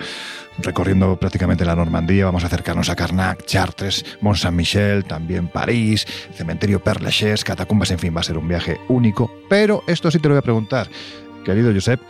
recorriendo 0.58 1.16
prácticamente 1.16 1.64
la 1.64 1.76
Normandía. 1.76 2.26
Vamos 2.26 2.44
a 2.44 2.46
acercarnos 2.46 2.88
a 2.88 2.96
Carnac, 2.96 3.44
Chartres, 3.44 4.04
Mont 4.20 4.36
Saint-Michel, 4.36 5.04
también 5.04 5.48
París, 5.48 6.06
cementerio 6.34 6.82
Père 6.82 7.02
Lachaise, 7.02 7.44
catacumbas, 7.44 7.90
en 7.90 7.98
fin, 7.98 8.14
va 8.14 8.20
a 8.20 8.24
ser 8.24 8.38
un 8.38 8.48
viaje 8.48 8.80
único. 8.88 9.30
Pero 9.48 9.82
esto 9.86 10.10
sí 10.10 10.18
te 10.18 10.28
lo 10.28 10.34
voy 10.34 10.40
a 10.40 10.42
preguntar, 10.42 10.88
querido 11.44 11.72
Josep. 11.72 12.00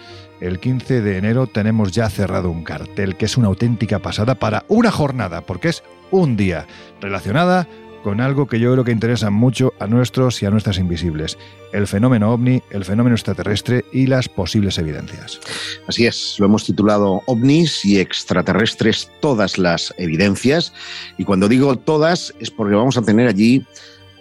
El 0.40 0.58
15 0.58 1.02
de 1.02 1.18
enero 1.18 1.46
tenemos 1.46 1.92
ya 1.92 2.10
cerrado 2.10 2.50
un 2.50 2.64
cartel 2.64 3.16
que 3.16 3.26
es 3.26 3.36
una 3.36 3.46
auténtica 3.46 4.00
pasada 4.00 4.34
para 4.34 4.64
una 4.66 4.90
jornada, 4.90 5.42
porque 5.42 5.68
es 5.68 5.84
un 6.10 6.36
día 6.36 6.66
relacionada 7.00 7.68
con 8.02 8.20
algo 8.20 8.46
que 8.46 8.60
yo 8.60 8.72
creo 8.72 8.84
que 8.84 8.92
interesa 8.92 9.30
mucho 9.30 9.72
a 9.78 9.86
nuestros 9.86 10.42
y 10.42 10.46
a 10.46 10.50
nuestras 10.50 10.78
invisibles, 10.78 11.38
el 11.72 11.86
fenómeno 11.86 12.32
ovni, 12.32 12.62
el 12.70 12.84
fenómeno 12.84 13.14
extraterrestre 13.14 13.84
y 13.92 14.06
las 14.06 14.28
posibles 14.28 14.78
evidencias. 14.78 15.40
Así 15.86 16.06
es, 16.06 16.36
lo 16.38 16.46
hemos 16.46 16.64
titulado 16.64 17.22
ovnis 17.26 17.84
y 17.84 17.98
extraterrestres, 17.98 19.10
todas 19.20 19.58
las 19.58 19.94
evidencias, 19.98 20.72
y 21.18 21.24
cuando 21.24 21.48
digo 21.48 21.76
todas 21.76 22.34
es 22.40 22.50
porque 22.50 22.74
vamos 22.74 22.96
a 22.96 23.02
tener 23.02 23.28
allí 23.28 23.64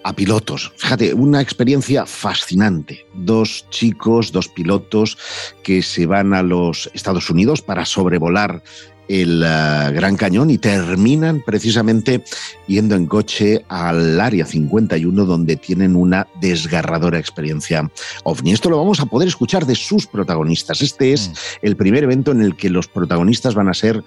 a 0.04 0.14
pilotos. 0.14 0.72
Fíjate, 0.78 1.14
una 1.14 1.42
experiencia 1.42 2.06
fascinante. 2.06 3.06
Dos 3.14 3.66
chicos, 3.70 4.32
dos 4.32 4.48
pilotos 4.48 5.18
que 5.64 5.82
se 5.82 6.06
van 6.06 6.34
a 6.34 6.44
los 6.44 6.90
Estados 6.94 7.30
Unidos 7.30 7.62
para 7.62 7.86
sobrevolar 7.86 8.64
el 9.08 9.44
eh, 9.44 9.92
Gran 9.94 10.16
Cañón 10.16 10.50
y 10.50 10.58
terminan 10.58 11.42
precisamente 11.46 12.24
yendo 12.68 12.96
en 12.96 13.06
coche 13.06 13.66
al 13.68 14.20
Área 14.20 14.46
51 14.46 15.26
donde 15.26 15.56
tienen 15.58 15.96
una 15.96 16.28
desgarradora 16.40 17.20
experiencia 17.20 17.90
ovni. 18.24 18.52
Esto 18.52 18.70
lo 18.70 18.78
vamos 18.78 19.00
a 19.00 19.06
poder 19.06 19.28
escuchar 19.28 19.66
de 19.66 19.76
sus 19.76 20.08
protagonistas. 20.08 20.82
Este 20.82 21.14
es 21.14 21.30
mm. 21.30 21.34
el 21.64 21.76
primer 21.76 22.04
evento 22.04 22.32
en 22.32 22.42
el 22.42 22.56
que 22.56 22.70
los 22.70 22.88
protagonistas 22.88 23.56
van 23.56 23.68
a 23.68 23.74
ser 23.74 24.04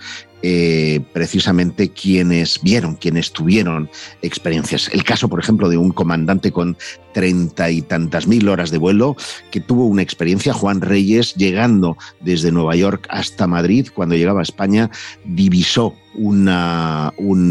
eh, 0.46 1.00
precisamente 1.14 1.88
quienes 1.88 2.60
vieron, 2.60 2.96
quienes 2.96 3.32
tuvieron 3.32 3.88
experiencias. 4.20 4.90
El 4.92 5.02
caso, 5.02 5.28
por 5.28 5.40
ejemplo, 5.40 5.70
de 5.70 5.78
un 5.78 5.90
comandante 5.90 6.52
con 6.52 6.76
treinta 7.14 7.70
y 7.70 7.80
tantas 7.80 8.26
mil 8.26 8.48
horas 8.50 8.70
de 8.70 8.76
vuelo 8.76 9.16
que 9.50 9.60
tuvo 9.60 9.86
una 9.86 10.02
experiencia, 10.02 10.52
Juan 10.52 10.82
Reyes, 10.82 11.34
llegando 11.36 11.96
desde 12.20 12.52
Nueva 12.52 12.76
York 12.76 13.06
hasta 13.08 13.46
Madrid, 13.46 13.88
cuando 13.94 14.16
llegaba 14.16 14.40
a 14.40 14.42
España, 14.42 14.83
divisó 15.24 15.94
un, 16.14 16.48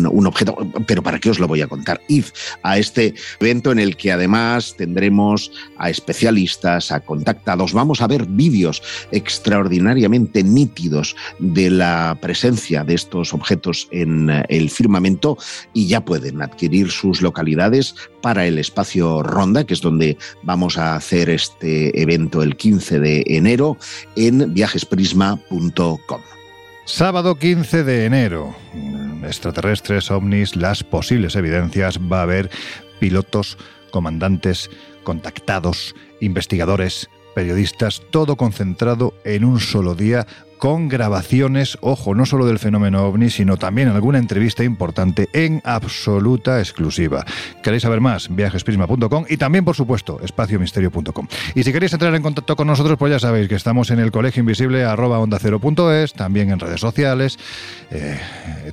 un, 0.07 0.27
objeto, 0.27 0.57
pero 0.88 1.03
¿para 1.03 1.19
qué 1.19 1.30
os 1.30 1.39
lo 1.39 1.47
voy 1.47 1.61
a 1.61 1.68
contar? 1.68 2.01
Id 2.07 2.26
a 2.64 2.77
este 2.77 3.14
evento 3.39 3.72
en 3.72 3.80
el 3.80 3.97
que 3.97 4.11
además 4.11 4.76
tendremos 4.77 5.51
a 5.77 5.89
especialistas, 5.89 6.91
a 6.91 7.01
contactados, 7.01 7.73
vamos 7.73 8.01
a 8.01 8.07
ver 8.07 8.26
vídeos 8.26 8.81
extraordinariamente 9.11 10.43
nítidos 10.43 11.15
de 11.39 11.69
la 11.69 12.18
presencia 12.22 12.84
de 12.84 12.95
estos 12.95 13.34
objetos 13.34 13.88
en 13.91 14.30
el 14.49 14.69
firmamento 14.69 15.38
y 15.73 15.88
ya 15.88 16.03
pueden 16.05 16.41
adquirir 16.41 16.91
sus 16.91 17.22
localidades 17.22 17.95
para 18.22 18.45
el 18.47 18.57
espacio 18.57 19.23
Ronda, 19.23 19.65
que 19.65 19.73
es 19.73 19.81
donde 19.81 20.18
vamos 20.43 20.77
a 20.77 20.95
hacer 20.95 21.30
este 21.30 22.01
evento 22.01 22.41
el 22.41 22.55
15 22.55 22.99
de 22.99 23.23
enero 23.27 23.77
en 24.15 24.53
viajesprisma.com. 24.53 26.22
Sábado 26.85 27.35
15 27.35 27.85
de 27.85 28.05
enero. 28.05 28.53
Extraterrestres, 29.23 30.11
ovnis, 30.11 30.57
las 30.57 30.84
posibles 30.84 31.35
evidencias. 31.38 31.97
Va 31.97 32.19
a 32.19 32.23
haber 32.23 32.51
pilotos, 32.99 33.57
comandantes, 33.91 34.69
contactados, 35.03 35.95
investigadores, 36.19 37.10
periodistas, 37.35 38.01
todo 38.11 38.35
concentrado 38.35 39.14
en 39.23 39.45
un 39.45 39.61
solo 39.61 39.95
día 39.95 40.27
con 40.64 40.88
grabaciones, 40.88 41.77
ojo, 41.81 42.15
no 42.15 42.26
solo 42.26 42.45
del 42.45 42.57
fenómeno 42.57 43.03
ovni, 43.06 43.30
sino 43.30 43.57
también 43.57 43.90
alguna 43.90 44.18
entrevista 44.18 44.64
importante 44.64 45.27
en 45.34 45.61
absoluta 45.65 46.60
exclusiva. 46.60 47.26
¿Queréis 47.61 47.84
saber 47.84 47.99
más? 47.99 48.34
Viajesprisma.com 48.34 49.26
y 49.27 49.35
también, 49.35 49.65
por 49.65 49.76
supuesto, 49.76 50.22
espaciomisterio.com. 50.23 51.27
Y 51.53 51.64
si 51.64 51.73
queréis 51.73 51.91
entrar 51.91 52.15
en 52.15 52.22
contacto 52.22 52.56
con 52.56 52.68
nosotros, 52.68 52.98
pues 52.98 53.11
ya 53.11 53.19
sabéis 53.19 53.49
que 53.49 53.56
estamos 53.56 53.91
en 53.91 53.99
el 53.99 54.10
colegio 54.11 54.40
invisible 54.40 54.85
arroba 54.85 55.19
onda 55.19 55.38
cero 55.38 55.60
también 56.15 56.49
en 56.49 56.60
redes 56.61 56.80
sociales, 56.80 57.38
eh, 57.91 58.18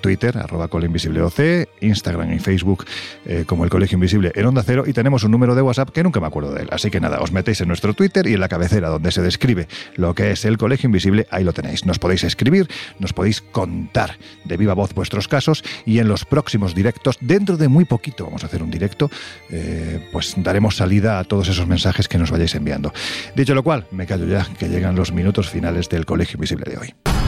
Twitter, 0.01 0.39
arroba 0.39 0.67
oc, 0.67 1.41
Instagram 1.81 2.33
y 2.33 2.39
Facebook 2.39 2.85
eh, 3.27 3.43
como 3.49 3.65
el 3.65 3.71
colegio 3.71 3.97
invisible 3.97 4.31
en 4.37 4.47
onda 4.47 4.63
cero 4.65 4.85
y 4.87 4.93
tenemos 4.93 5.25
un 5.25 5.33
número 5.33 5.57
de 5.57 5.63
WhatsApp 5.63 5.91
que 5.91 6.05
nunca 6.05 6.21
me 6.21 6.29
acuerdo 6.29 6.53
de 6.53 6.63
él. 6.63 6.69
Así 6.71 6.89
que 6.89 7.01
nada, 7.01 7.19
os 7.19 7.33
metéis 7.33 7.61
en 7.63 7.67
nuestro 7.67 7.95
Twitter 7.95 8.29
y 8.29 8.35
en 8.35 8.41
la 8.41 8.49
cabecera 8.49 8.89
donde 8.91 9.11
se 9.11 9.23
describe 9.23 9.67
lo 9.97 10.15
que 10.15 10.31
es 10.31 10.45
el 10.45 10.57
colegio 10.57 10.87
invisible, 10.87 11.27
ahí 11.33 11.43
lo 11.43 11.53
tenéis. 11.53 11.80
Nos 11.85 11.99
podéis 11.99 12.25
escribir, 12.25 12.69
nos 12.99 13.13
podéis 13.13 13.41
contar 13.41 14.19
de 14.45 14.57
viva 14.57 14.75
voz 14.75 14.95
vuestros 14.95 15.29
casos 15.29 15.65
y 15.87 15.99
en 15.99 16.09
los 16.09 16.25
próximos 16.25 16.75
directos, 16.75 17.17
dentro 17.21 17.57
de 17.57 17.69
muy 17.69 17.85
poquito 17.85 18.25
vamos 18.25 18.45
a 18.45 18.47
hacer 18.47 18.63
un 18.63 18.71
directo, 18.71 19.11
eh, 19.51 20.09
pues 20.13 20.35
daremos 20.37 20.77
salida 20.77 21.19
a 21.19 21.25
todos 21.25 21.49
esos 21.49 21.67
mensajes 21.67 22.09
que 22.09 22.19
nos 22.19 22.31
vayáis 22.31 22.55
enviando. 22.55 22.93
Dicho 23.35 23.55
lo 23.55 23.63
cual, 23.63 23.87
me 23.91 24.07
callo 24.07 24.27
ya, 24.27 24.47
que 24.59 24.69
llegan 24.69 24.97
los 24.97 25.13
minutos 25.13 25.49
finales 25.49 25.89
del 25.89 26.07
Colegio 26.07 26.37
Invisible 26.37 26.71
de 26.71 26.79
hoy. 26.79 27.20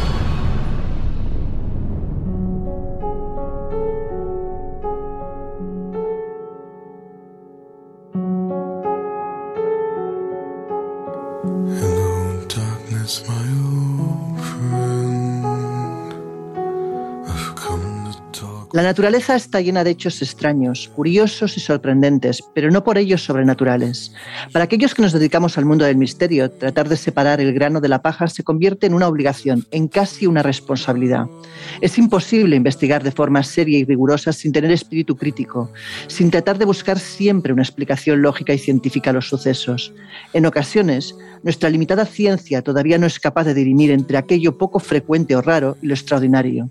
La 18.73 18.83
naturaleza 18.83 19.37
está 19.37 19.61
llena 19.61 19.85
de 19.85 19.91
hechos 19.91 20.23
extraños, 20.23 20.91
curiosos 20.95 21.59
y 21.59 21.61
sorprendentes, 21.61 22.43
pero 22.55 22.71
no 22.71 22.83
por 22.83 22.97
ellos 22.97 23.23
sobrenaturales. 23.23 24.15
Para 24.51 24.65
aquellos 24.65 24.95
que 24.95 25.03
nos 25.03 25.13
dedicamos 25.13 25.59
al 25.59 25.67
mundo 25.67 25.85
del 25.85 25.99
misterio, 25.99 26.51
tratar 26.51 26.89
de 26.89 26.97
separar 26.97 27.39
el 27.43 27.53
grano 27.53 27.83
de 27.83 27.91
la 27.91 28.01
paja 28.01 28.29
se 28.29 28.43
convierte 28.43 28.87
en 28.87 28.95
una 28.95 29.09
obligación, 29.09 29.67
en 29.73 29.89
casi 29.89 30.27
una 30.27 30.43
responsabilidad. 30.43 31.27
Es 31.83 31.99
imposible 31.99 32.57
investigar 32.57 33.03
de 33.03 33.13
forma 33.13 33.43
seria 33.43 33.79
y 33.79 33.85
rigurosa 33.85 34.33
sin 34.33 34.53
tener 34.53 34.71
espíritu 34.71 35.17
crítico, 35.17 35.71
sin 36.07 36.31
tratar 36.31 36.57
de 36.57 36.65
buscar 36.65 36.99
siempre 36.99 37.53
una 37.53 37.63
explicación 37.63 38.23
lógica 38.23 38.55
y 38.55 38.59
científica 38.59 39.11
a 39.11 39.13
los 39.13 39.29
sucesos. 39.29 39.93
En 40.33 40.47
ocasiones, 40.47 41.15
nuestra 41.43 41.69
limitada 41.69 42.07
ciencia 42.07 42.63
todavía 42.63 42.97
no 42.97 43.07
es 43.07 43.21
capaz 43.21 43.45
de 43.45 43.53
dirimir 43.53 43.91
entre 43.91 44.17
aquello 44.17 44.57
poco 44.57 44.79
frecuente 44.79 45.37
o 45.37 45.43
raro 45.43 45.77
y 45.83 45.89
lo 45.89 45.95
extraordinario. 45.95 46.71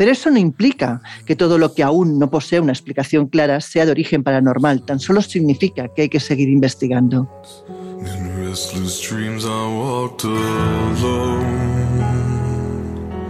Pero 0.00 0.12
eso 0.12 0.30
no 0.30 0.38
implica 0.38 1.02
que 1.26 1.36
todo 1.36 1.58
lo 1.58 1.74
que 1.74 1.82
aún 1.82 2.18
no 2.18 2.30
posee 2.30 2.58
una 2.58 2.72
explicación 2.72 3.26
clara 3.26 3.60
sea 3.60 3.84
de 3.84 3.90
origen 3.90 4.22
paranormal, 4.22 4.82
tan 4.86 4.98
solo 4.98 5.20
significa 5.20 5.88
que 5.88 6.00
hay 6.00 6.08
que 6.08 6.20
seguir 6.20 6.48
investigando. 6.48 7.28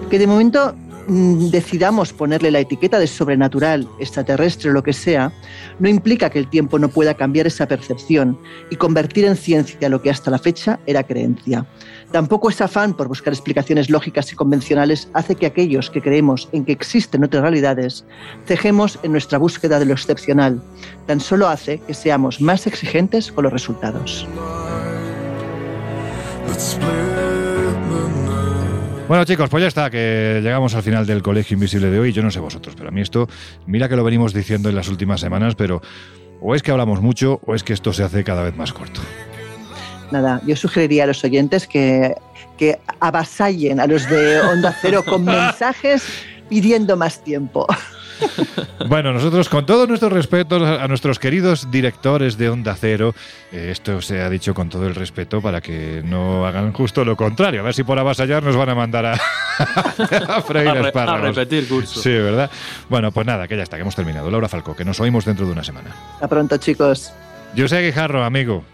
Que 0.08 0.18
de 0.20 0.26
momento 0.28 0.76
Mm, 1.12 1.50
decidamos 1.50 2.12
ponerle 2.12 2.52
la 2.52 2.60
etiqueta 2.60 3.00
de 3.00 3.08
sobrenatural, 3.08 3.88
extraterrestre 3.98 4.70
o 4.70 4.72
lo 4.72 4.84
que 4.84 4.92
sea, 4.92 5.32
no 5.80 5.88
implica 5.88 6.30
que 6.30 6.38
el 6.38 6.48
tiempo 6.48 6.78
no 6.78 6.88
pueda 6.88 7.14
cambiar 7.14 7.48
esa 7.48 7.66
percepción 7.66 8.38
y 8.70 8.76
convertir 8.76 9.24
en 9.24 9.34
ciencia 9.34 9.88
lo 9.88 10.00
que 10.02 10.10
hasta 10.10 10.30
la 10.30 10.38
fecha 10.38 10.78
era 10.86 11.02
creencia. 11.02 11.66
Tampoco 12.12 12.50
ese 12.50 12.64
afán 12.64 12.94
por 12.94 13.06
buscar 13.06 13.32
explicaciones 13.32 13.88
lógicas 13.88 14.32
y 14.32 14.36
convencionales 14.36 15.08
hace 15.14 15.36
que 15.36 15.46
aquellos 15.46 15.90
que 15.90 16.02
creemos 16.02 16.48
en 16.52 16.64
que 16.64 16.72
existen 16.72 17.22
otras 17.22 17.42
realidades 17.42 18.04
cejemos 18.46 18.98
en 19.02 19.12
nuestra 19.12 19.38
búsqueda 19.38 19.78
de 19.78 19.84
lo 19.84 19.92
excepcional. 19.92 20.60
Tan 21.06 21.20
solo 21.20 21.48
hace 21.48 21.78
que 21.78 21.94
seamos 21.94 22.40
más 22.40 22.66
exigentes 22.66 23.30
con 23.30 23.44
los 23.44 23.52
resultados. 23.52 24.26
Bueno, 29.06 29.24
chicos, 29.24 29.50
pues 29.50 29.62
ya 29.62 29.68
está, 29.68 29.90
que 29.90 30.40
llegamos 30.42 30.74
al 30.74 30.82
final 30.82 31.04
del 31.04 31.22
Colegio 31.22 31.54
Invisible 31.54 31.90
de 31.90 31.98
hoy. 31.98 32.12
Yo 32.12 32.22
no 32.22 32.30
sé 32.30 32.38
vosotros, 32.38 32.74
pero 32.76 32.90
a 32.90 32.92
mí 32.92 33.00
esto, 33.00 33.28
mira 33.66 33.88
que 33.88 33.96
lo 33.96 34.04
venimos 34.04 34.32
diciendo 34.32 34.68
en 34.68 34.76
las 34.76 34.88
últimas 34.88 35.20
semanas, 35.20 35.56
pero 35.56 35.80
o 36.40 36.54
es 36.54 36.62
que 36.62 36.70
hablamos 36.70 37.00
mucho 37.00 37.40
o 37.44 37.54
es 37.54 37.64
que 37.64 37.72
esto 37.72 37.92
se 37.92 38.02
hace 38.02 38.24
cada 38.24 38.42
vez 38.42 38.56
más 38.56 38.72
corto. 38.72 39.00
Nada, 40.10 40.40
yo 40.46 40.56
sugeriría 40.56 41.04
a 41.04 41.06
los 41.06 41.22
oyentes 41.24 41.66
que, 41.66 42.14
que 42.58 42.78
avasallen 43.00 43.80
a 43.80 43.86
los 43.86 44.08
de 44.08 44.40
Onda 44.40 44.74
Cero 44.80 45.04
con 45.04 45.24
mensajes 45.26 46.02
pidiendo 46.48 46.96
más 46.96 47.22
tiempo. 47.22 47.66
Bueno, 48.86 49.12
nosotros 49.12 49.48
con 49.48 49.64
todo 49.66 49.86
nuestro 49.86 50.08
respeto 50.08 50.56
a 50.56 50.86
nuestros 50.88 51.18
queridos 51.18 51.70
directores 51.70 52.36
de 52.36 52.50
Onda 52.50 52.76
Cero, 52.78 53.14
eh, 53.52 53.68
esto 53.70 54.02
se 54.02 54.20
ha 54.20 54.28
dicho 54.28 54.52
con 54.54 54.68
todo 54.68 54.86
el 54.86 54.94
respeto 54.94 55.40
para 55.40 55.60
que 55.60 56.02
no 56.04 56.46
hagan 56.46 56.72
justo 56.72 57.04
lo 57.04 57.16
contrario. 57.16 57.60
A 57.60 57.62
ver 57.62 57.74
si 57.74 57.82
por 57.82 57.98
avasallar 57.98 58.42
nos 58.42 58.56
van 58.56 58.68
a 58.68 58.74
mandar 58.74 59.06
a, 59.06 59.12
a 60.28 60.42
freír 60.42 60.68
a, 60.68 61.16
repetir 61.18 61.68
curso. 61.68 62.00
Sí, 62.00 62.10
¿verdad? 62.10 62.50
Bueno, 62.88 63.12
pues 63.12 63.26
nada, 63.26 63.48
que 63.48 63.56
ya 63.56 63.62
está, 63.62 63.76
que 63.76 63.82
hemos 63.82 63.96
terminado. 63.96 64.30
Laura 64.30 64.48
Falco, 64.48 64.74
que 64.74 64.84
nos 64.84 65.00
oímos 65.00 65.24
dentro 65.24 65.46
de 65.46 65.52
una 65.52 65.64
semana. 65.64 65.90
Hasta 66.14 66.28
pronto, 66.28 66.56
chicos. 66.56 67.12
Yo 67.54 67.68
sé 67.68 67.80
Guijarro, 67.82 68.24
amigo. 68.24 68.64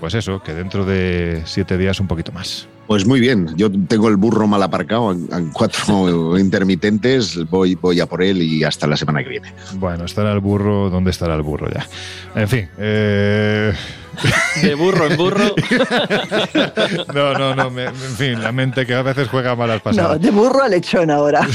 Pues 0.00 0.14
eso, 0.14 0.42
que 0.42 0.52
dentro 0.52 0.84
de 0.84 1.42
siete 1.46 1.78
días 1.78 2.00
un 2.00 2.06
poquito 2.06 2.32
más. 2.32 2.68
Pues 2.86 3.04
muy 3.04 3.18
bien, 3.18 3.52
yo 3.56 3.70
tengo 3.88 4.08
el 4.08 4.16
burro 4.16 4.46
mal 4.46 4.62
aparcado 4.62 5.10
en, 5.12 5.50
cuatro 5.52 6.38
intermitentes, 6.38 7.48
voy, 7.50 7.74
voy 7.74 8.00
a 8.00 8.06
por 8.06 8.22
él 8.22 8.42
y 8.42 8.62
hasta 8.62 8.86
la 8.86 8.96
semana 8.96 9.22
que 9.22 9.30
viene. 9.30 9.52
Bueno, 9.74 10.04
estará 10.04 10.32
el 10.32 10.40
burro, 10.40 10.90
¿dónde 10.90 11.10
estará 11.10 11.34
el 11.34 11.42
burro 11.42 11.68
ya? 11.68 11.86
En 12.34 12.48
fin, 12.48 12.68
eh... 12.78 13.72
De 14.62 14.74
burro 14.74 15.06
en 15.06 15.16
burro. 15.16 15.54
No, 17.14 17.34
no, 17.34 17.54
no. 17.54 17.80
en 17.80 17.94
fin, 17.94 18.42
la 18.42 18.52
mente 18.52 18.86
que 18.86 18.94
a 18.94 19.02
veces 19.02 19.28
juega 19.28 19.54
malas 19.56 19.80
pasadas. 19.80 20.12
No, 20.12 20.18
de 20.18 20.30
burro 20.30 20.62
a 20.62 20.68
lechón 20.68 21.10
ahora. 21.10 21.46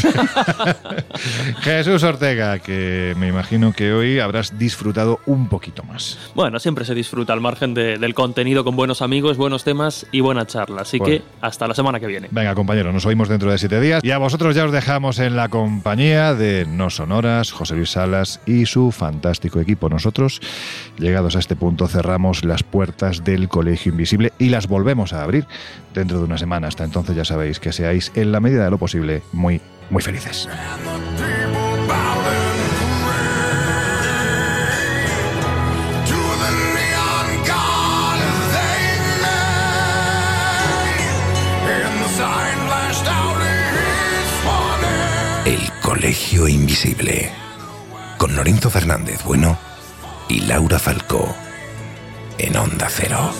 Jesús 1.61 2.03
Ortega, 2.03 2.59
que 2.59 3.13
me 3.17 3.27
imagino 3.27 3.73
que 3.73 3.93
hoy 3.93 4.19
habrás 4.19 4.57
disfrutado 4.57 5.19
un 5.25 5.47
poquito 5.47 5.83
más. 5.83 6.17
Bueno, 6.35 6.59
siempre 6.59 6.85
se 6.85 6.95
disfruta 6.95 7.33
al 7.33 7.41
margen 7.41 7.73
del 7.73 8.13
contenido 8.13 8.63
con 8.63 8.75
buenos 8.75 9.01
amigos, 9.01 9.37
buenos 9.37 9.63
temas 9.63 10.05
y 10.11 10.21
buena 10.21 10.45
charla. 10.45 10.81
Así 10.81 10.99
que 10.99 11.21
hasta 11.41 11.67
la 11.67 11.73
semana 11.73 11.99
que 11.99 12.07
viene. 12.07 12.27
Venga, 12.31 12.55
compañero, 12.55 12.91
nos 12.91 13.05
oímos 13.05 13.29
dentro 13.29 13.51
de 13.51 13.57
siete 13.57 13.79
días. 13.79 14.03
Y 14.03 14.11
a 14.11 14.17
vosotros 14.17 14.55
ya 14.55 14.65
os 14.65 14.71
dejamos 14.71 15.19
en 15.19 15.35
la 15.35 15.49
compañía 15.49 16.33
de 16.33 16.65
No 16.67 16.89
Sonoras, 16.89 17.51
José 17.51 17.75
Luis 17.75 17.91
Salas 17.91 18.39
y 18.45 18.65
su 18.65 18.91
fantástico 18.91 19.59
equipo. 19.59 19.89
Nosotros, 19.89 20.41
llegados 20.97 21.35
a 21.35 21.39
este 21.39 21.55
punto, 21.55 21.87
cerramos 21.87 22.43
las 22.51 22.63
puertas 22.63 23.23
del 23.23 23.47
Colegio 23.47 23.93
Invisible 23.93 24.33
y 24.37 24.49
las 24.49 24.67
volvemos 24.67 25.13
a 25.13 25.23
abrir 25.23 25.47
dentro 25.93 26.19
de 26.19 26.25
una 26.25 26.37
semana. 26.37 26.67
Hasta 26.67 26.83
entonces 26.83 27.15
ya 27.15 27.23
sabéis 27.23 27.61
que 27.61 27.71
seáis, 27.71 28.11
en 28.13 28.33
la 28.33 28.41
medida 28.41 28.65
de 28.65 28.71
lo 28.71 28.77
posible, 28.77 29.23
muy, 29.31 29.61
muy 29.89 30.03
felices. 30.03 30.49
El 45.45 45.71
Colegio 45.81 46.49
Invisible 46.49 47.31
con 48.17 48.35
Lorenzo 48.35 48.69
Fernández 48.69 49.23
Bueno 49.23 49.57
y 50.27 50.41
Laura 50.41 50.77
Falcó 50.77 51.33
en 52.43 52.57
Onda 52.57 52.87
Cero. 52.89 53.31